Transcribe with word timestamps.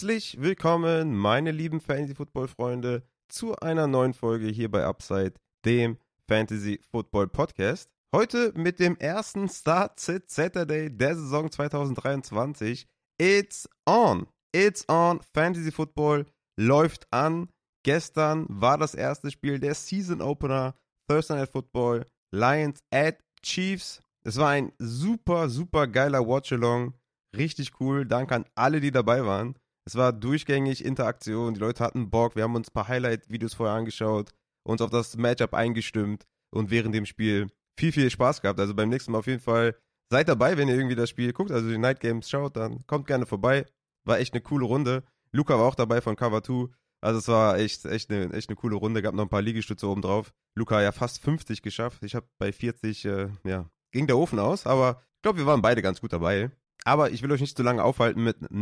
Herzlich 0.00 0.40
willkommen, 0.40 1.14
meine 1.14 1.50
lieben 1.50 1.78
Fantasy-Football-Freunde, 1.78 3.02
zu 3.28 3.54
einer 3.56 3.86
neuen 3.86 4.14
Folge 4.14 4.46
hier 4.46 4.70
bei 4.70 4.82
Upside, 4.82 5.34
dem 5.66 5.98
Fantasy-Football-Podcast. 6.26 7.90
Heute 8.16 8.54
mit 8.56 8.80
dem 8.80 8.96
ersten 8.96 9.46
Start-Sit-Saturday 9.46 10.88
der 10.88 11.16
Saison 11.16 11.50
2023. 11.50 12.86
It's 13.18 13.68
on! 13.84 14.26
It's 14.52 14.88
on! 14.88 15.20
Fantasy-Football 15.34 16.24
läuft 16.58 17.06
an. 17.12 17.50
Gestern 17.82 18.46
war 18.48 18.78
das 18.78 18.94
erste 18.94 19.30
Spiel 19.30 19.58
der 19.58 19.74
Season-Opener 19.74 20.76
Thursday 21.08 21.40
Night 21.40 21.50
Football 21.50 22.06
Lions 22.30 22.80
at 22.90 23.18
Chiefs. 23.42 24.00
Es 24.24 24.38
war 24.38 24.48
ein 24.48 24.72
super, 24.78 25.50
super 25.50 25.86
geiler 25.86 26.26
Watch-Along 26.26 26.94
richtig 27.36 27.72
cool. 27.80 28.06
Danke 28.06 28.34
an 28.34 28.44
alle, 28.54 28.80
die 28.80 28.90
dabei 28.90 29.24
waren. 29.24 29.54
Es 29.90 29.96
war 29.96 30.12
durchgängig 30.12 30.84
Interaktion. 30.84 31.52
Die 31.52 31.58
Leute 31.58 31.82
hatten 31.82 32.10
Bock. 32.10 32.36
Wir 32.36 32.44
haben 32.44 32.54
uns 32.54 32.68
ein 32.68 32.72
paar 32.72 32.86
Highlight-Videos 32.86 33.54
vorher 33.54 33.74
angeschaut, 33.74 34.30
uns 34.62 34.80
auf 34.82 34.90
das 34.90 35.16
Matchup 35.16 35.52
eingestimmt 35.52 36.28
und 36.54 36.70
während 36.70 36.94
dem 36.94 37.06
Spiel 37.06 37.48
viel, 37.76 37.90
viel 37.90 38.08
Spaß 38.08 38.40
gehabt. 38.40 38.60
Also 38.60 38.72
beim 38.72 38.88
nächsten 38.88 39.10
Mal 39.10 39.18
auf 39.18 39.26
jeden 39.26 39.40
Fall 39.40 39.74
seid 40.08 40.28
dabei, 40.28 40.56
wenn 40.56 40.68
ihr 40.68 40.76
irgendwie 40.76 40.94
das 40.94 41.10
Spiel 41.10 41.32
guckt, 41.32 41.50
also 41.50 41.68
die 41.68 41.76
Night 41.76 41.98
Games 41.98 42.30
schaut, 42.30 42.54
dann 42.54 42.86
kommt 42.86 43.08
gerne 43.08 43.26
vorbei. 43.26 43.66
War 44.06 44.20
echt 44.20 44.32
eine 44.32 44.42
coole 44.42 44.64
Runde. 44.64 45.02
Luca 45.32 45.58
war 45.58 45.66
auch 45.66 45.74
dabei 45.74 46.00
von 46.00 46.14
Cover 46.14 46.40
2. 46.40 46.68
Also 47.00 47.18
es 47.18 47.26
war 47.26 47.58
echt, 47.58 47.84
echt, 47.84 48.12
eine, 48.12 48.32
echt 48.32 48.48
eine 48.48 48.54
coole 48.54 48.76
Runde. 48.76 49.02
Gab 49.02 49.16
noch 49.16 49.24
ein 49.24 49.28
paar 49.28 49.42
Liegestütze 49.42 49.88
oben 49.88 50.02
drauf. 50.02 50.32
Luca 50.56 50.80
ja 50.80 50.92
fast 50.92 51.20
50 51.20 51.62
geschafft. 51.62 52.04
Ich 52.04 52.14
habe 52.14 52.28
bei 52.38 52.52
40, 52.52 53.06
äh, 53.06 53.28
ja, 53.42 53.68
ging 53.90 54.06
der 54.06 54.18
Ofen 54.18 54.38
aus. 54.38 54.68
Aber 54.68 55.02
ich 55.16 55.22
glaube, 55.22 55.38
wir 55.38 55.46
waren 55.46 55.62
beide 55.62 55.82
ganz 55.82 56.00
gut 56.00 56.12
dabei. 56.12 56.52
Aber 56.84 57.10
ich 57.10 57.22
will 57.22 57.32
euch 57.32 57.40
nicht 57.40 57.56
zu 57.56 57.64
lange 57.64 57.82
aufhalten 57.82 58.22
mit 58.22 58.52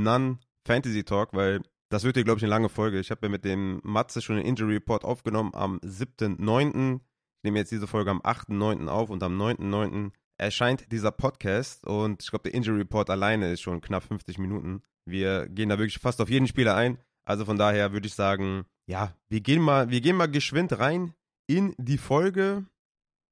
Non-Fantasy 0.68 1.04
Talk, 1.04 1.32
weil 1.32 1.62
das 1.90 2.04
wird 2.04 2.16
hier, 2.16 2.24
glaube 2.24 2.38
ich, 2.38 2.44
eine 2.44 2.50
lange 2.50 2.68
Folge. 2.68 3.00
Ich 3.00 3.10
habe 3.10 3.26
ja 3.26 3.28
mit 3.30 3.44
dem 3.44 3.80
Matze 3.82 4.20
schon 4.20 4.36
den 4.36 4.44
Injury 4.44 4.74
Report 4.74 5.04
aufgenommen 5.04 5.52
am 5.54 5.78
7.9. 5.78 6.96
Ich 6.96 7.44
nehme 7.44 7.58
jetzt 7.58 7.72
diese 7.72 7.86
Folge 7.86 8.10
am 8.10 8.20
8.9. 8.20 8.88
auf 8.88 9.10
und 9.10 9.22
am 9.22 9.40
9.9. 9.40 10.10
erscheint 10.36 10.92
dieser 10.92 11.10
Podcast 11.10 11.86
und 11.86 12.22
ich 12.22 12.30
glaube, 12.30 12.44
der 12.44 12.54
Injury 12.54 12.78
Report 12.78 13.08
alleine 13.08 13.52
ist 13.52 13.62
schon 13.62 13.80
knapp 13.80 14.04
50 14.04 14.38
Minuten. 14.38 14.82
Wir 15.06 15.48
gehen 15.48 15.70
da 15.70 15.78
wirklich 15.78 15.98
fast 15.98 16.20
auf 16.20 16.28
jeden 16.28 16.46
Spieler 16.46 16.76
ein. 16.76 16.98
Also 17.24 17.44
von 17.44 17.56
daher 17.56 17.92
würde 17.92 18.06
ich 18.06 18.14
sagen, 18.14 18.64
ja, 18.86 19.14
wir 19.28 19.40
gehen 19.40 19.62
mal, 19.62 19.90
wir 19.90 20.00
gehen 20.00 20.16
mal 20.16 20.30
geschwind 20.30 20.78
rein 20.78 21.14
in 21.46 21.74
die 21.78 21.98
Folge. 21.98 22.66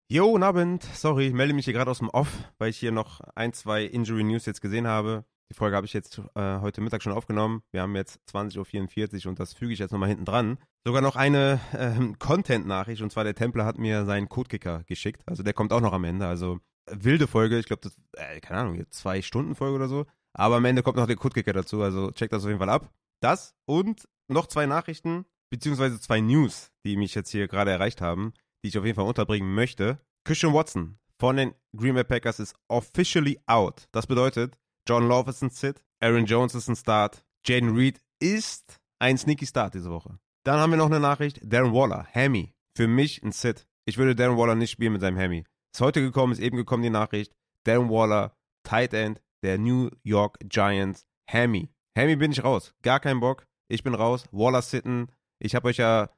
Jo, 0.09 0.39
Abend. 0.39 0.85
Sorry, 0.85 1.27
ich 1.27 1.35
melde 1.35 1.53
mich 1.53 1.65
hier 1.65 1.75
gerade 1.75 1.91
aus 1.91 1.99
dem 1.99 2.11
Off, 2.11 2.31
weil 2.59 2.71
ich 2.71 2.79
hier 2.79 2.93
noch 2.93 3.21
ein, 3.35 3.53
zwei 3.53 3.85
Injury 3.85 4.25
News 4.25 4.47
jetzt 4.47 4.61
gesehen 4.61 4.87
habe. 4.87 5.25
Die 5.51 5.55
Folge 5.55 5.77
habe 5.77 5.87
ich 5.87 5.93
jetzt 5.93 6.21
äh, 6.35 6.61
heute 6.61 6.81
Mittag 6.81 7.03
schon 7.03 7.13
aufgenommen. 7.13 7.63
Wir 7.71 7.83
haben 7.83 7.95
jetzt 7.95 8.21
20.44 8.31 9.25
Uhr 9.25 9.31
und 9.31 9.39
das 9.39 9.53
füge 9.53 9.73
ich 9.73 9.79
jetzt 9.79 9.93
nochmal 9.93 10.09
hinten 10.09 10.25
dran. 10.25 10.59
Sogar 10.85 11.03
noch 11.03 11.17
eine 11.17 11.61
äh, 11.73 12.15
Content-Nachricht 12.19 13.03
und 13.03 13.13
zwar 13.13 13.25
der 13.25 13.35
Templer 13.35 13.65
hat 13.65 13.79
mir 13.79 14.05
seinen 14.05 14.29
Codekicker 14.29 14.83
geschickt. 14.85 15.23
Also 15.27 15.43
der 15.43 15.53
kommt 15.53 15.73
auch 15.73 15.81
noch 15.81 15.93
am 15.93 16.05
Ende. 16.05 16.27
Also 16.27 16.59
wilde 16.91 17.27
Folge. 17.27 17.59
Ich 17.59 17.67
glaube, 17.67 17.83
das, 17.83 17.97
äh, 18.13 18.41
keine 18.41 18.61
Ahnung, 18.61 18.85
zwei 18.91 19.23
Stunden 19.23 19.55
Folge 19.55 19.77
oder 19.77 19.89
so. 19.89 20.07
Aber 20.33 20.57
am 20.57 20.65
Ende 20.65 20.83
kommt 20.83 20.97
noch 20.97 21.07
der 21.07 21.17
Codekicker 21.17 21.53
dazu. 21.53 21.83
Also 21.83 22.11
checkt 22.11 22.33
das 22.33 22.43
auf 22.43 22.49
jeden 22.49 22.61
Fall 22.61 22.71
ab. 22.71 22.91
Das 23.21 23.55
und 23.65 24.09
noch 24.29 24.47
zwei 24.47 24.67
Nachrichten, 24.67 25.25
beziehungsweise 25.51 26.01
zwei 26.01 26.21
News, 26.21 26.73
die 26.85 26.97
mich 26.97 27.15
jetzt 27.15 27.31
hier 27.31 27.49
gerade 27.49 27.71
erreicht 27.71 28.01
haben 28.01 28.35
die 28.67 28.71
ich 28.71 28.79
auf 28.79 28.85
jeden 28.85 28.97
Fall 28.97 29.07
unterbringen 29.07 29.55
möchte. 29.55 30.01
Christian 30.25 30.53
Watson 30.53 30.99
von 31.21 31.37
den 31.37 31.55
Green 31.77 31.95
Bay 31.95 32.03
Packers 32.03 32.41
ist 32.41 32.57
officially 32.67 33.39
out. 33.47 33.89
Das 33.93 34.09
bedeutet, 34.09 34.59
John 34.87 35.09
Love 35.09 35.31
ist 35.31 35.43
ein 35.43 35.51
Sit, 35.51 35.83
Aaron 36.01 36.27
Jones 36.27 36.55
ist 36.55 36.69
ein 36.69 36.77
Start, 36.77 37.25
Jaden 37.45 37.75
Reed 37.75 38.01
ist 38.21 38.79
ein 39.01 39.19
sneaky 39.19 39.47
Start 39.47 39.75
diese 39.75 39.91
Woche. 39.91 40.19
Dann 40.45 40.61
haben 40.61 40.71
wir 40.71 40.77
noch 40.77 40.87
eine 40.87 41.01
Nachricht, 41.01 41.41
Darren 41.43 41.73
Waller, 41.73 42.07
Hammy, 42.15 42.55
für 42.77 42.87
mich 42.87 43.23
ein 43.23 43.33
Sit. 43.33 43.67
Ich 43.85 43.99
würde 43.99 44.15
Darren 44.15 44.37
Waller 44.37 44.55
nicht 44.55 44.71
spielen 44.71 44.93
mit 44.93 45.01
seinem 45.01 45.19
Hammy. 45.19 45.45
Ist 45.75 45.81
heute 45.81 46.01
gekommen, 46.01 46.33
ist 46.33 46.39
eben 46.39 46.57
gekommen 46.57 46.83
die 46.83 46.91
Nachricht, 46.91 47.35
Darren 47.65 47.91
Waller, 47.91 48.37
Tight 48.63 48.95
End 48.95 49.21
der 49.43 49.59
New 49.59 49.91
York 50.05 50.39
Giants, 50.45 51.05
Hammy. 51.29 51.69
Hammy 51.99 52.17
bin 52.17 52.31
ich 52.31 52.45
raus, 52.45 52.73
gar 52.83 53.01
kein 53.01 53.21
Bock. 53.21 53.47
Ich 53.69 53.83
bin 53.83 53.95
raus, 53.95 54.29
Waller 54.31 54.63
sitten. 54.63 55.11
Ich 55.41 55.55
habe 55.55 55.69
euch 55.69 55.79
ja 55.79 56.11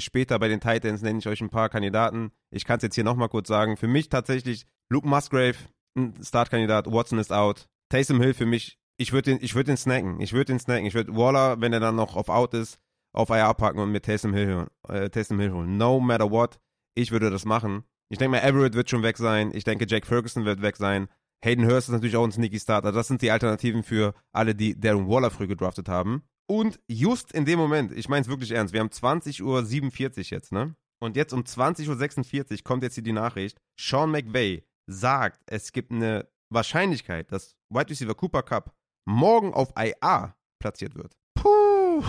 Später 0.00 0.38
bei 0.38 0.48
den 0.48 0.60
Titans 0.60 1.02
nenne 1.02 1.18
ich 1.18 1.26
euch 1.26 1.40
ein 1.40 1.48
paar 1.48 1.68
Kandidaten. 1.68 2.30
Ich 2.50 2.64
kann 2.64 2.76
es 2.76 2.82
jetzt 2.82 2.96
hier 2.96 3.04
nochmal 3.04 3.28
kurz 3.28 3.48
sagen. 3.48 3.76
Für 3.76 3.88
mich 3.88 4.08
tatsächlich 4.08 4.66
Luke 4.90 5.08
Musgrave, 5.08 5.56
ein 5.96 6.12
Startkandidat. 6.22 6.90
Watson 6.90 7.18
ist 7.18 7.32
out. 7.32 7.68
Taysom 7.88 8.20
Hill 8.20 8.34
für 8.34 8.46
mich, 8.46 8.78
ich 8.96 9.12
würde 9.12 9.36
den, 9.36 9.54
würd 9.54 9.68
den 9.68 9.76
snacken. 9.76 10.20
Ich 10.20 10.32
würde 10.32 10.46
den 10.46 10.58
snacken. 10.58 10.86
Ich 10.86 10.94
würde 10.94 11.14
Waller, 11.14 11.60
wenn 11.60 11.72
er 11.72 11.80
dann 11.80 11.96
noch 11.96 12.16
auf 12.16 12.28
out 12.28 12.54
ist, 12.54 12.78
auf 13.12 13.30
IR 13.30 13.54
packen 13.54 13.78
und 13.78 13.92
mit 13.92 14.04
Taysom 14.04 14.34
Hill, 14.34 14.66
äh, 14.88 15.08
Taysom 15.10 15.38
Hill 15.40 15.52
holen. 15.52 15.76
No 15.76 16.00
matter 16.00 16.30
what, 16.30 16.58
ich 16.94 17.10
würde 17.10 17.30
das 17.30 17.44
machen. 17.44 17.84
Ich 18.08 18.18
denke 18.18 18.32
mal, 18.32 18.42
Everett 18.42 18.74
wird 18.74 18.88
schon 18.88 19.02
weg 19.02 19.16
sein. 19.16 19.50
Ich 19.54 19.64
denke, 19.64 19.86
Jack 19.88 20.06
Ferguson 20.06 20.44
wird 20.44 20.62
weg 20.62 20.76
sein. 20.76 21.08
Hayden 21.44 21.66
Hurst 21.66 21.88
ist 21.88 21.92
natürlich 21.92 22.16
auch 22.16 22.24
ein 22.24 22.32
sneaky 22.32 22.58
Starter. 22.58 22.92
Das 22.92 23.08
sind 23.08 23.22
die 23.22 23.30
Alternativen 23.30 23.82
für 23.82 24.14
alle, 24.32 24.54
die 24.54 24.78
Darren 24.78 25.08
Waller 25.08 25.30
früh 25.30 25.46
gedraftet 25.46 25.88
haben. 25.88 26.22
Und 26.48 26.80
just 26.88 27.32
in 27.32 27.44
dem 27.44 27.58
Moment, 27.58 27.92
ich 27.92 28.08
meine 28.08 28.22
es 28.22 28.28
wirklich 28.28 28.52
ernst, 28.52 28.72
wir 28.72 28.80
haben 28.80 28.88
20.47 28.88 29.42
Uhr 29.42 30.22
jetzt, 30.24 30.52
ne? 30.52 30.76
Und 31.00 31.16
jetzt 31.16 31.32
um 31.32 31.42
20.46 31.42 32.52
Uhr 32.52 32.64
kommt 32.64 32.82
jetzt 32.82 32.94
hier 32.94 33.04
die 33.04 33.12
Nachricht, 33.12 33.60
Sean 33.78 34.10
McVay 34.10 34.64
sagt, 34.86 35.42
es 35.46 35.72
gibt 35.72 35.92
eine 35.92 36.28
Wahrscheinlichkeit, 36.48 37.32
dass 37.32 37.55
Wide 37.70 37.90
Receiver 37.90 38.14
Cooper 38.14 38.42
Cup 38.42 38.74
morgen 39.06 39.54
auf 39.54 39.72
IA 39.76 40.36
platziert 40.60 40.94
wird. 40.94 41.16
Puh, 41.34 42.04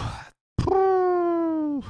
puh. 0.58 1.84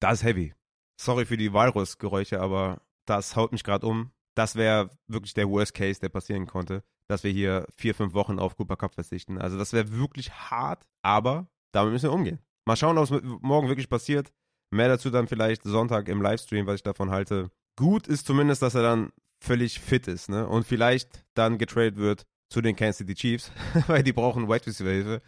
Das 0.00 0.14
ist 0.14 0.24
heavy. 0.24 0.54
Sorry 1.00 1.24
für 1.26 1.36
die 1.36 1.52
Walrus-Geräusche, 1.52 2.40
aber 2.40 2.80
das 3.06 3.36
haut 3.36 3.52
mich 3.52 3.64
gerade 3.64 3.86
um. 3.86 4.12
Das 4.36 4.56
wäre 4.56 4.90
wirklich 5.08 5.34
der 5.34 5.48
Worst 5.48 5.74
Case, 5.74 6.00
der 6.00 6.08
passieren 6.08 6.46
konnte, 6.46 6.84
dass 7.08 7.24
wir 7.24 7.30
hier 7.30 7.66
vier, 7.76 7.94
fünf 7.94 8.14
Wochen 8.14 8.38
auf 8.38 8.56
Cooper 8.56 8.76
Cup 8.76 8.94
verzichten. 8.94 9.38
Also 9.38 9.58
das 9.58 9.72
wäre 9.72 9.92
wirklich 9.92 10.32
hart, 10.32 10.86
aber 11.02 11.48
damit 11.72 11.92
müssen 11.92 12.10
wir 12.10 12.12
umgehen. 12.12 12.38
Mal 12.66 12.76
schauen, 12.76 12.98
ob 12.98 13.10
es 13.10 13.22
morgen 13.40 13.68
wirklich 13.68 13.88
passiert. 13.88 14.32
Mehr 14.70 14.88
dazu 14.88 15.10
dann 15.10 15.28
vielleicht 15.28 15.62
Sonntag 15.62 16.08
im 16.08 16.20
Livestream, 16.20 16.66
was 16.66 16.76
ich 16.76 16.82
davon 16.82 17.10
halte. 17.10 17.50
Gut 17.76 18.06
ist 18.06 18.26
zumindest, 18.26 18.60
dass 18.62 18.74
er 18.74 18.82
dann 18.82 19.12
völlig 19.42 19.80
fit 19.80 20.08
ist, 20.08 20.28
ne? 20.28 20.46
Und 20.46 20.66
vielleicht 20.66 21.24
dann 21.34 21.58
getradet 21.58 21.96
wird 21.96 22.26
zu 22.48 22.60
den 22.60 22.76
Kansas 22.76 22.98
City 22.98 23.14
Chiefs, 23.14 23.52
weil 23.86 24.02
die 24.02 24.12
brauchen 24.12 24.48
Wide 24.48 24.66
Receiver 24.66 24.90
Hilfe. 24.90 25.22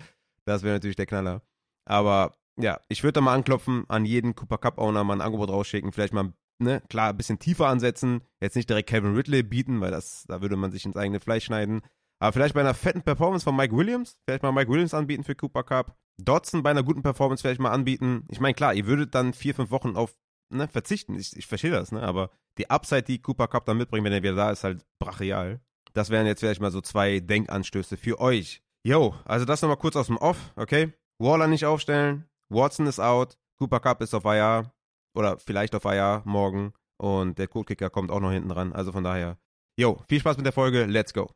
Das 0.44 0.62
wäre 0.62 0.74
natürlich 0.74 0.96
der 0.96 1.06
Knaller. 1.06 1.42
Aber 1.84 2.32
ja, 2.58 2.80
ich 2.88 3.02
würde 3.02 3.14
da 3.14 3.20
mal 3.20 3.34
anklopfen, 3.34 3.84
an 3.88 4.04
jeden 4.04 4.34
Cooper 4.34 4.58
Cup 4.58 4.78
Owner 4.78 5.04
mal 5.04 5.14
ein 5.14 5.20
Angebot 5.20 5.50
rausschicken, 5.50 5.92
vielleicht 5.92 6.12
mal, 6.12 6.32
ne, 6.58 6.82
klar, 6.88 7.10
ein 7.10 7.16
bisschen 7.16 7.38
tiefer 7.38 7.68
ansetzen, 7.68 8.22
jetzt 8.40 8.56
nicht 8.56 8.68
direkt 8.68 8.88
Kevin 8.88 9.14
Ridley 9.14 9.42
bieten, 9.42 9.80
weil 9.80 9.90
das, 9.90 10.24
da 10.28 10.40
würde 10.40 10.56
man 10.56 10.72
sich 10.72 10.84
ins 10.84 10.96
eigene 10.96 11.20
Fleisch 11.20 11.44
schneiden. 11.44 11.82
Aber 12.22 12.32
vielleicht 12.32 12.54
bei 12.54 12.60
einer 12.60 12.74
fetten 12.74 13.02
Performance 13.02 13.44
von 13.44 13.56
Mike 13.56 13.74
Williams, 13.74 14.18
vielleicht 14.26 14.42
mal 14.42 14.52
Mike 14.52 14.70
Williams 14.70 14.92
anbieten 14.92 15.24
für 15.24 15.34
Cooper 15.34 15.62
Cup. 15.62 15.96
Dodson 16.18 16.62
bei 16.62 16.70
einer 16.70 16.82
guten 16.82 17.02
Performance 17.02 17.40
vielleicht 17.40 17.60
mal 17.60 17.70
anbieten. 17.70 18.26
Ich 18.28 18.40
meine, 18.40 18.52
klar, 18.52 18.74
ihr 18.74 18.86
würdet 18.86 19.14
dann 19.14 19.32
vier, 19.32 19.54
fünf 19.54 19.70
Wochen 19.70 19.96
auf 19.96 20.14
ne, 20.50 20.68
verzichten. 20.68 21.14
Ich, 21.14 21.34
ich 21.34 21.46
verstehe 21.46 21.70
das, 21.70 21.92
ne? 21.92 22.02
Aber 22.02 22.30
die 22.58 22.68
Upside, 22.68 23.04
die 23.04 23.22
Cooper 23.22 23.48
Cup 23.48 23.64
dann 23.64 23.78
mitbringt, 23.78 24.04
wenn 24.04 24.12
er 24.12 24.22
wieder 24.22 24.34
da 24.34 24.50
ist, 24.50 24.64
halt 24.64 24.84
brachial. 24.98 25.60
Das 25.92 26.10
wären 26.10 26.26
jetzt 26.26 26.40
vielleicht 26.40 26.60
mal 26.60 26.70
so 26.70 26.80
zwei 26.80 27.20
Denkanstöße 27.20 27.96
für 27.96 28.20
euch. 28.20 28.62
Yo, 28.82 29.14
also 29.24 29.44
das 29.44 29.62
nochmal 29.62 29.76
kurz 29.76 29.96
aus 29.96 30.06
dem 30.06 30.16
Off, 30.16 30.52
okay? 30.56 30.92
Waller 31.18 31.46
nicht 31.46 31.66
aufstellen, 31.66 32.24
Watson 32.48 32.86
ist 32.86 32.98
out, 32.98 33.36
Cooper 33.58 33.80
Cup 33.80 34.00
ist 34.00 34.14
auf 34.14 34.24
IR 34.24 34.72
oder 35.14 35.38
vielleicht 35.38 35.74
auf 35.74 35.84
IR 35.84 36.22
morgen 36.24 36.72
und 36.96 37.38
der 37.38 37.48
Codekicker 37.48 37.90
kommt 37.90 38.10
auch 38.10 38.20
noch 38.20 38.32
hinten 38.32 38.48
dran. 38.48 38.72
Also 38.72 38.92
von 38.92 39.04
daher, 39.04 39.38
yo, 39.78 40.02
viel 40.08 40.20
Spaß 40.20 40.36
mit 40.38 40.46
der 40.46 40.52
Folge, 40.52 40.86
let's 40.86 41.12
go. 41.12 41.30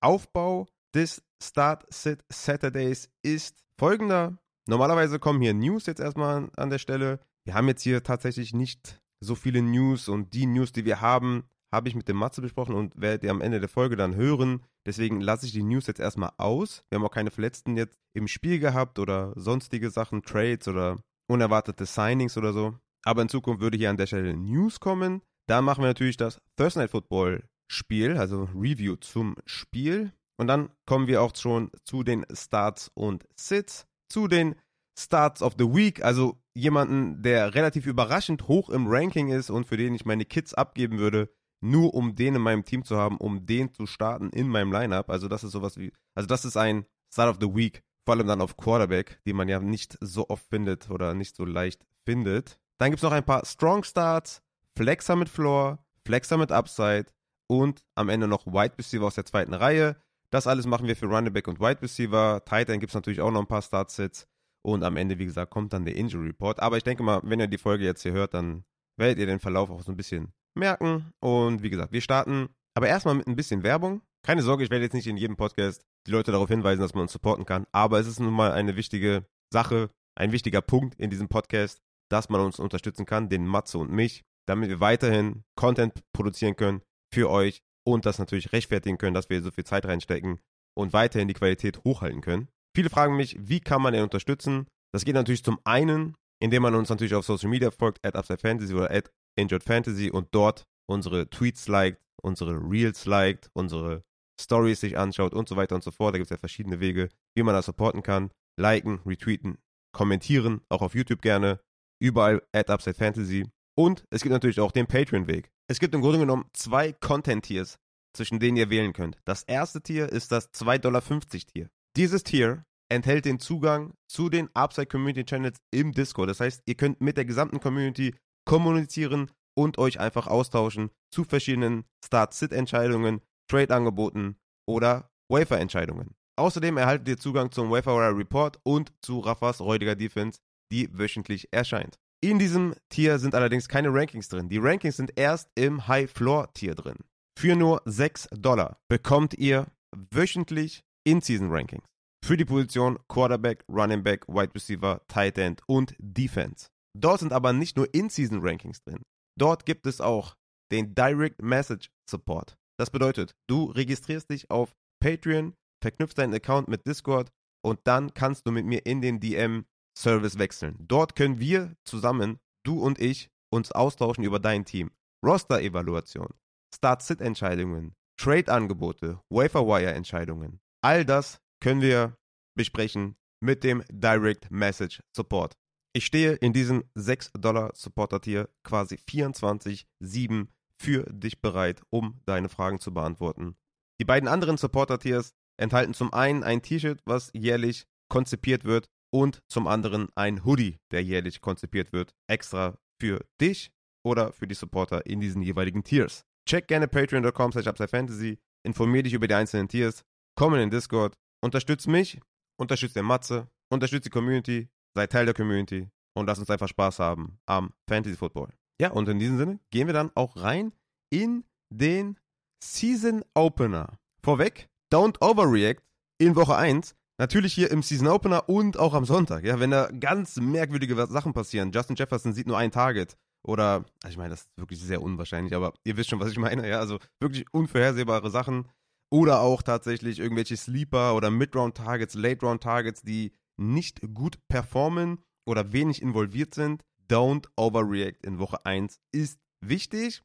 Aufbau 0.00 0.68
des 0.94 1.22
Start 1.42 1.84
Sit 1.92 2.24
Saturdays 2.30 3.10
ist 3.22 3.64
folgender. 3.78 4.38
Normalerweise 4.66 5.18
kommen 5.18 5.42
hier 5.42 5.52
News 5.52 5.86
jetzt 5.86 6.00
erstmal 6.00 6.50
an 6.56 6.70
der 6.70 6.78
Stelle. 6.78 7.20
Wir 7.44 7.54
haben 7.54 7.68
jetzt 7.68 7.82
hier 7.82 8.02
tatsächlich 8.02 8.54
nicht 8.54 9.02
so 9.20 9.34
viele 9.34 9.60
News 9.60 10.08
und 10.08 10.32
die 10.32 10.46
News, 10.46 10.72
die 10.72 10.84
wir 10.84 11.00
haben, 11.00 11.44
habe 11.74 11.88
ich 11.88 11.94
mit 11.94 12.08
dem 12.08 12.16
Matze 12.16 12.40
besprochen 12.40 12.74
und 12.74 13.00
werdet 13.00 13.22
ihr 13.22 13.30
am 13.30 13.40
Ende 13.40 13.60
der 13.60 13.68
Folge 13.68 13.96
dann 13.96 14.14
hören. 14.14 14.62
Deswegen 14.86 15.20
lasse 15.20 15.46
ich 15.46 15.52
die 15.52 15.62
News 15.62 15.86
jetzt 15.86 16.00
erstmal 16.00 16.32
aus. 16.38 16.84
Wir 16.88 16.96
haben 16.96 17.04
auch 17.04 17.10
keine 17.10 17.30
Verletzten 17.30 17.76
jetzt 17.76 17.98
im 18.14 18.28
Spiel 18.28 18.58
gehabt 18.58 18.98
oder 18.98 19.32
sonstige 19.36 19.90
Sachen, 19.90 20.22
Trades 20.22 20.68
oder 20.68 20.98
unerwartete 21.28 21.86
Signings 21.86 22.36
oder 22.36 22.52
so. 22.52 22.78
Aber 23.04 23.22
in 23.22 23.28
Zukunft 23.28 23.60
würde 23.60 23.76
hier 23.76 23.90
an 23.90 23.96
der 23.96 24.06
Stelle 24.06 24.34
News 24.34 24.80
kommen. 24.80 25.22
Dann 25.46 25.64
machen 25.64 25.82
wir 25.82 25.88
natürlich 25.88 26.16
das 26.16 26.40
Thursday 26.56 26.82
Night 26.82 26.90
Football 26.90 27.44
Spiel, 27.70 28.16
also 28.16 28.48
Review 28.54 28.96
zum 28.96 29.36
Spiel. 29.44 30.12
Und 30.36 30.48
dann 30.48 30.70
kommen 30.86 31.06
wir 31.06 31.22
auch 31.22 31.34
schon 31.36 31.70
zu 31.84 32.02
den 32.02 32.24
Starts 32.32 32.90
und 32.94 33.26
Sits, 33.36 33.86
zu 34.08 34.28
den 34.28 34.54
Starts 34.98 35.42
of 35.42 35.54
the 35.58 35.64
Week, 35.64 36.04
also 36.04 36.38
jemanden, 36.54 37.22
der 37.22 37.54
relativ 37.54 37.86
überraschend 37.86 38.48
hoch 38.48 38.70
im 38.70 38.86
Ranking 38.86 39.28
ist 39.28 39.50
und 39.50 39.66
für 39.66 39.76
den 39.76 39.94
ich 39.94 40.04
meine 40.04 40.24
Kids 40.24 40.54
abgeben 40.54 40.98
würde, 40.98 41.28
nur 41.64 41.94
um 41.94 42.14
den 42.14 42.34
in 42.34 42.42
meinem 42.42 42.64
Team 42.64 42.84
zu 42.84 42.96
haben, 42.96 43.16
um 43.16 43.46
den 43.46 43.72
zu 43.72 43.86
starten 43.86 44.30
in 44.30 44.48
meinem 44.48 44.70
Lineup. 44.70 45.08
Also 45.10 45.28
das 45.28 45.42
ist 45.42 45.52
sowas 45.52 45.78
wie, 45.78 45.92
also 46.14 46.26
das 46.26 46.44
ist 46.44 46.56
ein 46.56 46.84
Start 47.10 47.30
of 47.30 47.38
the 47.40 47.54
Week 47.54 47.82
Vor 48.04 48.14
allem 48.14 48.26
dann 48.26 48.42
auf 48.42 48.56
Quarterback, 48.56 49.20
die 49.24 49.32
man 49.32 49.48
ja 49.48 49.58
nicht 49.60 49.96
so 50.00 50.28
oft 50.28 50.44
findet 50.46 50.90
oder 50.90 51.14
nicht 51.14 51.34
so 51.34 51.46
leicht 51.46 51.86
findet. 52.04 52.60
Dann 52.76 52.90
gibt 52.90 52.98
es 52.98 53.02
noch 53.02 53.12
ein 53.12 53.24
paar 53.24 53.46
Strong 53.46 53.82
Starts, 53.82 54.42
Flexer 54.76 55.16
mit 55.16 55.30
Floor, 55.30 55.78
Flexer 56.04 56.36
mit 56.36 56.52
Upside 56.52 57.06
und 57.46 57.82
am 57.94 58.10
Ende 58.10 58.28
noch 58.28 58.46
Wide 58.46 58.76
Receiver 58.76 59.06
aus 59.06 59.14
der 59.14 59.24
zweiten 59.24 59.54
Reihe. 59.54 59.96
Das 60.28 60.46
alles 60.46 60.66
machen 60.66 60.86
wir 60.86 60.96
für 60.96 61.06
Running 61.06 61.32
Back 61.32 61.48
und 61.48 61.60
Wide 61.60 61.80
Receiver. 61.80 62.44
Tight 62.44 62.68
End 62.68 62.80
gibt 62.80 62.90
es 62.90 62.94
natürlich 62.94 63.22
auch 63.22 63.30
noch 63.30 63.40
ein 63.40 63.46
paar 63.46 63.62
Startsets. 63.62 64.26
Und 64.60 64.82
am 64.82 64.96
Ende, 64.96 65.18
wie 65.18 65.26
gesagt, 65.26 65.50
kommt 65.50 65.72
dann 65.72 65.84
der 65.84 65.96
Injury 65.96 66.26
Report. 66.26 66.60
Aber 66.60 66.76
ich 66.76 66.82
denke 66.82 67.02
mal, 67.02 67.20
wenn 67.22 67.40
ihr 67.40 67.46
die 67.46 67.58
Folge 67.58 67.84
jetzt 67.84 68.02
hier 68.02 68.12
hört, 68.12 68.34
dann 68.34 68.64
werdet 68.96 69.18
ihr 69.18 69.26
den 69.26 69.38
Verlauf 69.38 69.70
auch 69.70 69.82
so 69.82 69.92
ein 69.92 69.96
bisschen 69.96 70.32
merken. 70.54 71.12
Und 71.20 71.62
wie 71.62 71.70
gesagt, 71.70 71.92
wir 71.92 72.00
starten 72.00 72.48
aber 72.74 72.88
erstmal 72.88 73.14
mit 73.14 73.26
ein 73.26 73.36
bisschen 73.36 73.62
Werbung. 73.62 74.02
Keine 74.24 74.42
Sorge, 74.42 74.64
ich 74.64 74.70
werde 74.70 74.84
jetzt 74.84 74.94
nicht 74.94 75.06
in 75.06 75.16
jedem 75.16 75.36
Podcast 75.36 75.84
die 76.06 76.10
Leute 76.10 76.32
darauf 76.32 76.48
hinweisen, 76.48 76.80
dass 76.80 76.94
man 76.94 77.02
uns 77.02 77.12
supporten 77.12 77.46
kann. 77.46 77.66
Aber 77.72 77.98
es 78.00 78.06
ist 78.06 78.20
nun 78.20 78.32
mal 78.32 78.52
eine 78.52 78.76
wichtige 78.76 79.26
Sache, 79.52 79.90
ein 80.18 80.32
wichtiger 80.32 80.60
Punkt 80.62 80.98
in 80.98 81.10
diesem 81.10 81.28
Podcast, 81.28 81.80
dass 82.10 82.28
man 82.28 82.40
uns 82.40 82.58
unterstützen 82.58 83.06
kann, 83.06 83.28
den 83.28 83.46
Matze 83.46 83.78
und 83.78 83.90
mich, 83.90 84.22
damit 84.46 84.68
wir 84.68 84.80
weiterhin 84.80 85.44
Content 85.56 86.02
produzieren 86.12 86.56
können 86.56 86.82
für 87.12 87.30
euch 87.30 87.62
und 87.86 88.06
das 88.06 88.18
natürlich 88.18 88.52
rechtfertigen 88.52 88.98
können, 88.98 89.14
dass 89.14 89.30
wir 89.30 89.42
so 89.42 89.50
viel 89.50 89.64
Zeit 89.64 89.86
reinstecken 89.86 90.40
und 90.76 90.92
weiterhin 90.92 91.28
die 91.28 91.34
Qualität 91.34 91.82
hochhalten 91.84 92.20
können. 92.20 92.48
Viele 92.74 92.90
fragen 92.90 93.16
mich, 93.16 93.36
wie 93.40 93.60
kann 93.60 93.82
man 93.82 93.92
den 93.92 94.02
unterstützen? 94.02 94.66
Das 94.92 95.04
geht 95.04 95.14
natürlich 95.14 95.44
zum 95.44 95.60
einen, 95.64 96.16
indem 96.40 96.62
man 96.62 96.74
uns 96.74 96.88
natürlich 96.88 97.14
auf 97.14 97.24
Social 97.24 97.50
Media 97.50 97.70
folgt, 97.70 98.04
at 98.04 98.14
oder 98.16 98.90
at 98.90 99.10
InjuredFantasy 99.36 100.10
und 100.10 100.28
dort 100.32 100.64
unsere 100.86 101.28
Tweets 101.28 101.68
liked, 101.68 102.00
unsere 102.22 102.56
Reels 102.56 103.06
liked, 103.06 103.50
unsere 103.52 104.04
Stories 104.40 104.80
sich 104.80 104.98
anschaut 104.98 105.34
und 105.34 105.48
so 105.48 105.56
weiter 105.56 105.74
und 105.74 105.84
so 105.84 105.90
fort. 105.90 106.14
Da 106.14 106.18
gibt 106.18 106.26
es 106.26 106.30
ja 106.30 106.38
verschiedene 106.38 106.80
Wege, 106.80 107.08
wie 107.36 107.42
man 107.42 107.54
das 107.54 107.66
supporten 107.66 108.02
kann. 108.02 108.30
Liken, 108.56 109.00
retweeten, 109.06 109.58
kommentieren, 109.92 110.60
auch 110.68 110.82
auf 110.82 110.94
YouTube 110.94 111.22
gerne. 111.22 111.60
Überall 112.00 112.42
at 112.52 112.70
UpsideFantasy. 112.70 113.46
Und 113.76 114.04
es 114.10 114.22
gibt 114.22 114.32
natürlich 114.32 114.60
auch 114.60 114.72
den 114.72 114.86
Patreon-Weg. 114.86 115.50
Es 115.68 115.80
gibt 115.80 115.94
im 115.94 116.00
Grunde 116.00 116.18
genommen 116.18 116.44
zwei 116.52 116.92
Content-Tiers, 116.92 117.78
zwischen 118.14 118.38
denen 118.38 118.56
ihr 118.56 118.70
wählen 118.70 118.92
könnt. 118.92 119.18
Das 119.24 119.42
erste 119.42 119.80
Tier 119.80 120.08
ist 120.10 120.30
das 120.30 120.52
2,50 120.52 120.78
Dollar 120.78 121.02
Tier. 121.02 121.70
Dieses 121.96 122.22
Tier 122.22 122.64
enthält 122.88 123.24
den 123.24 123.40
Zugang 123.40 123.94
zu 124.08 124.28
den 124.28 124.48
Upside 124.54 124.86
Community 124.86 125.24
Channels 125.24 125.58
im 125.70 125.92
Discord. 125.92 126.28
Das 126.28 126.40
heißt, 126.40 126.62
ihr 126.66 126.74
könnt 126.74 127.00
mit 127.00 127.16
der 127.16 127.24
gesamten 127.24 127.60
Community 127.60 128.14
kommunizieren 128.44 129.30
und 129.56 129.78
euch 129.78 130.00
einfach 130.00 130.26
austauschen 130.26 130.90
zu 131.10 131.24
verschiedenen 131.24 131.84
Start-Sit-Entscheidungen, 132.04 133.20
Trade-Angeboten 133.48 134.36
oder 134.66 135.10
Wafer-Entscheidungen. 135.28 136.14
Außerdem 136.36 136.76
erhaltet 136.76 137.08
ihr 137.08 137.18
Zugang 137.18 137.52
zum 137.52 137.70
Wafer 137.70 138.16
Report 138.16 138.58
und 138.64 138.92
zu 139.00 139.20
Rafas 139.20 139.60
räudiger 139.60 139.94
Defense, 139.94 140.40
die 140.72 140.88
wöchentlich 140.92 141.48
erscheint. 141.52 141.98
In 142.20 142.38
diesem 142.38 142.74
Tier 142.88 143.18
sind 143.18 143.34
allerdings 143.34 143.68
keine 143.68 143.92
Rankings 143.92 144.28
drin. 144.28 144.48
Die 144.48 144.58
Rankings 144.58 144.96
sind 144.96 145.12
erst 145.16 145.50
im 145.54 145.86
High-Floor-Tier 145.86 146.74
drin. 146.74 146.96
Für 147.38 147.54
nur 147.54 147.82
6 147.84 148.30
Dollar 148.32 148.78
bekommt 148.88 149.34
ihr 149.34 149.66
wöchentlich 150.10 150.82
In-Season-Rankings. 151.04 151.84
Für 152.24 152.36
die 152.38 152.46
Position 152.46 152.98
Quarterback, 153.08 153.64
Running 153.68 154.02
Back, 154.02 154.26
Wide 154.26 154.54
Receiver, 154.54 155.02
Tight 155.08 155.36
End 155.36 155.60
und 155.66 155.94
Defense. 155.98 156.68
Dort 156.96 157.20
sind 157.20 157.32
aber 157.32 157.52
nicht 157.52 157.76
nur 157.76 157.92
In-Season-Rankings 157.92 158.82
drin. 158.82 159.02
Dort 159.38 159.66
gibt 159.66 159.86
es 159.86 160.00
auch 160.00 160.36
den 160.70 160.94
Direct 160.94 161.42
Message 161.42 161.90
Support. 162.08 162.56
Das 162.78 162.90
bedeutet, 162.90 163.34
du 163.48 163.64
registrierst 163.64 164.30
dich 164.30 164.50
auf 164.50 164.72
Patreon, 165.02 165.54
verknüpfst 165.82 166.14
deinen 166.16 166.34
Account 166.34 166.68
mit 166.68 166.86
Discord 166.86 167.30
und 167.64 167.80
dann 167.84 168.14
kannst 168.14 168.46
du 168.46 168.52
mit 168.52 168.66
mir 168.66 168.84
in 168.86 169.00
den 169.00 169.20
DM 169.20 169.64
Service 169.96 170.38
wechseln. 170.38 170.76
Dort 170.80 171.14
können 171.16 171.38
wir 171.38 171.74
zusammen, 171.84 172.38
du 172.64 172.80
und 172.80 173.00
ich, 173.00 173.28
uns 173.52 173.72
austauschen 173.72 174.24
über 174.24 174.40
dein 174.40 174.64
Team. 174.64 174.90
Roster-Evaluation, 175.24 176.28
Start-Sit-Entscheidungen, 176.74 177.94
Trade-Angebote, 178.20 179.20
Wafer-Wire-Entscheidungen. 179.30 180.60
All 180.82 181.04
das 181.04 181.38
können 181.62 181.80
wir 181.80 182.16
besprechen 182.56 183.16
mit 183.40 183.64
dem 183.64 183.82
Direct 183.90 184.50
Message 184.50 185.00
Support. 185.16 185.54
Ich 185.96 186.06
stehe 186.06 186.32
in 186.32 186.52
diesem 186.52 186.82
6-Dollar-Supporter-Tier 186.96 188.48
quasi 188.64 188.96
24-7 188.96 190.48
für 190.76 191.04
dich 191.04 191.40
bereit, 191.40 191.82
um 191.90 192.20
deine 192.26 192.48
Fragen 192.48 192.80
zu 192.80 192.92
beantworten. 192.92 193.54
Die 194.00 194.04
beiden 194.04 194.28
anderen 194.28 194.56
Supporter-Tiers 194.56 195.34
enthalten 195.56 195.94
zum 195.94 196.12
einen 196.12 196.42
ein 196.42 196.62
T-Shirt, 196.62 197.00
was 197.04 197.30
jährlich 197.32 197.86
konzipiert 198.08 198.64
wird, 198.64 198.88
und 199.12 199.40
zum 199.46 199.68
anderen 199.68 200.08
ein 200.16 200.44
Hoodie, 200.44 200.80
der 200.90 201.04
jährlich 201.04 201.40
konzipiert 201.40 201.92
wird, 201.92 202.12
extra 202.26 202.76
für 203.00 203.24
dich 203.40 203.70
oder 204.04 204.32
für 204.32 204.48
die 204.48 204.56
Supporter 204.56 205.06
in 205.06 205.20
diesen 205.20 205.42
jeweiligen 205.42 205.84
Tiers. 205.84 206.24
Check 206.48 206.66
gerne 206.66 206.88
patreon.com 206.88 207.52
fantasy, 207.52 208.40
informier 208.64 209.04
dich 209.04 209.12
über 209.12 209.28
die 209.28 209.34
einzelnen 209.34 209.68
Tiers, 209.68 210.02
komm 210.36 210.54
in 210.54 210.60
den 210.60 210.70
Discord, 210.70 211.14
unterstütz 211.40 211.86
mich, 211.86 212.20
unterstütz 212.58 212.94
den 212.94 213.04
Matze, 213.04 213.46
unterstütz 213.70 214.02
die 214.02 214.10
Community, 214.10 214.68
sei 214.94 215.06
Teil 215.06 215.26
der 215.26 215.34
Community 215.34 215.88
und 216.14 216.26
lass 216.26 216.38
uns 216.38 216.50
einfach 216.50 216.68
Spaß 216.68 216.98
haben 216.98 217.38
am 217.46 217.72
Fantasy 217.88 218.16
Football. 218.16 218.48
Ja, 218.80 218.90
und 218.90 219.08
in 219.08 219.18
diesem 219.18 219.38
Sinne 219.38 219.60
gehen 219.70 219.86
wir 219.86 219.94
dann 219.94 220.10
auch 220.14 220.36
rein 220.36 220.72
in 221.10 221.44
den 221.70 222.18
Season 222.62 223.24
Opener. 223.34 223.98
Vorweg, 224.22 224.68
don't 224.92 225.20
overreact 225.20 225.82
in 226.18 226.34
Woche 226.34 226.56
1 226.56 226.94
Natürlich 227.16 227.54
hier 227.54 227.70
im 227.70 227.82
Season 227.82 228.08
Opener 228.08 228.48
und 228.48 228.76
auch 228.76 228.92
am 228.92 229.04
Sonntag, 229.04 229.44
ja, 229.44 229.60
wenn 229.60 229.70
da 229.70 229.88
ganz 229.88 230.36
merkwürdige 230.36 230.96
Sachen 231.06 231.32
passieren. 231.32 231.70
Justin 231.70 231.94
Jefferson 231.94 232.32
sieht 232.32 232.48
nur 232.48 232.58
ein 232.58 232.72
Target. 232.72 233.16
Oder, 233.46 233.84
also 234.02 234.08
ich 234.08 234.16
meine, 234.16 234.30
das 234.30 234.40
ist 234.40 234.50
wirklich 234.56 234.80
sehr 234.80 235.00
unwahrscheinlich, 235.00 235.54
aber 235.54 235.74
ihr 235.84 235.96
wisst 235.96 236.10
schon, 236.10 236.18
was 236.18 236.32
ich 236.32 236.38
meine, 236.38 236.68
ja, 236.68 236.80
also 236.80 236.98
wirklich 237.20 237.44
unvorhersehbare 237.52 238.30
Sachen. 238.30 238.68
Oder 239.10 239.40
auch 239.40 239.62
tatsächlich 239.62 240.18
irgendwelche 240.18 240.56
Sleeper 240.56 241.14
oder 241.14 241.30
Mid-Round-Targets, 241.30 242.14
Late-Round-Targets, 242.14 243.02
die 243.02 243.32
nicht 243.56 244.00
gut 244.14 244.38
performen 244.48 245.22
oder 245.46 245.72
wenig 245.72 246.02
involviert 246.02 246.54
sind. 246.54 246.84
Don't 247.08 247.46
overreact 247.56 248.24
in 248.24 248.38
Woche 248.38 248.64
1 248.64 248.98
ist 249.12 249.38
wichtig. 249.60 250.22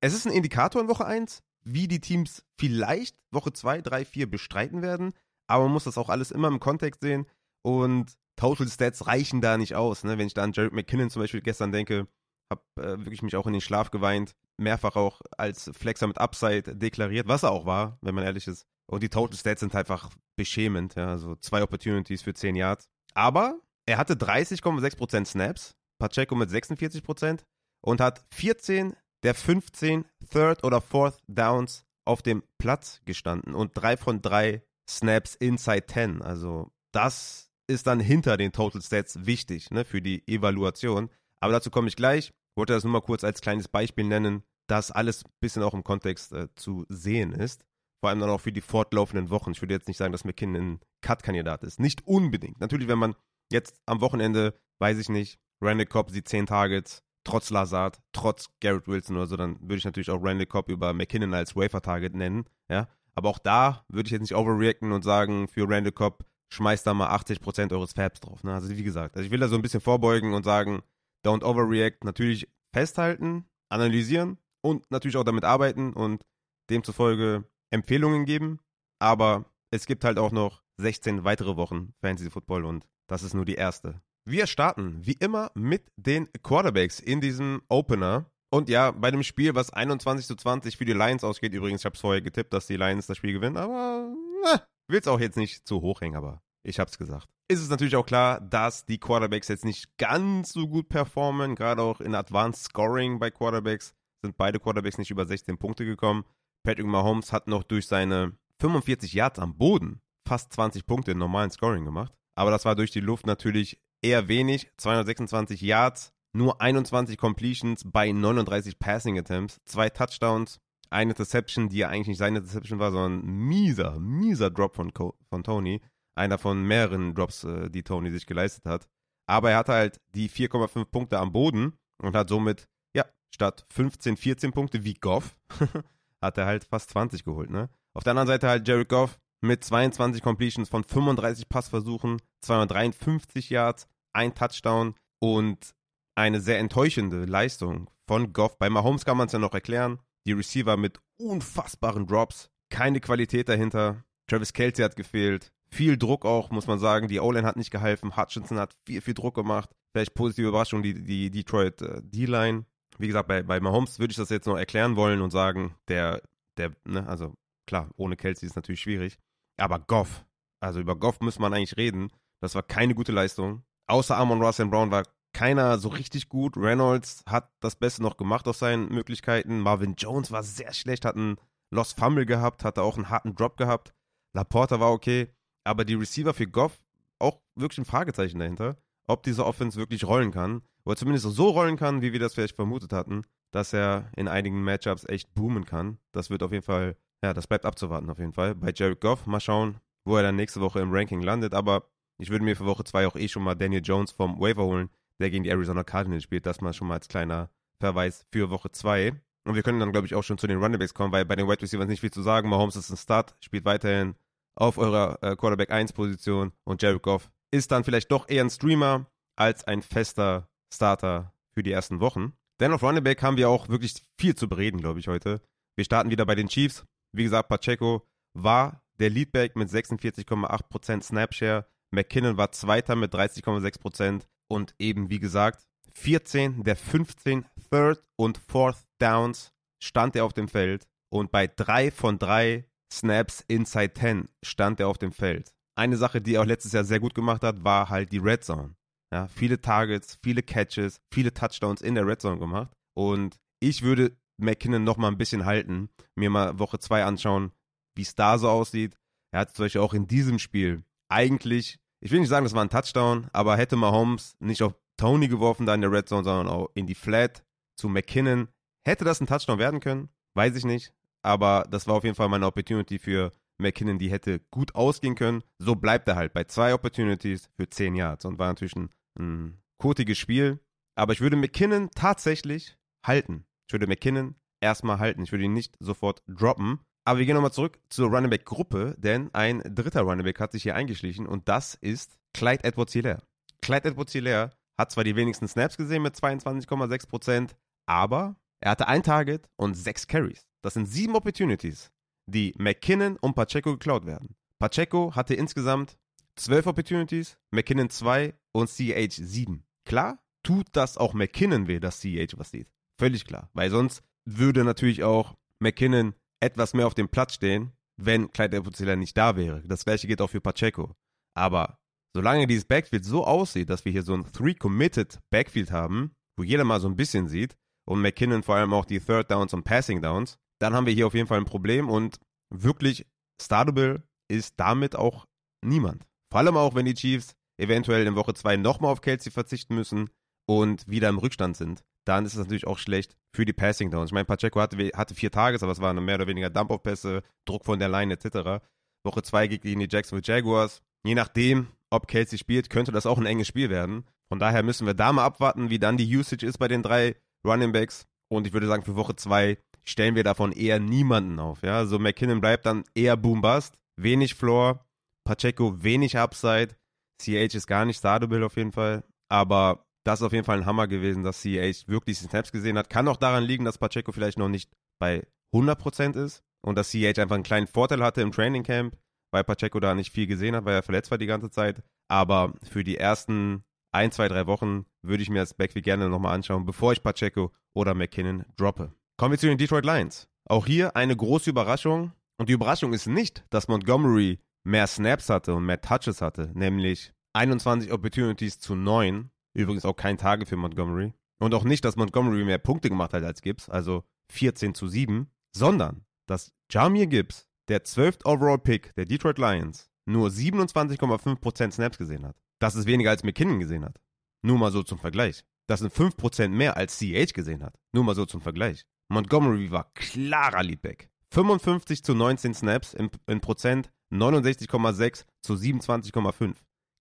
Es 0.00 0.14
ist 0.14 0.26
ein 0.26 0.32
Indikator 0.32 0.80
in 0.80 0.88
Woche 0.88 1.06
1, 1.06 1.42
wie 1.62 1.88
die 1.88 2.00
Teams 2.00 2.44
vielleicht 2.58 3.16
Woche 3.30 3.52
2, 3.52 3.82
3, 3.82 4.04
4 4.04 4.30
bestreiten 4.30 4.82
werden 4.82 5.12
aber 5.46 5.64
man 5.64 5.72
muss 5.72 5.84
das 5.84 5.98
auch 5.98 6.08
alles 6.08 6.30
immer 6.30 6.48
im 6.48 6.60
Kontext 6.60 7.00
sehen 7.00 7.26
und 7.62 8.12
Total 8.36 8.68
Stats 8.68 9.06
reichen 9.06 9.40
da 9.40 9.56
nicht 9.56 9.74
aus. 9.74 10.04
Ne? 10.04 10.18
Wenn 10.18 10.26
ich 10.26 10.34
da 10.34 10.42
an 10.42 10.52
Jared 10.52 10.74
McKinnon 10.74 11.08
zum 11.08 11.22
Beispiel 11.22 11.40
gestern 11.40 11.72
denke, 11.72 12.06
habe 12.50 12.62
äh, 12.78 12.98
wirklich 12.98 13.22
mich 13.22 13.34
auch 13.34 13.46
in 13.46 13.54
den 13.54 13.62
Schlaf 13.62 13.90
geweint, 13.90 14.36
mehrfach 14.58 14.94
auch 14.96 15.22
als 15.38 15.70
Flexer 15.72 16.06
mit 16.06 16.18
Upside 16.18 16.76
deklariert, 16.76 17.28
was 17.28 17.44
er 17.44 17.52
auch 17.52 17.64
war, 17.64 17.98
wenn 18.02 18.14
man 18.14 18.24
ehrlich 18.24 18.46
ist. 18.46 18.66
Und 18.90 19.02
die 19.02 19.08
Total 19.08 19.36
Stats 19.36 19.60
sind 19.60 19.74
einfach 19.74 20.10
beschämend, 20.36 20.94
ja, 20.94 21.08
also 21.08 21.34
zwei 21.36 21.62
Opportunities 21.62 22.22
für 22.22 22.34
10 22.34 22.54
Yards. 22.56 22.88
Aber 23.14 23.60
er 23.86 23.98
hatte 23.98 24.14
30,6% 24.14 25.24
Snaps, 25.24 25.74
Pacheco 25.98 26.34
mit 26.34 26.50
46% 26.50 27.40
und 27.82 28.00
hat 28.00 28.24
14 28.32 28.94
der 29.22 29.34
15 29.34 30.04
Third 30.30 30.62
oder 30.64 30.80
Fourth 30.80 31.18
Downs 31.26 31.84
auf 32.04 32.22
dem 32.22 32.44
Platz 32.58 33.00
gestanden 33.04 33.54
und 33.54 33.72
drei 33.74 33.96
von 33.96 34.22
drei 34.22 34.62
Snaps 34.88 35.34
inside 35.34 35.86
10. 35.86 36.22
Also 36.22 36.70
das 36.92 37.50
ist 37.68 37.86
dann 37.86 38.00
hinter 38.00 38.36
den 38.36 38.52
Total 38.52 38.80
Stats 38.80 39.26
wichtig 39.26 39.70
ne, 39.70 39.84
für 39.84 40.00
die 40.00 40.26
Evaluation. 40.28 41.10
Aber 41.40 41.52
dazu 41.52 41.70
komme 41.70 41.88
ich 41.88 41.96
gleich. 41.96 42.28
Ich 42.28 42.56
wollte 42.56 42.72
das 42.72 42.84
nur 42.84 42.92
mal 42.92 43.02
kurz 43.02 43.24
als 43.24 43.40
kleines 43.40 43.68
Beispiel 43.68 44.04
nennen, 44.04 44.42
dass 44.68 44.90
alles 44.90 45.24
ein 45.24 45.30
bisschen 45.40 45.62
auch 45.62 45.74
im 45.74 45.84
Kontext 45.84 46.32
äh, 46.32 46.48
zu 46.54 46.86
sehen 46.88 47.32
ist. 47.32 47.64
Vor 48.06 48.10
allem 48.10 48.20
dann 48.20 48.30
auch 48.30 48.40
für 48.40 48.52
die 48.52 48.60
fortlaufenden 48.60 49.30
Wochen. 49.30 49.50
Ich 49.50 49.60
würde 49.60 49.74
jetzt 49.74 49.88
nicht 49.88 49.96
sagen, 49.96 50.12
dass 50.12 50.24
McKinnon 50.24 50.74
ein 50.74 50.80
Cut-Kandidat 51.00 51.64
ist. 51.64 51.80
Nicht 51.80 52.06
unbedingt. 52.06 52.60
Natürlich, 52.60 52.86
wenn 52.86 53.00
man 53.00 53.16
jetzt 53.50 53.80
am 53.84 54.00
Wochenende, 54.00 54.54
weiß 54.78 54.98
ich 54.98 55.08
nicht, 55.08 55.40
Randall 55.60 55.86
Cobb 55.86 56.12
sieht 56.12 56.28
10 56.28 56.46
Targets, 56.46 57.02
trotz 57.24 57.50
Lazard, 57.50 58.00
trotz 58.12 58.46
Garrett 58.60 58.86
Wilson 58.86 59.16
oder 59.16 59.26
so, 59.26 59.36
dann 59.36 59.58
würde 59.60 59.78
ich 59.78 59.84
natürlich 59.84 60.08
auch 60.12 60.22
Randall 60.22 60.46
Cobb 60.46 60.68
über 60.68 60.92
McKinnon 60.92 61.34
als 61.34 61.56
Wafer-Target 61.56 62.14
nennen. 62.14 62.44
Ja, 62.70 62.86
aber 63.16 63.28
auch 63.28 63.40
da 63.40 63.84
würde 63.88 64.06
ich 64.06 64.12
jetzt 64.12 64.20
nicht 64.20 64.36
overreacten 64.36 64.92
und 64.92 65.02
sagen, 65.02 65.48
für 65.48 65.68
Randall 65.68 65.90
Cobb 65.90 66.24
schmeißt 66.52 66.86
da 66.86 66.94
mal 66.94 67.12
80% 67.12 67.72
eures 67.72 67.92
Fabs 67.92 68.20
drauf. 68.20 68.44
Ne? 68.44 68.54
Also 68.54 68.68
wie 68.68 68.84
gesagt, 68.84 69.16
also 69.16 69.26
ich 69.26 69.32
will 69.32 69.40
da 69.40 69.48
so 69.48 69.56
ein 69.56 69.62
bisschen 69.62 69.80
vorbeugen 69.80 70.32
und 70.32 70.44
sagen, 70.44 70.84
don't 71.26 71.42
overreact, 71.42 72.04
natürlich 72.04 72.46
festhalten, 72.72 73.46
analysieren 73.68 74.38
und 74.60 74.88
natürlich 74.92 75.16
auch 75.16 75.24
damit 75.24 75.42
arbeiten 75.42 75.92
und 75.92 76.22
demzufolge 76.70 77.44
Empfehlungen 77.76 78.24
geben. 78.24 78.58
Aber 78.98 79.44
es 79.70 79.86
gibt 79.86 80.04
halt 80.04 80.18
auch 80.18 80.32
noch 80.32 80.62
16 80.78 81.24
weitere 81.24 81.56
Wochen 81.56 81.92
Fantasy 82.00 82.30
Football 82.30 82.64
und 82.64 82.86
das 83.08 83.22
ist 83.22 83.34
nur 83.34 83.44
die 83.44 83.54
erste. 83.54 84.00
Wir 84.24 84.48
starten 84.48 84.98
wie 85.06 85.12
immer 85.12 85.52
mit 85.54 85.84
den 85.96 86.28
Quarterbacks 86.42 86.98
in 86.98 87.20
diesem 87.20 87.62
Opener. 87.68 88.26
Und 88.50 88.68
ja, 88.68 88.90
bei 88.90 89.10
dem 89.10 89.22
Spiel, 89.22 89.54
was 89.54 89.72
21 89.72 90.26
zu 90.26 90.34
20 90.34 90.76
für 90.76 90.84
die 90.84 90.92
Lions 90.92 91.22
ausgeht, 91.22 91.52
übrigens, 91.52 91.82
ich 91.82 91.84
habe 91.84 91.94
es 91.94 92.00
vorher 92.00 92.22
getippt, 92.22 92.52
dass 92.52 92.66
die 92.66 92.76
Lions 92.76 93.06
das 93.06 93.16
Spiel 93.18 93.32
gewinnen, 93.32 93.56
aber 93.56 94.12
äh, 94.44 94.58
will 94.88 95.00
es 95.00 95.08
auch 95.08 95.20
jetzt 95.20 95.36
nicht 95.36 95.66
zu 95.66 95.80
hoch 95.80 96.00
hängen, 96.00 96.16
aber 96.16 96.42
Ich 96.64 96.80
hab's 96.80 96.98
gesagt. 96.98 97.28
Ist 97.48 97.62
es 97.62 97.68
natürlich 97.68 97.94
auch 97.94 98.06
klar, 98.06 98.40
dass 98.40 98.84
die 98.86 98.98
Quarterbacks 98.98 99.46
jetzt 99.46 99.64
nicht 99.64 99.96
ganz 99.98 100.52
so 100.52 100.66
gut 100.66 100.88
performen. 100.88 101.54
Gerade 101.54 101.82
auch 101.82 102.00
in 102.00 102.14
Advanced 102.16 102.64
Scoring 102.64 103.20
bei 103.20 103.30
Quarterbacks 103.30 103.94
sind 104.22 104.36
beide 104.36 104.58
Quarterbacks 104.58 104.98
nicht 104.98 105.12
über 105.12 105.26
16 105.26 105.58
Punkte 105.58 105.84
gekommen. 105.84 106.24
Patrick 106.66 106.86
Mahomes 106.86 107.32
hat 107.32 107.46
noch 107.46 107.62
durch 107.62 107.86
seine 107.86 108.32
45 108.60 109.12
Yards 109.12 109.38
am 109.38 109.56
Boden 109.56 110.00
fast 110.26 110.52
20 110.52 110.84
Punkte 110.84 111.12
in 111.12 111.18
normalen 111.18 111.52
Scoring 111.52 111.84
gemacht. 111.84 112.12
Aber 112.34 112.50
das 112.50 112.64
war 112.64 112.74
durch 112.74 112.90
die 112.90 112.98
Luft 112.98 113.24
natürlich 113.24 113.80
eher 114.02 114.26
wenig. 114.26 114.68
226 114.76 115.60
Yards, 115.60 116.12
nur 116.32 116.60
21 116.60 117.18
Completions 117.18 117.84
bei 117.86 118.10
39 118.10 118.80
Passing 118.80 119.16
Attempts, 119.16 119.60
zwei 119.64 119.90
Touchdowns, 119.90 120.58
eine 120.90 121.12
Interception, 121.12 121.68
die 121.68 121.78
ja 121.78 121.88
eigentlich 121.88 122.08
nicht 122.08 122.18
seine 122.18 122.38
Interception 122.38 122.80
war, 122.80 122.90
sondern 122.90 123.20
ein 123.20 123.46
mieser, 123.46 124.00
mieser 124.00 124.50
Drop 124.50 124.74
von, 124.74 124.92
von 124.92 125.44
Tony. 125.44 125.80
Einer 126.16 126.36
von 126.36 126.64
mehreren 126.64 127.14
Drops, 127.14 127.44
äh, 127.44 127.70
die 127.70 127.84
Tony 127.84 128.10
sich 128.10 128.26
geleistet 128.26 128.64
hat. 128.64 128.88
Aber 129.28 129.52
er 129.52 129.58
hatte 129.58 129.72
halt 129.72 130.00
die 130.16 130.28
4,5 130.28 130.84
Punkte 130.86 131.20
am 131.20 131.30
Boden 131.30 131.74
und 132.02 132.16
hat 132.16 132.28
somit, 132.28 132.68
ja, 132.92 133.04
statt 133.32 133.66
15, 133.70 134.16
14 134.16 134.50
Punkte 134.50 134.82
wie 134.82 134.94
Goff, 134.94 135.36
hat 136.22 136.38
er 136.38 136.46
halt 136.46 136.64
fast 136.64 136.90
20 136.90 137.24
geholt, 137.24 137.50
ne? 137.50 137.68
Auf 137.94 138.04
der 138.04 138.12
anderen 138.12 138.28
Seite 138.28 138.48
halt 138.48 138.66
Jared 138.66 138.88
Goff 138.88 139.18
mit 139.40 139.64
22 139.64 140.22
Completions 140.22 140.68
von 140.68 140.84
35 140.84 141.48
Passversuchen, 141.48 142.20
253 142.40 143.50
Yards, 143.50 143.86
ein 144.12 144.34
Touchdown 144.34 144.94
und 145.20 145.74
eine 146.14 146.40
sehr 146.40 146.58
enttäuschende 146.58 147.24
Leistung 147.24 147.90
von 148.06 148.32
Goff. 148.32 148.58
Bei 148.58 148.70
Mahomes 148.70 149.04
kann 149.04 149.16
man 149.16 149.26
es 149.26 149.32
ja 149.32 149.38
noch 149.38 149.54
erklären. 149.54 150.00
Die 150.26 150.32
Receiver 150.32 150.76
mit 150.76 150.98
unfassbaren 151.18 152.06
Drops, 152.06 152.50
keine 152.70 153.00
Qualität 153.00 153.48
dahinter. 153.48 154.04
Travis 154.26 154.52
Kelsey 154.52 154.82
hat 154.82 154.96
gefehlt. 154.96 155.52
Viel 155.68 155.96
Druck 155.96 156.24
auch, 156.24 156.50
muss 156.50 156.66
man 156.66 156.78
sagen. 156.78 157.08
Die 157.08 157.20
O-Line 157.20 157.46
hat 157.46 157.56
nicht 157.56 157.70
geholfen. 157.70 158.16
Hutchinson 158.16 158.58
hat 158.58 158.74
viel, 158.84 159.00
viel 159.00 159.14
Druck 159.14 159.34
gemacht. 159.34 159.70
Vielleicht 159.92 160.14
positive 160.14 160.48
Überraschung, 160.48 160.82
die, 160.82 161.02
die 161.02 161.30
Detroit 161.30 161.82
äh, 161.82 162.00
D-Line. 162.02 162.64
Wie 162.98 163.06
gesagt, 163.06 163.28
bei, 163.28 163.42
bei 163.42 163.60
Mahomes 163.60 163.98
würde 163.98 164.12
ich 164.12 164.16
das 164.16 164.30
jetzt 164.30 164.46
noch 164.46 164.56
erklären 164.56 164.96
wollen 164.96 165.20
und 165.20 165.30
sagen, 165.30 165.74
der, 165.88 166.22
der, 166.56 166.74
ne, 166.84 167.06
also 167.06 167.34
klar, 167.66 167.90
ohne 167.96 168.16
Kelsey 168.16 168.46
ist 168.46 168.56
natürlich 168.56 168.80
schwierig. 168.80 169.18
Aber 169.58 169.78
Goff, 169.78 170.24
also 170.60 170.80
über 170.80 170.96
Goff 170.96 171.20
muss 171.20 171.38
man 171.38 171.52
eigentlich 171.52 171.76
reden. 171.76 172.10
Das 172.40 172.54
war 172.54 172.62
keine 172.62 172.94
gute 172.94 173.12
Leistung. 173.12 173.64
Außer 173.88 174.16
Amon 174.16 174.42
Russell 174.42 174.66
Brown 174.66 174.90
war 174.90 175.04
keiner 175.32 175.78
so 175.78 175.88
richtig 175.88 176.28
gut. 176.28 176.56
Reynolds 176.56 177.22
hat 177.28 177.50
das 177.60 177.76
Beste 177.76 178.02
noch 178.02 178.16
gemacht 178.16 178.48
aus 178.48 178.58
seinen 178.58 178.88
Möglichkeiten. 178.88 179.60
Marvin 179.60 179.94
Jones 179.96 180.30
war 180.30 180.42
sehr 180.42 180.72
schlecht, 180.72 181.04
hat 181.04 181.16
einen 181.16 181.36
Lost 181.70 181.98
Fumble 181.98 182.26
gehabt, 182.26 182.64
hatte 182.64 182.82
auch 182.82 182.96
einen 182.96 183.10
harten 183.10 183.34
Drop 183.34 183.56
gehabt. 183.56 183.92
Laporta 184.34 184.80
war 184.80 184.92
okay. 184.92 185.32
Aber 185.64 185.84
die 185.84 185.94
Receiver 185.94 186.32
für 186.32 186.46
Goff 186.46 186.80
auch 187.18 187.40
wirklich 187.54 187.78
ein 187.78 187.84
Fragezeichen 187.84 188.38
dahinter, 188.38 188.76
ob 189.06 189.22
diese 189.22 189.44
Offense 189.44 189.78
wirklich 189.78 190.04
rollen 190.04 190.30
kann. 190.30 190.62
Oder 190.84 190.96
zumindest 190.96 191.26
so 191.26 191.48
rollen 191.48 191.76
kann, 191.76 192.02
wie 192.02 192.12
wir 192.12 192.20
das 192.20 192.34
vielleicht 192.34 192.56
vermutet 192.56 192.92
hatten, 192.92 193.22
dass 193.52 193.72
er 193.72 194.10
in 194.16 194.28
einigen 194.28 194.62
Matchups 194.62 195.08
echt 195.08 195.34
boomen 195.34 195.64
kann. 195.64 195.98
Das 196.12 196.30
wird 196.30 196.42
auf 196.42 196.52
jeden 196.52 196.64
Fall, 196.64 196.96
ja, 197.22 197.34
das 197.34 197.46
bleibt 197.46 197.64
abzuwarten 197.64 198.10
auf 198.10 198.18
jeden 198.18 198.32
Fall. 198.32 198.54
Bei 198.54 198.72
Jared 198.74 199.00
Goff, 199.00 199.26
mal 199.26 199.40
schauen, 199.40 199.78
wo 200.04 200.16
er 200.16 200.22
dann 200.22 200.36
nächste 200.36 200.60
Woche 200.60 200.80
im 200.80 200.92
Ranking 200.92 201.22
landet. 201.22 201.54
Aber 201.54 201.88
ich 202.18 202.30
würde 202.30 202.44
mir 202.44 202.56
für 202.56 202.66
Woche 202.66 202.84
2 202.84 203.06
auch 203.06 203.16
eh 203.16 203.28
schon 203.28 203.42
mal 203.42 203.54
Daniel 203.54 203.82
Jones 203.84 204.12
vom 204.12 204.40
Waiver 204.40 204.64
holen, 204.64 204.90
der 205.20 205.30
gegen 205.30 205.44
die 205.44 205.50
Arizona 205.50 205.84
Cardinals 205.84 206.22
spielt. 206.22 206.46
Das 206.46 206.60
mal 206.60 206.72
schon 206.72 206.88
mal 206.88 206.94
als 206.94 207.08
kleiner 207.08 207.50
Verweis 207.80 208.26
für 208.32 208.50
Woche 208.50 208.70
2. 208.70 209.12
Und 209.44 209.54
wir 209.54 209.62
können 209.62 209.78
dann, 209.78 209.92
glaube 209.92 210.06
ich, 210.06 210.14
auch 210.14 210.22
schon 210.22 210.38
zu 210.38 210.46
den 210.46 210.58
Runningbacks 210.58 210.94
kommen, 210.94 211.12
weil 211.12 211.24
bei 211.24 211.36
den 211.36 211.46
Wide 211.48 211.62
Receivers 211.62 211.88
nicht 211.88 212.00
viel 212.00 212.10
zu 212.10 212.22
sagen. 212.22 212.48
Mahomes 212.48 212.76
ist 212.76 212.90
ein 212.90 212.96
Start, 212.96 213.36
spielt 213.40 213.64
weiterhin 213.64 214.16
auf 214.56 214.78
eurer 214.78 215.18
äh, 215.22 215.36
Quarterback 215.36 215.70
1 215.70 215.92
Position 215.92 216.52
und 216.64 216.82
Jared 216.82 217.02
Goff 217.02 217.30
ist 217.56 217.72
dann 217.72 217.84
vielleicht 217.84 218.12
doch 218.12 218.28
eher 218.28 218.44
ein 218.44 218.50
Streamer 218.50 219.06
als 219.36 219.64
ein 219.64 219.82
fester 219.82 220.48
Starter 220.72 221.32
für 221.54 221.62
die 221.62 221.72
ersten 221.72 222.00
Wochen. 222.00 222.34
Denn 222.60 222.72
auf 222.72 222.82
Running 222.82 223.04
Back 223.04 223.22
haben 223.22 223.36
wir 223.36 223.48
auch 223.48 223.68
wirklich 223.68 223.94
viel 224.18 224.34
zu 224.34 224.48
bereden, 224.48 224.80
glaube 224.80 225.00
ich, 225.00 225.08
heute. 225.08 225.40
Wir 225.76 225.84
starten 225.84 226.10
wieder 226.10 226.24
bei 226.24 226.34
den 226.34 226.48
Chiefs. 226.48 226.84
Wie 227.12 227.24
gesagt, 227.24 227.48
Pacheco 227.48 228.06
war 228.34 228.82
der 228.98 229.10
Leadback 229.10 229.56
mit 229.56 229.68
46,8% 229.68 231.02
Snapshare. 231.02 231.66
McKinnon 231.90 232.36
war 232.36 232.52
Zweiter 232.52 232.96
mit 232.96 233.14
30,6% 233.14 234.22
und 234.48 234.74
eben, 234.78 235.10
wie 235.10 235.20
gesagt, 235.20 235.66
14 235.92 236.62
der 236.64 236.76
15 236.76 237.46
Third 237.70 238.02
und 238.16 238.38
Fourth 238.38 238.86
Downs 238.98 239.52
stand 239.82 240.16
er 240.16 240.24
auf 240.24 240.32
dem 240.32 240.48
Feld 240.48 240.86
und 241.10 241.30
bei 241.30 241.46
drei 241.46 241.90
von 241.90 242.18
drei 242.18 242.66
Snaps 242.92 243.44
inside 243.48 243.94
10 243.94 244.28
stand 244.42 244.80
er 244.80 244.88
auf 244.88 244.98
dem 244.98 245.12
Feld. 245.12 245.55
Eine 245.78 245.96
Sache, 245.98 246.22
die 246.22 246.34
er 246.34 246.42
auch 246.42 246.46
letztes 246.46 246.72
Jahr 246.72 246.84
sehr 246.84 247.00
gut 247.00 247.14
gemacht 247.14 247.42
hat, 247.42 247.62
war 247.62 247.90
halt 247.90 248.10
die 248.10 248.18
Red 248.18 248.44
Zone. 248.44 248.74
Ja, 249.12 249.28
viele 249.28 249.60
Targets, 249.60 250.18
viele 250.22 250.42
Catches, 250.42 251.00
viele 251.12 251.32
Touchdowns 251.32 251.82
in 251.82 251.94
der 251.94 252.06
Red 252.06 252.22
Zone 252.22 252.38
gemacht. 252.38 252.72
Und 252.94 253.36
ich 253.60 253.82
würde 253.82 254.16
McKinnon 254.38 254.84
noch 254.84 254.96
mal 254.96 255.08
ein 255.08 255.18
bisschen 255.18 255.44
halten, 255.44 255.90
mir 256.14 256.30
mal 256.30 256.58
Woche 256.58 256.78
2 256.78 257.04
anschauen, 257.04 257.52
wie 257.94 258.02
es 258.02 258.14
da 258.14 258.38
so 258.38 258.48
aussieht. 258.48 258.96
Er 259.32 259.40
hat 259.40 259.54
zum 259.54 259.66
Beispiel 259.66 259.80
auch 259.82 259.94
in 259.94 260.06
diesem 260.06 260.38
Spiel 260.38 260.82
eigentlich, 261.08 261.78
ich 262.00 262.10
will 262.10 262.20
nicht 262.20 262.28
sagen, 262.28 262.44
das 262.44 262.54
war 262.54 262.64
ein 262.64 262.70
Touchdown, 262.70 263.28
aber 263.32 263.56
hätte 263.56 263.76
Mahomes 263.76 264.34
nicht 264.40 264.62
auf 264.62 264.74
Tony 264.96 265.28
geworfen 265.28 265.66
da 265.66 265.74
in 265.74 265.82
der 265.82 265.92
Red 265.92 266.08
Zone, 266.08 266.24
sondern 266.24 266.48
auch 266.48 266.70
in 266.74 266.86
die 266.86 266.94
Flat 266.94 267.44
zu 267.78 267.88
McKinnon, 267.88 268.48
hätte 268.86 269.04
das 269.04 269.20
ein 269.20 269.26
Touchdown 269.26 269.58
werden 269.58 269.80
können? 269.80 270.08
Weiß 270.34 270.56
ich 270.56 270.64
nicht. 270.64 270.92
Aber 271.22 271.66
das 271.70 271.86
war 271.86 271.96
auf 271.96 272.04
jeden 272.04 272.16
Fall 272.16 272.28
meine 272.28 272.46
Opportunity 272.46 272.98
für 272.98 273.32
McKinnon, 273.58 273.98
die 273.98 274.10
hätte 274.10 274.40
gut 274.50 274.74
ausgehen 274.74 275.14
können. 275.14 275.42
So 275.58 275.74
bleibt 275.74 276.08
er 276.08 276.16
halt 276.16 276.32
bei 276.32 276.44
zwei 276.44 276.74
Opportunities 276.74 277.48
für 277.56 277.68
10 277.68 277.94
Yards 277.94 278.24
und 278.24 278.38
war 278.38 278.48
natürlich 278.48 278.76
ein, 278.76 278.90
ein 279.18 279.58
kotiges 279.78 280.18
Spiel. 280.18 280.60
Aber 280.94 281.12
ich 281.12 281.20
würde 281.20 281.36
McKinnon 281.36 281.90
tatsächlich 281.94 282.76
halten. 283.06 283.46
Ich 283.68 283.72
würde 283.72 283.86
McKinnon 283.86 284.36
erstmal 284.60 284.98
halten. 284.98 285.22
Ich 285.22 285.32
würde 285.32 285.44
ihn 285.44 285.52
nicht 285.52 285.76
sofort 285.80 286.22
droppen. 286.26 286.80
Aber 287.06 287.20
wir 287.20 287.26
gehen 287.26 287.34
nochmal 287.34 287.52
zurück 287.52 287.78
zur 287.88 288.08
Running 288.08 288.30
Back 288.30 288.44
Gruppe, 288.44 288.96
denn 288.98 289.32
ein 289.32 289.62
dritter 289.64 290.02
Running 290.02 290.24
Back 290.24 290.40
hat 290.40 290.50
sich 290.50 290.64
hier 290.64 290.74
eingeschlichen 290.74 291.26
und 291.26 291.48
das 291.48 291.74
ist 291.74 292.18
Clyde 292.34 292.64
Edwards-Hilaire. 292.64 293.22
Clyde 293.62 293.90
Edwards-Hilaire 293.90 294.50
hat 294.76 294.90
zwar 294.90 295.04
die 295.04 295.14
wenigsten 295.14 295.46
Snaps 295.46 295.76
gesehen 295.76 296.02
mit 296.02 296.16
22,6%, 296.16 297.50
aber 297.86 298.34
er 298.60 298.72
hatte 298.72 298.88
ein 298.88 299.04
Target 299.04 299.48
und 299.56 299.74
sechs 299.74 300.08
Carries. 300.08 300.48
Das 300.64 300.74
sind 300.74 300.86
sieben 300.86 301.14
Opportunities, 301.14 301.92
die 302.26 302.54
McKinnon 302.58 303.16
und 303.16 303.34
Pacheco 303.34 303.72
geklaut 303.72 304.06
werden. 304.06 304.36
Pacheco 304.58 305.14
hatte 305.14 305.34
insgesamt 305.34 305.96
zwölf 306.36 306.66
Opportunities, 306.66 307.38
McKinnon 307.50 307.90
zwei 307.90 308.34
und 308.52 308.68
CH 308.68 309.14
sieben. 309.14 309.64
Klar, 309.84 310.18
tut 310.42 310.66
das 310.72 310.96
auch 310.98 311.14
McKinnon 311.14 311.68
weh, 311.68 311.80
dass 311.80 312.00
CH 312.00 312.36
was 312.36 312.50
sieht. 312.50 312.68
Völlig 312.98 313.24
klar. 313.24 313.50
Weil 313.52 313.70
sonst 313.70 314.02
würde 314.24 314.64
natürlich 314.64 315.04
auch 315.04 315.36
McKinnon 315.60 316.14
etwas 316.40 316.74
mehr 316.74 316.86
auf 316.86 316.94
dem 316.94 317.08
Platz 317.08 317.34
stehen, 317.34 317.72
wenn 317.96 318.30
Clyde 318.30 318.56
edwards 318.58 318.80
nicht 318.80 319.16
da 319.16 319.36
wäre. 319.36 319.62
Das 319.66 319.84
gleiche 319.84 320.06
geht 320.06 320.20
auch 320.20 320.30
für 320.30 320.40
Pacheco. 320.40 320.94
Aber 321.34 321.78
solange 322.14 322.46
dieses 322.46 322.64
Backfield 322.64 323.04
so 323.04 323.24
aussieht, 323.24 323.70
dass 323.70 323.84
wir 323.84 323.92
hier 323.92 324.02
so 324.02 324.14
ein 324.14 324.30
Three-Committed 324.32 325.20
Backfield 325.30 325.70
haben, 325.70 326.12
wo 326.36 326.44
jeder 326.44 326.64
mal 326.64 326.80
so 326.80 326.88
ein 326.88 326.96
bisschen 326.96 327.28
sieht 327.28 327.56
und 327.86 328.00
McKinnon 328.00 328.42
vor 328.42 328.56
allem 328.56 328.72
auch 328.74 328.84
die 328.84 329.00
Third 329.00 329.30
Downs 329.30 329.54
und 329.54 329.64
Passing 329.64 330.02
Downs, 330.02 330.38
dann 330.60 330.74
haben 330.74 330.86
wir 330.86 330.94
hier 330.94 331.06
auf 331.06 331.14
jeden 331.14 331.26
Fall 331.26 331.38
ein 331.38 331.44
Problem 331.44 331.88
und 331.88 332.18
wirklich 332.54 333.06
startable 333.40 334.02
ist 334.28 334.54
damit 334.56 334.96
auch 334.96 335.26
niemand. 335.64 336.04
Vor 336.30 336.40
allem 336.40 336.56
auch, 336.56 336.74
wenn 336.74 336.86
die 336.86 336.94
Chiefs 336.94 337.34
eventuell 337.58 338.06
in 338.06 338.16
Woche 338.16 338.34
2 338.34 338.56
nochmal 338.56 338.92
auf 338.92 339.00
Kelsey 339.00 339.32
verzichten 339.32 339.74
müssen 339.74 340.10
und 340.46 340.86
wieder 340.88 341.08
im 341.08 341.18
Rückstand 341.18 341.56
sind 341.56 341.84
dann 342.06 342.24
ist 342.24 342.32
es 342.32 342.38
natürlich 342.38 342.66
auch 342.66 342.78
schlecht 342.78 343.16
für 343.34 343.44
die 343.44 343.52
Passing 343.52 343.90
Downs. 343.90 344.10
Ich 344.10 344.14
meine, 344.14 344.24
Pacheco 344.24 344.60
hatte, 344.60 344.76
hatte 344.94 345.14
vier 345.14 345.30
Tages, 345.30 345.62
aber 345.62 345.72
es 345.72 345.80
waren 345.80 346.02
mehr 346.04 346.14
oder 346.14 346.26
weniger 346.26 346.50
Dump-Off-Pässe, 346.50 347.22
Druck 347.44 347.64
von 347.64 347.78
der 347.78 347.88
Line 347.88 348.14
etc. 348.14 348.64
Woche 349.04 349.22
2 349.22 349.48
gegen 349.48 349.80
die 349.80 349.88
Jacksonville 349.90 350.22
Jaguars. 350.24 350.82
Je 351.04 351.14
nachdem, 351.14 351.68
ob 351.90 352.08
Kelsey 352.08 352.38
spielt, 352.38 352.70
könnte 352.70 352.92
das 352.92 353.06
auch 353.06 353.18
ein 353.18 353.26
enges 353.26 353.48
Spiel 353.48 353.70
werden. 353.70 354.04
Von 354.28 354.38
daher 354.38 354.62
müssen 354.62 354.86
wir 354.86 354.94
da 354.94 355.12
mal 355.12 355.24
abwarten, 355.24 355.68
wie 355.70 355.78
dann 355.78 355.96
die 355.96 356.16
Usage 356.16 356.46
ist 356.46 356.58
bei 356.58 356.68
den 356.68 356.82
drei 356.82 357.16
Running 357.46 357.72
Backs. 357.72 358.06
Und 358.28 358.46
ich 358.46 358.52
würde 358.52 358.66
sagen, 358.66 358.84
für 358.84 358.96
Woche 358.96 359.14
2 359.14 359.58
stellen 359.88 360.14
wir 360.14 360.24
davon 360.24 360.52
eher 360.52 360.80
niemanden 360.80 361.38
auf. 361.38 361.62
Ja, 361.62 361.86
so 361.86 361.98
McKinnon 361.98 362.40
bleibt 362.40 362.66
dann 362.66 362.84
eher 362.94 363.16
Boom-Bust. 363.16 363.74
Wenig 363.96 364.34
Floor. 364.34 364.84
Pacheco 365.24 365.82
wenig 365.82 366.16
Upside. 366.16 366.76
CH 367.20 367.54
ist 367.54 367.66
gar 367.66 367.84
nicht 367.84 367.98
startable 367.98 368.44
auf 368.44 368.56
jeden 368.56 368.72
Fall. 368.72 369.04
Aber 369.28 369.86
das 370.04 370.20
ist 370.20 370.26
auf 370.26 370.32
jeden 370.32 370.44
Fall 370.44 370.58
ein 370.58 370.66
Hammer 370.66 370.86
gewesen, 370.86 371.22
dass 371.22 371.42
CH 371.42 371.88
wirklich 371.88 372.18
die 372.18 372.26
Snaps 372.26 372.52
gesehen 372.52 372.78
hat. 372.78 372.90
Kann 372.90 373.08
auch 373.08 373.16
daran 373.16 373.44
liegen, 373.44 373.64
dass 373.64 373.78
Pacheco 373.78 374.12
vielleicht 374.12 374.38
noch 374.38 374.48
nicht 374.48 374.70
bei 375.00 375.26
100% 375.54 376.16
ist 376.16 376.42
und 376.64 376.76
dass 376.76 376.90
CH 376.90 377.18
einfach 377.18 377.34
einen 377.34 377.42
kleinen 377.42 377.66
Vorteil 377.66 378.02
hatte 378.02 378.22
im 378.22 378.32
Training 378.32 378.62
Camp, 378.62 378.96
weil 379.32 379.44
Pacheco 379.44 379.80
da 379.80 379.94
nicht 379.94 380.12
viel 380.12 380.26
gesehen 380.26 380.54
hat, 380.54 380.64
weil 380.64 380.74
er 380.74 380.82
verletzt 380.82 381.10
war 381.10 381.18
die 381.18 381.26
ganze 381.26 381.50
Zeit. 381.50 381.82
Aber 382.08 382.54
für 382.62 382.84
die 382.84 382.96
ersten 382.98 383.64
ein, 383.92 384.12
zwei, 384.12 384.28
drei 384.28 384.46
Wochen 384.46 384.86
würde 385.02 385.22
ich 385.22 385.30
mir 385.30 385.40
das 385.40 385.54
Backfield 385.54 385.84
gerne 385.84 386.08
nochmal 386.08 386.34
anschauen, 386.34 386.66
bevor 386.66 386.92
ich 386.92 387.02
Pacheco 387.02 387.52
oder 387.74 387.94
McKinnon 387.94 388.44
droppe. 388.56 388.92
Kommen 389.18 389.32
wir 389.32 389.38
zu 389.38 389.46
den 389.46 389.56
Detroit 389.56 389.86
Lions. 389.86 390.28
Auch 390.44 390.66
hier 390.66 390.94
eine 390.94 391.16
große 391.16 391.48
Überraschung. 391.48 392.12
Und 392.36 392.50
die 392.50 392.52
Überraschung 392.52 392.92
ist 392.92 393.06
nicht, 393.06 393.46
dass 393.48 393.66
Montgomery 393.66 394.40
mehr 394.62 394.86
Snaps 394.86 395.30
hatte 395.30 395.54
und 395.54 395.64
mehr 395.64 395.80
Touches 395.80 396.20
hatte, 396.20 396.50
nämlich 396.52 397.14
21 397.32 397.92
Opportunities 397.92 398.60
zu 398.60 398.74
9. 398.74 399.30
Übrigens 399.54 399.86
auch 399.86 399.96
kein 399.96 400.18
Tage 400.18 400.44
für 400.44 400.56
Montgomery. 400.58 401.14
Und 401.38 401.54
auch 401.54 401.64
nicht, 401.64 401.82
dass 401.86 401.96
Montgomery 401.96 402.44
mehr 402.44 402.58
Punkte 402.58 402.90
gemacht 402.90 403.14
hat 403.14 403.22
als 403.22 403.40
Gibbs, 403.40 403.70
also 403.70 404.04
14 404.32 404.74
zu 404.74 404.86
7, 404.86 405.30
sondern 405.56 406.04
dass 406.26 406.52
Jamir 406.70 407.06
Gibbs, 407.06 407.46
der 407.68 407.84
12th 407.84 408.26
Overall 408.26 408.58
Pick 408.58 408.94
der 408.96 409.06
Detroit 409.06 409.38
Lions, 409.38 409.88
nur 410.04 410.28
27,5% 410.28 411.70
Snaps 411.72 411.96
gesehen 411.96 412.26
hat. 412.26 412.36
Das 412.58 412.74
ist 412.74 412.86
weniger 412.86 413.10
als 413.10 413.24
McKinnon 413.24 413.60
gesehen 413.60 413.84
hat. 413.86 413.98
Nur 414.42 414.58
mal 414.58 414.72
so 414.72 414.82
zum 414.82 414.98
Vergleich. 414.98 415.42
Das 415.68 415.80
sind 415.80 415.92
5% 415.92 416.48
mehr 416.48 416.76
als 416.76 416.98
CH 416.98 417.32
gesehen 417.32 417.62
hat. 417.62 417.78
Nur 417.92 418.04
mal 418.04 418.14
so 418.14 418.26
zum 418.26 418.42
Vergleich. 418.42 418.84
Montgomery 419.08 419.70
war 419.70 419.92
klarer 419.94 420.62
Leadback. 420.62 421.08
55 421.32 422.02
zu 422.02 422.14
19 422.14 422.54
Snaps 422.54 422.94
in, 422.94 423.10
in 423.26 423.40
Prozent, 423.40 423.90
69,6 424.12 425.24
zu 425.42 425.54
27,5. 425.54 426.54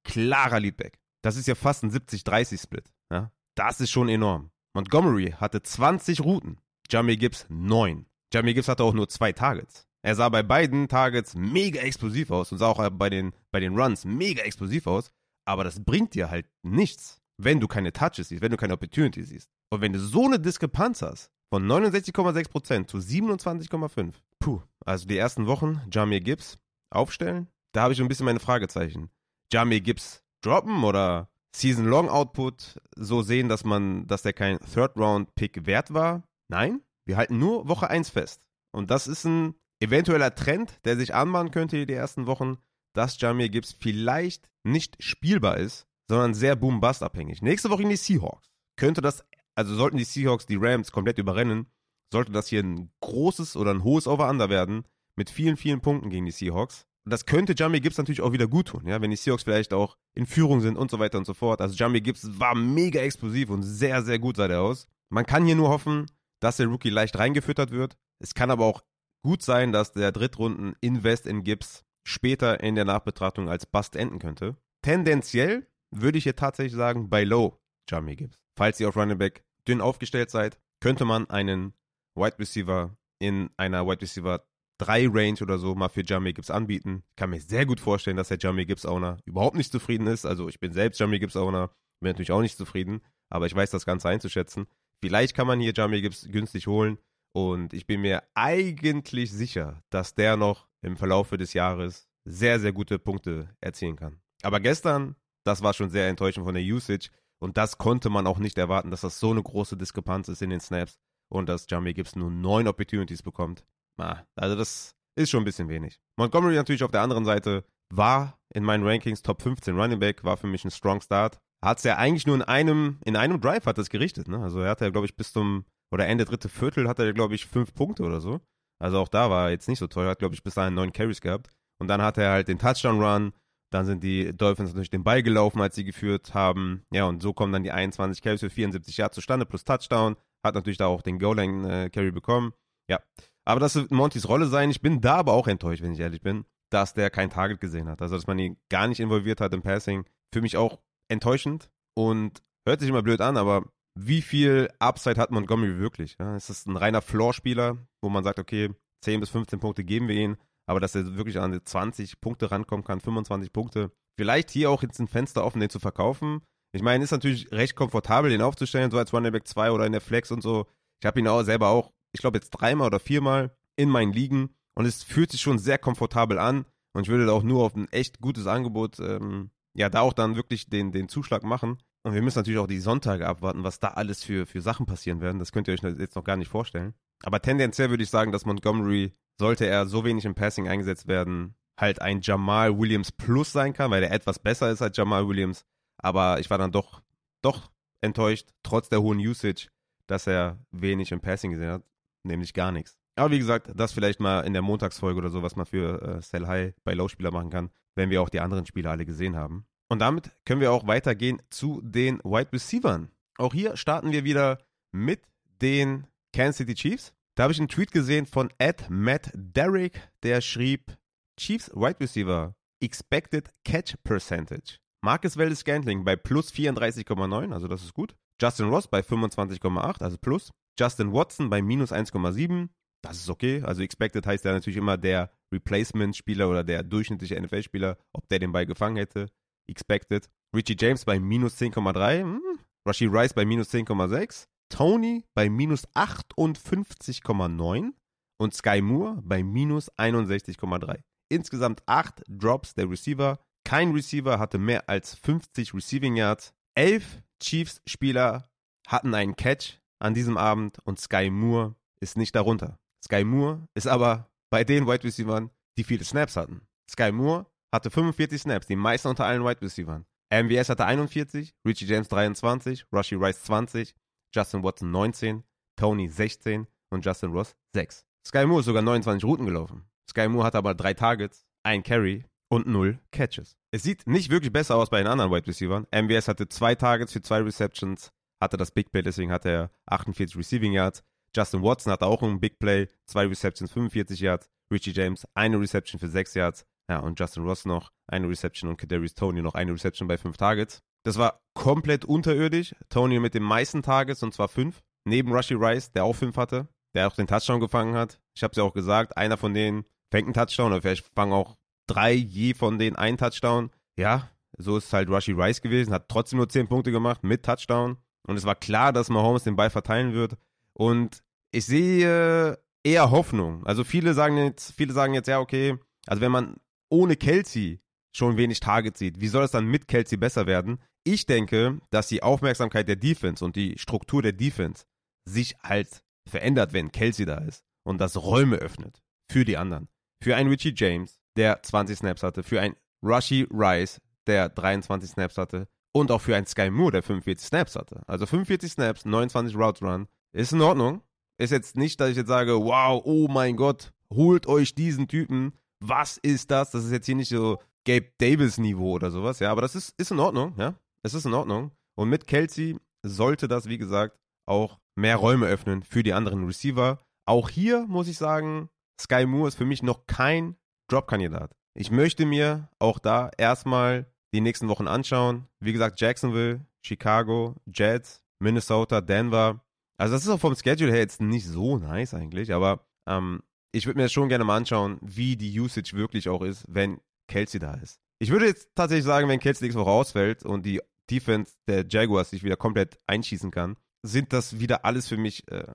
Klarer 0.03 0.59
Leadback. 0.59 0.99
Das 1.23 1.37
ist 1.37 1.47
ja 1.47 1.55
fast 1.55 1.83
ein 1.83 1.91
70-30-Split. 1.91 2.93
Ja? 3.11 3.31
Das 3.55 3.81
ist 3.81 3.91
schon 3.91 4.09
enorm. 4.09 4.51
Montgomery 4.75 5.33
hatte 5.37 5.61
20 5.61 6.21
Routen, 6.21 6.59
Jamie 6.89 7.17
Gibbs 7.17 7.45
9. 7.49 8.05
Jamie 8.33 8.53
Gibbs 8.53 8.67
hatte 8.67 8.83
auch 8.83 8.93
nur 8.93 9.07
zwei 9.07 9.31
Targets. 9.31 9.87
Er 10.03 10.15
sah 10.15 10.29
bei 10.29 10.43
beiden 10.43 10.87
Targets 10.87 11.33
mega 11.33 11.81
explosiv 11.81 12.29
aus 12.29 12.51
und 12.51 12.59
sah 12.59 12.67
auch 12.67 12.89
bei 12.91 13.09
den, 13.09 13.33
bei 13.51 13.59
den 13.59 13.79
Runs 13.79 14.05
mega 14.05 14.43
explosiv 14.43 14.85
aus. 14.85 15.09
Aber 15.47 15.63
das 15.63 15.83
bringt 15.83 16.13
dir 16.13 16.29
halt 16.29 16.47
nichts, 16.63 17.21
wenn 17.37 17.59
du 17.59 17.67
keine 17.67 17.93
Touches 17.93 18.27
siehst, 18.29 18.41
wenn 18.41 18.51
du 18.51 18.57
keine 18.57 18.73
Opportunity 18.73 19.23
siehst. 19.23 19.49
Und 19.71 19.81
wenn 19.81 19.93
du 19.93 19.99
so 19.99 20.25
eine 20.25 20.39
Diskrepanz 20.39 21.01
hast, 21.01 21.31
von 21.49 21.65
69,6% 21.65 22.87
zu 22.87 22.97
27,5%. 22.97 24.13
Puh, 24.39 24.61
also 24.85 25.07
die 25.07 25.17
ersten 25.17 25.47
Wochen, 25.47 25.81
Jamie 25.91 26.19
Gibbs 26.19 26.57
aufstellen, 26.89 27.47
da 27.71 27.83
habe 27.83 27.93
ich 27.93 28.01
ein 28.01 28.07
bisschen 28.07 28.25
meine 28.25 28.39
Fragezeichen. 28.39 29.09
Jamie 29.51 29.81
Gibbs 29.81 30.23
droppen 30.41 30.83
oder 30.83 31.29
Season 31.55 31.85
Long 31.85 32.09
Output 32.09 32.79
so 32.95 33.21
sehen, 33.21 33.49
dass 33.49 33.63
man, 33.63 34.07
dass 34.07 34.23
der 34.23 34.33
kein 34.33 34.59
Third 34.59 34.97
Round 34.97 35.33
Pick 35.35 35.65
wert 35.65 35.93
war? 35.93 36.23
Nein, 36.47 36.81
wir 37.05 37.17
halten 37.17 37.37
nur 37.37 37.67
Woche 37.67 37.89
1 37.89 38.09
fest. 38.09 38.47
Und 38.71 38.91
das 38.91 39.07
ist 39.07 39.25
ein 39.25 39.55
eventueller 39.79 40.35
Trend, 40.35 40.79
der 40.85 40.97
sich 40.97 41.13
anbahnen 41.13 41.51
könnte 41.51 41.85
den 41.85 41.97
ersten 41.97 42.27
Wochen, 42.27 42.57
dass 42.93 43.19
Jamie 43.19 43.49
Gibbs 43.49 43.75
vielleicht 43.77 44.49
nicht 44.63 45.01
spielbar 45.01 45.57
ist, 45.57 45.85
sondern 46.09 46.33
sehr 46.33 46.55
boom-bust 46.55 47.03
abhängig. 47.03 47.41
Nächste 47.41 47.69
Woche 47.69 47.83
in 47.83 47.89
die 47.89 47.95
Seahawks. 47.95 48.51
Könnte 48.77 49.01
das, 49.01 49.23
also 49.55 49.75
sollten 49.75 49.97
die 49.97 50.03
Seahawks 50.03 50.45
die 50.45 50.57
Rams 50.59 50.91
komplett 50.91 51.17
überrennen, 51.17 51.67
sollte 52.11 52.31
das 52.31 52.47
hier 52.47 52.61
ein 52.61 52.91
großes 53.01 53.55
oder 53.55 53.71
ein 53.71 53.83
hohes 53.83 54.07
Over-Under 54.07 54.49
werden 54.49 54.83
mit 55.15 55.29
vielen, 55.29 55.57
vielen 55.57 55.81
Punkten 55.81 56.09
gegen 56.09 56.25
die 56.25 56.31
Seahawks. 56.31 56.85
Das 57.07 57.25
könnte 57.25 57.53
Jamie 57.55 57.81
Gibbs 57.81 57.97
natürlich 57.97 58.21
auch 58.21 58.31
wieder 58.31 58.47
gut 58.47 58.69
tun, 58.69 58.87
ja, 58.87 58.99
wenn 59.01 59.11
die 59.11 59.17
Seahawks 59.17 59.43
vielleicht 59.43 59.73
auch 59.73 59.95
in 60.15 60.25
Führung 60.25 60.61
sind 60.61 60.75
und 60.75 60.89
so 60.89 60.99
weiter 60.99 61.17
und 61.17 61.25
so 61.25 61.33
fort. 61.33 61.61
Also 61.61 61.75
Jamie 61.75 62.01
Gibbs 62.01 62.39
war 62.39 62.55
mega 62.55 62.99
explosiv 62.99 63.49
und 63.49 63.63
sehr, 63.63 64.01
sehr 64.01 64.17
gut 64.17 64.37
sah 64.37 64.47
der 64.47 64.61
aus. 64.61 64.87
Man 65.09 65.25
kann 65.25 65.45
hier 65.45 65.55
nur 65.55 65.69
hoffen, 65.69 66.07
dass 66.39 66.57
der 66.57 66.67
Rookie 66.67 66.89
leicht 66.89 67.17
reingefüttert 67.17 67.71
wird. 67.71 67.95
Es 68.19 68.33
kann 68.33 68.49
aber 68.49 68.65
auch 68.65 68.83
gut 69.23 69.43
sein, 69.43 69.71
dass 69.71 69.91
der 69.91 70.11
Drittrunden-Invest 70.11 71.27
in 71.27 71.43
Gibbs 71.43 71.83
später 72.03 72.61
in 72.61 72.75
der 72.75 72.85
Nachbetrachtung 72.85 73.49
als 73.49 73.65
Bust 73.65 73.95
enden 73.95 74.19
könnte. 74.19 74.57
Tendenziell 74.81 75.67
würde 75.91 76.17
ich 76.17 76.23
hier 76.23 76.35
tatsächlich 76.35 76.75
sagen, 76.75 77.09
bei 77.09 77.23
Low 77.23 77.59
Jamie 77.89 78.15
Gibbs. 78.15 78.37
Falls 78.57 78.79
ihr 78.79 78.89
auf 78.89 78.95
Running 78.95 79.17
Back 79.17 79.43
dünn 79.67 79.81
aufgestellt 79.81 80.29
seid, 80.29 80.59
könnte 80.79 81.05
man 81.05 81.29
einen 81.29 81.73
Wide 82.15 82.39
Receiver 82.39 82.97
in 83.19 83.49
einer 83.57 83.85
Wide 83.87 84.01
Receiver 84.01 84.45
3 84.77 85.07
Range 85.07 85.39
oder 85.41 85.57
so 85.57 85.73
mal 85.75 85.89
für 85.89 86.03
Jamie 86.03 86.33
Gibbs 86.33 86.51
anbieten. 86.51 87.03
Ich 87.09 87.15
kann 87.15 87.29
mir 87.29 87.39
sehr 87.39 87.65
gut 87.65 87.79
vorstellen, 87.79 88.17
dass 88.17 88.27
der 88.27 88.37
Jamie 88.39 88.65
Gibbs 88.65 88.85
Owner 88.85 89.17
überhaupt 89.25 89.55
nicht 89.55 89.71
zufrieden 89.71 90.07
ist. 90.07 90.25
Also 90.25 90.49
ich 90.49 90.59
bin 90.59 90.73
selbst 90.73 90.99
Jamie 90.99 91.19
Gibbs 91.19 91.37
Owner, 91.37 91.69
bin 92.01 92.11
natürlich 92.11 92.31
auch 92.31 92.41
nicht 92.41 92.57
zufrieden, 92.57 93.01
aber 93.29 93.45
ich 93.45 93.55
weiß 93.55 93.71
das 93.71 93.85
Ganze 93.85 94.09
einzuschätzen. 94.09 94.67
Vielleicht 95.01 95.35
kann 95.35 95.47
man 95.47 95.59
hier 95.59 95.73
Jamie 95.73 96.01
Gibbs 96.01 96.27
günstig 96.29 96.67
holen 96.67 96.97
und 97.33 97.73
ich 97.73 97.87
bin 97.87 98.01
mir 98.01 98.23
eigentlich 98.33 99.31
sicher, 99.31 99.81
dass 99.89 100.15
der 100.15 100.35
noch 100.35 100.67
im 100.81 100.97
Verlaufe 100.97 101.37
des 101.37 101.53
Jahres 101.53 102.07
sehr, 102.25 102.59
sehr 102.59 102.73
gute 102.73 102.99
Punkte 102.99 103.55
erzielen 103.61 103.95
kann. 103.95 104.21
Aber 104.41 104.59
gestern, 104.59 105.15
das 105.43 105.61
war 105.61 105.73
schon 105.73 105.89
sehr 105.89 106.07
enttäuschend 106.09 106.45
von 106.45 106.55
der 106.55 106.63
Usage 106.63 107.09
und 107.45 107.57
das 107.57 107.77
konnte 107.77 108.09
man 108.09 108.25
auch 108.25 108.39
nicht 108.39 108.57
erwarten, 108.57 108.89
dass 108.89 109.01
das 109.01 109.19
so 109.19 109.29
eine 109.29 109.43
große 109.43 109.77
Diskrepanz 109.77 110.29
ist 110.29 110.41
in 110.41 110.49
den 110.49 110.59
Snaps 110.59 110.97
und 111.29 111.47
dass 111.47 111.67
Jamie 111.69 111.93
Gibbs 111.93 112.15
nur 112.15 112.31
neun 112.31 112.67
Opportunities 112.67 113.21
bekommt. 113.21 113.63
Na, 113.97 114.25
also 114.35 114.55
das 114.55 114.95
ist 115.15 115.29
schon 115.29 115.43
ein 115.43 115.45
bisschen 115.45 115.69
wenig. 115.69 115.99
Montgomery 116.17 116.55
natürlich 116.55 116.81
auf 116.81 116.89
der 116.89 117.03
anderen 117.03 117.23
Seite 117.23 117.63
war 117.93 118.39
in 118.51 118.63
meinen 118.63 118.83
Rankings 118.83 119.21
Top 119.21 119.43
15 119.43 119.79
Running 119.79 119.99
Back, 119.99 120.23
war 120.23 120.37
für 120.37 120.47
mich 120.47 120.65
ein 120.65 120.71
Strong 120.71 121.01
Start. 121.01 121.37
Hat 121.63 121.77
es 121.77 121.83
ja 121.83 121.97
eigentlich 121.97 122.25
nur 122.25 122.35
in 122.35 122.41
einem, 122.41 122.97
in 123.05 123.15
einem 123.15 123.39
Drive 123.39 123.67
hat 123.67 123.77
es 123.77 123.91
gerichtet, 123.91 124.27
ne? 124.27 124.41
Also 124.41 124.61
er 124.61 124.71
hatte 124.71 124.85
ja, 124.85 124.89
glaube 124.89 125.05
ich, 125.05 125.15
bis 125.15 125.31
zum, 125.31 125.65
oder 125.91 126.07
Ende 126.07 126.25
dritte 126.25 126.49
Viertel 126.49 126.87
hat 126.87 126.97
er, 126.97 127.13
glaube 127.13 127.35
ich, 127.35 127.45
fünf 127.45 127.75
Punkte 127.75 128.01
oder 128.01 128.21
so. 128.21 128.41
Also 128.79 128.99
auch 128.99 129.07
da 129.07 129.29
war 129.29 129.45
er 129.45 129.51
jetzt 129.51 129.69
nicht 129.69 129.77
so 129.77 129.85
teuer, 129.85 130.09
hat, 130.09 130.19
glaube 130.19 130.33
ich, 130.33 130.41
bis 130.41 130.55
dahin 130.55 130.73
neun 130.73 130.93
Carries 130.93 131.21
gehabt. 131.21 131.51
Und 131.79 131.89
dann 131.89 132.01
hat 132.01 132.17
er 132.17 132.31
halt 132.31 132.47
den 132.47 132.57
Touchdown-Run, 132.57 133.33
dann 133.75 133.85
sind 133.85 134.03
die 134.03 134.35
Dolphins 134.35 134.69
natürlich 134.69 134.89
den 134.89 135.03
Ball 135.03 135.21
gelaufen, 135.21 135.61
als 135.61 135.75
sie 135.75 135.83
geführt 135.83 136.33
haben. 136.33 136.83
Ja, 136.93 137.05
und 137.05 137.21
so 137.21 137.33
kommen 137.33 137.51
dann 137.51 137.63
die 137.63 137.71
21 137.71 138.21
Carries 138.21 138.39
für 138.39 138.49
74 138.49 138.95
Yards 138.95 139.15
zustande, 139.15 139.45
plus 139.45 139.65
Touchdown. 139.65 140.15
Hat 140.45 140.55
natürlich 140.55 140.77
da 140.77 140.87
auch 140.87 141.01
den 141.01 141.19
Goal-Line-Carry 141.19 142.11
bekommen. 142.11 142.53
Ja, 142.89 143.01
aber 143.43 143.59
das 143.59 143.75
wird 143.75 143.91
Montys 143.91 144.29
Rolle 144.29 144.47
sein. 144.47 144.71
Ich 144.71 144.81
bin 144.81 145.01
da 145.01 145.17
aber 145.17 145.33
auch 145.33 145.47
enttäuscht, 145.47 145.83
wenn 145.83 145.91
ich 145.91 145.99
ehrlich 145.99 146.21
bin, 146.21 146.45
dass 146.71 146.93
der 146.93 147.09
kein 147.09 147.29
Target 147.29 147.59
gesehen 147.59 147.89
hat. 147.89 148.01
Also, 148.01 148.15
dass 148.15 148.27
man 148.27 148.39
ihn 148.39 148.57
gar 148.69 148.87
nicht 148.87 149.01
involviert 149.01 149.41
hat 149.41 149.53
im 149.53 149.61
Passing. 149.61 150.05
Für 150.33 150.41
mich 150.41 150.55
auch 150.55 150.79
enttäuschend 151.09 151.69
und 151.95 152.41
hört 152.65 152.79
sich 152.79 152.89
immer 152.89 153.03
blöd 153.03 153.19
an, 153.19 153.35
aber 153.35 153.65
wie 153.99 154.21
viel 154.21 154.69
Upside 154.79 155.19
hat 155.19 155.31
Montgomery 155.31 155.79
wirklich? 155.79 156.17
Ist 156.37 156.49
das 156.49 156.65
ein 156.65 156.77
reiner 156.77 157.01
Floor-Spieler, 157.01 157.77
wo 158.01 158.09
man 158.09 158.23
sagt, 158.23 158.39
okay, 158.39 158.69
10 159.01 159.19
bis 159.19 159.29
15 159.29 159.59
Punkte 159.59 159.83
geben 159.83 160.07
wir 160.07 160.15
ihm, 160.15 160.37
aber 160.65 160.79
dass 160.79 160.95
er 160.95 161.15
wirklich 161.15 161.39
an 161.39 161.51
die 161.51 161.63
20 161.63 162.21
Punkte 162.21 162.51
rankommen 162.51 162.85
kann, 162.85 163.01
25 163.01 163.51
Punkte. 163.53 163.91
Vielleicht 164.17 164.49
hier 164.51 164.69
auch 164.69 164.81
jetzt 164.81 164.99
ein 164.99 165.07
Fenster 165.07 165.43
offen, 165.43 165.59
den 165.59 165.69
zu 165.69 165.79
verkaufen. 165.79 166.41
Ich 166.71 166.81
meine, 166.81 167.03
ist 167.03 167.11
natürlich 167.11 167.51
recht 167.51 167.75
komfortabel, 167.75 168.29
den 168.29 168.41
aufzustellen, 168.41 168.91
so 168.91 168.97
als 168.97 169.13
Running 169.13 169.31
Back 169.31 169.47
2 169.47 169.71
oder 169.71 169.85
in 169.85 169.91
der 169.91 170.01
Flex 170.01 170.31
und 170.31 170.41
so. 170.41 170.67
Ich 171.01 171.05
habe 171.05 171.19
ihn 171.19 171.27
auch 171.27 171.43
selber 171.43 171.69
auch 171.69 171.91
ich 172.15 172.21
glaube 172.21 172.37
jetzt 172.37 172.49
dreimal 172.49 172.87
oder 172.87 172.99
viermal 172.99 173.55
in 173.75 173.89
meinen 173.89 174.13
Ligen 174.13 174.49
und 174.73 174.85
es 174.85 175.03
fühlt 175.03 175.31
sich 175.31 175.41
schon 175.41 175.59
sehr 175.59 175.77
komfortabel 175.77 176.39
an 176.39 176.65
und 176.93 177.03
ich 177.03 177.09
würde 177.09 177.25
da 177.25 177.33
auch 177.33 177.43
nur 177.43 177.63
auf 177.63 177.75
ein 177.75 177.89
echt 177.89 178.21
gutes 178.21 178.47
Angebot, 178.47 178.99
ähm, 178.99 179.51
ja, 179.75 179.89
da 179.89 179.99
auch 179.99 180.13
dann 180.13 180.37
wirklich 180.37 180.69
den, 180.69 180.91
den 180.91 181.09
Zuschlag 181.09 181.43
machen. 181.43 181.77
Und 182.03 182.13
wir 182.13 182.21
müssen 182.21 182.39
natürlich 182.39 182.59
auch 182.59 182.67
die 182.67 182.79
Sonntage 182.79 183.27
abwarten, 183.27 183.63
was 183.63 183.79
da 183.79 183.89
alles 183.89 184.23
für, 184.23 184.45
für 184.45 184.61
Sachen 184.61 184.85
passieren 184.85 185.21
werden. 185.21 185.39
Das 185.39 185.51
könnt 185.51 185.67
ihr 185.67 185.73
euch 185.73 185.81
jetzt 185.81 186.15
noch 186.15 186.23
gar 186.23 186.37
nicht 186.37 186.49
vorstellen. 186.49 186.93
Aber 187.23 187.41
tendenziell 187.41 187.89
würde 187.89 188.03
ich 188.03 188.09
sagen, 188.09 188.31
dass 188.31 188.45
Montgomery, 188.45 189.11
sollte 189.39 189.65
er 189.65 189.85
so 189.85 190.05
wenig 190.05 190.25
im 190.25 190.35
Passing 190.35 190.67
eingesetzt 190.67 191.07
werden, 191.07 191.55
halt 191.79 192.01
ein 192.01 192.21
Jamal 192.21 192.77
Williams 192.77 193.11
Plus 193.11 193.51
sein 193.51 193.73
kann, 193.73 193.91
weil 193.91 194.03
er 194.03 194.11
etwas 194.11 194.39
besser 194.39 194.71
ist 194.71 194.81
als 194.81 194.95
Jamal 194.95 195.27
Williams. 195.27 195.65
Aber 195.97 196.39
ich 196.39 196.49
war 196.49 196.57
dann 196.57 196.71
doch, 196.71 197.01
doch 197.41 197.71
enttäuscht, 198.01 198.49
trotz 198.63 198.89
der 198.89 199.01
hohen 199.01 199.19
Usage, 199.19 199.67
dass 200.07 200.27
er 200.27 200.59
wenig 200.71 201.11
im 201.11 201.19
Passing 201.19 201.51
gesehen 201.51 201.71
hat 201.71 201.83
nämlich 202.25 202.53
gar 202.53 202.71
nichts. 202.71 202.97
Aber 203.15 203.31
wie 203.31 203.39
gesagt, 203.39 203.71
das 203.73 203.93
vielleicht 203.93 204.19
mal 204.19 204.41
in 204.41 204.53
der 204.53 204.61
Montagsfolge 204.61 205.17
oder 205.17 205.29
so, 205.29 205.41
was 205.41 205.55
man 205.55 205.65
für 205.65 206.01
äh, 206.01 206.21
Sell 206.21 206.47
High 206.47 206.73
bei 206.83 206.93
Low-Spieler 206.93 207.31
machen 207.31 207.49
kann, 207.49 207.69
wenn 207.95 208.09
wir 208.09 208.21
auch 208.21 208.29
die 208.29 208.41
anderen 208.41 208.65
Spieler 208.65 208.91
alle 208.91 209.05
gesehen 209.05 209.35
haben. 209.35 209.65
Und 209.87 209.99
damit 209.99 210.31
können 210.43 210.61
wir 210.61 210.71
auch 210.71 210.87
weitergehen 210.87 211.41
zu 211.49 211.81
den 211.81 212.19
Wide 212.23 212.51
Receivers. 212.51 213.07
Auch 213.37 213.53
hier 213.53 213.77
starten 213.77 214.11
wir 214.11 214.23
wieder 214.23 214.59
mit 214.91 215.21
den 215.61 216.07
Kansas 216.33 216.57
City 216.57 216.73
Chiefs. 216.73 217.13
Da 217.35 217.43
habe 217.43 217.53
ich 217.53 217.59
einen 217.59 217.67
Tweet 217.67 217.91
gesehen 217.91 218.25
von 218.25 218.49
Ed 218.59 218.85
Matt 218.89 219.29
Derrick, 219.33 220.01
der 220.23 220.39
schrieb: 220.39 220.97
Chiefs 221.37 221.69
Wide 221.75 221.99
Receiver 221.99 222.55
Expected 222.81 223.49
Catch 223.65 223.95
Percentage. 224.03 224.77
Marcus 225.01 225.37
Valdez 225.37 225.59
Scantling 225.59 226.05
bei 226.05 226.15
plus 226.15 226.51
34,9, 226.51 227.53
also 227.53 227.67
das 227.67 227.83
ist 227.83 227.93
gut. 227.93 228.15
Justin 228.41 228.69
Ross 228.69 228.87
bei 228.87 229.01
25,8, 229.01 230.01
also 230.01 230.17
plus. 230.17 230.51
Justin 230.79 231.13
Watson 231.13 231.49
bei 231.49 231.61
minus 231.61 231.91
1,7. 231.91 232.69
Das 233.01 233.17
ist 233.17 233.29
okay. 233.29 233.61
Also 233.63 233.83
expected 233.83 234.25
heißt 234.25 234.45
ja 234.45 234.53
natürlich 234.53 234.77
immer 234.77 234.97
der 234.97 235.29
Replacement-Spieler 235.53 236.49
oder 236.49 236.63
der 236.63 236.83
durchschnittliche 236.83 237.39
NFL-Spieler, 237.39 237.97
ob 238.13 238.27
der 238.29 238.39
den 238.39 238.51
Ball 238.51 238.65
gefangen 238.65 238.97
hätte. 238.97 239.29
Expected. 239.67 240.29
Richie 240.55 240.75
James 240.79 241.05
bei 241.05 241.19
minus 241.19 241.59
10,3. 241.61 242.21
Hm. 242.21 242.41
Rashi 242.85 243.05
Rice 243.05 243.33
bei 243.33 243.45
minus 243.45 243.73
10,6. 243.73 244.47
Tony 244.69 245.25
bei 245.33 245.49
minus 245.49 245.87
58,9. 245.95 247.91
Und 248.37 248.53
Sky 248.53 248.81
Moore 248.81 249.21
bei 249.23 249.43
minus 249.43 249.89
61,3. 249.93 250.99
Insgesamt 251.29 251.83
8 251.85 252.23
Drops 252.27 252.73
der 252.73 252.89
Receiver. 252.89 253.39
Kein 253.63 253.91
Receiver 253.93 254.39
hatte 254.39 254.57
mehr 254.57 254.89
als 254.89 255.15
50 255.15 255.73
Receiving 255.73 256.17
Yards. 256.17 256.53
11 256.75 257.21
Chiefs-Spieler 257.39 258.49
hatten 258.87 259.13
einen 259.13 259.35
Catch 259.35 259.79
an 259.99 260.13
diesem 260.13 260.37
Abend 260.37 260.79
und 260.83 260.99
Sky 260.99 261.29
Moore 261.29 261.75
ist 262.01 262.17
nicht 262.17 262.35
darunter. 262.35 262.77
Sky 263.03 263.23
Moore 263.23 263.67
ist 263.73 263.87
aber 263.87 264.29
bei 264.49 264.63
den 264.63 264.85
Wide 264.87 265.03
Receivers, 265.03 265.49
die 265.77 265.83
viele 265.83 266.03
Snaps 266.03 266.35
hatten. 266.35 266.61
Sky 266.89 267.11
Moore 267.11 267.45
hatte 267.73 267.89
45 267.89 268.41
Snaps, 268.41 268.67
die 268.67 268.75
meisten 268.75 269.07
unter 269.07 269.25
allen 269.25 269.43
Wide 269.43 269.61
Receivers. 269.61 270.03
MVS 270.31 270.69
hatte 270.69 270.85
41, 270.85 271.53
Richie 271.65 271.85
James 271.85 272.07
23, 272.09 272.85
Rushy 272.91 273.15
Rice 273.15 273.43
20, 273.43 273.95
Justin 274.35 274.63
Watson 274.63 274.91
19, 274.91 275.43
Tony 275.77 276.09
16 276.09 276.67
und 276.89 277.05
Justin 277.05 277.31
Ross 277.31 277.55
6. 277.73 278.05
Sky 278.27 278.45
Moore 278.45 278.59
ist 278.59 278.65
sogar 278.65 278.81
29 278.81 279.23
Routen 279.23 279.45
gelaufen. 279.45 279.85
Sky 280.09 280.27
Moore 280.27 280.45
hatte 280.45 280.57
aber 280.57 280.73
drei 280.73 280.93
Targets, 280.93 281.45
ein 281.63 281.83
Carry 281.83 282.25
und 282.49 282.67
null 282.67 282.99
Catches. 283.11 283.55
Es 283.71 283.83
sieht 283.83 284.07
nicht 284.07 284.29
wirklich 284.29 284.51
besser 284.51 284.75
aus 284.75 284.89
bei 284.89 284.97
den 284.97 285.07
anderen 285.07 285.31
Wide 285.31 285.47
Receivers. 285.47 285.85
MVS 285.91 286.27
hatte 286.27 286.49
zwei 286.49 286.75
Targets 286.75 287.13
für 287.13 287.21
zwei 287.21 287.41
Receptions, 287.41 288.11
hatte 288.41 288.57
das 288.57 288.71
Big 288.71 288.91
Play, 288.91 289.01
deswegen 289.01 289.31
hatte 289.31 289.49
er 289.49 289.71
48 289.85 290.35
Receiving 290.35 290.73
Yards. 290.73 291.03
Justin 291.35 291.63
Watson 291.63 291.91
hatte 291.91 292.05
auch 292.05 292.21
ein 292.21 292.39
Big 292.39 292.59
Play, 292.59 292.87
zwei 293.05 293.25
Receptions, 293.27 293.71
45 293.71 294.19
Yards. 294.19 294.49
Richie 294.71 294.91
James 294.91 295.25
eine 295.33 295.59
Reception 295.59 295.99
für 295.99 296.07
6 296.07 296.33
Yards. 296.33 296.65
Ja, 296.89 296.99
und 296.99 297.19
Justin 297.19 297.43
Ross 297.43 297.65
noch 297.65 297.91
eine 298.07 298.27
Reception 298.27 298.69
und 298.69 298.77
Kadarius 298.77 299.15
Tony 299.15 299.41
noch 299.41 299.55
eine 299.55 299.73
Reception 299.73 300.07
bei 300.07 300.17
5 300.17 300.37
Targets. 300.37 300.81
Das 301.05 301.17
war 301.17 301.39
komplett 301.53 302.03
unterirdisch. 302.03 302.75
Tony 302.89 303.19
mit 303.19 303.35
den 303.35 303.43
meisten 303.43 303.83
Targets, 303.83 304.23
und 304.23 304.33
zwar 304.33 304.47
5. 304.47 304.81
Neben 305.05 305.31
Rushy 305.31 305.53
Rice, 305.53 305.91
der 305.91 306.03
auch 306.03 306.15
5 306.15 306.35
hatte, 306.35 306.67
der 306.95 307.07
auch 307.07 307.15
den 307.15 307.27
Touchdown 307.27 307.59
gefangen 307.59 307.95
hat. 307.95 308.19
Ich 308.35 308.41
habe 308.41 308.51
es 308.51 308.57
ja 308.57 308.63
auch 308.63 308.73
gesagt, 308.73 309.15
einer 309.15 309.37
von 309.37 309.53
denen 309.53 309.85
fängt 310.09 310.25
einen 310.25 310.33
Touchdown, 310.33 310.71
oder 310.71 310.81
vielleicht 310.81 311.05
fangen 311.15 311.31
auch 311.31 311.57
drei 311.87 312.11
je 312.11 312.55
von 312.55 312.79
denen 312.79 312.95
einen 312.95 313.17
Touchdown. 313.17 313.69
Ja, 313.97 314.31
so 314.57 314.77
ist 314.77 314.91
halt 314.93 315.09
Rushy 315.09 315.33
Rice 315.33 315.61
gewesen, 315.61 315.93
hat 315.93 316.09
trotzdem 316.09 316.37
nur 316.37 316.49
10 316.49 316.67
Punkte 316.67 316.91
gemacht 316.91 317.23
mit 317.23 317.43
Touchdown. 317.45 317.97
Und 318.27 318.37
es 318.37 318.45
war 318.45 318.55
klar, 318.55 318.91
dass 318.91 319.09
Mahomes 319.09 319.43
den 319.43 319.55
Ball 319.55 319.69
verteilen 319.69 320.13
wird. 320.13 320.37
Und 320.73 321.23
ich 321.51 321.67
sehe 321.67 322.57
eher 322.83 323.11
Hoffnung. 323.11 323.63
Also 323.67 323.83
viele 323.83 324.15
sagen 324.15 324.37
jetzt, 324.37 324.73
viele 324.73 324.93
sagen 324.93 325.13
jetzt, 325.13 325.27
ja, 325.27 325.39
okay, 325.39 325.77
also 326.07 326.21
wenn 326.21 326.31
man 326.31 326.55
ohne 326.89 327.15
Kelsey 327.15 327.79
schon 328.15 328.37
wenig 328.37 328.59
Target 328.61 328.97
sieht, 328.97 329.19
wie 329.19 329.27
soll 329.27 329.43
es 329.43 329.51
dann 329.51 329.65
mit 329.65 329.87
Kelsey 329.87 330.17
besser 330.17 330.47
werden? 330.47 330.79
Ich 331.03 331.25
denke, 331.25 331.79
dass 331.89 332.07
die 332.07 332.23
Aufmerksamkeit 332.23 332.87
der 332.87 332.95
Defense 332.95 333.43
und 333.43 333.55
die 333.55 333.77
Struktur 333.77 334.21
der 334.21 334.31
Defense 334.31 334.85
sich 335.25 335.55
halt 335.61 336.01
verändert, 336.27 336.73
wenn 336.73 336.91
Kelsey 336.91 337.25
da 337.25 337.39
ist 337.39 337.63
und 337.83 337.99
das 337.99 338.15
Räume 338.17 338.57
öffnet 338.57 339.03
für 339.29 339.43
die 339.43 339.57
anderen. 339.57 339.89
Für 340.23 340.35
einen 340.35 340.49
Richie 340.49 340.73
James, 340.75 341.19
der 341.35 341.61
20 341.61 341.97
Snaps 341.97 342.23
hatte, 342.23 342.43
für 342.43 342.61
einen 342.61 342.75
Rushy 343.03 343.47
Rice, 343.51 343.99
der 344.27 344.49
23 344.49 345.09
Snaps 345.11 345.37
hatte 345.37 345.67
und 345.93 346.09
auch 346.09 346.21
für 346.21 346.35
einen 346.35 346.47
Sky 346.47 346.69
Moore, 346.69 346.93
der 346.93 347.03
45 347.03 347.47
Snaps 347.47 347.75
hatte. 347.75 348.01
Also 348.07 348.25
45 348.25 348.71
Snaps, 348.71 349.05
29 349.05 349.55
Routes 349.55 349.81
Run, 349.81 350.07
ist 350.33 350.53
in 350.53 350.61
Ordnung. 350.61 351.01
Ist 351.37 351.51
jetzt 351.51 351.75
nicht, 351.75 351.99
dass 351.99 352.11
ich 352.11 352.17
jetzt 352.17 352.29
sage, 352.29 352.53
wow, 352.53 353.01
oh 353.03 353.27
mein 353.27 353.57
Gott, 353.57 353.91
holt 354.09 354.47
euch 354.47 354.73
diesen 354.73 355.07
Typen. 355.07 355.53
Was 355.81 356.17
ist 356.17 356.49
das? 356.49 356.71
Das 356.71 356.85
ist 356.85 356.91
jetzt 356.91 357.05
hier 357.05 357.15
nicht 357.15 357.29
so 357.29 357.59
Gabe 357.85 358.11
Davis 358.17 358.57
Niveau 358.57 358.93
oder 358.93 359.11
sowas, 359.11 359.39
ja, 359.39 359.51
aber 359.51 359.61
das 359.61 359.75
ist, 359.75 359.93
ist 359.97 360.11
in 360.11 360.19
Ordnung, 360.19 360.53
ja. 360.57 360.75
Es 361.03 361.13
ist 361.13 361.25
in 361.25 361.33
Ordnung. 361.33 361.71
Und 361.95 362.09
mit 362.09 362.27
Kelsey 362.27 362.77
sollte 363.05 363.47
das, 363.47 363.69
wie 363.69 363.77
gesagt, 363.77 364.17
auch 364.47 364.79
mehr 364.97 365.17
Räume 365.17 365.47
öffnen 365.47 365.83
für 365.83 366.03
die 366.03 366.13
anderen 366.13 366.45
Receiver. 366.45 366.99
Auch 367.27 367.49
hier 367.49 367.85
muss 367.87 368.07
ich 368.07 368.17
sagen, 368.17 368.69
Sky 368.99 369.25
Moore 369.25 369.49
ist 369.49 369.55
für 369.55 369.65
mich 369.65 369.83
noch 369.83 370.07
kein 370.07 370.55
Drop-Kandidat. 370.89 371.51
Ich 371.77 371.91
möchte 371.91 372.25
mir 372.25 372.69
auch 372.79 372.99
da 372.99 373.29
erstmal 373.37 374.11
die 374.33 374.41
nächsten 374.41 374.67
Wochen 374.67 374.87
anschauen. 374.87 375.47
Wie 375.59 375.73
gesagt, 375.73 375.99
Jacksonville, 375.99 376.65
Chicago, 376.85 377.55
Jets, 377.65 378.23
Minnesota, 378.39 379.01
Denver. 379.01 379.61
Also 379.97 380.13
das 380.13 380.23
ist 380.23 380.29
auch 380.29 380.39
vom 380.39 380.55
Schedule 380.55 380.91
her 380.91 380.99
jetzt 380.99 381.21
nicht 381.21 381.47
so 381.47 381.77
nice 381.77 382.13
eigentlich, 382.13 382.53
aber 382.53 382.85
ähm, 383.07 383.41
ich 383.71 383.85
würde 383.85 383.97
mir 383.97 384.03
das 384.03 384.13
schon 384.13 384.29
gerne 384.29 384.43
mal 384.43 384.57
anschauen, 384.57 384.97
wie 385.01 385.35
die 385.35 385.59
Usage 385.59 385.93
wirklich 385.93 386.29
auch 386.29 386.41
ist, 386.41 386.65
wenn 386.67 386.99
Kelsey 387.27 387.59
da 387.59 387.75
ist. 387.75 387.99
Ich 388.19 388.31
würde 388.31 388.45
jetzt 388.45 388.69
tatsächlich 388.75 389.05
sagen, 389.05 389.27
wenn 389.27 389.39
Kelsey 389.39 389.65
nächste 389.65 389.81
Woche 389.81 389.91
ausfällt 389.91 390.43
und 390.43 390.65
die 390.65 390.81
Defense 391.09 391.53
der 391.67 391.85
Jaguars 391.87 392.29
sich 392.29 392.43
wieder 392.43 392.55
komplett 392.55 392.99
einschießen 393.07 393.51
kann, 393.51 393.77
sind 394.03 394.33
das 394.33 394.59
wieder 394.59 394.85
alles 394.85 395.07
für 395.07 395.17
mich 395.17 395.49
äh, 395.51 395.65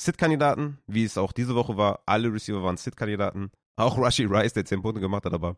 Sit-Kandidaten, 0.00 0.78
wie 0.86 1.04
es 1.04 1.18
auch 1.18 1.32
diese 1.32 1.54
Woche 1.54 1.76
war. 1.76 2.02
Alle 2.06 2.32
Receiver 2.32 2.62
waren 2.62 2.76
Sit-Kandidaten. 2.76 3.50
Auch 3.76 3.96
Rushy 3.98 4.24
Rice, 4.24 4.52
der 4.52 4.64
10 4.64 4.82
Punkte 4.82 5.00
gemacht 5.00 5.24
hat, 5.24 5.32
aber 5.32 5.56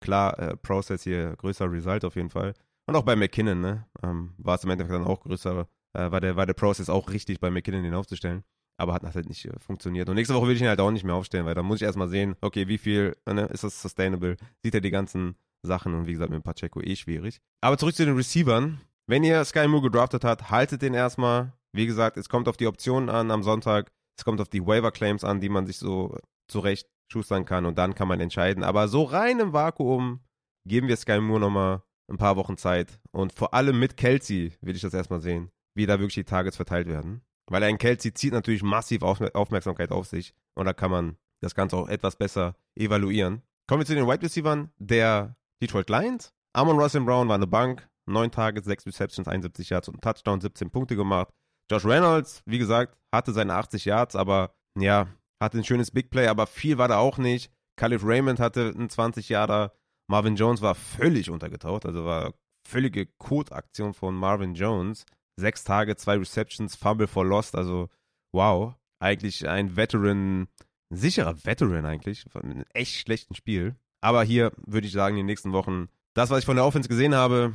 klar, 0.00 0.38
äh, 0.38 0.56
Process 0.56 1.02
hier 1.02 1.34
größer 1.36 1.70
Result 1.70 2.04
auf 2.04 2.16
jeden 2.16 2.30
Fall. 2.30 2.54
Und 2.86 2.96
auch 2.96 3.02
bei 3.02 3.16
McKinnon, 3.16 3.60
ne? 3.60 3.86
Ähm, 4.02 4.34
war 4.38 4.54
es 4.54 4.64
im 4.64 4.70
Endeffekt 4.70 4.94
dann 4.94 5.06
auch 5.06 5.20
größer 5.20 5.68
äh, 5.96 6.10
war, 6.10 6.20
der, 6.20 6.36
war 6.36 6.46
der 6.46 6.54
Process 6.54 6.90
auch 6.90 7.10
richtig, 7.10 7.40
bei 7.40 7.50
McKinnon 7.50 7.82
den 7.82 7.94
aufzustellen. 7.94 8.44
Aber 8.78 8.94
hat 8.94 9.02
halt 9.02 9.28
nicht 9.28 9.44
äh, 9.46 9.58
funktioniert. 9.58 10.08
Und 10.08 10.16
nächste 10.16 10.34
Woche 10.34 10.48
will 10.48 10.56
ich 10.56 10.62
ihn 10.62 10.68
halt 10.68 10.80
auch 10.80 10.90
nicht 10.90 11.04
mehr 11.04 11.14
aufstellen, 11.14 11.46
weil 11.46 11.54
da 11.54 11.62
muss 11.62 11.76
ich 11.76 11.82
erstmal 11.82 12.08
sehen, 12.08 12.36
okay, 12.40 12.68
wie 12.68 12.78
viel 12.78 13.16
ne, 13.26 13.46
ist 13.46 13.64
das 13.64 13.80
sustainable? 13.80 14.36
Sieht 14.62 14.74
er 14.74 14.80
die 14.80 14.90
ganzen 14.90 15.36
Sachen 15.62 15.94
und 15.94 16.06
wie 16.06 16.12
gesagt, 16.12 16.30
mit 16.30 16.42
Pacheco 16.42 16.80
eh 16.80 16.96
schwierig. 16.96 17.40
Aber 17.62 17.78
zurück 17.78 17.94
zu 17.94 18.04
den 18.04 18.16
Receivern. 18.16 18.80
Wenn 19.06 19.24
ihr 19.24 19.44
Sky 19.44 19.68
Moore 19.68 19.84
gedraftet 19.84 20.24
habt, 20.24 20.50
haltet 20.50 20.82
den 20.82 20.94
erstmal. 20.94 21.52
Wie 21.72 21.86
gesagt, 21.86 22.16
es 22.16 22.28
kommt 22.28 22.48
auf 22.48 22.56
die 22.56 22.66
Optionen 22.66 23.08
an 23.08 23.30
am 23.30 23.42
Sonntag. 23.42 23.92
Es 24.18 24.24
kommt 24.24 24.40
auf 24.40 24.48
die 24.48 24.66
Waiver 24.66 24.90
Claims 24.90 25.24
an, 25.24 25.40
die 25.40 25.48
man 25.48 25.66
sich 25.66 25.78
so 25.78 26.16
zurecht 26.48 26.88
schustern 27.12 27.44
kann 27.44 27.66
und 27.66 27.78
dann 27.78 27.94
kann 27.94 28.08
man 28.08 28.20
entscheiden. 28.20 28.64
Aber 28.64 28.88
so 28.88 29.04
rein 29.04 29.38
im 29.38 29.52
Vakuum 29.52 30.20
geben 30.66 30.88
wir 30.88 30.96
Sky 30.96 31.20
Moore 31.20 31.40
nochmal 31.40 31.82
ein 32.10 32.18
paar 32.18 32.36
Wochen 32.36 32.56
Zeit. 32.56 32.98
Und 33.12 33.32
vor 33.32 33.54
allem 33.54 33.78
mit 33.78 33.96
Kelsey 33.96 34.52
will 34.60 34.74
ich 34.74 34.82
das 34.82 34.94
erstmal 34.94 35.20
sehen 35.20 35.50
wie 35.76 35.86
da 35.86 36.00
wirklich 36.00 36.14
die 36.14 36.24
Targets 36.24 36.56
verteilt 36.56 36.88
werden. 36.88 37.20
Weil 37.48 37.62
ein 37.62 37.78
Kelsey 37.78 38.12
zieht 38.12 38.32
natürlich 38.32 38.62
massiv 38.62 39.02
Aufmerksamkeit 39.02 39.92
auf 39.92 40.06
sich 40.06 40.34
und 40.54 40.66
da 40.66 40.72
kann 40.72 40.90
man 40.90 41.16
das 41.40 41.54
Ganze 41.54 41.76
auch 41.76 41.88
etwas 41.88 42.16
besser 42.16 42.56
evaluieren. 42.74 43.42
Kommen 43.68 43.80
wir 43.80 43.86
zu 43.86 43.94
den 43.94 44.06
Wide 44.06 44.22
Receivers 44.22 44.68
der 44.78 45.36
Detroit 45.62 45.90
Lions. 45.90 46.32
Amon 46.52 46.78
Russell 46.78 47.02
Brown 47.02 47.28
war 47.28 47.34
eine 47.34 47.46
Bank, 47.46 47.88
9 48.06 48.30
Targets, 48.30 48.66
6 48.66 48.86
Receptions, 48.86 49.28
71 49.28 49.70
Yards 49.70 49.88
und 49.88 50.02
Touchdown, 50.02 50.40
17 50.40 50.70
Punkte 50.70 50.96
gemacht. 50.96 51.28
Josh 51.70 51.84
Reynolds, 51.84 52.42
wie 52.46 52.58
gesagt, 52.58 52.96
hatte 53.12 53.32
seine 53.32 53.54
80 53.54 53.84
Yards, 53.84 54.16
aber 54.16 54.54
ja, 54.78 55.08
hatte 55.40 55.58
ein 55.58 55.64
schönes 55.64 55.90
Big 55.90 56.10
Play, 56.10 56.28
aber 56.28 56.46
viel 56.46 56.78
war 56.78 56.88
da 56.88 56.98
auch 56.98 57.18
nicht. 57.18 57.50
Khalif 57.76 58.04
Raymond 58.04 58.40
hatte 58.40 58.72
einen 58.74 58.88
20 58.88 59.28
Yarder. 59.28 59.72
Marvin 60.08 60.36
Jones 60.36 60.62
war 60.62 60.74
völlig 60.74 61.30
untergetaucht, 61.30 61.84
also 61.84 62.04
war 62.04 62.34
völlige 62.66 63.06
Code-Aktion 63.06 63.94
von 63.94 64.14
Marvin 64.14 64.54
Jones. 64.54 65.04
Sechs 65.36 65.64
Tage, 65.64 65.96
zwei 65.96 66.16
Receptions, 66.16 66.76
Fumble 66.76 67.06
for 67.06 67.24
Lost. 67.24 67.54
Also, 67.54 67.88
wow. 68.32 68.74
Eigentlich 68.98 69.46
ein 69.48 69.76
Veteran, 69.76 70.42
ein 70.90 70.96
sicherer 70.96 71.44
Veteran 71.44 71.84
eigentlich. 71.84 72.24
Von 72.30 72.42
einem 72.42 72.64
echt 72.72 72.94
schlechten 72.94 73.34
Spiel. 73.34 73.76
Aber 74.00 74.22
hier 74.24 74.52
würde 74.66 74.86
ich 74.86 74.92
sagen, 74.92 75.16
in 75.16 75.20
den 75.20 75.26
nächsten 75.26 75.52
Wochen, 75.52 75.88
das, 76.14 76.30
was 76.30 76.40
ich 76.40 76.46
von 76.46 76.56
der 76.56 76.64
Offense 76.64 76.88
gesehen 76.88 77.14
habe, 77.14 77.52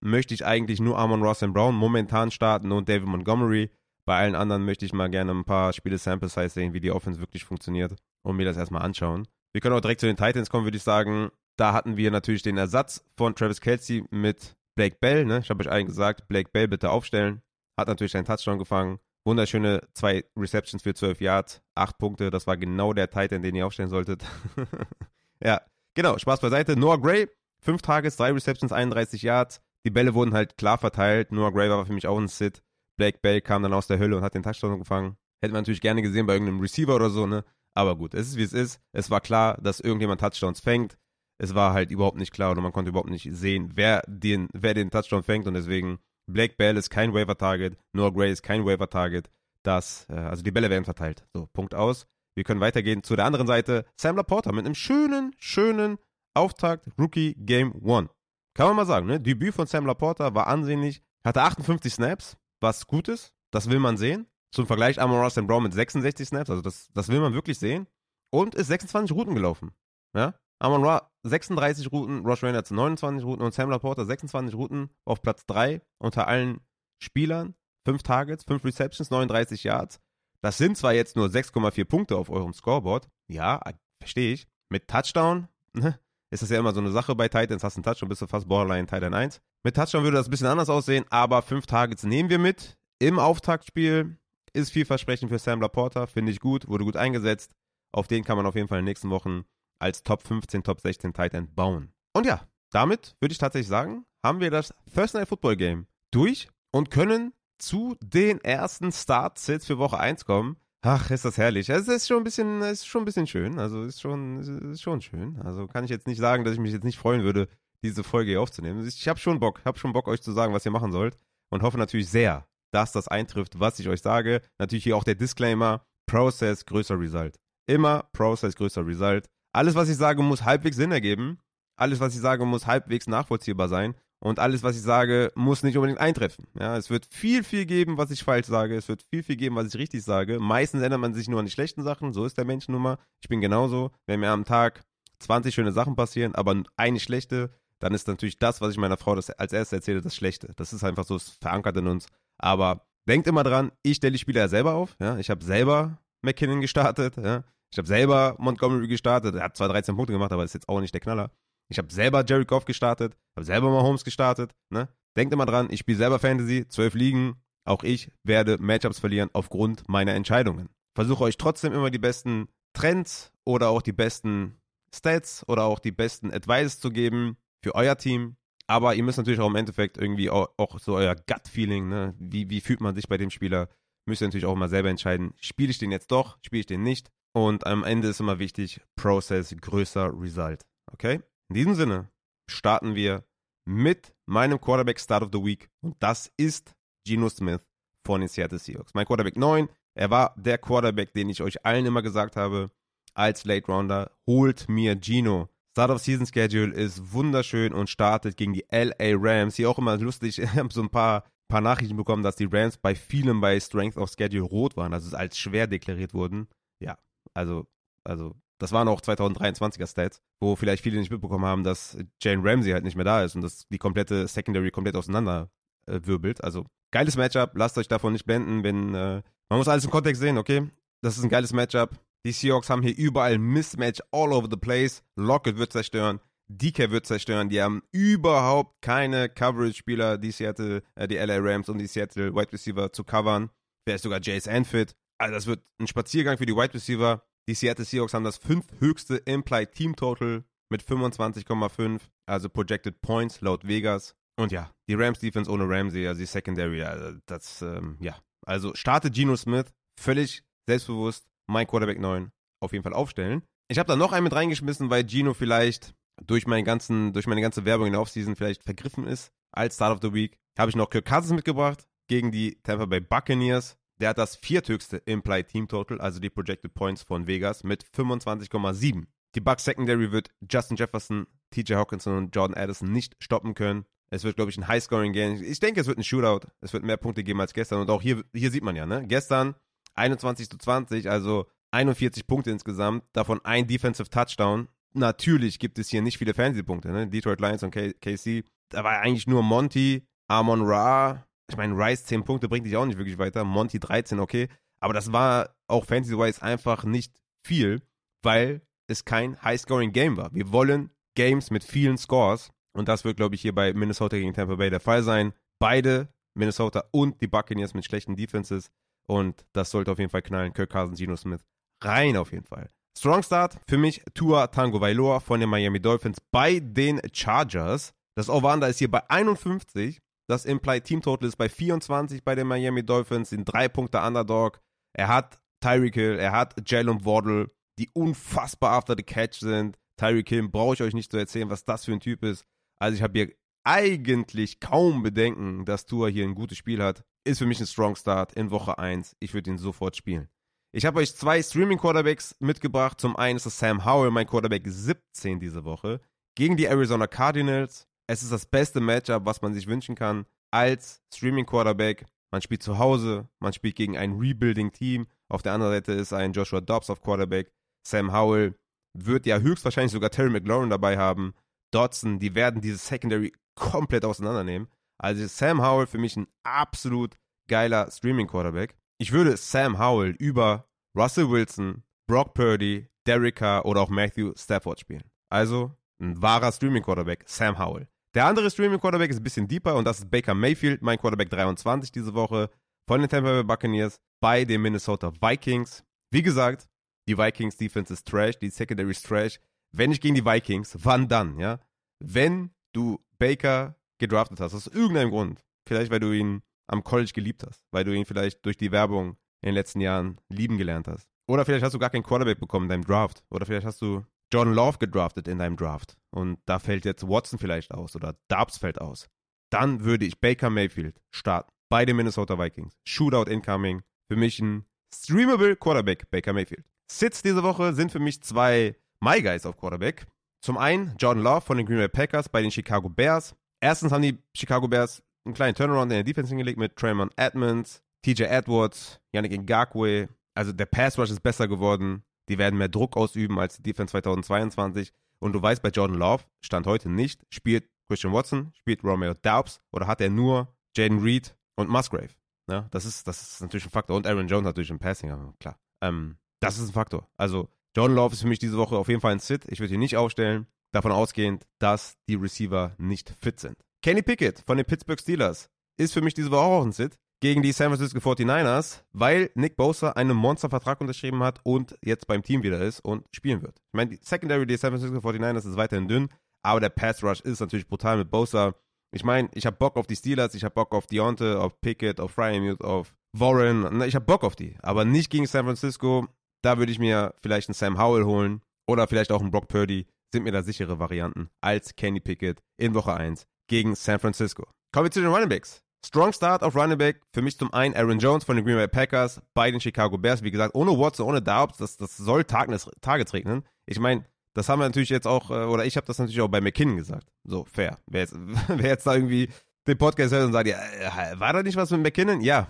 möchte 0.00 0.34
ich 0.34 0.44
eigentlich 0.44 0.80
nur 0.80 0.98
Amon 0.98 1.22
Ross 1.22 1.42
and 1.42 1.54
Brown 1.54 1.74
momentan 1.74 2.30
starten 2.30 2.72
und 2.72 2.88
David 2.88 3.06
Montgomery. 3.06 3.70
Bei 4.06 4.16
allen 4.16 4.34
anderen 4.34 4.64
möchte 4.64 4.84
ich 4.86 4.92
mal 4.92 5.10
gerne 5.10 5.32
ein 5.32 5.44
paar 5.44 5.72
Spiele 5.72 5.98
Sample 5.98 6.28
Size 6.28 6.48
sehen, 6.48 6.72
wie 6.72 6.80
die 6.80 6.90
Offense 6.90 7.20
wirklich 7.20 7.44
funktioniert 7.44 7.94
und 8.22 8.36
mir 8.36 8.44
das 8.44 8.56
erstmal 8.56 8.82
anschauen. 8.82 9.28
Wir 9.52 9.60
können 9.60 9.76
auch 9.76 9.80
direkt 9.80 10.00
zu 10.00 10.06
den 10.06 10.16
Titans 10.16 10.50
kommen, 10.50 10.64
würde 10.64 10.76
ich 10.76 10.82
sagen. 10.82 11.30
Da 11.56 11.72
hatten 11.72 11.96
wir 11.96 12.10
natürlich 12.10 12.42
den 12.42 12.56
Ersatz 12.56 13.04
von 13.16 13.34
Travis 13.34 13.60
Kelsey 13.60 14.04
mit 14.10 14.56
Blake 14.76 14.96
Bell, 15.00 15.24
ne? 15.24 15.40
Ich 15.40 15.50
habe 15.50 15.62
euch 15.62 15.70
allen 15.70 15.86
gesagt, 15.86 16.28
Blake 16.28 16.50
Bell 16.52 16.68
bitte 16.68 16.90
aufstellen. 16.90 17.42
Hat 17.78 17.88
natürlich 17.88 18.16
einen 18.16 18.26
Touchdown 18.26 18.58
gefangen. 18.58 18.98
Wunderschöne 19.26 19.82
zwei 19.92 20.24
Receptions 20.36 20.82
für 20.82 20.94
12 20.94 21.20
Yards, 21.20 21.62
8 21.74 21.98
Punkte. 21.98 22.30
Das 22.30 22.46
war 22.46 22.56
genau 22.56 22.92
der 22.92 23.10
Titan, 23.10 23.42
den 23.42 23.54
ihr 23.54 23.66
aufstellen 23.66 23.90
solltet. 23.90 24.24
ja, 25.44 25.60
genau. 25.94 26.16
Spaß 26.16 26.40
beiseite. 26.40 26.76
Noah 26.78 27.00
Gray, 27.00 27.28
5 27.62 27.82
Tages, 27.82 28.16
3 28.16 28.32
Receptions, 28.32 28.72
31 28.72 29.22
Yards. 29.22 29.60
Die 29.84 29.90
Bälle 29.90 30.14
wurden 30.14 30.34
halt 30.34 30.56
klar 30.56 30.78
verteilt. 30.78 31.32
Noah 31.32 31.52
Gray 31.52 31.68
war 31.68 31.84
für 31.84 31.92
mich 31.92 32.06
auch 32.06 32.18
ein 32.18 32.28
Sit. 32.28 32.62
Blake 32.98 33.18
Bell 33.22 33.40
kam 33.40 33.62
dann 33.62 33.72
aus 33.72 33.86
der 33.86 33.98
Hölle 33.98 34.16
und 34.16 34.22
hat 34.22 34.34
den 34.34 34.42
Touchdown 34.42 34.78
gefangen. 34.78 35.16
Hätte 35.42 35.52
man 35.52 35.62
natürlich 35.62 35.80
gerne 35.80 36.02
gesehen 36.02 36.26
bei 36.26 36.34
irgendeinem 36.34 36.60
Receiver 36.60 36.94
oder 36.94 37.10
so, 37.10 37.26
ne? 37.26 37.44
Aber 37.74 37.96
gut, 37.96 38.14
es 38.14 38.28
ist 38.28 38.36
wie 38.36 38.42
es 38.42 38.52
ist. 38.52 38.80
Es 38.92 39.10
war 39.10 39.20
klar, 39.20 39.58
dass 39.62 39.80
irgendjemand 39.80 40.20
Touchdowns 40.20 40.60
fängt 40.60 40.98
es 41.40 41.54
war 41.54 41.72
halt 41.72 41.90
überhaupt 41.90 42.18
nicht 42.18 42.32
klar 42.32 42.50
oder 42.50 42.60
man 42.60 42.72
konnte 42.72 42.90
überhaupt 42.90 43.08
nicht 43.08 43.28
sehen, 43.32 43.72
wer 43.74 44.02
den, 44.06 44.48
wer 44.52 44.74
den 44.74 44.90
Touchdown 44.90 45.22
fängt 45.22 45.46
und 45.46 45.54
deswegen 45.54 45.98
Blake 46.26 46.54
Bell 46.56 46.76
ist 46.76 46.90
kein 46.90 47.14
Waiver-Target, 47.14 47.78
Noah 47.92 48.12
Gray 48.12 48.30
ist 48.30 48.42
kein 48.42 48.64
Waiver-Target. 48.64 49.30
Das, 49.62 50.06
äh, 50.10 50.14
also 50.14 50.42
die 50.42 50.50
Bälle 50.50 50.70
werden 50.70 50.84
verteilt. 50.84 51.24
So, 51.34 51.46
Punkt 51.46 51.74
aus. 51.74 52.06
Wir 52.34 52.44
können 52.44 52.60
weitergehen 52.60 53.02
zu 53.02 53.16
der 53.16 53.24
anderen 53.24 53.46
Seite. 53.46 53.86
Sam 53.96 54.16
Laporta 54.16 54.52
mit 54.52 54.66
einem 54.66 54.74
schönen, 54.74 55.34
schönen 55.38 55.98
Auftakt 56.34 56.88
Rookie 56.98 57.34
Game 57.34 57.74
One. 57.82 58.10
Kann 58.54 58.66
man 58.68 58.76
mal 58.76 58.86
sagen, 58.86 59.06
ne? 59.06 59.18
Debüt 59.18 59.54
von 59.54 59.66
Sam 59.66 59.86
Laporta 59.86 60.34
war 60.34 60.46
ansehnlich, 60.46 61.02
hatte 61.24 61.42
58 61.42 61.92
Snaps, 61.92 62.36
was 62.60 62.86
gut 62.86 63.08
ist. 63.08 63.32
Das 63.50 63.68
will 63.70 63.78
man 63.78 63.96
sehen. 63.96 64.26
Zum 64.52 64.66
Vergleich 64.66 65.00
Amon 65.00 65.20
Ross 65.20 65.34
Brown 65.34 65.62
mit 65.62 65.72
66 65.72 66.28
Snaps, 66.28 66.50
also 66.50 66.60
das, 66.60 66.88
das 66.92 67.08
will 67.08 67.20
man 67.20 67.32
wirklich 67.32 67.58
sehen. 67.58 67.86
Und 68.30 68.54
ist 68.54 68.68
26 68.68 69.16
Routen 69.16 69.34
gelaufen. 69.34 69.72
Ja? 70.14 70.34
Amon 70.60 70.84
Ra 70.84 71.10
36 71.22 71.90
Routen, 71.90 72.24
Ross 72.24 72.42
Reynolds 72.42 72.70
29 72.70 73.24
Routen 73.24 73.42
und 73.42 73.54
Sam 73.54 73.70
Laporta 73.70 74.04
26 74.04 74.54
Routen 74.54 74.90
auf 75.04 75.22
Platz 75.22 75.46
3 75.46 75.80
unter 75.98 76.28
allen 76.28 76.60
Spielern. 77.02 77.54
5 77.86 78.02
Targets, 78.02 78.44
5 78.44 78.62
Receptions, 78.64 79.10
39 79.10 79.64
Yards. 79.64 80.00
Das 80.42 80.58
sind 80.58 80.76
zwar 80.76 80.92
jetzt 80.92 81.16
nur 81.16 81.28
6,4 81.28 81.84
Punkte 81.86 82.16
auf 82.16 82.28
eurem 82.28 82.52
Scoreboard. 82.52 83.08
Ja, 83.26 83.60
verstehe 84.00 84.34
ich. 84.34 84.46
Mit 84.68 84.86
Touchdown 84.86 85.48
ne, 85.72 85.98
ist 86.30 86.42
das 86.42 86.50
ja 86.50 86.58
immer 86.58 86.74
so 86.74 86.80
eine 86.80 86.92
Sache 86.92 87.14
bei 87.14 87.28
Titans. 87.28 87.64
Hast 87.64 87.76
einen 87.76 87.84
Touchdown, 87.84 88.10
bist 88.10 88.20
du 88.20 88.26
fast 88.26 88.48
Borderline 88.48 88.86
Titan 88.86 89.14
1. 89.14 89.40
Mit 89.64 89.76
Touchdown 89.76 90.04
würde 90.04 90.18
das 90.18 90.28
ein 90.28 90.30
bisschen 90.30 90.46
anders 90.46 90.68
aussehen, 90.68 91.04
aber 91.08 91.40
fünf 91.40 91.66
Targets 91.66 92.04
nehmen 92.04 92.28
wir 92.28 92.38
mit. 92.38 92.78
Im 92.98 93.18
Auftaktspiel 93.18 94.18
ist 94.52 94.70
vielversprechend 94.72 95.30
für 95.30 95.38
Sam 95.38 95.60
Laporta, 95.60 96.06
finde 96.06 96.32
ich 96.32 96.40
gut, 96.40 96.68
wurde 96.68 96.84
gut 96.84 96.96
eingesetzt. 96.96 97.52
Auf 97.92 98.08
den 98.08 98.24
kann 98.24 98.36
man 98.36 98.46
auf 98.46 98.54
jeden 98.54 98.68
Fall 98.68 98.78
in 98.78 98.84
den 98.84 98.90
nächsten 98.90 99.10
Wochen 99.10 99.44
als 99.80 100.02
Top 100.02 100.22
15, 100.22 100.62
Top 100.62 100.80
16 100.80 101.12
Titan 101.12 101.52
bauen. 101.54 101.92
Und 102.12 102.26
ja, 102.26 102.46
damit 102.70 103.16
würde 103.20 103.32
ich 103.32 103.38
tatsächlich 103.38 103.68
sagen, 103.68 104.04
haben 104.24 104.40
wir 104.40 104.50
das 104.50 104.74
First 104.92 105.14
Night 105.14 105.28
Football 105.28 105.56
Game 105.56 105.86
durch 106.10 106.48
und 106.70 106.90
können 106.90 107.32
zu 107.58 107.96
den 108.02 108.40
ersten 108.40 108.92
Start-Sits 108.92 109.66
für 109.66 109.78
Woche 109.78 109.98
1 109.98 110.24
kommen. 110.24 110.56
Ach, 110.82 111.10
ist 111.10 111.26
das 111.26 111.36
herrlich. 111.36 111.68
Es 111.68 111.88
ist 111.88 112.08
schon 112.08 112.18
ein 112.18 112.24
bisschen, 112.24 112.62
ist 112.62 112.86
schon 112.86 113.02
ein 113.02 113.04
bisschen 113.04 113.26
schön. 113.26 113.58
Also 113.58 113.82
ist 113.82 114.00
schon, 114.00 114.72
ist 114.72 114.80
schon 114.80 115.02
schön. 115.02 115.38
Also 115.42 115.66
kann 115.66 115.84
ich 115.84 115.90
jetzt 115.90 116.06
nicht 116.06 116.18
sagen, 116.18 116.44
dass 116.44 116.54
ich 116.54 116.60
mich 116.60 116.72
jetzt 116.72 116.84
nicht 116.84 116.98
freuen 116.98 117.22
würde, 117.22 117.48
diese 117.82 118.02
Folge 118.02 118.30
hier 118.30 118.40
aufzunehmen. 118.40 118.86
Ich 118.86 119.08
habe 119.08 119.18
schon 119.18 119.40
Bock, 119.40 119.60
habe 119.64 119.78
schon 119.78 119.92
Bock, 119.92 120.08
euch 120.08 120.22
zu 120.22 120.32
sagen, 120.32 120.54
was 120.54 120.64
ihr 120.64 120.72
machen 120.72 120.92
sollt. 120.92 121.16
Und 121.50 121.62
hoffe 121.62 121.78
natürlich 121.78 122.08
sehr, 122.08 122.46
dass 122.70 122.92
das 122.92 123.08
eintrifft, 123.08 123.58
was 123.58 123.78
ich 123.78 123.88
euch 123.88 124.00
sage. 124.00 124.40
Natürlich 124.58 124.84
hier 124.84 124.96
auch 124.96 125.04
der 125.04 125.16
Disclaimer: 125.16 125.84
Process 126.06 126.64
größer 126.64 126.98
Result. 126.98 127.38
Immer 127.66 128.08
Process 128.12 128.56
größer 128.56 128.86
Result. 128.86 129.28
Alles, 129.52 129.74
was 129.74 129.88
ich 129.88 129.96
sage, 129.96 130.22
muss 130.22 130.44
halbwegs 130.44 130.76
Sinn 130.76 130.92
ergeben. 130.92 131.38
Alles, 131.76 132.00
was 132.00 132.14
ich 132.14 132.20
sage, 132.20 132.44
muss 132.44 132.66
halbwegs 132.66 133.06
nachvollziehbar 133.06 133.68
sein. 133.68 133.94
Und 134.22 134.38
alles, 134.38 134.62
was 134.62 134.76
ich 134.76 134.82
sage, 134.82 135.32
muss 135.34 135.62
nicht 135.62 135.76
unbedingt 135.76 135.98
eintreffen. 135.98 136.46
Ja, 136.58 136.76
es 136.76 136.90
wird 136.90 137.06
viel, 137.10 137.42
viel 137.42 137.64
geben, 137.64 137.96
was 137.96 138.10
ich 138.10 138.22
falsch 138.22 138.46
sage. 138.46 138.76
Es 138.76 138.86
wird 138.88 139.02
viel, 139.02 139.22
viel 139.22 139.36
geben, 139.36 139.56
was 139.56 139.68
ich 139.68 139.76
richtig 139.76 140.02
sage. 140.02 140.38
Meistens 140.38 140.82
ändert 140.82 141.00
man 141.00 141.14
sich 141.14 141.26
nur 141.28 141.40
an 141.40 141.46
die 141.46 141.50
schlechten 141.50 141.82
Sachen. 141.82 142.12
So 142.12 142.26
ist 142.26 142.36
der 142.36 142.44
Mensch 142.44 142.68
nun 142.68 142.82
mal. 142.82 142.98
Ich 143.22 143.30
bin 143.30 143.40
genauso. 143.40 143.92
Wenn 144.06 144.20
mir 144.20 144.30
am 144.30 144.44
Tag 144.44 144.82
20 145.20 145.54
schöne 145.54 145.72
Sachen 145.72 145.96
passieren, 145.96 146.34
aber 146.34 146.62
eine 146.76 147.00
schlechte, 147.00 147.50
dann 147.78 147.94
ist 147.94 148.08
natürlich 148.08 148.38
das, 148.38 148.60
was 148.60 148.72
ich 148.72 148.78
meiner 148.78 148.98
Frau 148.98 149.14
das 149.14 149.30
als 149.30 149.54
erstes 149.54 149.78
erzähle, 149.78 150.02
das 150.02 150.14
Schlechte. 150.14 150.52
Das 150.56 150.74
ist 150.74 150.84
einfach 150.84 151.06
so, 151.06 151.16
es 151.16 151.30
verankert 151.40 151.78
in 151.78 151.86
uns. 151.86 152.06
Aber 152.36 152.86
denkt 153.08 153.26
immer 153.26 153.42
dran, 153.42 153.72
ich 153.82 153.96
stelle 153.96 154.12
die 154.12 154.18
Spieler 154.18 154.42
ja 154.42 154.48
selber 154.48 154.74
auf. 154.74 154.96
Ja? 155.00 155.16
Ich 155.16 155.30
habe 155.30 155.42
selber 155.42 155.96
McKinnon 156.20 156.60
gestartet. 156.60 157.16
Ja? 157.16 157.44
Ich 157.72 157.78
habe 157.78 157.86
selber 157.86 158.36
Montgomery 158.38 158.88
gestartet. 158.88 159.34
Er 159.36 159.44
hat 159.44 159.56
zwar 159.56 159.68
13 159.68 159.96
Punkte 159.96 160.12
gemacht, 160.12 160.32
aber 160.32 160.44
ist 160.44 160.54
jetzt 160.54 160.68
auch 160.68 160.80
nicht 160.80 160.94
der 160.94 161.00
Knaller. 161.00 161.30
Ich 161.70 161.78
habe 161.78 161.92
selber 161.92 162.24
Jerry 162.26 162.44
Goff 162.44 162.64
gestartet, 162.64 163.16
habe 163.36 163.44
selber 163.44 163.70
mal 163.70 163.82
Holmes 163.82 164.04
gestartet. 164.04 164.52
Ne? 164.70 164.88
Denkt 165.16 165.32
immer 165.32 165.46
dran, 165.46 165.68
ich 165.70 165.80
spiele 165.80 165.98
selber 165.98 166.18
Fantasy, 166.18 166.66
zwölf 166.68 166.94
Ligen. 166.94 167.40
Auch 167.64 167.84
ich 167.84 168.10
werde 168.24 168.58
Matchups 168.58 168.98
verlieren 168.98 169.30
aufgrund 169.32 169.88
meiner 169.88 170.14
Entscheidungen. 170.14 170.68
Versuche 170.96 171.24
euch 171.24 171.36
trotzdem 171.36 171.72
immer 171.72 171.90
die 171.90 171.98
besten 171.98 172.48
Trends 172.72 173.32
oder 173.44 173.68
auch 173.68 173.82
die 173.82 173.92
besten 173.92 174.60
Stats 174.92 175.44
oder 175.48 175.64
auch 175.64 175.78
die 175.78 175.92
besten 175.92 176.32
Advices 176.32 176.80
zu 176.80 176.90
geben 176.90 177.36
für 177.62 177.74
euer 177.76 177.96
Team. 177.96 178.36
Aber 178.66 178.94
ihr 178.94 179.02
müsst 179.02 179.18
natürlich 179.18 179.40
auch 179.40 179.48
im 179.48 179.56
Endeffekt 179.56 179.98
irgendwie 179.98 180.30
auch, 180.30 180.48
auch 180.56 180.78
so 180.78 180.94
euer 180.94 181.14
Gut-Feeling, 181.14 181.88
ne? 181.88 182.14
wie, 182.18 182.50
wie 182.50 182.60
fühlt 182.60 182.80
man 182.80 182.94
sich 182.94 183.08
bei 183.08 183.16
dem 183.16 183.30
Spieler, 183.30 183.68
müsst 184.06 184.22
ihr 184.22 184.28
natürlich 184.28 184.46
auch 184.46 184.56
mal 184.56 184.68
selber 184.68 184.88
entscheiden, 184.88 185.34
spiele 185.40 185.70
ich 185.70 185.78
den 185.78 185.92
jetzt 185.92 186.10
doch, 186.10 186.38
spiele 186.42 186.60
ich 186.60 186.66
den 186.66 186.82
nicht. 186.82 187.10
Und 187.32 187.66
am 187.66 187.84
Ende 187.84 188.08
ist 188.08 188.20
immer 188.20 188.38
wichtig, 188.38 188.80
Process 188.96 189.54
größer 189.60 190.12
Result. 190.18 190.66
Okay? 190.92 191.20
In 191.48 191.54
diesem 191.54 191.74
Sinne 191.74 192.10
starten 192.48 192.94
wir 192.94 193.24
mit 193.66 194.14
meinem 194.26 194.60
Quarterback 194.60 195.00
Start 195.00 195.22
of 195.22 195.30
the 195.32 195.44
Week 195.44 195.70
und 195.80 195.96
das 196.00 196.32
ist 196.36 196.74
Geno 197.06 197.28
Smith 197.28 197.68
von 198.04 198.20
den 198.20 198.28
Seattle 198.28 198.58
Seahawks. 198.58 198.94
Mein 198.94 199.06
Quarterback 199.06 199.36
9, 199.36 199.68
er 199.94 200.10
war 200.10 200.34
der 200.36 200.58
Quarterback, 200.58 201.12
den 201.12 201.28
ich 201.28 201.42
euch 201.42 201.64
allen 201.64 201.86
immer 201.86 202.02
gesagt 202.02 202.36
habe, 202.36 202.70
als 203.14 203.44
Late 203.44 203.66
Rounder, 203.66 204.10
holt 204.26 204.68
mir 204.68 204.96
Geno. 204.96 205.48
Start 205.72 205.90
of 205.90 206.00
Season 206.00 206.26
Schedule 206.26 206.72
ist 206.74 207.12
wunderschön 207.12 207.72
und 207.72 207.88
startet 207.88 208.36
gegen 208.36 208.52
die 208.52 208.64
LA 208.70 209.16
Rams. 209.16 209.56
Hier 209.56 209.70
auch 209.70 209.78
immer 209.78 209.96
lustig, 209.96 210.38
ich 210.42 210.54
habe 210.54 210.72
so 210.72 210.82
ein 210.82 210.90
paar, 210.90 211.24
paar 211.50 211.60
Nachrichten 211.60 211.96
bekommen, 211.96 212.22
dass 212.22 212.36
die 212.36 212.48
Rams 212.50 212.78
bei 212.78 212.94
vielen 212.94 213.40
bei 213.40 213.60
Strength 213.60 213.98
of 213.98 214.10
Schedule 214.10 214.42
rot 214.42 214.76
waren, 214.76 214.94
also 214.94 215.14
als 215.16 215.38
schwer 215.38 215.66
deklariert 215.66 216.14
wurden. 216.14 216.48
Ja, 216.82 216.96
also, 217.34 217.66
also 218.04 218.34
das 218.58 218.72
waren 218.72 218.88
auch 218.88 219.00
2023er 219.00 219.86
Stats, 219.86 220.22
wo 220.38 220.56
vielleicht 220.56 220.82
viele 220.82 220.98
nicht 220.98 221.10
mitbekommen 221.10 221.44
haben, 221.44 221.64
dass 221.64 221.98
Jane 222.22 222.42
Ramsey 222.44 222.72
halt 222.72 222.84
nicht 222.84 222.96
mehr 222.96 223.04
da 223.04 223.24
ist 223.24 223.34
und 223.34 223.42
dass 223.42 223.66
die 223.68 223.78
komplette 223.78 224.28
Secondary 224.28 224.70
komplett 224.70 224.96
auseinander 224.96 225.50
äh. 225.86 226.34
Also 226.40 226.66
geiles 226.92 227.16
Matchup, 227.16 227.52
lasst 227.54 227.78
euch 227.78 227.88
davon 227.88 228.12
nicht 228.12 228.26
blenden, 228.26 228.62
wenn 228.62 228.94
äh, 228.94 229.22
man 229.48 229.58
muss 229.58 229.68
alles 229.68 229.84
im 229.84 229.90
Kontext 229.90 230.20
sehen, 230.20 230.38
okay? 230.38 230.70
Das 231.02 231.16
ist 231.16 231.24
ein 231.24 231.30
geiles 231.30 231.52
Matchup. 231.52 231.98
Die 232.24 232.32
Seahawks 232.32 232.68
haben 232.68 232.82
hier 232.82 232.96
überall 232.96 233.38
Mismatch 233.38 234.00
all 234.12 234.32
over 234.32 234.48
the 234.50 234.56
place. 234.56 235.02
Lockett 235.16 235.56
wird 235.56 235.72
zerstören, 235.72 236.20
DK 236.50 236.90
wird 236.90 237.06
zerstören. 237.06 237.48
Die 237.48 237.62
haben 237.62 237.82
überhaupt 237.92 238.82
keine 238.82 239.28
Coverage-Spieler, 239.28 240.18
die 240.18 240.32
Seattle, 240.32 240.82
äh, 240.96 241.06
die 241.06 241.16
LA 241.16 241.38
Rams 241.38 241.68
und 241.68 241.78
die 241.78 241.86
Seattle 241.86 242.34
Wide 242.34 242.52
Receiver 242.52 242.92
zu 242.92 243.04
covern. 243.04 243.50
Wer 243.86 243.94
ist 243.94 244.02
sogar 244.02 244.20
Jace 244.20 244.48
Anfit. 244.48 244.94
Also 245.18 245.34
das 245.34 245.46
wird 245.46 245.62
ein 245.80 245.86
Spaziergang 245.86 246.38
für 246.38 246.46
die 246.46 246.56
Wide 246.56 246.74
Receiver. 246.74 247.22
Die 247.48 247.54
Seattle 247.54 247.84
Seahawks 247.84 248.14
haben 248.14 248.24
das 248.24 248.36
fünfthöchste 248.36 249.16
Implied 249.16 249.72
Team 249.72 249.96
Total 249.96 250.44
mit 250.70 250.82
25,5, 250.82 252.00
also 252.26 252.48
Projected 252.48 253.00
Points 253.00 253.40
laut 253.40 253.66
Vegas. 253.66 254.14
Und 254.38 254.52
ja, 254.52 254.70
die 254.88 254.94
Rams 254.94 255.18
Defense 255.18 255.50
ohne 255.50 255.68
Ramsey, 255.68 256.06
also 256.06 256.20
die 256.20 256.26
Secondary, 256.26 256.82
also 256.82 257.18
das, 257.26 257.62
ähm, 257.62 257.96
ja. 258.00 258.16
Also 258.46 258.74
startet 258.74 259.14
Geno 259.14 259.36
Smith 259.36 259.66
völlig 260.00 260.42
selbstbewusst, 260.66 261.26
mein 261.46 261.66
Quarterback 261.66 261.98
9 261.98 262.30
auf 262.62 262.72
jeden 262.72 262.82
Fall 262.82 262.94
aufstellen. 262.94 263.42
Ich 263.68 263.78
habe 263.78 263.86
da 263.86 263.96
noch 263.96 264.12
einen 264.12 264.24
mit 264.24 264.32
reingeschmissen, 264.32 264.90
weil 264.90 265.08
Gino 265.08 265.34
vielleicht 265.34 265.94
durch, 266.26 266.46
meinen 266.46 266.64
ganzen, 266.64 267.12
durch 267.12 267.26
meine 267.26 267.40
ganze 267.40 267.64
Werbung 267.64 267.86
in 267.86 267.92
der 267.92 268.00
Offseason 268.00 268.36
vielleicht 268.36 268.62
vergriffen 268.62 269.06
ist 269.06 269.32
als 269.52 269.76
Start 269.76 269.92
of 269.92 270.00
the 270.02 270.14
Week. 270.14 270.38
Habe 270.58 270.70
ich 270.70 270.76
noch 270.76 270.90
Kirk 270.90 271.06
Cousins 271.06 271.32
mitgebracht 271.32 271.86
gegen 272.08 272.30
die 272.30 272.60
Tampa 272.62 272.86
Bay 272.86 273.00
Buccaneers. 273.00 273.76
Der 274.00 274.10
hat 274.10 274.18
das 274.18 274.36
vierthöchste 274.36 274.98
Implied 274.98 275.48
Team 275.48 275.68
Total, 275.68 276.00
also 276.00 276.20
die 276.20 276.30
Projected 276.30 276.72
Points 276.72 277.02
von 277.02 277.26
Vegas, 277.26 277.64
mit 277.64 277.84
25,7. 277.84 279.04
Die 279.34 279.40
Bucks 279.40 279.64
Secondary 279.64 280.10
wird 280.10 280.30
Justin 280.50 280.76
Jefferson, 280.76 281.26
TJ 281.50 281.74
Hawkinson 281.74 282.16
und 282.16 282.34
Jordan 282.34 282.56
Addison 282.56 282.90
nicht 282.90 283.16
stoppen 283.20 283.54
können. 283.54 283.84
Es 284.10 284.24
wird, 284.24 284.36
glaube 284.36 284.50
ich, 284.50 284.58
ein 284.58 284.66
High-Scoring-Game. 284.66 285.42
Ich 285.42 285.60
denke, 285.60 285.80
es 285.80 285.86
wird 285.86 285.98
ein 285.98 286.04
Shootout. 286.04 286.48
Es 286.60 286.72
wird 286.72 286.82
mehr 286.82 286.96
Punkte 286.96 287.22
geben 287.22 287.40
als 287.40 287.54
gestern. 287.54 287.80
Und 287.80 287.90
auch 287.90 288.02
hier, 288.02 288.24
hier 288.34 288.50
sieht 288.50 288.64
man 288.64 288.74
ja, 288.74 288.86
ne? 288.86 289.06
Gestern 289.06 289.54
21 289.94 290.50
zu 290.50 290.58
20, 290.58 291.08
also 291.08 291.46
41 291.70 292.26
Punkte 292.26 292.50
insgesamt, 292.50 293.04
davon 293.12 293.40
ein 293.44 293.68
Defensive 293.68 294.10
Touchdown. 294.10 294.68
Natürlich 294.92 295.58
gibt 295.58 295.78
es 295.78 295.88
hier 295.88 296.02
nicht 296.02 296.18
viele 296.18 296.34
Fantasy-Punkte, 296.34 296.90
ne? 296.90 297.06
Detroit 297.06 297.40
Lions 297.40 297.62
und 297.62 297.70
KC. 297.70 298.44
Da 298.70 298.84
war 298.84 299.00
eigentlich 299.00 299.26
nur 299.26 299.42
Monty, 299.42 300.06
Amon 300.28 300.62
Ra, 300.62 301.26
ich 301.50 301.56
meine, 301.56 301.74
Rice 301.74 302.04
10 302.04 302.24
Punkte 302.24 302.48
bringt 302.48 302.66
dich 302.66 302.76
auch 302.76 302.86
nicht 302.86 302.98
wirklich 302.98 303.18
weiter. 303.18 303.44
Monty 303.44 303.80
13, 303.80 304.20
okay. 304.20 304.48
Aber 304.80 304.94
das 304.94 305.12
war 305.12 305.54
auch 305.66 305.84
Fantasy-wise 305.84 306.40
einfach 306.40 306.84
nicht 306.84 307.20
viel, 307.44 307.82
weil 308.22 308.62
es 308.86 309.04
kein 309.04 309.40
High-Scoring-Game 309.42 310.16
war. 310.16 310.32
Wir 310.32 310.52
wollen 310.52 310.90
Games 311.16 311.50
mit 311.50 311.64
vielen 311.64 311.98
Scores. 311.98 312.50
Und 312.72 312.88
das 312.88 313.04
wird, 313.04 313.16
glaube 313.16 313.34
ich, 313.34 313.42
hier 313.42 313.54
bei 313.54 313.74
Minnesota 313.74 314.16
gegen 314.16 314.32
Tampa 314.32 314.54
Bay 314.54 314.70
der 314.70 314.80
Fall 314.80 315.02
sein. 315.02 315.32
Beide, 315.58 316.08
Minnesota 316.34 316.84
und 316.92 317.20
die 317.20 317.26
Buccaneers 317.26 317.74
mit 317.74 317.84
schlechten 317.84 318.14
Defenses. 318.14 318.70
Und 319.06 319.44
das 319.52 319.70
sollte 319.70 319.90
auf 319.90 319.98
jeden 319.98 320.10
Fall 320.10 320.22
knallen. 320.22 320.52
Kirk 320.52 320.70
Cousins, 320.70 320.98
Geno 320.98 321.16
Smith. 321.16 321.44
Rein 321.82 322.16
auf 322.16 322.30
jeden 322.32 322.44
Fall. 322.44 322.70
Strong 323.00 323.22
Start 323.22 323.58
für 323.66 323.78
mich 323.78 324.02
Tua 324.12 324.48
Tango 324.48 324.78
Vailoa 324.78 325.20
von 325.20 325.40
den 325.40 325.48
Miami 325.48 325.80
Dolphins 325.80 326.18
bei 326.30 326.60
den 326.60 327.00
Chargers. 327.14 327.94
Das 328.14 328.28
Over-Under 328.28 328.68
ist 328.68 328.78
hier 328.78 328.90
bei 328.90 329.08
51. 329.08 330.02
Das 330.28 330.44
Implied 330.44 330.84
Team 330.84 331.00
Total 331.00 331.26
ist 331.26 331.36
bei 331.36 331.48
24 331.48 332.22
bei 332.22 332.34
den 332.34 332.46
Miami 332.46 332.84
Dolphins, 332.84 333.30
sind 333.30 333.46
drei 333.46 333.68
Punkte 333.68 334.02
Underdog. 334.02 334.60
Er 334.92 335.08
hat 335.08 335.40
Tyreek 335.62 335.94
Hill, 335.94 336.18
er 336.18 336.32
hat 336.32 336.54
Jalen 336.70 337.02
Waddle, 337.06 337.50
die 337.78 337.88
unfassbar 337.94 338.72
after 338.72 338.94
the 338.94 339.02
catch 339.02 339.38
sind. 339.38 339.78
Tyreek 339.96 340.28
Hill 340.28 340.48
brauche 340.50 340.74
ich 340.74 340.82
euch 340.82 340.92
nicht 340.92 341.10
zu 341.10 341.16
erzählen, 341.16 341.48
was 341.48 341.64
das 341.64 341.86
für 341.86 341.92
ein 341.92 342.00
Typ 342.00 342.22
ist. 342.22 342.44
Also 342.78 342.96
ich 342.96 343.02
habe 343.02 343.18
hier 343.18 343.32
eigentlich 343.64 344.60
kaum 344.60 345.02
Bedenken, 345.02 345.64
dass 345.64 345.86
Tua 345.86 346.08
hier 346.08 346.24
ein 346.24 346.34
gutes 346.34 346.58
Spiel 346.58 346.82
hat. 346.82 347.02
Ist 347.24 347.38
für 347.38 347.46
mich 347.46 347.60
ein 347.60 347.66
Strong 347.66 347.96
Start 347.96 348.34
in 348.34 348.50
Woche 348.50 348.78
1. 348.78 349.16
Ich 349.20 349.32
würde 349.32 349.48
ihn 349.48 349.56
sofort 349.56 349.96
spielen. 349.96 350.28
Ich 350.72 350.86
habe 350.86 351.00
euch 351.00 351.16
zwei 351.16 351.42
Streaming-Quarterbacks 351.42 352.36
mitgebracht. 352.38 353.00
Zum 353.00 353.16
einen 353.16 353.36
ist 353.36 353.46
es 353.46 353.58
Sam 353.58 353.84
Howell, 353.84 354.12
mein 354.12 354.26
Quarterback 354.26 354.62
17 354.66 355.40
diese 355.40 355.64
Woche, 355.64 356.00
gegen 356.36 356.56
die 356.56 356.66
Arizona 356.66 357.08
Cardinals. 357.08 357.88
Es 358.06 358.22
ist 358.22 358.30
das 358.30 358.46
beste 358.46 358.80
Matchup, 358.80 359.24
was 359.24 359.42
man 359.42 359.52
sich 359.52 359.66
wünschen 359.66 359.96
kann 359.96 360.26
als 360.52 361.02
Streaming-Quarterback. 361.12 362.06
Man 362.32 362.42
spielt 362.42 362.62
zu 362.62 362.78
Hause, 362.78 363.28
man 363.40 363.52
spielt 363.52 363.74
gegen 363.74 363.98
ein 363.98 364.12
Rebuilding-Team. 364.12 365.08
Auf 365.28 365.42
der 365.42 365.54
anderen 365.54 365.72
Seite 365.72 365.92
ist 365.92 366.12
ein 366.12 366.32
Joshua 366.32 366.60
Dobbs 366.60 366.88
auf 366.88 367.00
Quarterback. 367.00 367.50
Sam 367.84 368.12
Howell 368.12 368.54
wird 368.96 369.26
ja 369.26 369.38
höchstwahrscheinlich 369.38 369.92
sogar 369.92 370.10
Terry 370.10 370.30
McLaurin 370.30 370.70
dabei 370.70 370.96
haben. 370.98 371.34
Dodson, 371.72 372.20
die 372.20 372.36
werden 372.36 372.60
diese 372.60 372.78
Secondary 372.78 373.32
komplett 373.56 374.04
auseinandernehmen. 374.04 374.68
Also 374.98 375.26
Sam 375.26 375.62
Howell 375.62 375.86
für 375.86 375.98
mich 375.98 376.16
ein 376.16 376.28
absolut 376.44 377.16
geiler 377.48 377.90
Streaming-Quarterback. 377.90 378.76
Ich 379.02 379.12
würde 379.12 379.34
Sam 379.38 379.78
Howell 379.78 380.10
über 380.18 380.68
Russell 380.94 381.30
Wilson, 381.30 381.84
Brock 382.06 382.34
Purdy, 382.34 382.86
Derek 383.06 383.36
Carr 383.36 383.64
oder 383.64 383.80
auch 383.80 383.88
Matthew 383.88 384.34
Stafford 384.36 384.78
spielen. 384.78 385.04
Also 385.30 385.74
ein 386.02 386.20
wahrer 386.20 386.52
Streaming-Quarterback, 386.52 387.24
Sam 387.26 387.58
Howell. 387.58 387.88
Der 388.14 388.26
andere 388.26 388.50
Streaming-Quarterback 388.50 389.08
ist 389.08 389.16
ein 389.16 389.22
bisschen 389.22 389.48
deeper 389.48 389.74
und 389.76 389.86
das 389.86 390.00
ist 390.00 390.10
Baker 390.10 390.34
Mayfield, 390.34 390.82
mein 390.82 390.98
Quarterback 390.98 391.30
23 391.30 391.90
diese 391.90 392.12
Woche 392.12 392.50
von 392.86 393.00
den 393.00 393.08
Tampa 393.08 393.30
Bay 393.30 393.42
Buccaneers 393.42 394.02
bei 394.20 394.44
den 394.44 394.60
Minnesota 394.60 395.10
Vikings. 395.18 395.82
Wie 396.10 396.22
gesagt, 396.22 396.68
die 397.08 397.16
Vikings 397.16 397.56
Defense 397.56 397.94
ist 397.94 398.06
trash, 398.06 398.38
die 398.38 398.50
Secondary 398.50 398.90
ist 398.90 399.06
trash. 399.06 399.40
Wenn 399.72 399.88
nicht 399.88 400.02
gegen 400.02 400.16
die 400.16 400.26
Vikings, 400.26 400.76
wann 400.82 401.08
dann, 401.08 401.38
ja? 401.38 401.58
Wenn 402.04 402.50
du 402.74 403.00
Baker 403.18 403.76
gedraftet 403.96 404.40
hast, 404.40 404.52
aus 404.52 404.66
irgendeinem 404.66 405.08
Grund, 405.08 405.42
vielleicht 405.66 405.90
weil 405.90 406.00
du 406.00 406.12
ihn 406.12 406.42
am 406.70 406.84
College 406.84 407.12
geliebt 407.14 407.44
hast, 407.46 407.64
weil 407.72 407.84
du 407.84 407.92
ihn 407.92 408.04
vielleicht 408.04 408.44
durch 408.44 408.56
die 408.56 408.72
Werbung 408.72 409.16
in 409.42 409.48
den 409.48 409.54
letzten 409.54 409.80
Jahren 409.80 410.20
lieben 410.28 410.58
gelernt 410.58 410.88
hast. 410.88 411.08
Oder 411.28 411.44
vielleicht 411.44 411.64
hast 411.64 411.74
du 411.74 411.78
gar 411.78 411.90
keinen 411.90 412.02
Quarterback 412.02 412.40
bekommen 412.40 412.66
in 412.66 412.70
deinem 412.70 412.84
Draft. 412.84 413.22
Oder 413.30 413.46
vielleicht 413.46 413.66
hast 413.66 413.80
du 413.80 414.04
Jordan 414.32 414.54
Love 414.54 414.78
gedraftet 414.78 415.28
in 415.28 415.38
deinem 415.38 415.56
Draft. 415.56 415.96
Und 416.10 416.38
da 416.46 416.58
fällt 416.58 416.84
jetzt 416.84 417.06
Watson 417.06 417.38
vielleicht 417.38 417.72
aus 417.72 417.96
oder 417.96 418.16
Dubs 418.28 418.58
fällt 418.58 418.80
aus. 418.80 419.08
Dann 419.50 419.84
würde 419.84 420.04
ich 420.06 420.20
Baker 420.20 420.50
Mayfield 420.50 421.00
starten 421.10 421.52
bei 421.68 421.84
den 421.84 421.96
Minnesota 421.96 422.38
Vikings. 422.38 422.74
Shootout 422.84 423.30
incoming. 423.30 423.82
Für 424.08 424.16
mich 424.16 424.40
ein 424.40 424.64
streamable 424.92 425.56
Quarterback, 425.56 426.10
Baker 426.10 426.32
Mayfield. 426.32 426.64
Sits 426.90 427.22
diese 427.22 427.42
Woche 427.42 427.74
sind 427.74 427.92
für 427.92 428.00
mich 428.00 428.22
zwei 428.22 428.76
My 429.00 429.22
Guys 429.22 429.46
auf 429.46 429.56
Quarterback. 429.56 430.06
Zum 430.44 430.58
einen 430.58 430.96
Jordan 430.98 431.22
Love 431.22 431.42
von 431.42 431.56
den 431.56 431.66
Green 431.66 431.78
Bay 431.78 431.88
Packers 431.88 432.28
bei 432.28 432.42
den 432.42 432.50
Chicago 432.50 432.88
Bears. 432.88 433.34
Erstens 433.60 433.92
haben 433.92 434.02
die 434.02 434.18
Chicago 434.34 434.66
Bears 434.66 435.02
einen 435.24 435.34
kleinen 435.34 435.54
Turnaround 435.54 435.90
in 435.92 435.96
der 435.96 436.04
Defense 436.04 436.30
hingelegt 436.30 436.58
mit 436.58 436.76
Traymond 436.76 437.12
Edmonds, 437.16 437.82
TJ 438.02 438.24
Edwards, 438.24 439.00
Yannick 439.12 439.32
Ngakwe. 439.32 440.08
Also 440.34 440.52
der 440.52 440.66
Pass 440.66 440.98
Rush 440.98 441.10
ist 441.10 441.22
besser 441.22 441.48
geworden. 441.48 442.02
Die 442.28 442.38
werden 442.38 442.58
mehr 442.58 442.68
Druck 442.68 442.96
ausüben 442.96 443.38
als 443.38 443.56
die 443.56 443.62
Defense 443.62 443.92
2022. 443.92 444.92
Und 445.18 445.32
du 445.32 445.42
weißt 445.42 445.62
bei 445.62 445.68
Jordan 445.68 445.98
Love, 445.98 446.24
stand 446.40 446.66
heute 446.66 446.88
nicht, 446.88 447.22
spielt 447.28 447.68
Christian 447.88 448.12
Watson, 448.12 448.52
spielt 448.54 448.82
Romeo 448.84 449.14
Daubs 449.14 449.60
oder 449.72 449.86
hat 449.86 450.00
er 450.00 450.10
nur 450.10 450.54
Jaden 450.76 451.00
Reed 451.00 451.36
und 451.56 451.68
Musgrave. 451.68 452.10
Ja, 452.50 452.66
das 452.70 452.84
ist, 452.84 453.06
das 453.06 453.20
ist 453.22 453.40
natürlich 453.42 453.66
ein 453.66 453.70
Faktor. 453.70 453.96
Und 453.96 454.06
Aaron 454.06 454.28
Jones 454.28 454.44
natürlich 454.44 454.70
im 454.70 454.78
Passing, 454.78 455.10
aber 455.10 455.34
klar. 455.38 455.58
Ähm, 455.82 456.16
das 456.40 456.58
ist 456.58 456.68
ein 456.68 456.72
Faktor. 456.72 457.08
Also 457.16 457.48
Jordan 457.76 457.96
Love 457.96 458.14
ist 458.14 458.22
für 458.22 458.28
mich 458.28 458.38
diese 458.38 458.56
Woche 458.56 458.76
auf 458.76 458.88
jeden 458.88 459.00
Fall 459.00 459.12
ein 459.12 459.20
Sit. 459.20 459.44
Ich 459.48 459.60
würde 459.60 459.74
ihn 459.74 459.80
nicht 459.80 459.96
aufstellen, 459.96 460.46
davon 460.72 460.92
ausgehend, 460.92 461.46
dass 461.58 461.98
die 462.08 462.14
Receiver 462.14 462.74
nicht 462.78 463.14
fit 463.20 463.38
sind. 463.38 463.56
Kenny 463.82 464.02
Pickett 464.02 464.42
von 464.46 464.58
den 464.58 464.66
Pittsburgh 464.66 465.00
Steelers 465.00 465.48
ist 465.78 465.94
für 465.94 466.02
mich 466.02 466.12
diese 466.12 466.30
Woche 466.30 466.42
auch 466.42 466.62
ein 466.62 466.72
Sit 466.72 466.98
gegen 467.22 467.40
die 467.40 467.52
San 467.52 467.68
Francisco 467.68 467.98
49ers, 467.98 468.82
weil 468.92 469.30
Nick 469.34 469.56
Bosa 469.56 469.92
einen 469.92 470.14
Monstervertrag 470.14 470.82
unterschrieben 470.82 471.22
hat 471.22 471.40
und 471.44 471.78
jetzt 471.82 472.06
beim 472.06 472.22
Team 472.22 472.42
wieder 472.42 472.60
ist 472.60 472.80
und 472.80 473.06
spielen 473.14 473.40
wird. 473.40 473.56
Ich 473.56 473.72
meine, 473.72 473.90
die 473.90 473.98
Secondary 474.02 474.46
der 474.46 474.58
San 474.58 474.72
Francisco 474.72 474.98
49ers 474.98 475.48
ist 475.48 475.56
weiterhin 475.56 475.88
dünn, 475.88 476.08
aber 476.42 476.60
der 476.60 476.68
Pass 476.68 477.02
Rush 477.02 477.22
ist 477.22 477.40
natürlich 477.40 477.66
brutal 477.66 477.96
mit 477.96 478.10
Bosa. 478.10 478.54
Ich 478.94 479.02
meine, 479.02 479.30
ich 479.32 479.46
habe 479.46 479.56
Bock 479.56 479.78
auf 479.78 479.86
die 479.86 479.96
Steelers, 479.96 480.34
ich 480.34 480.44
habe 480.44 480.54
Bock 480.54 480.74
auf 480.74 480.86
Deontay, 480.86 481.36
auf 481.36 481.58
Pickett, 481.62 482.00
auf 482.00 482.12
Fryermuth, 482.12 482.62
auf 482.62 482.94
Warren. 483.16 483.80
Ich 483.80 483.94
habe 483.94 484.04
Bock 484.04 484.24
auf 484.24 484.36
die, 484.36 484.56
aber 484.60 484.84
nicht 484.84 485.08
gegen 485.08 485.26
San 485.26 485.46
Francisco. 485.46 486.06
Da 486.42 486.58
würde 486.58 486.72
ich 486.72 486.78
mir 486.78 487.14
vielleicht 487.22 487.48
einen 487.48 487.54
Sam 487.54 487.78
Howell 487.78 488.04
holen 488.04 488.42
oder 488.68 488.86
vielleicht 488.86 489.10
auch 489.10 489.22
einen 489.22 489.30
Brock 489.30 489.48
Purdy. 489.48 489.86
Sind 490.12 490.24
mir 490.24 490.32
da 490.32 490.42
sichere 490.42 490.78
Varianten 490.78 491.30
als 491.40 491.76
Kenny 491.76 492.00
Pickett 492.00 492.42
in 492.58 492.74
Woche 492.74 492.92
1 492.92 493.26
gegen 493.50 493.74
San 493.74 493.98
Francisco. 493.98 494.46
Kommen 494.72 494.86
wir 494.86 494.90
zu 494.90 495.00
den 495.00 495.10
Running 495.10 495.28
Backs. 495.28 495.62
Strong 495.84 496.12
Start 496.12 496.42
auf 496.42 496.54
Running 496.54 496.78
Back. 496.78 497.00
Für 497.12 497.20
mich 497.20 497.36
zum 497.36 497.52
einen 497.52 497.74
Aaron 497.74 497.98
Jones 497.98 498.24
von 498.24 498.36
den 498.36 498.44
Green 498.44 498.56
Bay 498.56 498.68
Packers 498.68 499.20
bei 499.34 499.50
den 499.50 499.60
Chicago 499.60 499.98
Bears. 499.98 500.22
Wie 500.22 500.30
gesagt, 500.30 500.54
ohne 500.54 500.70
Watson, 500.70 501.06
ohne 501.06 501.20
Dobbs, 501.20 501.58
das, 501.58 501.76
das 501.76 501.96
soll 501.96 502.24
Targets, 502.24 502.70
Targets 502.80 503.12
regnen. 503.12 503.42
Ich 503.66 503.80
meine, 503.80 504.04
das 504.34 504.48
haben 504.48 504.60
wir 504.60 504.66
natürlich 504.66 504.88
jetzt 504.88 505.06
auch, 505.06 505.30
äh, 505.30 505.44
oder 505.44 505.64
ich 505.64 505.76
habe 505.76 505.86
das 505.86 505.98
natürlich 505.98 506.20
auch 506.20 506.28
bei 506.28 506.40
McKinnon 506.40 506.76
gesagt. 506.76 507.08
So, 507.24 507.44
fair. 507.44 507.78
Wer 507.86 508.02
jetzt, 508.02 508.14
wer 508.48 508.68
jetzt 508.68 508.86
da 508.86 508.94
irgendwie 508.94 509.30
den 509.66 509.78
Podcast 509.78 510.12
hört 510.12 510.26
und 510.26 510.32
sagt, 510.32 510.48
ja, 510.48 510.58
äh, 510.58 511.18
war 511.18 511.32
da 511.32 511.42
nicht 511.42 511.56
was 511.56 511.70
mit 511.70 511.82
McKinnon? 511.82 512.20
Ja, 512.20 512.46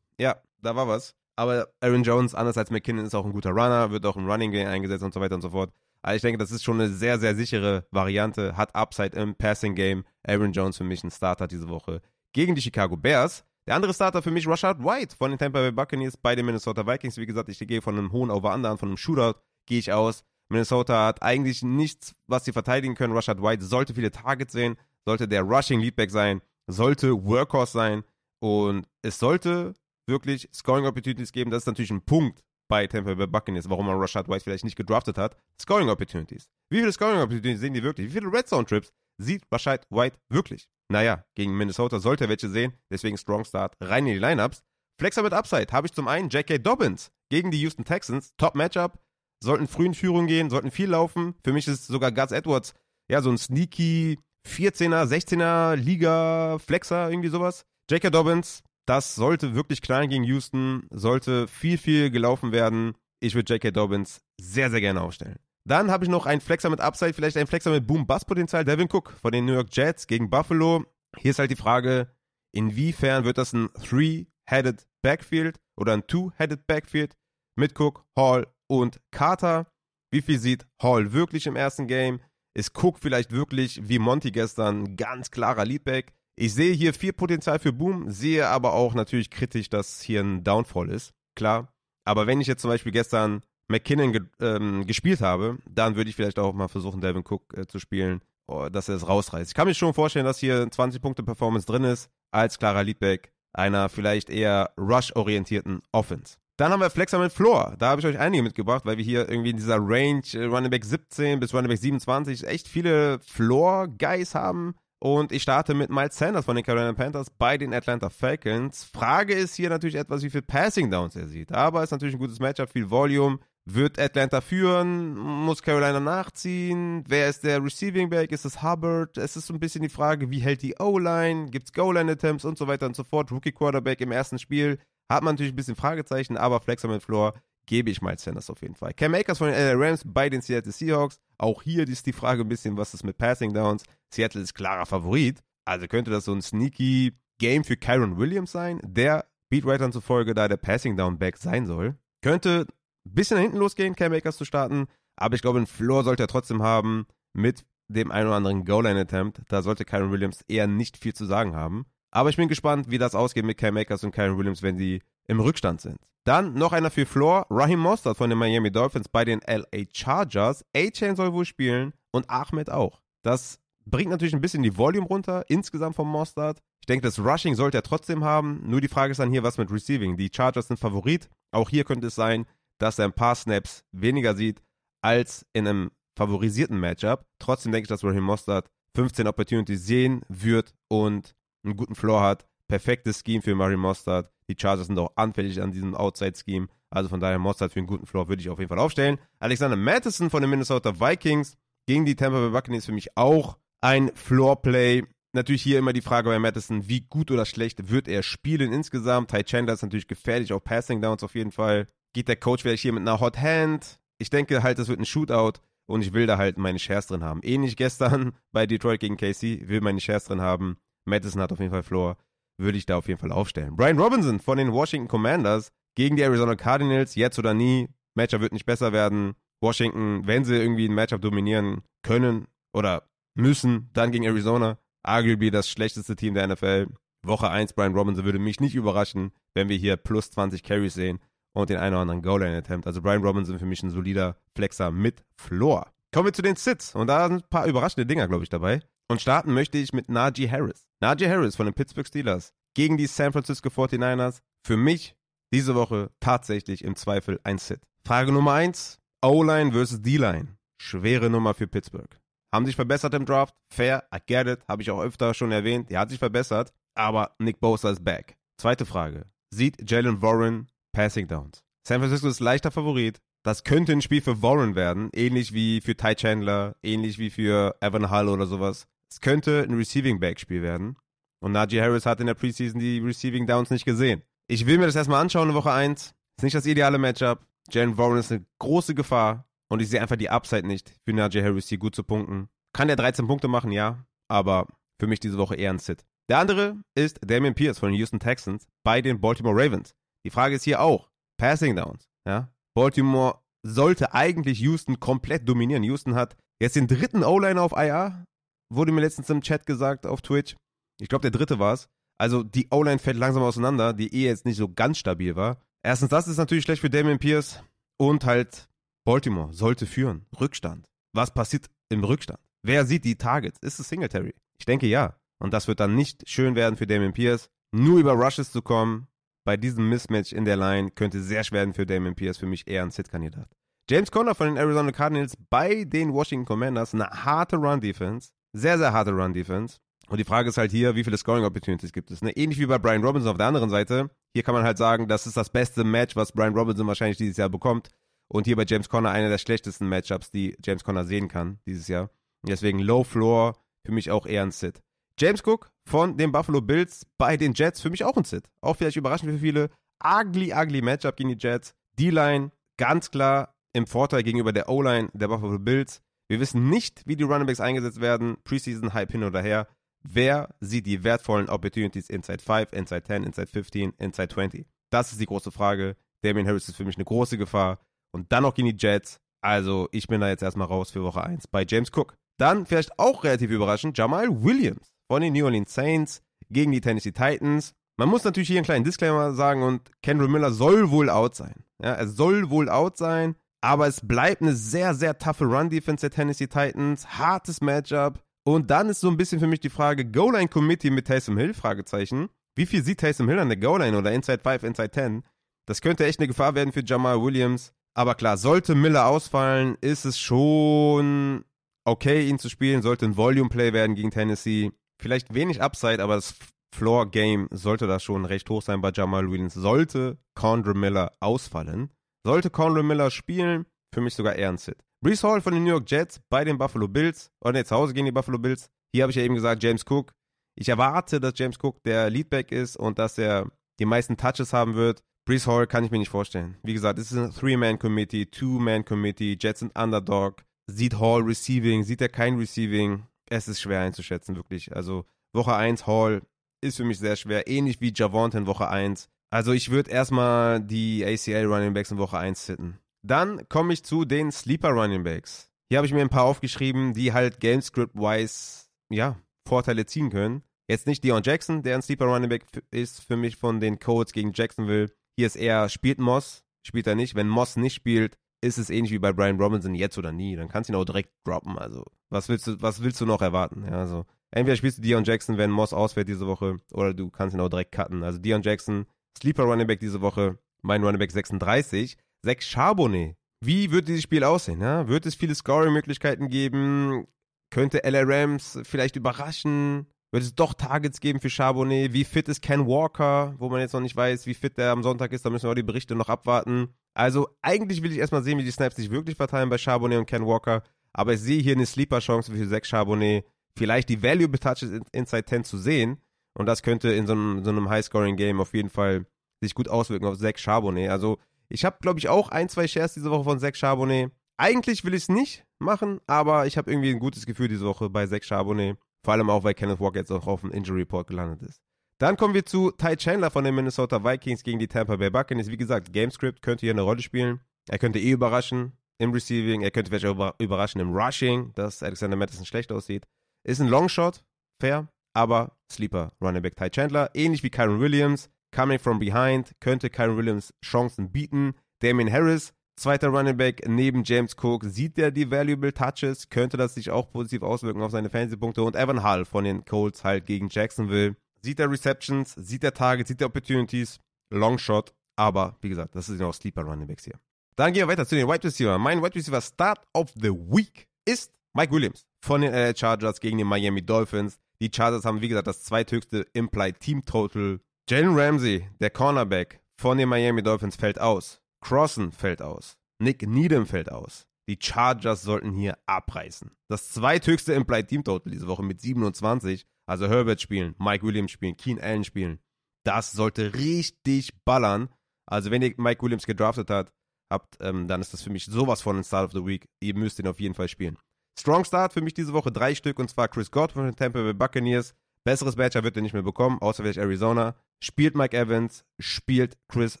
ja, 0.18 0.36
da 0.62 0.74
war 0.74 0.88
was. 0.88 1.14
Aber 1.36 1.68
Aaron 1.80 2.02
Jones, 2.02 2.34
anders 2.34 2.56
als 2.56 2.70
McKinnon, 2.70 3.04
ist 3.04 3.14
auch 3.14 3.26
ein 3.26 3.32
guter 3.32 3.50
Runner, 3.50 3.90
wird 3.90 4.06
auch 4.06 4.16
im 4.16 4.30
Running 4.30 4.52
Game 4.52 4.68
eingesetzt 4.68 5.02
und 5.02 5.12
so 5.12 5.20
weiter 5.20 5.34
und 5.34 5.42
so 5.42 5.50
fort. 5.50 5.70
Also 6.02 6.16
ich 6.16 6.22
denke, 6.22 6.38
das 6.38 6.50
ist 6.50 6.64
schon 6.64 6.80
eine 6.80 6.90
sehr, 6.90 7.18
sehr 7.18 7.34
sichere 7.34 7.86
Variante. 7.90 8.56
Hat 8.56 8.74
Upside 8.74 9.16
im 9.16 9.34
Passing 9.34 9.74
Game. 9.74 10.04
Aaron 10.26 10.52
Jones 10.52 10.76
für 10.76 10.84
mich 10.84 11.02
ein 11.04 11.10
Starter 11.10 11.48
diese 11.48 11.68
Woche 11.68 12.00
gegen 12.32 12.54
die 12.54 12.62
Chicago 12.62 12.96
Bears. 12.96 13.44
Der 13.66 13.76
andere 13.76 13.94
Starter 13.94 14.22
für 14.22 14.30
mich, 14.30 14.46
Rashad 14.48 14.82
White 14.82 15.16
von 15.16 15.30
den 15.30 15.38
Tampa 15.38 15.60
Bay 15.60 15.70
Buccaneers 15.70 16.16
bei 16.16 16.34
den 16.34 16.46
Minnesota 16.46 16.86
Vikings. 16.86 17.16
Wie 17.16 17.26
gesagt, 17.26 17.48
ich 17.48 17.58
gehe 17.58 17.80
von 17.80 17.96
einem 17.96 18.10
hohen 18.10 18.30
Over-Under 18.30 18.76
von 18.76 18.88
einem 18.88 18.96
Shootout 18.96 19.38
gehe 19.66 19.78
ich 19.78 19.92
aus. 19.92 20.24
Minnesota 20.48 21.06
hat 21.06 21.22
eigentlich 21.22 21.62
nichts, 21.62 22.14
was 22.26 22.44
sie 22.44 22.52
verteidigen 22.52 22.94
können. 22.94 23.14
Rashad 23.14 23.40
White 23.40 23.64
sollte 23.64 23.94
viele 23.94 24.10
Targets 24.10 24.52
sehen, 24.52 24.76
sollte 25.04 25.28
der 25.28 25.42
Rushing 25.42 25.80
Leadback 25.80 26.10
sein, 26.10 26.42
sollte 26.66 27.24
Workhorse 27.24 27.72
sein 27.72 28.04
und 28.40 28.86
es 29.02 29.18
sollte 29.18 29.74
wirklich 30.06 30.48
Scoring 30.52 30.86
Opportunities 30.86 31.32
geben. 31.32 31.50
Das 31.50 31.62
ist 31.62 31.66
natürlich 31.66 31.92
ein 31.92 32.02
Punkt 32.02 32.42
bei 32.68 32.86
Tampa 32.86 33.14
Bay 33.14 33.26
Buccaneers, 33.26 33.70
warum 33.70 33.86
man 33.86 33.98
Rashad 33.98 34.28
White 34.28 34.44
vielleicht 34.44 34.64
nicht 34.64 34.76
gedraftet 34.76 35.18
hat. 35.18 35.36
Scoring 35.60 35.88
Opportunities. 35.88 36.50
Wie 36.68 36.80
viele 36.80 36.92
Scoring 36.92 37.20
Opportunities 37.20 37.60
sehen 37.60 37.74
die 37.74 37.82
wirklich? 37.82 38.08
Wie 38.08 38.18
viele 38.18 38.32
Red 38.32 38.48
Zone 38.48 38.66
Trips 38.66 38.92
sieht 39.18 39.44
Rashad 39.50 39.86
White 39.90 40.18
wirklich? 40.28 40.68
Naja, 40.88 41.24
gegen 41.34 41.56
Minnesota 41.56 42.00
sollte 42.00 42.24
er 42.24 42.28
welche 42.28 42.48
sehen, 42.48 42.74
deswegen 42.90 43.16
Strong 43.16 43.44
Start 43.44 43.76
rein 43.80 44.06
in 44.06 44.14
die 44.14 44.18
Lineups. 44.18 44.62
Flexer 44.98 45.22
mit 45.22 45.32
Upside 45.32 45.72
habe 45.72 45.86
ich 45.86 45.92
zum 45.92 46.06
einen 46.06 46.28
J.K. 46.28 46.58
Dobbins 46.58 47.10
gegen 47.30 47.50
die 47.50 47.60
Houston 47.60 47.84
Texans. 47.84 48.34
Top 48.36 48.54
Matchup. 48.54 49.00
Sollten 49.42 49.66
früh 49.66 49.86
in 49.86 49.94
Führung 49.94 50.26
gehen, 50.26 50.50
sollten 50.50 50.70
viel 50.70 50.88
laufen. 50.88 51.34
Für 51.44 51.52
mich 51.52 51.66
ist 51.66 51.86
sogar 51.86 52.12
Gus 52.12 52.30
Edwards 52.30 52.74
ja 53.10 53.20
so 53.20 53.30
ein 53.30 53.38
sneaky 53.38 54.18
14er, 54.46 55.04
16er 55.06 55.76
Liga 55.76 56.58
Flexer, 56.58 57.10
irgendwie 57.10 57.28
sowas. 57.28 57.64
J.K. 57.90 58.10
Dobbins, 58.10 58.62
das 58.86 59.14
sollte 59.14 59.54
wirklich 59.54 59.82
klein 59.82 60.10
gegen 60.10 60.24
Houston, 60.24 60.86
sollte 60.90 61.48
viel, 61.48 61.78
viel 61.78 62.10
gelaufen 62.10 62.52
werden. 62.52 62.94
Ich 63.20 63.34
würde 63.34 63.52
J.K. 63.54 63.70
Dobbins 63.70 64.20
sehr, 64.40 64.70
sehr 64.70 64.80
gerne 64.80 65.00
aufstellen. 65.00 65.38
Dann 65.64 65.90
habe 65.90 66.04
ich 66.04 66.10
noch 66.10 66.26
einen 66.26 66.40
Flexer 66.40 66.70
mit 66.70 66.80
Upside, 66.80 67.14
vielleicht 67.14 67.36
einen 67.36 67.46
Flexer 67.46 67.70
mit 67.70 67.86
Boom-Bass-Potenzial, 67.86 68.64
Devin 68.64 68.88
Cook 68.90 69.12
von 69.20 69.32
den 69.32 69.44
New 69.44 69.52
York 69.52 69.68
Jets 69.70 70.06
gegen 70.06 70.28
Buffalo. 70.28 70.84
Hier 71.16 71.30
ist 71.30 71.38
halt 71.38 71.50
die 71.50 71.56
Frage, 71.56 72.10
inwiefern 72.52 73.24
wird 73.24 73.38
das 73.38 73.52
ein 73.52 73.68
Three-Headed 73.74 74.86
Backfield 75.02 75.60
oder 75.76 75.92
ein 75.92 76.06
Two-Headed 76.06 76.66
Backfield 76.66 77.14
mit 77.56 77.78
Cook, 77.78 78.04
Hall 78.16 78.46
und 78.68 79.00
Carter? 79.12 79.66
Wie 80.10 80.22
viel 80.22 80.38
sieht 80.38 80.66
Hall 80.82 81.12
wirklich 81.12 81.46
im 81.46 81.56
ersten 81.56 81.86
Game? 81.86 82.20
Ist 82.54 82.76
Cook 82.76 82.98
vielleicht 82.98 83.30
wirklich 83.32 83.88
wie 83.88 83.98
Monty 83.98 84.30
gestern 84.30 84.96
ganz 84.96 85.30
klarer 85.30 85.64
Leadback? 85.64 86.12
Ich 86.36 86.54
sehe 86.54 86.72
hier 86.74 86.92
viel 86.92 87.12
Potenzial 87.12 87.58
für 87.58 87.72
Boom, 87.72 88.10
sehe 88.10 88.48
aber 88.48 88.72
auch 88.72 88.94
natürlich 88.94 89.30
kritisch, 89.30 89.70
dass 89.70 90.00
hier 90.00 90.20
ein 90.22 90.44
Downfall 90.44 90.90
ist. 90.90 91.12
Klar. 91.36 91.72
Aber 92.04 92.26
wenn 92.26 92.40
ich 92.40 92.46
jetzt 92.46 92.62
zum 92.62 92.70
Beispiel 92.70 92.92
gestern 92.92 93.42
McKinnon 93.72 94.12
ge 94.12 94.22
ähm, 94.40 94.86
gespielt 94.86 95.20
habe, 95.20 95.58
dann 95.68 95.96
würde 95.96 96.10
ich 96.10 96.16
vielleicht 96.16 96.38
auch 96.38 96.52
mal 96.54 96.68
versuchen, 96.68 97.00
Devin 97.00 97.24
Cook 97.28 97.54
äh, 97.56 97.66
zu 97.66 97.80
spielen, 97.80 98.20
oh, 98.46 98.68
dass 98.70 98.88
er 98.88 98.94
es 98.96 99.08
rausreißt. 99.08 99.50
Ich 99.50 99.54
kann 99.54 99.66
mir 99.66 99.74
schon 99.74 99.94
vorstellen, 99.94 100.24
dass 100.24 100.38
hier 100.38 100.64
20-Punkte-Performance 100.66 101.66
drin 101.66 101.84
ist, 101.84 102.08
als 102.30 102.58
klarer 102.58 102.84
Leadback 102.84 103.32
einer 103.52 103.88
vielleicht 103.88 104.30
eher 104.30 104.70
rush-orientierten 104.78 105.82
Offense. 105.92 106.36
Dann 106.56 106.70
haben 106.70 106.80
wir 106.80 106.90
Flexer 106.90 107.18
mit 107.18 107.32
Floor. 107.32 107.74
Da 107.78 107.88
habe 107.88 108.00
ich 108.00 108.06
euch 108.06 108.18
einige 108.18 108.42
mitgebracht, 108.42 108.84
weil 108.84 108.98
wir 108.98 109.04
hier 109.04 109.28
irgendwie 109.28 109.50
in 109.50 109.56
dieser 109.56 109.78
Range 109.78 110.22
äh, 110.34 110.44
Running 110.44 110.70
Back 110.70 110.84
17 110.84 111.40
bis 111.40 111.54
Running 111.54 111.68
Back 111.68 111.78
27 111.78 112.46
echt 112.46 112.68
viele 112.68 113.18
Floor-Guys 113.20 114.34
haben. 114.34 114.74
Und 115.02 115.32
ich 115.32 115.42
starte 115.42 115.74
mit 115.74 115.90
Miles 115.90 116.16
Sanders 116.16 116.44
von 116.44 116.54
den 116.54 116.64
Carolina 116.64 116.92
Panthers 116.92 117.28
bei 117.30 117.58
den 117.58 117.74
Atlanta 117.74 118.08
Falcons. 118.08 118.84
Frage 118.84 119.34
ist 119.34 119.56
hier 119.56 119.68
natürlich 119.68 119.96
etwas, 119.96 120.22
wie 120.22 120.30
viel 120.30 120.42
Passing 120.42 120.92
Downs 120.92 121.16
er 121.16 121.26
sieht. 121.26 121.50
Aber 121.50 121.82
ist 121.82 121.90
natürlich 121.90 122.14
ein 122.14 122.20
gutes 122.20 122.38
Matchup, 122.38 122.70
viel 122.70 122.88
Volume. 122.88 123.40
Wird 123.64 123.98
Atlanta 123.98 124.40
führen? 124.40 125.14
Muss 125.16 125.62
Carolina 125.62 126.00
nachziehen? 126.00 127.04
Wer 127.06 127.28
ist 127.28 127.44
der 127.44 127.62
Receiving 127.62 128.10
Back? 128.10 128.32
Ist 128.32 128.44
es 128.44 128.62
Hubbard? 128.62 129.16
Es 129.16 129.36
ist 129.36 129.46
so 129.46 129.54
ein 129.54 129.60
bisschen 129.60 129.82
die 129.82 129.88
Frage, 129.88 130.30
wie 130.30 130.40
hält 130.40 130.62
die 130.62 130.74
O-Line? 130.80 131.46
Gibt 131.48 131.66
es 131.66 131.72
Goal-Line-Attempts 131.72 132.44
und 132.44 132.58
so 132.58 132.66
weiter 132.66 132.86
und 132.86 132.96
so 132.96 133.04
fort? 133.04 133.30
Rookie 133.30 133.52
Quarterback 133.52 134.00
im 134.00 134.10
ersten 134.10 134.38
Spiel 134.38 134.78
hat 135.08 135.22
man 135.22 135.34
natürlich 135.34 135.52
ein 135.52 135.56
bisschen 135.56 135.76
Fragezeichen, 135.76 136.36
aber 136.36 136.60
Flexer 136.60 136.88
mit 136.88 137.02
Floor 137.04 137.34
gebe 137.66 137.90
ich 137.90 138.02
Miles 138.02 138.24
Sanders 138.24 138.50
auf 138.50 138.62
jeden 138.62 138.74
Fall. 138.74 138.94
Cam 138.94 139.14
Akers 139.14 139.38
von 139.38 139.48
den 139.48 139.56
LA 139.56 139.74
Rams 139.74 140.02
bei 140.04 140.28
den 140.28 140.40
Seattle 140.40 140.72
Seahawks. 140.72 141.20
Auch 141.38 141.62
hier 141.62 141.86
ist 141.86 142.06
die 142.06 142.12
Frage 142.12 142.42
ein 142.42 142.48
bisschen, 142.48 142.76
was 142.76 142.94
ist 142.94 143.04
mit 143.04 143.16
Passing 143.16 143.54
Downs? 143.54 143.84
Seattle 144.12 144.42
ist 144.42 144.54
klarer 144.54 144.86
Favorit. 144.86 145.40
Also 145.64 145.86
könnte 145.86 146.10
das 146.10 146.24
so 146.24 146.32
ein 146.32 146.42
sneaky 146.42 147.12
Game 147.38 147.62
für 147.62 147.76
Kyron 147.76 148.18
Williams 148.18 148.50
sein, 148.50 148.80
der 148.84 149.26
Beatwritern 149.50 149.92
zufolge 149.92 150.34
da 150.34 150.48
der 150.48 150.56
Passing 150.56 150.96
Down 150.96 151.18
Back 151.18 151.36
sein 151.36 151.66
soll. 151.66 151.96
Könnte 152.22 152.66
ein 153.06 153.14
bisschen 153.14 153.36
nach 153.36 153.42
hinten 153.42 153.58
losgehen, 153.58 153.96
Cam 153.96 154.12
Akers 154.12 154.36
zu 154.36 154.44
starten. 154.44 154.86
Aber 155.16 155.34
ich 155.34 155.42
glaube, 155.42 155.58
einen 155.58 155.66
Floor 155.66 156.04
sollte 156.04 156.24
er 156.24 156.28
trotzdem 156.28 156.62
haben 156.62 157.06
mit 157.32 157.64
dem 157.88 158.10
ein 158.10 158.26
oder 158.26 158.36
anderen 158.36 158.64
Goal-Line-Attempt. 158.64 159.42
Da 159.48 159.62
sollte 159.62 159.84
Kyron 159.84 160.12
Williams 160.12 160.44
eher 160.48 160.66
nicht 160.66 160.96
viel 160.96 161.14
zu 161.14 161.26
sagen 161.26 161.54
haben. 161.54 161.86
Aber 162.10 162.30
ich 162.30 162.36
bin 162.36 162.48
gespannt, 162.48 162.90
wie 162.90 162.98
das 162.98 163.14
ausgeht 163.14 163.44
mit 163.44 163.58
Cam 163.58 163.76
Akers 163.76 164.04
und 164.04 164.12
Kyron 164.12 164.38
Williams, 164.38 164.62
wenn 164.62 164.76
sie 164.76 165.02
im 165.26 165.40
Rückstand 165.40 165.80
sind. 165.80 165.98
Dann 166.24 166.54
noch 166.54 166.72
einer 166.72 166.90
für 166.90 167.06
Floor, 167.06 167.46
Raheem 167.50 167.80
Mostert 167.80 168.16
von 168.16 168.30
den 168.30 168.38
Miami 168.38 168.70
Dolphins 168.70 169.08
bei 169.08 169.24
den 169.24 169.40
LA 169.46 169.86
Chargers. 169.92 170.64
A-Chain 170.76 171.16
soll 171.16 171.32
wohl 171.32 171.44
spielen 171.44 171.94
und 172.12 172.30
Ahmed 172.30 172.70
auch. 172.70 173.00
Das 173.22 173.58
bringt 173.84 174.10
natürlich 174.10 174.34
ein 174.34 174.40
bisschen 174.40 174.62
die 174.62 174.76
Volume 174.76 175.06
runter, 175.06 175.44
insgesamt 175.48 175.96
vom 175.96 176.08
Mostard. 176.08 176.60
Ich 176.80 176.86
denke, 176.86 177.02
das 177.02 177.18
Rushing 177.18 177.54
sollte 177.54 177.78
er 177.78 177.82
trotzdem 177.82 178.24
haben. 178.24 178.62
Nur 178.66 178.80
die 178.80 178.88
Frage 178.88 179.12
ist 179.12 179.18
dann 179.18 179.30
hier, 179.30 179.42
was 179.42 179.58
mit 179.58 179.70
Receiving? 179.70 180.16
Die 180.16 180.30
Chargers 180.32 180.68
sind 180.68 180.78
Favorit. 180.78 181.28
Auch 181.50 181.70
hier 181.70 181.84
könnte 181.84 182.08
es 182.08 182.14
sein, 182.14 182.46
dass 182.82 182.98
er 182.98 183.04
ein 183.04 183.12
paar 183.12 183.36
Snaps 183.36 183.84
weniger 183.92 184.34
sieht 184.34 184.60
als 185.02 185.46
in 185.52 185.68
einem 185.68 185.90
favorisierten 186.16 186.78
Matchup. 186.78 187.24
Trotzdem 187.38 187.72
denke 187.72 187.84
ich, 187.84 187.88
dass 187.88 188.04
Raheem 188.04 188.24
Mostard 188.24 188.68
15 188.96 189.26
Opportunities 189.26 189.86
sehen 189.86 190.22
wird 190.28 190.74
und 190.88 191.34
einen 191.64 191.76
guten 191.76 191.94
Floor 191.94 192.20
hat. 192.22 192.44
Perfektes 192.68 193.22
Scheme 193.24 193.42
für 193.42 193.54
Murray 193.54 193.76
Mostard. 193.76 194.30
Die 194.48 194.56
Chargers 194.60 194.88
sind 194.88 194.98
auch 194.98 195.12
anfällig 195.14 195.62
an 195.62 195.70
diesem 195.70 195.94
Outside-Scheme. 195.94 196.66
Also 196.90 197.08
von 197.08 197.20
daher 197.20 197.38
Mostard 197.38 197.72
für 197.72 197.78
einen 197.78 197.86
guten 197.86 198.06
Floor 198.06 198.28
würde 198.28 198.42
ich 198.42 198.50
auf 198.50 198.58
jeden 198.58 198.68
Fall 198.68 198.78
aufstellen. 198.78 199.18
Alexander 199.38 199.76
Matheson 199.76 200.28
von 200.28 200.42
den 200.42 200.50
Minnesota 200.50 200.98
Vikings 200.98 201.56
gegen 201.86 202.04
die 202.04 202.16
Tampa 202.16 202.40
Bay 202.40 202.50
Buccaneers 202.50 202.86
für 202.86 202.92
mich 202.92 203.16
auch 203.16 203.58
ein 203.80 204.10
Floor-Play. 204.14 205.04
Natürlich 205.32 205.62
hier 205.62 205.78
immer 205.78 205.92
die 205.92 206.02
Frage 206.02 206.28
bei 206.28 206.38
Madison, 206.38 206.88
wie 206.88 207.00
gut 207.00 207.30
oder 207.30 207.46
schlecht 207.46 207.90
wird 207.90 208.08
er 208.08 208.22
spielen 208.22 208.72
insgesamt. 208.72 209.30
Ty 209.30 209.44
Chandler 209.44 209.74
ist 209.74 209.82
natürlich 209.82 210.08
gefährlich, 210.08 210.52
auch 210.52 210.62
Passing 210.62 211.00
Downs 211.00 211.22
auf 211.22 211.34
jeden 211.34 211.52
Fall. 211.52 211.86
Geht 212.14 212.28
der 212.28 212.36
Coach 212.36 212.62
vielleicht 212.62 212.82
hier 212.82 212.92
mit 212.92 213.00
einer 213.00 213.20
Hot 213.20 213.38
Hand? 213.38 213.98
Ich 214.18 214.28
denke 214.28 214.62
halt, 214.62 214.78
das 214.78 214.88
wird 214.88 215.00
ein 215.00 215.06
Shootout 215.06 215.60
und 215.86 216.02
ich 216.02 216.12
will 216.12 216.26
da 216.26 216.36
halt 216.36 216.58
meine 216.58 216.78
Shares 216.78 217.06
drin 217.06 217.24
haben. 217.24 217.40
Ähnlich 217.42 217.76
gestern 217.76 218.32
bei 218.52 218.66
Detroit 218.66 219.00
gegen 219.00 219.16
KC, 219.16 219.68
will 219.68 219.80
meine 219.80 220.00
Shares 220.00 220.26
drin 220.26 220.40
haben. 220.40 220.76
Madison 221.06 221.40
hat 221.40 221.52
auf 221.52 221.58
jeden 221.58 221.72
Fall 221.72 221.82
Floor, 221.82 222.16
würde 222.58 222.78
ich 222.78 222.86
da 222.86 222.96
auf 222.98 223.08
jeden 223.08 223.18
Fall 223.18 223.32
aufstellen. 223.32 223.76
Brian 223.76 223.98
Robinson 223.98 224.40
von 224.40 224.58
den 224.58 224.72
Washington 224.72 225.08
Commanders 225.08 225.72
gegen 225.94 226.16
die 226.16 226.22
Arizona 226.22 226.54
Cardinals, 226.54 227.14
jetzt 227.14 227.38
oder 227.38 227.54
nie. 227.54 227.88
Matchup 228.14 228.42
wird 228.42 228.52
nicht 228.52 228.66
besser 228.66 228.92
werden. 228.92 229.34
Washington, 229.62 230.26
wenn 230.26 230.44
sie 230.44 230.56
irgendwie 230.56 230.88
ein 230.88 230.94
Matchup 230.94 231.22
dominieren 231.22 231.82
können 232.02 232.46
oder 232.74 233.08
müssen, 233.34 233.90
dann 233.94 234.12
gegen 234.12 234.24
Arizona. 234.24 234.78
Arguably 235.02 235.50
das 235.50 235.68
schlechteste 235.68 236.14
Team 236.14 236.34
der 236.34 236.46
NFL. 236.46 236.88
Woche 237.24 237.48
1 237.48 237.72
Brian 237.72 237.94
Robinson 237.94 238.24
würde 238.24 238.38
mich 238.38 238.60
nicht 238.60 238.74
überraschen, 238.74 239.32
wenn 239.54 239.68
wir 239.68 239.76
hier 239.76 239.96
plus 239.96 240.30
20 240.30 240.62
Carries 240.62 240.94
sehen 240.94 241.20
und 241.52 241.70
den 241.70 241.78
einen 241.78 241.94
oder 241.94 242.02
anderen 242.02 242.22
Goal-Line-Attempt. 242.22 242.86
Also 242.86 243.02
Brian 243.02 243.22
Robinson 243.22 243.58
für 243.58 243.66
mich 243.66 243.82
ein 243.82 243.90
solider 243.90 244.36
Flexer 244.54 244.90
mit 244.90 245.24
Floor. 245.36 245.86
Kommen 246.12 246.26
wir 246.26 246.32
zu 246.32 246.42
den 246.42 246.56
Sits. 246.56 246.94
Und 246.94 247.06
da 247.06 247.26
sind 247.28 247.44
ein 247.44 247.50
paar 247.50 247.66
überraschende 247.66 248.06
Dinger, 248.06 248.28
glaube 248.28 248.44
ich, 248.44 248.50
dabei. 248.50 248.80
Und 249.08 249.20
starten 249.20 249.52
möchte 249.52 249.78
ich 249.78 249.92
mit 249.92 250.08
Najee 250.08 250.50
Harris. 250.50 250.86
Najee 251.00 251.28
Harris 251.28 251.56
von 251.56 251.66
den 251.66 251.74
Pittsburgh 251.74 252.06
Steelers 252.06 252.52
gegen 252.74 252.96
die 252.96 253.06
San 253.06 253.32
Francisco 253.32 253.68
49ers. 253.68 254.40
Für 254.64 254.76
mich 254.76 255.16
diese 255.52 255.74
Woche 255.74 256.10
tatsächlich 256.20 256.84
im 256.84 256.96
Zweifel 256.96 257.40
ein 257.44 257.58
Sit. 257.58 257.80
Frage 258.06 258.32
Nummer 258.32 258.54
1. 258.54 258.98
O-Line 259.24 259.72
versus 259.72 260.00
D-Line. 260.00 260.56
Schwere 260.80 261.30
Nummer 261.30 261.54
für 261.54 261.66
Pittsburgh. 261.66 262.18
Haben 262.52 262.66
sich 262.66 262.76
verbessert 262.76 263.14
im 263.14 263.24
Draft. 263.24 263.54
Fair, 263.72 264.04
I 264.14 264.18
get 264.24 264.46
it. 264.46 264.60
Habe 264.68 264.82
ich 264.82 264.90
auch 264.90 265.00
öfter 265.00 265.32
schon 265.32 265.52
erwähnt. 265.52 265.90
Er 265.90 266.00
hat 266.00 266.10
sich 266.10 266.18
verbessert. 266.18 266.72
Aber 266.94 267.34
Nick 267.38 267.60
Bosa 267.60 267.90
ist 267.90 268.04
back. 268.04 268.36
Zweite 268.58 268.84
Frage. 268.84 269.26
Sieht 269.50 269.90
Jalen 269.90 270.20
Warren 270.20 270.68
Passing 270.92 271.26
Downs? 271.26 271.64
San 271.86 272.00
Francisco 272.00 272.28
ist 272.28 272.40
leichter 272.40 272.70
Favorit. 272.70 273.20
Das 273.42 273.64
könnte 273.64 273.92
ein 273.92 274.02
Spiel 274.02 274.20
für 274.20 274.42
Warren 274.42 274.74
werden. 274.74 275.10
Ähnlich 275.14 275.52
wie 275.52 275.80
für 275.80 275.96
Ty 275.96 276.14
Chandler. 276.14 276.76
Ähnlich 276.82 277.18
wie 277.18 277.30
für 277.30 277.74
Evan 277.80 278.10
Hull 278.10 278.28
oder 278.28 278.46
sowas. 278.46 278.86
Es 279.10 279.20
könnte 279.20 279.66
ein 279.68 279.74
Receiving 279.74 280.20
Back 280.20 280.38
Spiel 280.38 280.62
werden. 280.62 280.96
Und 281.40 281.52
Najee 281.52 281.80
Harris 281.80 282.06
hat 282.06 282.20
in 282.20 282.26
der 282.26 282.34
Preseason 282.34 282.78
die 282.78 283.00
Receiving 283.00 283.46
Downs 283.46 283.70
nicht 283.70 283.84
gesehen. 283.84 284.22
Ich 284.46 284.66
will 284.66 284.78
mir 284.78 284.86
das 284.86 284.94
erstmal 284.94 285.20
anschauen 285.20 285.48
in 285.48 285.54
Woche 285.54 285.72
1. 285.72 286.14
Ist 286.36 286.42
nicht 286.42 286.54
das 286.54 286.66
ideale 286.66 286.98
Matchup. 286.98 287.44
Jalen 287.70 287.98
Warren 287.98 288.18
ist 288.18 288.30
eine 288.30 288.44
große 288.58 288.94
Gefahr. 288.94 289.46
Und 289.68 289.80
ich 289.80 289.88
sehe 289.88 290.00
einfach 290.00 290.16
die 290.16 290.30
Upside 290.30 290.66
nicht, 290.66 290.92
für 291.04 291.14
Najee 291.14 291.42
Harris 291.42 291.68
hier 291.68 291.78
gut 291.78 291.96
zu 291.96 292.04
punkten. 292.04 292.48
Kann 292.74 292.88
der 292.88 292.96
13 292.96 293.26
Punkte 293.26 293.48
machen, 293.48 293.72
ja. 293.72 294.04
Aber 294.28 294.68
für 295.00 295.06
mich 295.06 295.18
diese 295.18 295.38
Woche 295.38 295.56
eher 295.56 295.70
ein 295.70 295.78
Sit. 295.78 296.04
Der 296.28 296.38
andere 296.38 296.76
ist 296.94 297.18
Damian 297.24 297.54
Pierce 297.54 297.78
von 297.78 297.90
den 297.90 297.98
Houston 297.98 298.20
Texans 298.20 298.66
bei 298.84 299.00
den 299.02 299.20
Baltimore 299.20 299.56
Ravens. 299.56 299.94
Die 300.24 300.30
Frage 300.30 300.54
ist 300.54 300.64
hier 300.64 300.80
auch, 300.80 301.10
Passing 301.38 301.76
Downs. 301.76 302.08
Ja? 302.26 302.52
Baltimore 302.74 303.40
sollte 303.62 304.14
eigentlich 304.14 304.60
Houston 304.60 305.00
komplett 305.00 305.48
dominieren. 305.48 305.82
Houston 305.82 306.14
hat 306.14 306.36
jetzt 306.60 306.76
den 306.76 306.86
dritten 306.86 307.24
O-Liner 307.24 307.62
auf 307.62 307.72
IR, 307.72 308.24
wurde 308.72 308.92
mir 308.92 309.00
letztens 309.00 309.30
im 309.30 309.42
Chat 309.42 309.66
gesagt 309.66 310.06
auf 310.06 310.22
Twitch. 310.22 310.56
Ich 311.00 311.08
glaube, 311.08 311.22
der 311.22 311.36
dritte 311.38 311.58
war 311.58 311.74
es. 311.74 311.88
Also 312.18 312.42
die 312.42 312.68
O-Line 312.70 312.98
fällt 312.98 313.16
langsam 313.16 313.42
auseinander, 313.42 313.92
die 313.92 314.14
eh 314.14 314.26
jetzt 314.26 314.44
nicht 314.44 314.56
so 314.56 314.68
ganz 314.68 314.98
stabil 314.98 315.34
war. 315.34 315.60
Erstens, 315.84 316.10
das 316.10 316.28
ist 316.28 316.36
natürlich 316.36 316.64
schlecht 316.64 316.80
für 316.80 316.90
Damian 316.90 317.18
Pierce 317.18 317.62
und 317.98 318.24
halt 318.24 318.68
Baltimore 319.04 319.52
sollte 319.52 319.86
führen. 319.86 320.26
Rückstand. 320.40 320.86
Was 321.12 321.34
passiert 321.34 321.68
im 321.88 322.04
Rückstand? 322.04 322.40
Wer 322.62 322.86
sieht 322.86 323.04
die 323.04 323.16
Targets? 323.16 323.58
Ist 323.60 323.80
es 323.80 323.88
Singletary? 323.88 324.34
Ich 324.58 324.64
denke 324.64 324.86
ja. 324.86 325.16
Und 325.40 325.52
das 325.52 325.66
wird 325.66 325.80
dann 325.80 325.96
nicht 325.96 326.28
schön 326.28 326.54
werden 326.54 326.76
für 326.76 326.86
Damien 326.86 327.12
Pierce. 327.12 327.50
Nur 327.72 327.98
über 327.98 328.12
Rushes 328.12 328.52
zu 328.52 328.62
kommen, 328.62 329.08
bei 329.44 329.56
diesem 329.56 329.88
Mismatch 329.88 330.32
in 330.32 330.44
der 330.44 330.56
Line, 330.56 330.90
könnte 330.90 331.20
sehr 331.20 331.44
schwer 331.44 331.62
werden 331.62 331.74
für 331.74 331.86
Damien 331.86 332.14
Pierce. 332.14 332.38
Für 332.38 332.46
mich 332.46 332.66
eher 332.66 332.82
ein 332.82 332.90
Sit-Kandidat. 332.90 333.48
James 333.88 334.10
Conner 334.10 334.34
von 334.34 334.46
den 334.46 334.56
Arizona 334.56 334.92
Cardinals 334.92 335.36
bei 335.50 335.84
den 335.84 336.12
Washington 336.12 336.46
Commanders. 336.46 336.94
Eine 336.94 337.08
harte 337.08 337.56
Run-Defense. 337.56 338.30
Sehr, 338.52 338.78
sehr 338.78 338.92
harte 338.92 339.12
Run-Defense. 339.12 339.78
Und 340.08 340.18
die 340.18 340.24
Frage 340.24 340.48
ist 340.48 340.58
halt 340.58 340.70
hier, 340.70 340.94
wie 340.94 341.04
viele 341.04 341.16
Scoring-Opportunities 341.16 341.92
gibt 341.92 342.10
es? 342.10 342.22
Ne? 342.22 342.32
Ähnlich 342.36 342.58
wie 342.58 342.66
bei 342.66 342.78
Brian 342.78 343.04
Robinson 343.04 343.30
auf 343.30 343.38
der 343.38 343.46
anderen 343.46 343.70
Seite. 343.70 344.10
Hier 344.34 344.42
kann 344.42 344.54
man 344.54 344.64
halt 344.64 344.78
sagen, 344.78 345.08
das 345.08 345.26
ist 345.26 345.36
das 345.36 345.50
beste 345.50 345.84
Match, 345.84 346.16
was 346.16 346.32
Brian 346.32 346.54
Robinson 346.54 346.86
wahrscheinlich 346.86 347.18
dieses 347.18 347.36
Jahr 347.36 347.48
bekommt. 347.48 347.88
Und 348.28 348.46
hier 348.46 348.56
bei 348.56 348.64
James 348.66 348.88
Conner 348.88 349.10
einer 349.10 349.28
der 349.28 349.38
schlechtesten 349.38 349.88
Matchups, 349.88 350.30
die 350.30 350.56
James 350.64 350.84
Conner 350.84 351.04
sehen 351.04 351.28
kann 351.28 351.58
dieses 351.66 351.88
Jahr. 351.88 352.10
Deswegen 352.46 352.80
Low 352.80 353.04
Floor, 353.04 353.56
für 353.84 353.92
mich 353.92 354.10
auch 354.10 354.26
eher 354.26 354.42
ein 354.42 354.50
Sit. 354.50 354.82
James 355.22 355.46
Cook 355.46 355.70
von 355.88 356.16
den 356.16 356.32
Buffalo 356.32 356.60
Bills 356.60 357.06
bei 357.16 357.36
den 357.36 357.52
Jets, 357.52 357.80
für 357.80 357.90
mich 357.90 358.02
auch 358.02 358.16
ein 358.16 358.24
Sit. 358.24 358.48
Auch 358.60 358.74
vielleicht 358.74 358.96
überraschend 358.96 359.30
für 359.30 359.38
viele. 359.38 359.70
Ugly, 360.04 360.52
ugly 360.52 360.82
Matchup 360.82 361.14
gegen 361.14 361.28
die 361.28 361.38
Jets. 361.38 361.74
D-Line, 361.96 362.50
ganz 362.76 363.08
klar 363.12 363.54
im 363.72 363.86
Vorteil 363.86 364.24
gegenüber 364.24 364.52
der 364.52 364.68
O-Line 364.68 365.10
der 365.12 365.28
Buffalo 365.28 365.60
Bills. 365.60 366.02
Wir 366.28 366.40
wissen 366.40 366.68
nicht, 366.68 367.06
wie 367.06 367.14
die 367.14 367.22
Runningbacks 367.22 367.60
eingesetzt 367.60 368.00
werden. 368.00 368.36
Preseason, 368.42 368.94
Hype 368.94 369.12
hin 369.12 369.22
oder 369.22 369.40
her. 369.40 369.68
Wer 370.02 370.56
sieht 370.58 370.86
die 370.86 371.04
wertvollen 371.04 371.48
Opportunities 371.48 372.10
inside 372.10 372.42
5, 372.42 372.72
inside 372.72 373.04
10, 373.04 373.22
inside 373.22 373.46
15, 373.46 373.92
inside 373.98 374.28
20? 374.28 374.66
Das 374.90 375.12
ist 375.12 375.20
die 375.20 375.26
große 375.26 375.52
Frage. 375.52 375.94
Damien 376.22 376.48
Harris 376.48 376.68
ist 376.68 376.74
für 376.74 376.84
mich 376.84 376.96
eine 376.96 377.04
große 377.04 377.38
Gefahr 377.38 377.78
und 378.10 378.32
dann 378.32 378.42
noch 378.42 378.54
gegen 378.54 378.76
die 378.76 378.76
Jets. 378.76 379.20
Also 379.40 379.88
ich 379.92 380.08
bin 380.08 380.20
da 380.20 380.28
jetzt 380.28 380.42
erstmal 380.42 380.66
raus 380.66 380.90
für 380.90 381.04
Woche 381.04 381.22
1 381.22 381.46
bei 381.46 381.64
James 381.64 381.92
Cook. 381.94 382.14
Dann 382.40 382.66
vielleicht 382.66 382.98
auch 382.98 383.22
relativ 383.22 383.52
überraschend 383.52 383.96
Jamal 383.96 384.42
Williams 384.42 384.91
von 385.12 385.20
den 385.20 385.34
New 385.34 385.44
Orleans 385.44 385.74
Saints 385.74 386.22
gegen 386.48 386.72
die 386.72 386.80
Tennessee 386.80 387.12
Titans. 387.12 387.74
Man 387.98 388.08
muss 388.08 388.24
natürlich 388.24 388.48
hier 388.48 388.56
einen 388.56 388.64
kleinen 388.64 388.86
Disclaimer 388.86 389.34
sagen 389.34 389.62
und 389.62 389.90
Kendall 390.00 390.28
Miller 390.28 390.52
soll 390.52 390.90
wohl 390.90 391.10
out 391.10 391.34
sein. 391.34 391.66
Ja, 391.82 391.92
er 391.92 392.08
soll 392.08 392.48
wohl 392.48 392.70
out 392.70 392.96
sein, 392.96 393.36
aber 393.60 393.86
es 393.86 394.00
bleibt 394.00 394.40
eine 394.40 394.54
sehr, 394.54 394.94
sehr 394.94 395.18
taffe 395.18 395.44
Run-Defense 395.44 396.00
der 396.00 396.12
Tennessee 396.12 396.46
Titans. 396.46 397.18
Hartes 397.18 397.60
Matchup. 397.60 398.22
Und 398.44 398.70
dann 398.70 398.88
ist 398.88 399.00
so 399.00 399.10
ein 399.10 399.18
bisschen 399.18 399.38
für 399.38 399.46
mich 399.46 399.60
die 399.60 399.68
Frage, 399.68 400.06
Goal-Line 400.06 400.48
Committee 400.48 400.88
mit 400.88 401.08
Taysom 401.08 401.36
Hill? 401.36 401.52
Fragezeichen. 401.52 402.30
Wie 402.54 402.64
viel 402.64 402.82
sieht 402.82 403.00
Taysom 403.00 403.28
Hill 403.28 403.38
an 403.38 403.50
der 403.50 403.58
Goal-Line 403.58 403.98
oder 403.98 404.12
Inside 404.12 404.40
5, 404.42 404.62
Inside 404.62 404.92
10? 404.92 405.24
Das 405.66 405.82
könnte 405.82 406.06
echt 406.06 406.20
eine 406.20 406.28
Gefahr 406.28 406.54
werden 406.54 406.72
für 406.72 406.82
Jamal 406.82 407.20
Williams. 407.20 407.74
Aber 407.92 408.14
klar, 408.14 408.38
sollte 408.38 408.74
Miller 408.74 409.08
ausfallen, 409.08 409.76
ist 409.82 410.06
es 410.06 410.18
schon 410.18 411.44
okay, 411.84 412.26
ihn 412.26 412.38
zu 412.38 412.48
spielen. 412.48 412.80
Sollte 412.80 413.04
ein 413.04 413.18
Volume-Play 413.18 413.74
werden 413.74 413.94
gegen 413.94 414.10
Tennessee. 414.10 414.72
Vielleicht 415.02 415.34
wenig 415.34 415.60
Upside, 415.60 416.02
aber 416.02 416.14
das 416.14 416.36
Floor-Game 416.74 417.48
sollte 417.50 417.88
da 417.88 417.98
schon 417.98 418.24
recht 418.24 418.48
hoch 418.48 418.62
sein 418.62 418.80
bei 418.80 418.92
Jamal 418.94 419.28
Williams. 419.28 419.54
Sollte 419.54 420.16
Condre 420.34 420.74
Miller 420.74 421.12
ausfallen. 421.18 421.90
Sollte 422.24 422.50
Condre 422.50 422.84
Miller 422.84 423.10
spielen, 423.10 423.66
für 423.92 424.00
mich 424.00 424.14
sogar 424.14 424.36
eher 424.36 424.48
ein 424.48 424.58
Sit. 424.58 424.78
Brees 425.02 425.24
Hall 425.24 425.40
von 425.40 425.54
den 425.54 425.64
New 425.64 425.70
York 425.70 425.90
Jets 425.90 426.20
bei 426.30 426.44
den 426.44 426.56
Buffalo 426.56 426.86
Bills. 426.86 427.32
Oder 427.40 427.58
oh, 427.58 427.62
zu 427.64 427.74
Hause 427.74 427.94
gegen 427.94 428.06
die 428.06 428.12
Buffalo 428.12 428.38
Bills. 428.38 428.70
Hier 428.94 429.02
habe 429.02 429.10
ich 429.10 429.16
ja 429.16 429.24
eben 429.24 429.34
gesagt, 429.34 429.60
James 429.60 429.84
Cook. 429.88 430.12
Ich 430.54 430.68
erwarte, 430.68 431.18
dass 431.18 431.32
James 431.36 431.58
Cook 431.60 431.82
der 431.82 432.08
Leadback 432.08 432.52
ist 432.52 432.76
und 432.76 433.00
dass 433.00 433.18
er 433.18 433.50
die 433.80 433.86
meisten 433.86 434.16
Touches 434.16 434.52
haben 434.52 434.76
wird. 434.76 435.02
Brees 435.26 435.48
Hall 435.48 435.66
kann 435.66 435.82
ich 435.82 435.90
mir 435.90 435.98
nicht 435.98 436.10
vorstellen. 436.10 436.58
Wie 436.62 436.74
gesagt, 436.74 437.00
es 437.00 437.10
ist 437.10 437.18
ein 437.18 437.32
Three-Man-Committee, 437.32 438.26
Two-Man-Committee, 438.26 439.36
Jets 439.40 439.60
sind 439.60 439.76
Underdog. 439.76 440.44
Sieht 440.68 441.00
Hall 441.00 441.22
Receiving, 441.22 441.82
sieht 441.82 442.00
er 442.00 442.08
kein 442.08 442.38
Receiving? 442.38 443.04
Es 443.32 443.48
ist 443.48 443.62
schwer 443.62 443.80
einzuschätzen, 443.80 444.36
wirklich. 444.36 444.76
Also 444.76 445.06
Woche 445.32 445.56
1 445.56 445.86
Hall 445.86 446.20
ist 446.60 446.76
für 446.76 446.84
mich 446.84 446.98
sehr 446.98 447.16
schwer, 447.16 447.48
ähnlich 447.48 447.80
wie 447.80 447.90
Javante 447.94 448.36
in 448.36 448.46
Woche 448.46 448.68
1. 448.68 449.08
Also 449.30 449.52
ich 449.52 449.70
würde 449.70 449.90
erstmal 449.90 450.60
die 450.60 451.02
ACL 451.02 451.46
Running 451.46 451.72
Backs 451.72 451.90
in 451.90 451.96
Woche 451.96 452.18
1 452.18 452.44
sitten. 452.44 452.78
Dann 453.02 453.48
komme 453.48 453.72
ich 453.72 453.84
zu 453.84 454.04
den 454.04 454.30
Sleeper 454.32 454.68
Running 454.68 455.02
Backs. 455.02 455.50
Hier 455.70 455.78
habe 455.78 455.86
ich 455.86 455.94
mir 455.94 456.02
ein 456.02 456.10
paar 456.10 456.24
aufgeschrieben, 456.24 456.92
die 456.92 457.14
halt 457.14 457.40
Gamescript-wise, 457.40 458.66
ja, 458.90 459.16
Vorteile 459.48 459.86
ziehen 459.86 460.10
können. 460.10 460.42
Jetzt 460.68 460.86
nicht 460.86 461.02
Dion 461.02 461.22
Jackson, 461.24 461.62
der 461.62 461.76
ein 461.76 461.82
Sleeper 461.82 462.04
Running 462.04 462.28
Back 462.28 462.44
ist 462.70 463.02
für 463.02 463.16
mich 463.16 463.36
von 463.36 463.60
den 463.60 463.78
Codes 463.78 464.12
gegen 464.12 464.32
Jacksonville. 464.34 464.92
Hier 465.16 465.26
ist 465.26 465.36
eher, 465.36 465.70
spielt 465.70 465.98
Moss, 465.98 466.44
spielt 466.66 466.86
er 466.86 466.96
nicht. 466.96 467.14
Wenn 467.14 467.28
Moss 467.28 467.56
nicht 467.56 467.74
spielt, 467.74 468.18
ist 468.42 468.58
es 468.58 468.68
ähnlich 468.68 468.92
wie 468.92 468.98
bei 468.98 469.14
Brian 469.14 469.40
Robinson, 469.40 469.74
jetzt 469.74 469.96
oder 469.96 470.12
nie. 470.12 470.36
Dann 470.36 470.48
kannst 470.48 470.68
du 470.68 470.74
ihn 470.74 470.78
auch 470.78 470.84
direkt 470.84 471.14
droppen. 471.24 471.56
Also 471.56 471.86
Was 472.12 472.28
willst 472.28 472.46
du, 472.46 472.60
was 472.60 472.82
willst 472.82 473.00
du 473.00 473.06
noch 473.06 473.22
erwarten? 473.22 473.64
Ja, 473.64 473.78
also, 473.78 474.04
entweder 474.30 474.56
spielst 474.56 474.76
du 474.76 474.82
Dion 474.82 475.04
Jackson, 475.04 475.38
wenn 475.38 475.50
Moss 475.50 475.72
ausfällt 475.72 476.08
diese 476.08 476.26
Woche, 476.26 476.58
oder 476.70 476.92
du 476.92 477.08
kannst 477.08 477.34
ihn 477.34 477.40
auch 477.40 477.48
direkt 477.48 477.72
cutten. 477.72 478.04
Also 478.04 478.18
Dion 478.18 478.42
Jackson, 478.42 478.84
Sleeper 479.18 479.44
Running 479.44 479.66
Back 479.66 479.80
diese 479.80 480.02
Woche, 480.02 480.38
mein 480.60 480.84
Running 480.84 480.98
Back 480.98 481.10
36, 481.10 481.96
Zach 482.22 482.40
Charbonnet. 482.40 483.16
Wie 483.42 483.70
wird 483.72 483.88
dieses 483.88 484.02
Spiel 484.02 484.24
aussehen? 484.24 484.60
Ja? 484.60 484.88
Wird 484.88 485.06
es 485.06 485.14
viele 485.14 485.34
Scoring-Möglichkeiten 485.34 486.28
geben? 486.28 487.06
Könnte 487.50 487.80
LA 487.82 488.02
Rams 488.02 488.60
vielleicht 488.62 488.96
überraschen? 488.96 489.86
Wird 490.12 490.22
es 490.22 490.34
doch 490.34 490.52
Targets 490.52 491.00
geben 491.00 491.18
für 491.18 491.30
Charbonnet? 491.30 491.94
Wie 491.94 492.04
fit 492.04 492.28
ist 492.28 492.42
Ken 492.42 492.66
Walker, 492.66 493.34
wo 493.38 493.48
man 493.48 493.60
jetzt 493.60 493.72
noch 493.72 493.80
nicht 493.80 493.96
weiß, 493.96 494.26
wie 494.26 494.34
fit 494.34 494.58
der 494.58 494.72
am 494.72 494.82
Sonntag 494.82 495.12
ist? 495.12 495.24
Da 495.24 495.30
müssen 495.30 495.44
wir 495.44 495.50
auch 495.50 495.54
die 495.54 495.62
Berichte 495.62 495.94
noch 495.94 496.10
abwarten. 496.10 496.68
Also 496.92 497.30
eigentlich 497.40 497.82
will 497.82 497.90
ich 497.90 497.98
erstmal 497.98 498.22
sehen, 498.22 498.36
wie 498.36 498.44
die 498.44 498.50
Snaps 498.50 498.76
sich 498.76 498.90
wirklich 498.90 499.16
verteilen 499.16 499.48
bei 499.48 499.56
Charbonnet 499.56 499.98
und 499.98 500.06
Ken 500.06 500.26
Walker. 500.26 500.62
Aber 500.92 501.14
ich 501.14 501.20
sehe 501.20 501.42
hier 501.42 501.54
eine 501.54 501.66
Sleeper-Chance 501.66 502.32
für 502.32 502.48
Zach 502.48 502.64
Charbonnet, 502.64 503.24
vielleicht 503.56 503.88
die 503.88 504.02
Valuable 504.02 504.38
Touches 504.38 504.80
inside 504.92 505.24
10 505.24 505.44
zu 505.44 505.58
sehen. 505.58 505.98
Und 506.34 506.46
das 506.46 506.62
könnte 506.62 506.92
in 506.92 507.06
so 507.06 507.12
einem, 507.12 507.44
so 507.44 507.50
einem 507.50 507.68
High-Scoring-Game 507.68 508.40
auf 508.40 508.54
jeden 508.54 508.70
Fall 508.70 509.06
sich 509.40 509.54
gut 509.54 509.68
auswirken 509.68 510.06
auf 510.06 510.18
Zach 510.18 510.36
Charbonnet. 510.36 510.90
Also 510.90 511.18
ich 511.48 511.64
habe, 511.64 511.76
glaube 511.80 511.98
ich, 511.98 512.08
auch 512.08 512.28
ein, 512.30 512.48
zwei 512.48 512.66
Shares 512.66 512.94
diese 512.94 513.10
Woche 513.10 513.24
von 513.24 513.38
Zach 513.38 513.54
Charbonnet. 513.54 514.12
Eigentlich 514.36 514.84
will 514.84 514.94
ich 514.94 515.02
es 515.02 515.08
nicht 515.08 515.44
machen, 515.58 516.00
aber 516.06 516.46
ich 516.46 516.56
habe 516.56 516.70
irgendwie 516.70 516.90
ein 516.90 516.98
gutes 516.98 517.26
Gefühl 517.26 517.48
diese 517.48 517.66
Woche 517.66 517.90
bei 517.90 518.06
Zach 518.06 518.22
Charbonnet. 518.22 518.78
Vor 519.04 519.14
allem 519.14 519.30
auch, 519.30 519.44
weil 519.44 519.54
Kenneth 519.54 519.80
Walker 519.80 519.98
jetzt 519.98 520.12
auch 520.12 520.26
auf 520.26 520.42
dem 520.42 520.52
Injury 520.52 520.80
Report 520.80 521.06
gelandet 521.06 521.42
ist. 521.42 521.60
Dann 521.98 522.16
kommen 522.16 522.34
wir 522.34 522.44
zu 522.44 522.70
Ty 522.72 522.96
Chandler 522.96 523.30
von 523.30 523.44
den 523.44 523.54
Minnesota 523.54 524.02
Vikings 524.02 524.42
gegen 524.42 524.58
die 524.58 524.68
Tampa 524.68 524.96
Bay 524.96 525.10
Buccaneers. 525.10 525.48
Wie 525.48 525.56
gesagt, 525.56 525.92
Gamescript 525.92 526.42
könnte 526.42 526.66
hier 526.66 526.72
eine 526.72 526.82
Rolle 526.82 527.02
spielen. 527.02 527.40
Er 527.68 527.78
könnte 527.78 528.00
eh 528.00 528.10
überraschen 528.10 528.72
im 528.98 529.12
Receiving. 529.12 529.62
Er 529.62 529.70
könnte 529.70 529.90
vielleicht 529.90 530.38
überraschen 530.38 530.80
im 530.80 530.94
Rushing, 530.94 531.52
dass 531.54 531.82
Alexander 531.82 532.16
Madison 532.16 532.46
schlecht 532.46 532.72
aussieht. 532.72 533.06
Ist 533.44 533.60
ein 533.60 533.68
Longshot, 533.68 534.24
fair, 534.60 534.88
aber 535.14 535.56
Sleeper 535.70 536.12
Running 536.20 536.42
Back 536.42 536.56
Ty 536.56 536.70
Chandler. 536.70 537.10
Ähnlich 537.14 537.42
wie 537.42 537.50
Kyron 537.50 537.80
Williams. 537.80 538.30
Coming 538.54 538.78
from 538.78 538.98
behind 538.98 539.52
könnte 539.60 539.88
Kyron 539.88 540.16
Williams 540.16 540.52
Chancen 540.62 541.10
bieten. 541.10 541.54
Damien 541.80 542.12
Harris, 542.12 542.52
zweiter 542.76 543.08
Running 543.08 543.36
Back 543.36 543.66
neben 543.66 544.04
James 544.04 544.36
Cook, 544.40 544.64
sieht 544.64 544.98
er 544.98 545.10
die 545.10 545.30
Valuable 545.30 545.72
Touches, 545.72 546.28
könnte 546.28 546.56
das 546.56 546.74
sich 546.74 546.90
auch 546.90 547.10
positiv 547.10 547.42
auswirken 547.42 547.82
auf 547.82 547.90
seine 547.90 548.10
Fantasy-Punkte. 548.10 548.62
Und 548.62 548.76
Evan 548.76 549.02
Hull 549.02 549.24
von 549.24 549.44
den 549.44 549.64
Colts 549.64 550.04
halt 550.04 550.26
gegen 550.26 550.48
Jacksonville. 550.50 551.16
Sieht 551.40 551.58
er 551.58 551.70
Receptions, 551.70 552.34
sieht 552.34 552.62
er 552.62 552.74
Targets, 552.74 553.08
sieht 553.08 553.20
er 553.20 553.26
Opportunities, 553.28 553.98
Longshot. 554.30 554.94
Aber 555.16 555.56
wie 555.60 555.68
gesagt, 555.68 555.96
das 555.96 556.06
sind 556.06 556.22
auch 556.22 556.34
Sleeper 556.34 556.62
Running 556.62 556.86
Backs 556.86 557.04
hier. 557.04 557.18
Dann 557.56 557.72
gehen 557.72 557.82
wir 557.82 557.88
weiter 557.88 558.06
zu 558.06 558.14
den 558.14 558.28
Wide 558.28 558.44
Receiver. 558.44 558.78
Mein 558.78 559.02
Wide 559.02 559.14
Receiver 559.14 559.40
Start 559.40 559.80
of 559.92 560.10
the 560.14 560.30
Week 560.30 560.88
ist 561.04 561.32
Mike 561.54 561.72
Williams 561.72 562.06
von 562.24 562.40
den 562.40 562.52
LA 562.52 562.74
Chargers 562.74 563.20
gegen 563.20 563.38
die 563.38 563.44
Miami 563.44 563.84
Dolphins. 563.84 564.38
Die 564.60 564.70
Chargers 564.74 565.04
haben, 565.04 565.20
wie 565.20 565.28
gesagt, 565.28 565.46
das 565.46 565.62
zweithöchste 565.64 566.26
Implied 566.32 566.80
Team 566.80 567.04
Total 567.04 567.60
Jalen 567.88 568.18
Ramsey, 568.18 568.68
der 568.80 568.90
Cornerback 568.90 569.60
von 569.76 569.98
den 569.98 570.08
Miami 570.08 570.42
Dolphins, 570.42 570.76
fällt 570.76 571.00
aus. 571.00 571.40
Crossen 571.60 572.12
fällt 572.12 572.40
aus. 572.40 572.78
Nick 573.00 573.26
Needham 573.26 573.66
fällt 573.66 573.90
aus. 573.90 574.26
Die 574.48 574.58
Chargers 574.60 575.22
sollten 575.22 575.52
hier 575.52 575.76
abreißen. 575.86 576.52
Das 576.68 576.90
zweithöchste 576.90 577.52
Implied 577.52 577.88
Team 577.88 578.02
Total 578.04 578.32
diese 578.32 578.46
Woche 578.46 578.62
mit 578.62 578.80
27. 578.80 579.66
Also 579.86 580.08
Herbert 580.08 580.40
spielen, 580.40 580.74
Mike 580.78 581.04
Williams 581.04 581.32
spielen, 581.32 581.56
Keen 581.56 581.80
Allen 581.80 582.04
spielen. 582.04 582.38
Das 582.84 583.12
sollte 583.12 583.54
richtig 583.54 584.42
ballern. 584.44 584.88
Also 585.26 585.50
wenn 585.50 585.62
ihr 585.62 585.74
Mike 585.76 586.02
Williams 586.02 586.26
gedraftet 586.26 586.70
habt, 586.70 586.92
habt 587.32 587.56
ähm, 587.60 587.88
dann 587.88 588.00
ist 588.00 588.12
das 588.12 588.22
für 588.22 588.30
mich 588.30 588.44
sowas 588.44 588.82
von 588.82 588.98
ein 588.98 589.04
Start 589.04 589.26
of 589.26 589.32
the 589.32 589.44
Week. 589.46 589.66
Ihr 589.80 589.94
müsst 589.94 590.18
ihn 590.18 590.28
auf 590.28 590.40
jeden 590.40 590.54
Fall 590.54 590.68
spielen. 590.68 590.96
Strong 591.38 591.64
Start 591.64 591.92
für 591.92 592.02
mich 592.02 592.14
diese 592.14 592.32
Woche 592.32 592.52
drei 592.52 592.74
Stück 592.74 592.98
und 592.98 593.08
zwar 593.08 593.28
Chris 593.28 593.50
Godwin 593.50 593.74
von 593.74 593.84
den 593.86 593.96
Tampa 593.96 594.22
Bay 594.22 594.34
Buccaneers, 594.34 594.94
Besseres 595.24 595.56
Matcher 595.56 595.84
wird 595.84 595.96
er 595.96 596.02
nicht 596.02 596.14
mehr 596.14 596.22
bekommen, 596.22 596.58
außer 596.60 596.82
vielleicht 596.82 596.98
Arizona. 596.98 597.54
Spielt 597.80 598.16
Mike 598.16 598.36
Evans, 598.36 598.84
spielt 598.98 599.56
Chris 599.68 600.00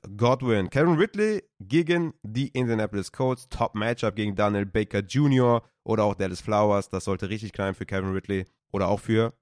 Godwin. 0.16 0.68
Karen 0.68 0.96
Ridley 0.96 1.44
gegen 1.60 2.12
die 2.22 2.48
Indianapolis 2.48 3.12
Colts. 3.12 3.48
Top 3.48 3.74
Matchup 3.76 4.16
gegen 4.16 4.34
Daniel 4.34 4.66
Baker 4.66 5.00
Jr. 5.00 5.62
oder 5.84 6.04
auch 6.04 6.14
Dallas 6.14 6.40
Flowers. 6.40 6.88
Das 6.88 7.04
sollte 7.04 7.28
richtig 7.28 7.52
knallen 7.52 7.74
für 7.74 7.86
Kevin 7.86 8.12
Ridley 8.12 8.46
oder 8.72 8.88
auch 8.88 8.98
für 9.00 9.32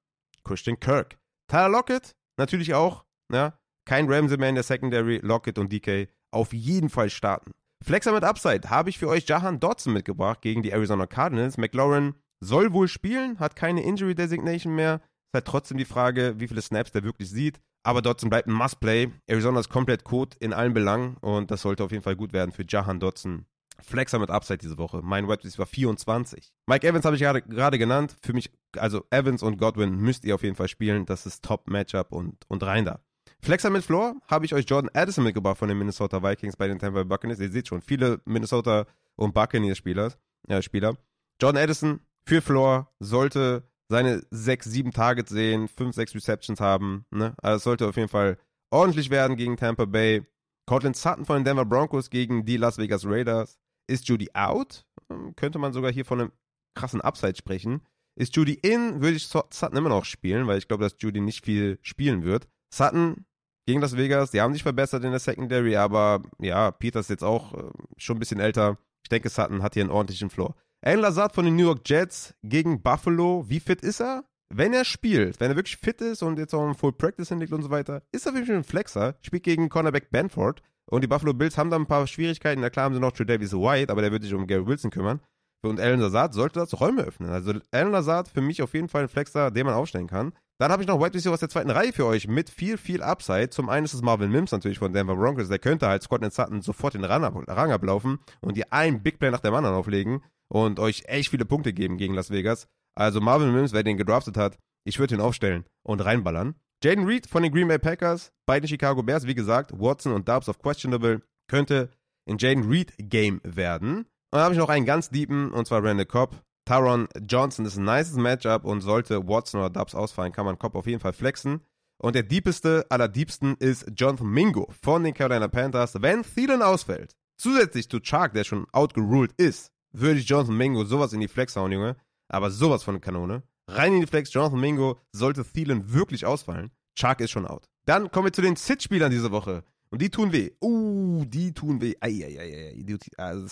Christian 0.44 0.78
Kirk. 0.78 1.18
Tyler 1.48 1.70
Lockett 1.70 2.14
natürlich 2.36 2.74
auch. 2.74 3.04
Ja, 3.32 3.58
kein 3.86 4.10
Ramsey 4.10 4.36
mehr 4.36 4.50
in 4.50 4.56
der 4.56 4.64
Secondary. 4.64 5.20
Lockett 5.22 5.58
und 5.58 5.72
DK 5.72 6.08
auf 6.30 6.52
jeden 6.52 6.90
Fall 6.90 7.08
starten. 7.08 7.52
Flexer 7.82 8.12
mit 8.12 8.24
Upside 8.24 8.68
habe 8.68 8.90
ich 8.90 8.98
für 8.98 9.08
euch 9.08 9.26
Jahan 9.26 9.58
Dodson 9.58 9.92
mitgebracht 9.92 10.42
gegen 10.42 10.62
die 10.62 10.70
Arizona 10.70 11.06
Cardinals. 11.06 11.56
McLaurin 11.56 12.14
soll 12.40 12.72
wohl 12.72 12.88
spielen, 12.88 13.38
hat 13.38 13.56
keine 13.56 13.82
Injury 13.82 14.14
Designation 14.14 14.74
mehr. 14.74 14.96
Ist 14.96 15.34
halt 15.34 15.46
trotzdem 15.46 15.78
die 15.78 15.84
Frage, 15.84 16.34
wie 16.38 16.48
viele 16.48 16.62
Snaps 16.62 16.92
der 16.92 17.04
wirklich 17.04 17.30
sieht. 17.30 17.60
Aber 17.82 18.02
Dotson 18.02 18.28
bleibt 18.28 18.48
ein 18.48 18.52
Must-Play. 18.52 19.10
Arizona 19.26 19.60
ist 19.60 19.70
komplett 19.70 20.04
Code 20.04 20.36
in 20.40 20.52
allen 20.52 20.74
Belangen 20.74 21.16
und 21.20 21.50
das 21.50 21.62
sollte 21.62 21.84
auf 21.84 21.92
jeden 21.92 22.02
Fall 22.02 22.16
gut 22.16 22.32
werden 22.32 22.52
für 22.52 22.64
Jahan 22.68 23.00
Dotson. 23.00 23.46
Flexer 23.82 24.18
mit 24.18 24.30
Upside 24.30 24.58
diese 24.58 24.76
Woche. 24.76 25.00
Mein 25.02 25.28
Web 25.28 25.42
war 25.56 25.66
24. 25.66 26.52
Mike 26.66 26.86
Evans 26.86 27.04
habe 27.06 27.16
ich 27.16 27.22
gerade 27.22 27.78
genannt. 27.78 28.14
Für 28.22 28.34
mich, 28.34 28.50
also 28.76 29.04
Evans 29.10 29.42
und 29.42 29.56
Godwin 29.56 29.96
müsst 29.96 30.24
ihr 30.24 30.34
auf 30.34 30.42
jeden 30.42 30.56
Fall 30.56 30.68
spielen. 30.68 31.06
Das 31.06 31.24
ist 31.24 31.42
Top-Matchup 31.42 32.12
und, 32.12 32.44
und 32.48 32.62
rein 32.62 32.84
da. 32.84 33.00
Flexer 33.42 33.70
mit 33.70 33.84
Floor 33.84 34.16
habe 34.28 34.44
ich 34.44 34.54
euch 34.54 34.66
Jordan 34.68 34.90
Addison 34.94 35.24
mitgebracht 35.24 35.58
von 35.58 35.68
den 35.68 35.78
Minnesota 35.78 36.22
Vikings 36.22 36.56
bei 36.56 36.68
den 36.68 36.78
Tampa 36.78 37.02
Bay 37.02 37.08
Buccaneers. 37.08 37.40
Ihr 37.40 37.50
seht 37.50 37.68
schon, 37.68 37.80
viele 37.80 38.20
Minnesota 38.26 38.86
und 39.16 39.34
Buccaneers 39.34 39.78
Spieler. 39.78 40.12
Ja, 40.48 40.60
Spieler. 40.60 40.96
Jordan 41.40 41.62
Addison 41.62 42.00
für 42.26 42.42
Floor 42.42 42.92
sollte 43.00 43.64
seine 43.88 44.22
sechs, 44.30 44.66
sieben 44.66 44.92
Targets 44.92 45.30
sehen, 45.30 45.68
fünf, 45.68 45.94
sechs 45.94 46.14
Receptions 46.14 46.60
haben. 46.60 47.06
Ne? 47.10 47.34
Also 47.42 47.56
es 47.56 47.64
sollte 47.64 47.88
auf 47.88 47.96
jeden 47.96 48.08
Fall 48.08 48.38
ordentlich 48.70 49.10
werden 49.10 49.36
gegen 49.36 49.56
Tampa 49.56 49.86
Bay. 49.86 50.22
Cortland 50.66 50.96
Sutton 50.96 51.24
von 51.24 51.36
den 51.36 51.44
Denver 51.44 51.64
Broncos 51.64 52.10
gegen 52.10 52.44
die 52.44 52.56
Las 52.56 52.78
Vegas 52.78 53.04
Raiders. 53.04 53.58
Ist 53.88 54.06
Judy 54.06 54.30
out? 54.34 54.86
Hm, 55.10 55.34
könnte 55.34 55.58
man 55.58 55.72
sogar 55.72 55.90
hier 55.90 56.04
von 56.04 56.20
einem 56.20 56.32
krassen 56.74 57.00
Upside 57.00 57.36
sprechen. 57.36 57.82
Ist 58.14 58.36
Judy 58.36 58.54
in, 58.54 59.00
würde 59.00 59.16
ich 59.16 59.26
Sutton 59.26 59.76
immer 59.76 59.88
noch 59.88 60.04
spielen, 60.04 60.46
weil 60.46 60.58
ich 60.58 60.68
glaube, 60.68 60.84
dass 60.84 60.96
Judy 60.98 61.20
nicht 61.20 61.44
viel 61.44 61.78
spielen 61.82 62.22
wird. 62.22 62.48
Sutton 62.72 63.24
gegen 63.70 63.80
Las 63.80 63.96
Vegas, 63.96 64.30
die 64.30 64.40
haben 64.40 64.52
sich 64.52 64.62
verbessert 64.62 65.04
in 65.04 65.10
der 65.10 65.20
Secondary, 65.20 65.76
aber 65.76 66.22
ja, 66.38 66.70
Peter 66.72 67.00
ist 67.00 67.10
jetzt 67.10 67.22
auch 67.22 67.54
äh, 67.54 67.70
schon 67.96 68.16
ein 68.16 68.20
bisschen 68.20 68.40
älter. 68.40 68.78
Ich 69.04 69.08
denke, 69.08 69.28
Sutton 69.28 69.62
hat 69.62 69.74
hier 69.74 69.84
einen 69.84 69.92
ordentlichen 69.92 70.28
Floor. 70.28 70.54
Alan 70.82 71.00
Lazard 71.00 71.34
von 71.34 71.44
den 71.44 71.56
New 71.56 71.64
York 71.64 71.80
Jets 71.86 72.34
gegen 72.42 72.82
Buffalo. 72.82 73.44
Wie 73.48 73.60
fit 73.60 73.82
ist 73.82 74.00
er? 74.00 74.24
Wenn 74.52 74.72
er 74.72 74.84
spielt, 74.84 75.38
wenn 75.38 75.50
er 75.50 75.56
wirklich 75.56 75.76
fit 75.76 76.00
ist 76.00 76.22
und 76.22 76.38
jetzt 76.38 76.54
auch 76.54 76.64
einen 76.64 76.74
Full 76.74 76.92
Practice 76.92 77.28
hinlegt 77.28 77.52
und 77.52 77.62
so 77.62 77.70
weiter, 77.70 78.02
ist 78.10 78.26
er 78.26 78.34
wirklich 78.34 78.56
ein 78.56 78.64
Flexer. 78.64 79.14
Spielt 79.20 79.44
gegen 79.44 79.68
Cornerback 79.68 80.10
Benford. 80.10 80.62
Und 80.86 81.02
die 81.02 81.06
Buffalo 81.06 81.32
Bills 81.32 81.56
haben 81.56 81.70
da 81.70 81.76
ein 81.76 81.86
paar 81.86 82.06
Schwierigkeiten. 82.08 82.60
Na 82.60 82.70
klar 82.70 82.86
haben 82.86 82.94
sie 82.94 83.00
noch 83.00 83.12
Davis 83.12 83.52
White, 83.52 83.92
aber 83.92 84.02
der 84.02 84.10
wird 84.10 84.24
sich 84.24 84.34
um 84.34 84.48
Gary 84.48 84.66
Wilson 84.66 84.90
kümmern. 84.90 85.20
Und 85.62 85.78
Alan 85.78 86.00
Lazard 86.00 86.34
sollte 86.34 86.58
das 86.58 86.80
Räume 86.80 87.02
öffnen. 87.02 87.30
Also 87.30 87.52
Alan 87.70 87.92
Lazard 87.92 88.28
für 88.28 88.40
mich 88.40 88.62
auf 88.62 88.74
jeden 88.74 88.88
Fall 88.88 89.02
ein 89.02 89.08
Flexer, 89.08 89.50
den 89.50 89.66
man 89.66 89.74
aufstellen 89.74 90.08
kann. 90.08 90.32
Dann 90.60 90.70
habe 90.70 90.82
ich 90.82 90.88
noch 90.88 91.00
White 91.00 91.14
Receiver 91.14 91.32
aus 91.32 91.40
der 91.40 91.48
zweiten 91.48 91.70
Reihe 91.70 91.94
für 91.94 92.04
euch 92.04 92.28
mit 92.28 92.50
viel, 92.50 92.76
viel 92.76 93.02
Upside. 93.02 93.48
Zum 93.48 93.70
einen 93.70 93.86
ist 93.86 93.94
es 93.94 94.02
Marvin 94.02 94.30
Mims 94.30 94.52
natürlich 94.52 94.78
von 94.78 94.92
Denver 94.92 95.16
Broncos. 95.16 95.48
Der 95.48 95.58
könnte 95.58 95.86
halt 95.86 96.02
Scott 96.02 96.20
Sutton 96.34 96.60
sofort 96.60 96.92
den 96.92 97.04
Rang, 97.04 97.24
Rang 97.24 97.72
ablaufen 97.72 98.18
und 98.42 98.58
dir 98.58 98.70
einen 98.70 99.02
Big 99.02 99.18
Play 99.18 99.30
nach 99.30 99.40
dem 99.40 99.54
anderen 99.54 99.74
auflegen 99.74 100.22
und 100.48 100.78
euch 100.78 101.04
echt 101.06 101.30
viele 101.30 101.46
Punkte 101.46 101.72
geben 101.72 101.96
gegen 101.96 102.12
Las 102.12 102.30
Vegas. 102.30 102.68
Also 102.94 103.22
Marvin 103.22 103.54
Mims, 103.54 103.72
wer 103.72 103.82
den 103.82 103.96
gedraftet 103.96 104.36
hat, 104.36 104.58
ich 104.84 104.98
würde 104.98 105.14
ihn 105.14 105.22
aufstellen 105.22 105.64
und 105.82 106.04
reinballern. 106.04 106.54
Jaden 106.84 107.06
Reed 107.06 107.26
von 107.26 107.42
den 107.42 107.52
Green 107.52 107.68
Bay 107.68 107.78
Packers, 107.78 108.30
beiden 108.44 108.68
Chicago 108.68 109.02
Bears, 109.02 109.26
wie 109.26 109.34
gesagt, 109.34 109.72
Watson 109.72 110.12
und 110.12 110.28
Dubs 110.28 110.50
of 110.50 110.58
Questionable, 110.58 111.22
könnte 111.48 111.90
in 112.26 112.36
Jaden 112.36 112.68
Reed 112.68 112.92
Game 112.98 113.40
werden. 113.44 114.00
Und 114.00 114.06
dann 114.32 114.42
habe 114.42 114.52
ich 114.52 114.60
noch 114.60 114.68
einen 114.68 114.84
ganz 114.84 115.08
deepen, 115.08 115.52
und 115.52 115.66
zwar 115.66 115.82
Randall 115.82 116.04
Cobb. 116.04 116.42
Taron 116.70 117.08
Johnson 117.28 117.66
ist 117.66 117.78
ein 117.78 117.84
nices 117.84 118.14
Matchup 118.14 118.64
und 118.64 118.80
sollte 118.80 119.26
Watson 119.26 119.58
oder 119.58 119.70
Dubs 119.70 119.92
ausfallen, 119.92 120.30
kann 120.30 120.44
man 120.44 120.56
Cobb 120.56 120.76
auf 120.76 120.86
jeden 120.86 121.00
Fall 121.00 121.12
flexen. 121.12 121.62
Und 121.98 122.14
der 122.14 122.22
diepeste 122.22 122.86
aller 122.90 123.08
Diebsten 123.08 123.56
ist 123.58 123.90
Jonathan 123.96 124.28
Mingo 124.28 124.68
von 124.80 125.02
den 125.02 125.12
Carolina 125.12 125.48
Panthers. 125.48 126.00
Wenn 126.00 126.22
Thielen 126.22 126.62
ausfällt, 126.62 127.16
zusätzlich 127.36 127.88
zu 127.88 127.98
Chark, 127.98 128.34
der 128.34 128.44
schon 128.44 128.68
outgeruled 128.70 129.32
ist, 129.36 129.72
würde 129.90 130.20
ich 130.20 130.28
Jonathan 130.28 130.56
Mingo 130.56 130.84
sowas 130.84 131.12
in 131.12 131.18
die 131.18 131.26
Flex 131.26 131.56
hauen, 131.56 131.72
Junge. 131.72 131.96
Aber 132.28 132.52
sowas 132.52 132.84
von 132.84 133.00
Kanone. 133.00 133.42
Rein 133.66 133.94
in 133.94 134.02
die 134.02 134.06
Flex, 134.06 134.32
Jonathan 134.32 134.60
Mingo 134.60 135.00
sollte 135.10 135.44
Thielen 135.44 135.92
wirklich 135.92 136.24
ausfallen. 136.24 136.70
Chark 136.94 137.20
ist 137.20 137.32
schon 137.32 137.48
out. 137.48 137.64
Dann 137.84 138.12
kommen 138.12 138.26
wir 138.26 138.32
zu 138.32 138.42
den 138.42 138.54
Sit-Spielern 138.54 139.10
diese 139.10 139.32
Woche. 139.32 139.64
Und 139.90 140.00
die 140.00 140.10
tun 140.10 140.32
weh. 140.32 140.52
Uh, 140.62 141.24
die 141.24 141.52
tun 141.52 141.80
weh. 141.80 141.96
Eieiei. 141.98 142.76
Also, 143.16 143.48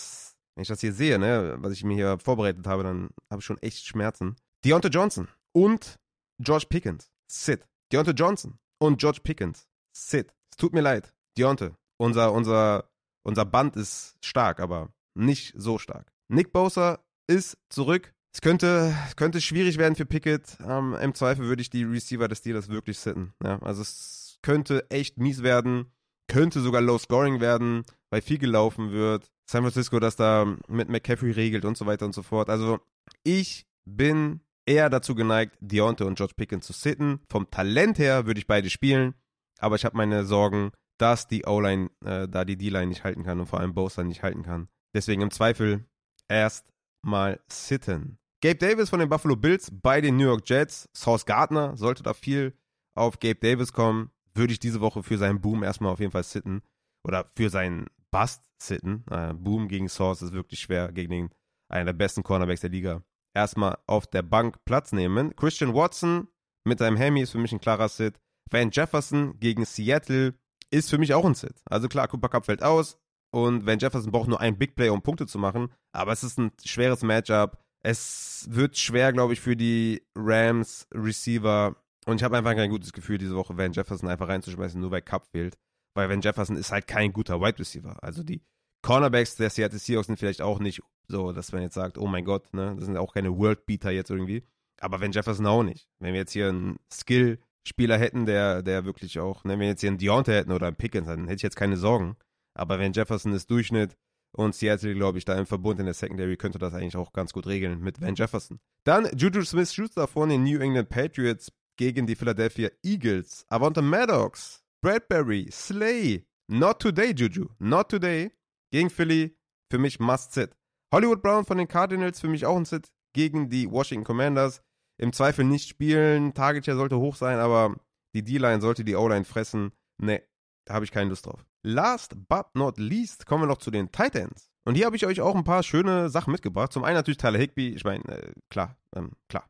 wenn 0.59 0.63
ich 0.63 0.69
das 0.69 0.81
hier 0.81 0.93
sehe, 0.93 1.21
ne, 1.21 1.57
was 1.61 1.73
ich 1.73 1.85
mir 1.85 1.95
hier 1.95 2.19
vorbereitet 2.19 2.67
habe, 2.67 2.83
dann 2.83 3.11
habe 3.31 3.39
ich 3.39 3.45
schon 3.45 3.59
echt 3.59 3.87
Schmerzen. 3.87 4.35
Deontay 4.65 4.89
Johnson 4.89 5.29
und 5.53 6.01
George 6.41 6.67
Pickens. 6.69 7.13
Sit. 7.31 7.65
Deontay 7.93 8.11
Johnson 8.11 8.59
und 8.81 8.99
George 8.99 9.21
Pickens. 9.23 9.69
Sit. 9.93 10.35
Es 10.51 10.57
tut 10.57 10.73
mir 10.73 10.81
leid. 10.81 11.15
Deontay. 11.39 11.71
Unser, 11.97 12.33
unser, 12.33 12.91
unser 13.25 13.45
Band 13.45 13.77
ist 13.77 14.17
stark, 14.21 14.59
aber 14.59 14.93
nicht 15.15 15.55
so 15.57 15.79
stark. 15.79 16.13
Nick 16.27 16.53
Bosa 16.53 17.05
ist 17.29 17.57
zurück 17.69 18.13
es 18.35 18.41
könnte, 18.41 18.95
könnte 19.17 19.41
schwierig 19.41 19.79
werden 19.79 19.97
für 19.97 20.07
Pickett. 20.07 20.59
Ähm, 20.65 20.95
Im 21.01 21.15
Zweifel 21.15 21.47
würde 21.47 21.63
ich 21.63 21.71
die 21.71 21.85
Receiver 21.85 22.29
des 22.29 22.39
Steelers 22.39 22.69
wirklich 22.69 22.99
sitten. 22.99 23.33
Ja, 23.43 23.59
also 23.63 23.83
es 23.83 24.39
könnte 24.43 24.89
echt 24.91 25.19
mies 25.19 25.43
werden. 25.43 25.93
Könnte 26.29 26.61
sogar 26.61 26.81
Low 26.81 26.99
Scoring 26.99 27.41
werden, 27.41 27.85
weil 28.11 28.23
viel 28.23 28.39
gelaufen 28.39 28.93
wird. 28.93 29.31
San 29.51 29.63
Francisco 29.63 29.99
das 29.99 30.17
da 30.17 30.57
mit 30.69 30.89
McCaffrey 30.89 31.33
regelt 31.33 31.65
und 31.65 31.77
so 31.77 31.87
weiter 31.87 32.05
und 32.05 32.15
so 32.15 32.23
fort. 32.23 32.51
Also 32.51 32.81
ich 33.25 33.67
bin 33.87 34.41
eher 34.67 34.91
dazu 34.91 35.15
geneigt, 35.15 35.57
Deontay 35.61 36.05
und 36.05 36.17
George 36.17 36.35
Pickens 36.37 36.67
zu 36.67 36.75
sitten. 36.75 37.21
Vom 37.31 37.51
Talent 37.51 37.99
her 37.99 38.27
würde 38.27 38.39
ich 38.39 38.47
beide 38.47 38.69
spielen, 38.69 39.15
aber 39.59 39.77
ich 39.77 39.85
habe 39.85 39.97
meine 39.97 40.25
Sorgen, 40.25 40.71
dass 40.99 41.27
die 41.27 41.47
O-Line 41.47 41.91
äh, 42.05 42.29
da 42.29 42.45
die 42.45 42.57
D-Line 42.57 42.89
nicht 42.89 43.05
halten 43.05 43.25
kann 43.25 43.41
und 43.41 43.47
vor 43.47 43.61
allem 43.61 43.75
Bosa 43.75 44.05
nicht 44.05 44.23
halten 44.23 44.43
kann. 44.43 44.69
Deswegen 44.95 45.23
im 45.23 45.31
Zweifel 45.31 45.87
erst 46.29 46.67
mal 47.03 47.41
sitten. 47.49 48.19
Gabe 48.43 48.57
Davis 48.57 48.91
von 48.91 49.01
den 49.01 49.09
Buffalo 49.09 49.37
Bills 49.37 49.71
bei 49.73 50.01
den 50.01 50.17
New 50.17 50.25
York 50.25 50.49
Jets. 50.49 50.89
Sauce 50.93 51.25
Gardner 51.25 51.77
sollte 51.77 52.03
da 52.03 52.15
viel 52.15 52.53
auf 52.95 53.19
Gabe 53.19 53.37
Davis 53.37 53.73
kommen. 53.73 54.11
Würde 54.39 54.53
ich 54.53 54.61
diese 54.61 54.81
Woche 54.81 55.03
für 55.03 55.19
seinen 55.19 55.41
Boom 55.41 55.63
erstmal 55.63 55.93
auf 55.93 56.01
jeden 56.01 56.13
Fall 56.13 56.25
sitten. 56.25 56.63
Oder 57.05 57.31
für 57.37 57.51
seinen 57.51 57.87
Bust 58.11 58.43
sitten. 58.59 59.05
Äh, 59.11 59.35
Boom 59.35 59.69
gegen 59.69 59.89
Sauce 59.89 60.23
ist 60.23 60.33
wirklich 60.33 60.61
schwer 60.61 60.93
gegen 60.93 61.11
den, 61.11 61.31
einen 61.69 61.87
der 61.87 61.93
besten 61.93 62.23
Cornerbacks 62.23 62.61
der 62.61 62.71
Liga. 62.71 63.03
Erstmal 63.35 63.79
auf 63.87 64.07
der 64.07 64.23
Bank 64.23 64.65
Platz 64.65 64.93
nehmen. 64.93 65.35
Christian 65.37 65.75
Watson 65.75 66.29
mit 66.65 66.79
seinem 66.79 66.99
Hammy 66.99 67.23
ist 67.23 67.33
für 67.33 67.39
mich 67.39 67.53
ein 67.53 67.61
klarer 67.61 67.89
Sit. 67.89 68.19
Van 68.51 68.71
Jefferson 68.71 69.39
gegen 69.39 69.65
Seattle 69.65 70.35
ist 70.71 70.91
für 70.91 70.99
mich 70.99 71.15
auch 71.15 71.25
ein 71.25 71.35
Sit. 71.35 71.63
Also 71.65 71.89
klar, 71.89 72.09
Cooper 72.09 72.29
Cup 72.29 72.47
fällt 72.47 72.63
aus 72.63 72.99
und 73.31 73.67
Van 73.67 73.79
Jefferson 73.79 74.13
braucht 74.13 74.29
nur 74.29 74.41
einen 74.41 74.59
Big 74.59 74.75
Play, 74.75 74.89
um 74.89 75.03
Punkte 75.03 75.27
zu 75.27 75.39
machen. 75.39 75.73
Aber 75.93 76.13
es 76.13 76.25
ist 76.25 76.39
ein 76.39 76.53
schweres 76.65 77.03
Matchup. 77.03 77.59
Es 77.81 78.47
wird 78.51 78.77
schwer, 78.77 79.13
glaube 79.13 79.35
ich, 79.35 79.41
für 79.41 79.57
die 79.57 80.03
Rams 80.17 80.87
Receiver. 80.93 81.77
Und 82.09 82.17
ich 82.17 82.25
habe 82.25 82.39
einfach 82.39 82.55
kein 82.55 82.71
gutes 82.71 82.95
Gefühl, 82.95 83.19
diese 83.19 83.37
Woche 83.37 83.59
Van 83.59 83.73
Jefferson 83.73 84.09
einfach 84.09 84.29
reinzuschmeißen, 84.29 84.81
nur 84.81 84.91
weil 84.91 85.03
Cup 85.03 85.27
fehlt. 85.27 85.59
Weil 85.95 86.09
Van 86.09 86.23
Jefferson 86.23 86.57
ist 86.57 86.73
halt 86.73 86.87
kein 86.87 87.13
guter 87.13 87.39
Wide 87.39 87.59
Receiver. 87.59 88.03
Also 88.03 88.23
die 88.23 88.41
Cornerbacks 88.81 89.37
der 89.37 89.51
Seattle 89.51 89.79
Seahawks 89.79 90.07
sind 90.07 90.19
vielleicht 90.19 90.41
auch 90.41 90.59
nicht 90.59 90.81
so, 91.07 91.33
dass 91.33 91.53
man 91.53 91.61
jetzt 91.61 91.75
sagt, 91.75 91.99
oh 91.99 92.07
mein 92.07 92.25
Gott, 92.25 92.55
ne, 92.55 92.75
das 92.77 92.87
sind 92.87 92.97
auch 92.97 93.13
keine 93.13 93.37
World 93.37 93.67
Beater 93.67 93.91
jetzt 93.91 94.09
irgendwie. 94.09 94.43
Aber 94.81 95.03
Van 95.03 95.13
Jefferson 95.13 95.45
auch 95.45 95.63
nicht. 95.63 95.87
Wenn 95.99 96.15
wir 96.15 96.21
jetzt 96.21 96.33
hier 96.33 96.49
einen 96.49 96.79
Skill-Spieler 96.91 97.99
hätten, 97.99 98.25
der, 98.25 98.63
der 98.63 98.87
wirklich 98.87 99.19
auch, 99.19 99.45
ne, 99.45 99.53
wenn 99.53 99.61
wir 99.61 99.67
jetzt 99.67 99.83
hier 99.83 99.91
einen 99.91 99.99
Deontay 99.99 100.33
hätten 100.33 100.53
oder 100.53 100.69
einen 100.69 100.77
Pickens, 100.77 101.09
dann 101.09 101.25
hätte 101.25 101.37
ich 101.37 101.43
jetzt 101.43 101.57
keine 101.57 101.77
Sorgen. 101.77 102.17
Aber 102.55 102.81
Van 102.81 102.95
Jefferson 102.95 103.35
ist 103.35 103.51
Durchschnitt 103.51 103.99
und 104.33 104.55
Seattle, 104.55 104.95
glaube 104.95 105.19
ich, 105.19 105.27
da 105.27 105.39
im 105.39 105.45
Verbund 105.45 105.79
in 105.79 105.85
der 105.85 105.95
Secondary 105.95 106.39
könnte 106.39 106.59
das 106.59 106.73
eigentlich 106.73 106.97
auch 106.97 107.13
ganz 107.13 107.35
gut 107.35 107.47
regeln 107.47 107.81
mit 107.81 108.01
Van 108.01 108.15
Jefferson. 108.15 108.61
Dann 108.85 109.11
Juju 109.15 109.43
Smith-Schuster 109.43 110.09
von 110.09 110.31
den 110.31 110.45
New 110.45 110.59
England 110.59 110.89
Patriots 110.89 111.53
gegen 111.79 112.07
die 112.07 112.17
Philadelphia 112.17 112.69
Eagles. 112.83 113.47
Avonta 113.49 113.81
Maddox, 113.81 114.63
Bradbury, 114.83 115.49
Slay. 115.51 116.27
Not 116.49 116.81
today, 116.81 117.15
Juju. 117.15 117.49
Not 117.59 117.89
today. 117.89 118.33
Gegen 118.71 118.91
Philly. 118.91 119.37
Für 119.71 119.79
mich 119.79 119.99
must 119.99 120.33
sit. 120.33 120.51
Hollywood 120.93 121.23
Brown 121.23 121.45
von 121.45 121.57
den 121.57 121.69
Cardinals. 121.69 122.21
Für 122.21 122.29
mich 122.29 122.45
auch 122.45 122.57
ein 122.57 122.65
Sit. 122.65 122.91
Gegen 123.15 123.49
die 123.49 123.71
Washington 123.71 124.05
Commanders. 124.05 124.63
Im 124.99 125.13
Zweifel 125.13 125.45
nicht 125.45 125.69
spielen. 125.69 126.35
Target 126.35 126.65
Share 126.65 126.77
sollte 126.77 126.99
hoch 126.99 127.17
sein, 127.17 127.39
aber 127.39 127.77
die 128.15 128.25
D-Line 128.25 128.61
sollte 128.61 128.85
die 128.85 128.97
O-Line 128.97 129.25
fressen. 129.25 129.73
Ne, 129.99 130.23
da 130.65 130.75
habe 130.75 130.85
ich 130.85 130.91
keine 130.91 131.11
Lust 131.11 131.27
drauf. 131.27 131.45
Last 131.63 132.17
but 132.29 132.47
not 132.55 132.79
least 132.79 133.27
kommen 133.27 133.43
wir 133.43 133.47
noch 133.47 133.59
zu 133.59 133.71
den 133.71 133.93
Titans. 133.93 134.51
Und 134.65 134.75
hier 134.75 134.87
habe 134.87 134.97
ich 134.97 135.07
euch 135.07 135.21
auch 135.21 135.35
ein 135.35 135.45
paar 135.45 135.63
schöne 135.63 136.09
Sachen 136.09 136.33
mitgebracht. 136.33 136.73
Zum 136.73 136.85
einen 136.85 136.97
natürlich 136.97 137.19
Tyler 137.19 137.39
Higby. 137.39 137.69
Ich 137.69 137.85
meine, 137.85 138.05
äh, 138.05 138.33
klar, 138.51 138.77
ähm, 138.95 139.13
klar. 139.29 139.49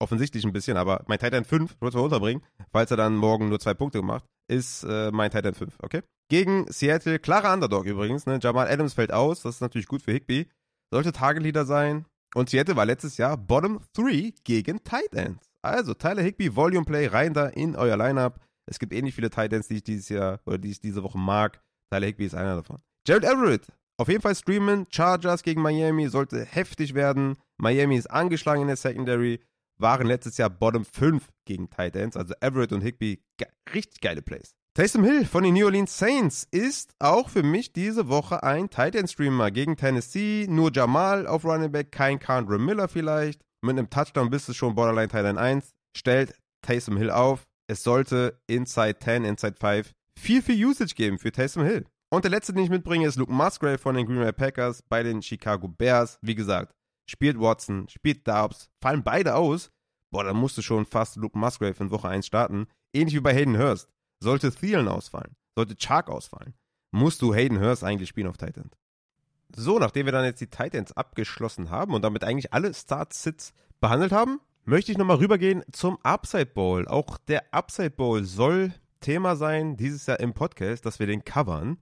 Offensichtlich 0.00 0.44
ein 0.44 0.52
bisschen, 0.52 0.76
aber 0.76 1.04
mein 1.08 1.18
Titan 1.18 1.44
5, 1.44 1.76
wollte 1.80 1.98
ich 1.98 2.02
runterbringen, 2.02 2.42
falls 2.72 2.90
er 2.90 2.96
dann 2.96 3.16
morgen 3.16 3.48
nur 3.50 3.60
zwei 3.60 3.74
Punkte 3.74 4.02
macht, 4.02 4.24
ist 4.48 4.82
äh, 4.84 5.10
mein 5.10 5.30
Titan 5.30 5.54
5, 5.54 5.78
okay? 5.82 6.02
Gegen 6.30 6.66
Seattle, 6.72 7.18
klarer 7.18 7.52
Underdog 7.52 7.84
übrigens, 7.86 8.24
ne? 8.24 8.38
Jamal 8.40 8.68
Adams 8.68 8.94
fällt 8.94 9.12
aus, 9.12 9.42
das 9.42 9.56
ist 9.56 9.60
natürlich 9.60 9.88
gut 9.88 10.02
für 10.02 10.12
Higby. 10.12 10.48
Sollte 10.92 11.12
Target-Leader 11.12 11.66
sein. 11.66 12.06
Und 12.34 12.48
Seattle 12.48 12.76
war 12.76 12.86
letztes 12.86 13.16
Jahr 13.16 13.36
Bottom 13.36 13.80
3 13.94 14.32
gegen 14.44 14.82
Titans. 14.82 15.50
Also 15.62 15.94
Tyler 15.94 16.22
Higby, 16.22 16.54
Volume 16.54 16.84
Play 16.84 17.06
rein 17.06 17.34
da 17.34 17.46
in 17.46 17.76
euer 17.76 17.96
Lineup. 17.96 18.40
Es 18.66 18.78
gibt 18.78 18.92
ähnlich 18.92 19.14
viele 19.14 19.30
Titans, 19.30 19.68
die 19.68 19.76
ich 19.76 19.84
dieses 19.84 20.08
Jahr 20.08 20.40
oder 20.46 20.58
die 20.58 20.70
ich 20.70 20.80
diese 20.80 21.02
Woche 21.02 21.18
mag. 21.18 21.60
Tyler 21.92 22.06
Higby 22.06 22.26
ist 22.26 22.34
einer 22.34 22.56
davon. 22.56 22.78
Jared 23.06 23.24
Everett, 23.24 23.66
auf 23.98 24.08
jeden 24.08 24.22
Fall 24.22 24.34
streamen. 24.34 24.86
Chargers 24.90 25.42
gegen 25.42 25.60
Miami 25.60 26.08
sollte 26.08 26.44
heftig 26.44 26.94
werden. 26.94 27.36
Miami 27.60 27.96
ist 27.96 28.10
angeschlagen 28.10 28.62
in 28.62 28.68
der 28.68 28.76
Secondary 28.76 29.40
waren 29.80 30.06
letztes 30.06 30.36
Jahr 30.36 30.50
Bottom 30.50 30.84
5 30.84 31.28
gegen 31.44 31.70
Titans, 31.70 32.16
also 32.16 32.34
Everett 32.40 32.72
und 32.72 32.82
Higby, 32.82 33.22
ge 33.36 33.48
richtig 33.74 34.00
geile 34.00 34.22
Plays. 34.22 34.54
Taysom 34.74 35.04
Hill 35.04 35.26
von 35.26 35.42
den 35.42 35.54
New 35.54 35.64
Orleans 35.64 35.98
Saints 35.98 36.46
ist 36.50 36.94
auch 37.00 37.28
für 37.28 37.42
mich 37.42 37.72
diese 37.72 38.08
Woche 38.08 38.44
ein 38.44 38.70
Titan-Streamer 38.70 39.50
gegen 39.50 39.76
Tennessee. 39.76 40.46
Nur 40.48 40.70
Jamal 40.72 41.26
auf 41.26 41.44
Running 41.44 41.72
Back, 41.72 41.90
kein 41.90 42.20
Condra 42.20 42.56
Miller 42.56 42.86
vielleicht. 42.86 43.42
Mit 43.62 43.76
einem 43.76 43.90
Touchdown 43.90 44.30
bist 44.30 44.48
du 44.48 44.52
schon 44.52 44.76
Borderline 44.76 45.08
Titan 45.08 45.38
1. 45.38 45.72
Stellt 45.96 46.34
Taysom 46.62 46.96
Hill 46.96 47.10
auf. 47.10 47.48
Es 47.66 47.82
sollte 47.82 48.40
Inside 48.46 48.98
10, 49.00 49.24
Inside 49.24 49.56
5 49.58 49.92
viel, 50.20 50.42
viel 50.42 50.64
Usage 50.64 50.94
geben 50.94 51.18
für 51.18 51.32
Taysom 51.32 51.64
Hill. 51.64 51.86
Und 52.12 52.24
der 52.24 52.30
letzte, 52.30 52.52
den 52.52 52.64
ich 52.64 52.70
mitbringe, 52.70 53.06
ist 53.06 53.16
Luke 53.16 53.32
Musgrave 53.32 53.78
von 53.78 53.94
den 53.94 54.06
Green 54.06 54.20
Bay 54.20 54.32
Packers 54.32 54.82
bei 54.82 55.02
den 55.02 55.22
Chicago 55.22 55.68
Bears. 55.68 56.18
Wie 56.22 56.34
gesagt, 56.34 56.74
spielt 57.06 57.38
Watson, 57.40 57.88
spielt 57.88 58.26
Darbs, 58.26 58.70
fallen 58.80 59.02
beide 59.02 59.34
aus, 59.34 59.70
boah, 60.10 60.24
dann 60.24 60.36
musst 60.36 60.58
du 60.58 60.62
schon 60.62 60.86
fast 60.86 61.16
Luke 61.16 61.38
Musgrave 61.38 61.82
in 61.82 61.90
Woche 61.90 62.08
1 62.08 62.26
starten. 62.26 62.66
Ähnlich 62.92 63.14
wie 63.14 63.20
bei 63.20 63.34
Hayden 63.34 63.58
Hurst. 63.58 63.88
Sollte 64.18 64.52
Thielen 64.52 64.88
ausfallen, 64.88 65.36
sollte 65.54 65.76
Chark 65.76 66.10
ausfallen, 66.10 66.54
musst 66.90 67.22
du 67.22 67.34
Hayden 67.34 67.60
Hurst 67.60 67.84
eigentlich 67.84 68.10
spielen 68.10 68.26
auf 68.26 68.36
Titans. 68.36 68.76
So, 69.56 69.78
nachdem 69.78 70.06
wir 70.06 70.12
dann 70.12 70.24
jetzt 70.24 70.40
die 70.40 70.46
Titans 70.46 70.92
abgeschlossen 70.92 71.70
haben 71.70 71.94
und 71.94 72.02
damit 72.02 72.22
eigentlich 72.22 72.52
alle 72.52 72.72
Start-Sits 72.72 73.52
behandelt 73.80 74.12
haben, 74.12 74.40
möchte 74.64 74.92
ich 74.92 74.98
nochmal 74.98 75.16
rübergehen 75.16 75.64
zum 75.72 75.98
Upside 76.02 76.46
Bowl. 76.46 76.86
Auch 76.86 77.18
der 77.18 77.52
Upside 77.52 77.90
Bowl 77.90 78.24
soll 78.24 78.72
Thema 79.00 79.34
sein 79.36 79.76
dieses 79.76 80.06
Jahr 80.06 80.20
im 80.20 80.34
Podcast, 80.34 80.84
dass 80.86 80.98
wir 80.98 81.06
den 81.06 81.24
covern. 81.24 81.78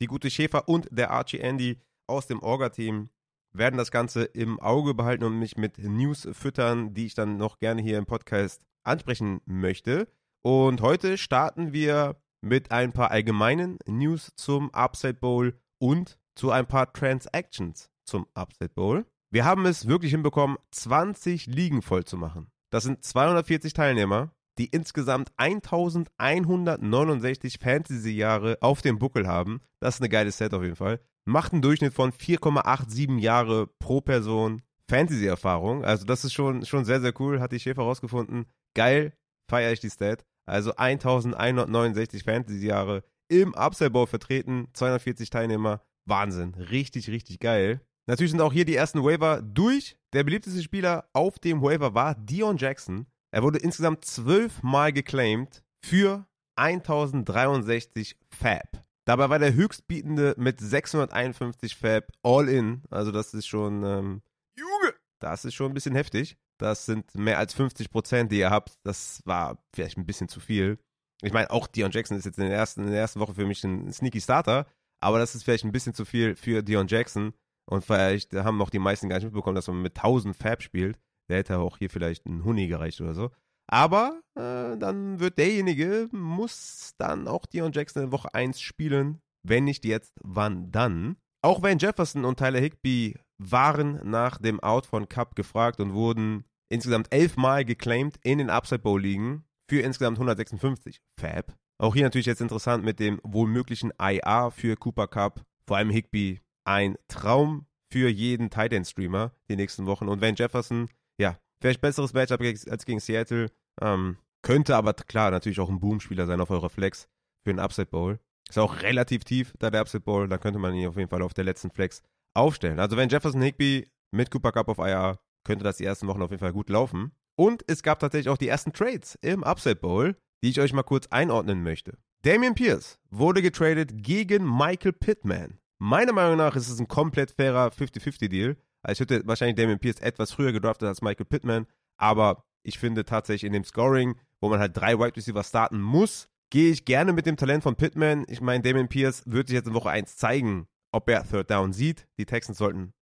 Die 0.00 0.06
gute 0.06 0.30
Schäfer 0.30 0.68
und 0.68 0.88
der 0.90 1.10
Archie 1.10 1.38
Andy 1.38 1.80
aus 2.06 2.26
dem 2.26 2.42
Orga-Team 2.42 3.08
werden 3.52 3.76
das 3.76 3.90
Ganze 3.90 4.24
im 4.24 4.60
Auge 4.60 4.94
behalten 4.94 5.24
und 5.24 5.38
mich 5.38 5.56
mit 5.56 5.78
News 5.78 6.28
füttern, 6.32 6.94
die 6.94 7.06
ich 7.06 7.14
dann 7.14 7.36
noch 7.36 7.58
gerne 7.58 7.82
hier 7.82 7.98
im 7.98 8.06
Podcast 8.06 8.62
ansprechen 8.84 9.40
möchte. 9.44 10.08
Und 10.42 10.80
heute 10.80 11.18
starten 11.18 11.72
wir 11.72 12.16
mit 12.40 12.70
ein 12.70 12.92
paar 12.92 13.10
allgemeinen 13.10 13.78
News 13.86 14.32
zum 14.36 14.72
Upside 14.72 15.14
Bowl 15.14 15.58
und 15.78 16.18
zu 16.34 16.50
ein 16.50 16.66
paar 16.66 16.92
Transactions 16.92 17.90
zum 18.04 18.26
Upside 18.34 18.72
Bowl. 18.74 19.06
Wir 19.30 19.44
haben 19.44 19.66
es 19.66 19.88
wirklich 19.88 20.12
hinbekommen, 20.12 20.56
20 20.70 21.46
Ligen 21.46 21.82
voll 21.82 22.04
zu 22.04 22.16
machen. 22.16 22.50
Das 22.70 22.84
sind 22.84 23.04
240 23.04 23.72
Teilnehmer, 23.72 24.30
die 24.58 24.66
insgesamt 24.66 25.32
1169 25.36 27.58
Fantasy-Jahre 27.60 28.58
auf 28.60 28.82
dem 28.82 28.98
Buckel 28.98 29.26
haben. 29.26 29.60
Das 29.80 29.96
ist 29.96 30.00
eine 30.00 30.08
geile 30.08 30.32
Set 30.32 30.54
auf 30.54 30.62
jeden 30.62 30.76
Fall 30.76 31.00
macht 31.28 31.52
einen 31.52 31.62
Durchschnitt 31.62 31.94
von 31.94 32.10
4,87 32.12 33.18
Jahre 33.18 33.66
pro 33.78 34.00
Person 34.00 34.62
Fantasy-Erfahrung. 34.88 35.84
Also 35.84 36.06
das 36.06 36.24
ist 36.24 36.32
schon, 36.32 36.64
schon 36.64 36.84
sehr, 36.84 37.00
sehr 37.00 37.12
cool. 37.20 37.40
Hat 37.40 37.52
die 37.52 37.60
Schäfer 37.60 37.82
rausgefunden. 37.82 38.46
Geil, 38.74 39.12
feiere 39.48 39.72
ich 39.72 39.80
die 39.80 39.90
Stat. 39.90 40.24
Also 40.46 40.74
1169 40.76 42.24
Fantasy-Jahre 42.24 43.04
im 43.28 43.54
Upside 43.54 43.90
Bowl 43.90 44.06
vertreten, 44.06 44.68
240 44.72 45.28
Teilnehmer. 45.28 45.82
Wahnsinn, 46.06 46.54
richtig, 46.54 47.10
richtig 47.10 47.40
geil. 47.40 47.82
Natürlich 48.06 48.30
sind 48.30 48.40
auch 48.40 48.54
hier 48.54 48.64
die 48.64 48.76
ersten 48.76 49.04
Waiver 49.04 49.42
durch. 49.42 49.98
Der 50.14 50.24
beliebteste 50.24 50.62
Spieler 50.62 51.10
auf 51.12 51.38
dem 51.38 51.60
Waiver 51.60 51.94
war 51.94 52.14
Dion 52.14 52.56
Jackson. 52.56 53.06
Er 53.30 53.42
wurde 53.42 53.58
insgesamt 53.58 54.06
zwölfmal 54.06 54.94
geclaimed 54.94 55.62
für 55.84 56.26
1063 56.56 58.16
Fab. 58.30 58.87
Dabei 59.08 59.30
war 59.30 59.38
der 59.38 59.54
höchstbietende 59.54 60.34
mit 60.36 60.60
651 60.60 61.76
Fab 61.76 62.12
all 62.22 62.46
in. 62.46 62.82
Also 62.90 63.10
das 63.10 63.32
ist 63.32 63.46
schon, 63.46 63.82
ähm, 63.82 64.20
Junge, 64.54 64.92
das 65.18 65.46
ist 65.46 65.54
schon 65.54 65.70
ein 65.70 65.74
bisschen 65.74 65.94
heftig. 65.94 66.36
Das 66.58 66.84
sind 66.84 67.14
mehr 67.14 67.38
als 67.38 67.54
50 67.54 67.90
Prozent, 67.90 68.30
die 68.30 68.40
ihr 68.40 68.50
habt. 68.50 68.78
Das 68.82 69.22
war 69.24 69.64
vielleicht 69.74 69.96
ein 69.96 70.04
bisschen 70.04 70.28
zu 70.28 70.40
viel. 70.40 70.78
Ich 71.22 71.32
meine, 71.32 71.50
auch 71.50 71.66
Dion 71.68 71.90
Jackson 71.90 72.18
ist 72.18 72.26
jetzt 72.26 72.38
in 72.38 72.48
der 72.48 72.54
ersten, 72.54 72.82
in 72.82 72.90
der 72.90 73.00
ersten 73.00 73.20
Woche 73.20 73.32
für 73.32 73.46
mich 73.46 73.64
ein 73.64 73.90
Sneaky 73.90 74.20
Starter. 74.20 74.66
Aber 75.00 75.18
das 75.18 75.34
ist 75.34 75.44
vielleicht 75.44 75.64
ein 75.64 75.72
bisschen 75.72 75.94
zu 75.94 76.04
viel 76.04 76.36
für 76.36 76.62
Dion 76.62 76.86
Jackson. 76.86 77.32
Und 77.64 77.86
vielleicht 77.86 78.34
haben 78.34 78.58
noch 78.58 78.68
die 78.68 78.78
meisten 78.78 79.08
gar 79.08 79.16
nicht 79.16 79.24
mitbekommen, 79.24 79.54
dass 79.54 79.68
man 79.68 79.80
mit 79.80 79.96
1000 79.96 80.36
Fab 80.36 80.62
spielt. 80.62 80.98
Der 81.30 81.38
hätte 81.38 81.60
auch 81.60 81.78
hier 81.78 81.88
vielleicht 81.88 82.26
ein 82.26 82.44
Huni 82.44 82.66
gereicht 82.66 83.00
oder 83.00 83.14
so. 83.14 83.30
Aber 83.68 84.20
äh, 84.34 84.76
dann 84.78 85.20
wird 85.20 85.38
derjenige, 85.38 86.08
muss 86.10 86.94
dann 86.98 87.28
auch 87.28 87.46
Dion 87.46 87.72
Jackson 87.72 88.04
in 88.04 88.12
Woche 88.12 88.34
1 88.34 88.60
spielen. 88.60 89.20
Wenn 89.42 89.64
nicht 89.64 89.84
jetzt, 89.84 90.14
wann 90.22 90.72
dann? 90.72 91.16
Auch 91.42 91.62
Van 91.62 91.78
Jefferson 91.78 92.24
und 92.24 92.38
Tyler 92.38 92.60
Higby 92.60 93.14
waren 93.38 94.00
nach 94.08 94.38
dem 94.38 94.58
Out 94.60 94.86
von 94.86 95.08
Cup 95.08 95.36
gefragt 95.36 95.80
und 95.80 95.92
wurden 95.92 96.44
insgesamt 96.68 97.12
elfmal 97.12 97.64
geclaimed 97.64 98.18
in 98.22 98.38
den 98.38 98.50
Upside 98.50 98.80
Bowl 98.80 99.00
Ligen 99.00 99.44
für 99.68 99.80
insgesamt 99.80 100.16
156. 100.16 101.00
Fab. 101.20 101.54
Auch 101.78 101.94
hier 101.94 102.04
natürlich 102.04 102.26
jetzt 102.26 102.40
interessant 102.40 102.84
mit 102.84 102.98
dem 102.98 103.20
wohlmöglichen 103.22 103.92
IA 104.00 104.50
für 104.50 104.76
Cooper 104.76 105.06
Cup, 105.06 105.44
vor 105.66 105.76
allem 105.76 105.90
Higby. 105.90 106.40
Ein 106.64 106.96
Traum 107.06 107.66
für 107.90 108.08
jeden 108.08 108.50
Tight 108.50 108.74
Streamer 108.86 109.32
die 109.48 109.56
nächsten 109.56 109.86
Wochen. 109.86 110.08
Und 110.08 110.20
Van 110.20 110.34
Jefferson, 110.34 110.88
ja, 111.18 111.38
vielleicht 111.60 111.80
besseres 111.80 112.12
Matchup 112.12 112.40
als 112.40 112.84
gegen 112.84 113.00
Seattle. 113.00 113.48
Ähm, 113.80 114.18
könnte 114.42 114.76
aber 114.76 114.94
klar 114.94 115.30
natürlich 115.30 115.60
auch 115.60 115.68
ein 115.68 115.80
Boom-Spieler 115.80 116.26
sein 116.26 116.40
auf 116.40 116.50
eurer 116.50 116.70
Flex 116.70 117.08
für 117.44 117.50
einen 117.50 117.58
Upside 117.58 117.86
Bowl. 117.86 118.18
Ist 118.48 118.58
auch 118.58 118.82
relativ 118.82 119.24
tief, 119.24 119.52
da 119.58 119.70
der 119.70 119.80
Upside 119.80 120.04
Bowl. 120.04 120.28
Da 120.28 120.38
könnte 120.38 120.58
man 120.58 120.74
ihn 120.74 120.88
auf 120.88 120.96
jeden 120.96 121.10
Fall 121.10 121.22
auf 121.22 121.34
der 121.34 121.44
letzten 121.44 121.70
Flex 121.70 122.02
aufstellen. 122.34 122.80
Also 122.80 122.96
wenn 122.96 123.08
Jefferson 123.08 123.42
Higby 123.42 123.90
mit 124.10 124.30
Cooper 124.30 124.52
Cup 124.52 124.68
auf 124.68 124.78
IR, 124.78 125.18
könnte 125.44 125.64
das 125.64 125.76
die 125.76 125.84
ersten 125.84 126.06
Wochen 126.06 126.22
auf 126.22 126.30
jeden 126.30 126.40
Fall 126.40 126.52
gut 126.52 126.70
laufen. 126.70 127.12
Und 127.36 127.62
es 127.66 127.82
gab 127.82 127.98
tatsächlich 128.00 128.30
auch 128.30 128.38
die 128.38 128.48
ersten 128.48 128.72
Trades 128.72 129.16
im 129.22 129.44
Upside 129.44 129.76
Bowl, 129.76 130.16
die 130.42 130.50
ich 130.50 130.60
euch 130.60 130.72
mal 130.72 130.82
kurz 130.82 131.06
einordnen 131.08 131.62
möchte. 131.62 131.98
Damian 132.22 132.54
Pierce 132.54 132.98
wurde 133.10 133.42
getradet 133.42 133.92
gegen 133.94 134.44
Michael 134.44 134.92
Pittman. 134.92 135.58
Meiner 135.78 136.12
Meinung 136.12 136.36
nach 136.36 136.56
ist 136.56 136.68
es 136.68 136.80
ein 136.80 136.88
komplett 136.88 137.30
fairer 137.30 137.68
50-50-Deal. 137.68 138.56
Also 138.82 139.04
ich 139.04 139.10
hätte 139.10 139.26
wahrscheinlich 139.26 139.56
Damian 139.56 139.78
Pierce 139.78 140.00
etwas 140.00 140.32
früher 140.32 140.52
gedraftet 140.52 140.88
als 140.88 141.02
Michael 141.02 141.26
Pittman, 141.26 141.66
aber 141.96 142.44
ich 142.62 142.78
finde 142.78 143.04
tatsächlich 143.04 143.44
in 143.44 143.52
dem 143.52 143.64
Scoring, 143.64 144.16
wo 144.40 144.48
man 144.48 144.60
halt 144.60 144.76
drei 144.76 144.98
Wide 144.98 145.16
Receiver 145.16 145.42
starten 145.42 145.80
muss, 145.80 146.28
gehe 146.50 146.70
ich 146.70 146.84
gerne 146.84 147.12
mit 147.12 147.26
dem 147.26 147.36
Talent 147.36 147.62
von 147.62 147.76
Pittman. 147.76 148.24
Ich 148.28 148.40
meine, 148.40 148.62
Damian 148.62 148.88
Pierce 148.88 149.22
wird 149.26 149.48
sich 149.48 149.54
jetzt 149.54 149.66
in 149.66 149.74
Woche 149.74 149.90
1 149.90 150.16
zeigen, 150.16 150.66
ob 150.92 151.08
er 151.08 151.28
Third 151.28 151.50
Down 151.50 151.72
sieht. 151.72 152.06
Die 152.18 152.26
Texans 152.26 152.58
sollten 152.58 152.92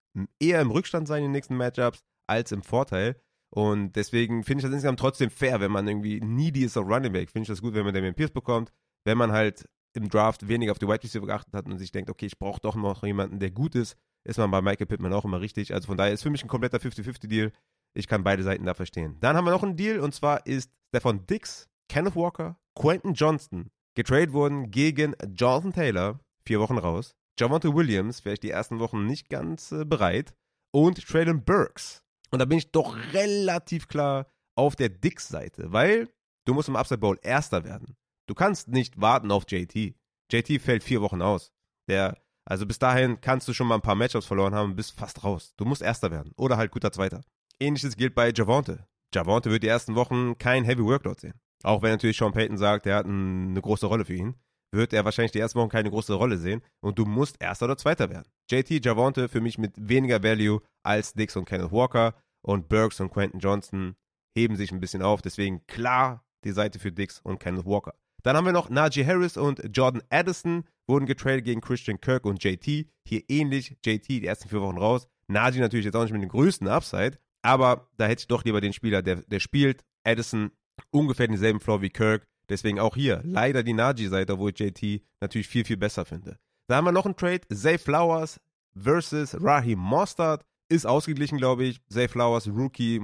eher 0.41 0.61
im 0.61 0.70
Rückstand 0.70 1.07
sein 1.07 1.18
in 1.18 1.24
den 1.24 1.33
nächsten 1.33 1.57
Matchups 1.57 2.03
als 2.27 2.53
im 2.53 2.62
Vorteil. 2.62 3.16
Und 3.51 3.93
deswegen 3.93 4.43
finde 4.43 4.61
ich 4.61 4.64
das 4.64 4.72
insgesamt 4.72 4.99
trotzdem 4.99 5.31
fair, 5.31 5.61
wenn 5.61 5.70
man 5.70 5.87
irgendwie 5.87 6.20
needy 6.20 6.64
ist 6.64 6.77
auf 6.77 6.87
Running 6.87 7.12
Back. 7.12 7.31
Finde 7.31 7.45
ich 7.45 7.49
das 7.49 7.62
gut, 7.62 7.74
wenn 7.74 7.85
man 7.85 7.95
Damian 7.95 8.14
Pierce 8.14 8.33
bekommt. 8.33 8.72
Wenn 9.05 9.18
man 9.18 9.33
halt 9.33 9.68
im 9.95 10.09
Draft 10.09 10.49
weniger 10.49 10.72
auf 10.72 10.79
die 10.79 10.89
Wide 10.89 11.03
Receiver 11.03 11.27
geachtet 11.27 11.55
hat 11.55 11.66
und 11.66 11.79
sich 11.79 11.93
denkt, 11.93 12.11
okay, 12.11 12.27
ich 12.27 12.39
brauche 12.39 12.61
doch 12.61 12.74
noch 12.74 13.05
jemanden, 13.05 13.39
der 13.39 13.51
gut 13.51 13.74
ist, 13.74 13.97
ist 14.27 14.39
man 14.39 14.51
bei 14.51 14.61
Michael 14.61 14.87
Pittman 14.87 15.12
auch 15.12 15.24
immer 15.24 15.41
richtig. 15.41 15.72
Also 15.72 15.87
von 15.87 15.97
daher 15.97 16.12
ist 16.12 16.22
für 16.22 16.31
mich 16.31 16.45
ein 16.45 16.49
kompletter 16.49 16.79
50-50-Deal. 16.79 17.53
Ich 17.95 18.09
kann 18.09 18.24
beide 18.24 18.43
Seiten 18.43 18.66
da 18.66 18.74
verstehen. 18.74 19.16
Dann 19.20 19.37
haben 19.37 19.45
wir 19.45 19.53
noch 19.53 19.62
einen 19.62 19.77
Deal 19.77 20.01
und 20.01 20.14
zwar 20.14 20.47
ist 20.47 20.70
Stefan 20.89 21.27
Dix, 21.27 21.68
Kenneth 21.89 22.16
Walker, 22.16 22.59
Quentin 22.74 23.14
Johnston 23.14 23.70
getradet 23.95 24.33
wurden 24.33 24.70
gegen 24.70 25.14
Jonathan 25.35 25.72
Taylor, 25.72 26.20
vier 26.45 26.61
Wochen 26.61 26.79
raus. 26.79 27.14
Javante 27.39 27.74
Williams, 27.74 28.20
vielleicht 28.20 28.43
die 28.43 28.51
ersten 28.51 28.79
Wochen 28.79 29.07
nicht 29.07 29.29
ganz 29.29 29.72
äh, 29.72 29.85
bereit. 29.85 30.35
Und 30.72 31.07
Traylon 31.07 31.45
Burks. 31.45 32.03
Und 32.31 32.39
da 32.41 32.45
bin 32.45 32.59
ich 32.59 32.72
doch 32.72 32.97
relativ 33.12 33.89
klar 33.89 34.27
auf 34.57 34.77
der 34.77 34.89
Dix-Seite, 34.89 35.72
weil 35.72 36.09
du 36.45 36.55
musst 36.55 36.68
im 36.68 36.77
Upside 36.77 36.99
Bowl 36.99 37.18
Erster 37.22 37.64
werden. 37.64 37.97
Du 38.27 38.35
kannst 38.35 38.68
nicht 38.68 39.01
warten 39.01 39.31
auf 39.31 39.45
JT. 39.49 39.95
JT 40.31 40.61
fällt 40.61 40.83
vier 40.83 41.01
Wochen 41.01 41.22
aus. 41.22 41.53
Der, 41.89 42.18
also 42.49 42.64
bis 42.64 42.78
dahin 42.78 43.20
kannst 43.20 43.49
du 43.49 43.53
schon 43.53 43.66
mal 43.66 43.74
ein 43.74 43.82
paar 43.82 43.97
Matchups 43.97 44.26
verloren 44.26 44.55
haben 44.55 44.70
und 44.70 44.76
bist 44.76 44.97
fast 44.97 45.24
raus. 45.24 45.53
Du 45.57 45.64
musst 45.64 45.82
Erster 45.82 46.11
werden. 46.11 46.32
Oder 46.36 46.57
halt 46.57 46.70
guter 46.70 46.92
Zweiter. 46.92 47.22
Ähnliches 47.59 47.97
gilt 47.97 48.14
bei 48.14 48.32
Javante. 48.32 48.86
Javante 49.12 49.51
wird 49.51 49.62
die 49.62 49.68
ersten 49.68 49.94
Wochen 49.94 50.38
kein 50.38 50.64
Heavy 50.64 50.84
Workload 50.84 51.20
sehen. 51.20 51.34
Auch 51.62 51.82
wenn 51.82 51.90
natürlich 51.90 52.16
Sean 52.16 52.32
Payton 52.32 52.59
sagt, 52.59 52.86
er 52.86 52.97
hat 52.97 53.07
eine 53.07 53.61
große 53.61 53.86
Rolle 53.86 54.05
für 54.05 54.14
ihn, 54.14 54.36
wird 54.72 54.92
er 54.92 55.05
wahrscheinlich 55.05 55.32
die 55.32 55.40
ersten 55.40 55.59
Wochen 55.59 55.70
keine 55.70 55.90
große 55.90 56.14
Rolle 56.14 56.38
sehen 56.38 56.62
und 56.80 56.99
du 56.99 57.05
musst 57.05 57.40
Erster 57.40 57.64
oder 57.64 57.78
Zweiter 57.78 58.11
werden. 58.11 58.28
JT 58.51 58.84
Javante 58.84 59.28
für 59.28 59.40
mich 59.40 59.59
mit 59.59 59.72
weniger 59.76 60.22
Value 60.22 60.61
als 60.84 61.14
Dix 61.14 61.34
und 61.34 61.47
Kenneth 61.47 61.72
Walker 61.72 62.14
und 62.42 62.68
Burks 62.68 63.01
und 63.01 63.11
Quentin 63.11 63.40
Johnson 63.40 63.97
heben 64.36 64.57
sich 64.57 64.70
ein 64.70 64.80
bisschen 64.80 65.03
auf, 65.03 65.22
deswegen 65.22 65.66
klar 65.66 66.24
die 66.44 66.53
Seite 66.53 66.78
für 66.78 66.92
Dix 66.92 67.20
und 67.20 67.40
Kenneth 67.40 67.64
Walker. 67.66 67.94
Dann 68.22 68.36
haben 68.36 68.44
wir 68.44 68.53
noch 68.53 68.68
Najee 68.68 69.07
Harris 69.07 69.36
und 69.36 69.62
Jordan 69.72 70.03
Addison, 70.11 70.64
wurden 70.87 71.07
getradet 71.07 71.45
gegen 71.45 71.61
Christian 71.61 72.01
Kirk 72.01 72.24
und 72.24 72.43
JT. 72.43 72.87
Hier 73.07 73.22
ähnlich, 73.28 73.76
JT 73.84 74.09
die 74.09 74.26
ersten 74.26 74.49
vier 74.49 74.61
Wochen 74.61 74.78
raus. 74.78 75.09
Najee 75.28 75.61
natürlich 75.61 75.87
jetzt 75.87 75.97
auch 75.97 76.03
nicht 76.03 76.12
mit 76.12 76.22
dem 76.22 76.28
größten 76.28 76.68
Upside, 76.68 77.18
aber 77.43 77.89
da 77.97 78.07
hätte 78.07 78.20
ich 78.20 78.28
doch 78.28 78.45
lieber 78.45 78.61
den 78.61 78.72
Spieler, 78.72 79.03
der, 79.03 79.16
der 79.16 79.41
spielt. 79.41 79.84
Addison 80.05 80.53
ungefähr 80.91 81.26
denselben 81.26 81.61
Floor 81.61 81.82
wie 81.82 81.91
Kirk. 81.91 82.26
Deswegen 82.49 82.78
auch 82.78 82.95
hier 82.95 83.22
leider 83.24 83.62
die 83.62 83.72
Najee-Seite, 83.72 84.39
wo 84.39 84.49
ich 84.49 84.59
JT 84.59 85.03
natürlich 85.20 85.49
viel, 85.49 85.64
viel 85.64 85.76
besser 85.76 86.05
finde. 86.05 86.39
Da 86.68 86.76
haben 86.76 86.84
wir 86.84 86.93
noch 86.93 87.05
einen 87.05 87.16
Trade. 87.16 87.43
Zay 87.53 87.78
Flowers 87.78 88.41
versus 88.74 89.37
Raheem 89.41 89.78
Mostard. 89.78 90.45
Ist 90.68 90.87
ausgeglichen, 90.87 91.39
glaube 91.39 91.64
ich. 91.64 91.80
Zay 91.89 92.09
Flowers, 92.09 92.49
Rookie. 92.49 93.01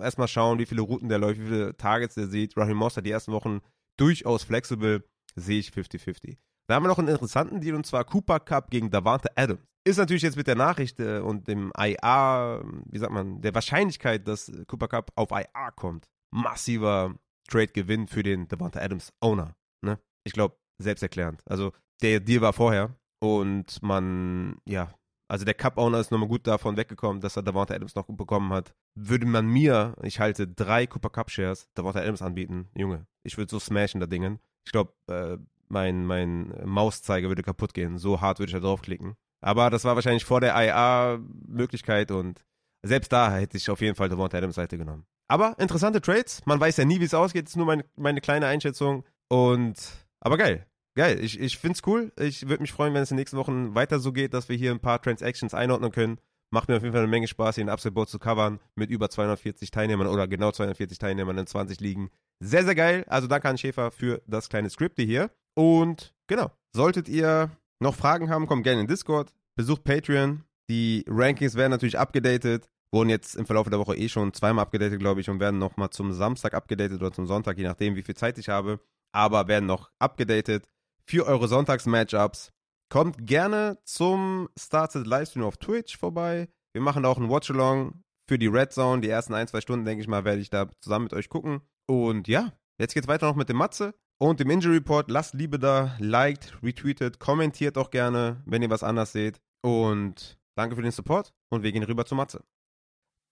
Erstmal 0.00 0.28
schauen, 0.28 0.58
wie 0.58 0.66
viele 0.66 0.82
Routen 0.82 1.08
der 1.08 1.18
läuft, 1.18 1.40
wie 1.40 1.46
viele 1.46 1.76
Targets 1.76 2.14
der 2.14 2.28
sieht. 2.28 2.56
Raheem 2.56 2.76
Mostard 2.76 3.06
die 3.06 3.10
ersten 3.10 3.32
Wochen 3.32 3.60
durchaus 3.96 4.44
flexibel. 4.44 5.04
Sehe 5.36 5.60
ich 5.60 5.70
50-50. 5.70 6.36
Da 6.66 6.74
haben 6.74 6.84
wir 6.84 6.88
noch 6.88 6.98
einen 6.98 7.08
interessanten 7.08 7.60
Deal 7.60 7.76
und 7.76 7.86
zwar 7.86 8.04
Cooper 8.04 8.40
Cup 8.40 8.70
gegen 8.70 8.90
Davante 8.90 9.30
Adams. 9.36 9.60
Ist 9.86 9.98
natürlich 9.98 10.22
jetzt 10.22 10.36
mit 10.36 10.46
der 10.46 10.54
Nachricht 10.56 10.98
äh, 10.98 11.18
und 11.18 11.46
dem 11.46 11.70
IA, 11.78 12.62
wie 12.86 12.98
sagt 12.98 13.12
man, 13.12 13.42
der 13.42 13.54
Wahrscheinlichkeit, 13.54 14.26
dass 14.26 14.50
Cooper 14.66 14.88
Cup 14.88 15.12
auf 15.14 15.30
IA 15.30 15.70
kommt, 15.72 16.08
massiver 16.30 17.14
Trade-Gewinn 17.48 18.08
für 18.08 18.22
den 18.22 18.48
Davante 18.48 18.80
Adams 18.80 19.12
Owner. 19.20 19.54
Ne? 19.82 19.98
Ich 20.24 20.32
glaube, 20.32 20.56
selbsterklärend. 20.78 21.42
Also 21.46 21.72
der 22.00 22.20
Deal 22.20 22.40
war 22.40 22.54
vorher 22.54 22.96
und 23.20 23.82
man, 23.82 24.56
ja, 24.64 24.94
also 25.28 25.44
der 25.44 25.54
Cup-Owner 25.54 26.00
ist 26.00 26.10
nochmal 26.10 26.28
gut 26.28 26.46
davon 26.46 26.76
weggekommen, 26.76 27.20
dass 27.20 27.36
er 27.36 27.42
Davante 27.42 27.74
Adams 27.74 27.94
noch 27.94 28.06
gut 28.06 28.16
bekommen 28.16 28.52
hat. 28.52 28.74
Würde 28.94 29.26
man 29.26 29.46
mir, 29.46 29.96
ich 30.02 30.20
halte 30.20 30.48
drei 30.48 30.86
Cooper 30.86 31.10
Cup-Shares, 31.10 31.68
Davante 31.74 32.00
Adams 32.00 32.22
anbieten, 32.22 32.68
Junge, 32.74 33.06
ich 33.22 33.36
würde 33.36 33.50
so 33.50 33.58
smashen 33.58 34.00
da 34.00 34.06
Dingen. 34.06 34.38
Ich 34.66 34.72
glaube, 34.72 34.94
äh, 35.08 35.36
mein, 35.74 36.06
mein 36.06 36.54
Mauszeiger 36.64 37.28
würde 37.28 37.42
kaputt 37.42 37.74
gehen. 37.74 37.98
So 37.98 38.20
hart 38.20 38.38
würde 38.38 38.50
ich 38.50 38.54
da 38.54 38.60
draufklicken. 38.60 39.16
Aber 39.42 39.68
das 39.68 39.84
war 39.84 39.94
wahrscheinlich 39.96 40.24
vor 40.24 40.40
der 40.40 40.54
IA-Möglichkeit 40.54 42.10
und 42.10 42.42
selbst 42.82 43.12
da 43.12 43.34
hätte 43.34 43.56
ich 43.56 43.68
auf 43.68 43.80
jeden 43.80 43.94
Fall 43.94 44.08
Davante 44.08 44.38
Adams 44.38 44.54
Seite 44.54 44.78
genommen. 44.78 45.04
Aber 45.28 45.58
interessante 45.58 46.00
Trades. 46.00 46.42
Man 46.46 46.60
weiß 46.60 46.76
ja 46.76 46.84
nie, 46.84 47.00
wie 47.00 47.04
es 47.04 47.14
ausgeht. 47.14 47.46
Das 47.46 47.52
ist 47.52 47.56
nur 47.56 47.66
meine, 47.66 47.84
meine 47.96 48.20
kleine 48.20 48.46
Einschätzung. 48.46 49.04
Und, 49.28 49.74
aber 50.20 50.36
geil. 50.36 50.66
Geil. 50.94 51.18
Ich, 51.20 51.40
ich 51.40 51.58
finde 51.58 51.76
es 51.76 51.86
cool. 51.86 52.12
Ich 52.18 52.48
würde 52.48 52.62
mich 52.62 52.72
freuen, 52.72 52.94
wenn 52.94 53.02
es 53.02 53.10
in 53.10 53.16
den 53.16 53.22
nächsten 53.22 53.36
Wochen 53.36 53.74
weiter 53.74 53.98
so 53.98 54.12
geht, 54.12 54.32
dass 54.32 54.48
wir 54.48 54.56
hier 54.56 54.70
ein 54.70 54.80
paar 54.80 55.02
Transactions 55.02 55.54
einordnen 55.54 55.92
können. 55.92 56.18
Macht 56.50 56.68
mir 56.68 56.76
auf 56.76 56.82
jeden 56.82 56.92
Fall 56.92 57.02
eine 57.02 57.10
Menge 57.10 57.26
Spaß, 57.26 57.56
hier 57.56 57.64
ein 57.64 57.68
Upside 57.68 57.92
Board 57.92 58.08
zu 58.08 58.18
covern 58.18 58.60
mit 58.76 58.90
über 58.90 59.10
240 59.10 59.72
Teilnehmern 59.72 60.06
oder 60.06 60.28
genau 60.28 60.52
240 60.52 60.98
Teilnehmern 60.98 61.36
in 61.36 61.46
20 61.46 61.80
Ligen. 61.80 62.10
Sehr, 62.38 62.64
sehr 62.64 62.74
geil. 62.74 63.04
Also 63.08 63.26
danke 63.26 63.48
an 63.48 63.58
Schäfer 63.58 63.90
für 63.90 64.22
das 64.26 64.48
kleine 64.48 64.70
Skript 64.70 65.00
hier. 65.00 65.30
Und 65.54 66.14
genau, 66.26 66.50
solltet 66.74 67.08
ihr 67.08 67.50
noch 67.80 67.94
Fragen 67.94 68.30
haben, 68.30 68.46
kommt 68.46 68.64
gerne 68.64 68.80
in 68.80 68.86
Discord. 68.86 69.32
Besucht 69.56 69.84
Patreon. 69.84 70.44
Die 70.68 71.04
Rankings 71.08 71.54
werden 71.54 71.70
natürlich 71.70 71.98
abgedatet. 71.98 72.68
Wurden 72.92 73.10
jetzt 73.10 73.34
im 73.34 73.46
Verlauf 73.46 73.68
der 73.68 73.78
Woche 73.78 73.96
eh 73.96 74.08
schon 74.08 74.32
zweimal 74.32 74.62
abgedatet, 74.62 75.00
glaube 75.00 75.20
ich, 75.20 75.28
und 75.28 75.40
werden 75.40 75.58
nochmal 75.58 75.90
zum 75.90 76.12
Samstag 76.12 76.54
abgedatet 76.54 77.00
oder 77.00 77.12
zum 77.12 77.26
Sonntag, 77.26 77.58
je 77.58 77.64
nachdem, 77.64 77.96
wie 77.96 78.02
viel 78.02 78.14
Zeit 78.14 78.38
ich 78.38 78.48
habe. 78.48 78.80
Aber 79.12 79.48
werden 79.48 79.66
noch 79.66 79.90
abgedatet 79.98 80.68
für 81.04 81.26
eure 81.26 81.48
Sonntags-Matchups. 81.48 82.52
Kommt 82.90 83.26
gerne 83.26 83.78
zum 83.84 84.48
Started 84.58 85.06
Livestream 85.06 85.44
auf 85.44 85.56
Twitch 85.56 85.96
vorbei. 85.96 86.48
Wir 86.72 86.82
machen 86.82 87.04
auch 87.04 87.18
ein 87.18 87.28
Watch-Along 87.28 88.02
für 88.28 88.38
die 88.38 88.46
Red 88.46 88.72
Zone. 88.72 89.00
Die 89.00 89.08
ersten 89.08 89.34
ein, 89.34 89.48
zwei 89.48 89.60
Stunden, 89.60 89.84
denke 89.84 90.02
ich 90.02 90.08
mal, 90.08 90.24
werde 90.24 90.40
ich 90.40 90.50
da 90.50 90.70
zusammen 90.80 91.04
mit 91.04 91.14
euch 91.14 91.28
gucken. 91.28 91.60
Und 91.86 92.28
ja, 92.28 92.52
jetzt 92.78 92.94
geht's 92.94 93.08
weiter 93.08 93.26
noch 93.26 93.36
mit 93.36 93.48
dem 93.48 93.56
Matze 93.56 93.94
und 94.18 94.40
dem 94.40 94.50
Injury 94.50 94.76
Report. 94.76 95.10
Lasst 95.10 95.34
Liebe 95.34 95.58
da, 95.58 95.96
liked, 95.98 96.62
retweetet, 96.62 97.18
kommentiert 97.18 97.78
auch 97.78 97.90
gerne, 97.90 98.42
wenn 98.46 98.62
ihr 98.62 98.70
was 98.70 98.82
anders 98.82 99.12
seht. 99.12 99.40
Und 99.62 100.38
danke 100.56 100.76
für 100.76 100.82
den 100.82 100.92
Support 100.92 101.32
und 101.50 101.62
wir 101.62 101.72
gehen 101.72 101.82
rüber 101.82 102.04
zu 102.04 102.14
Matze. 102.14 102.44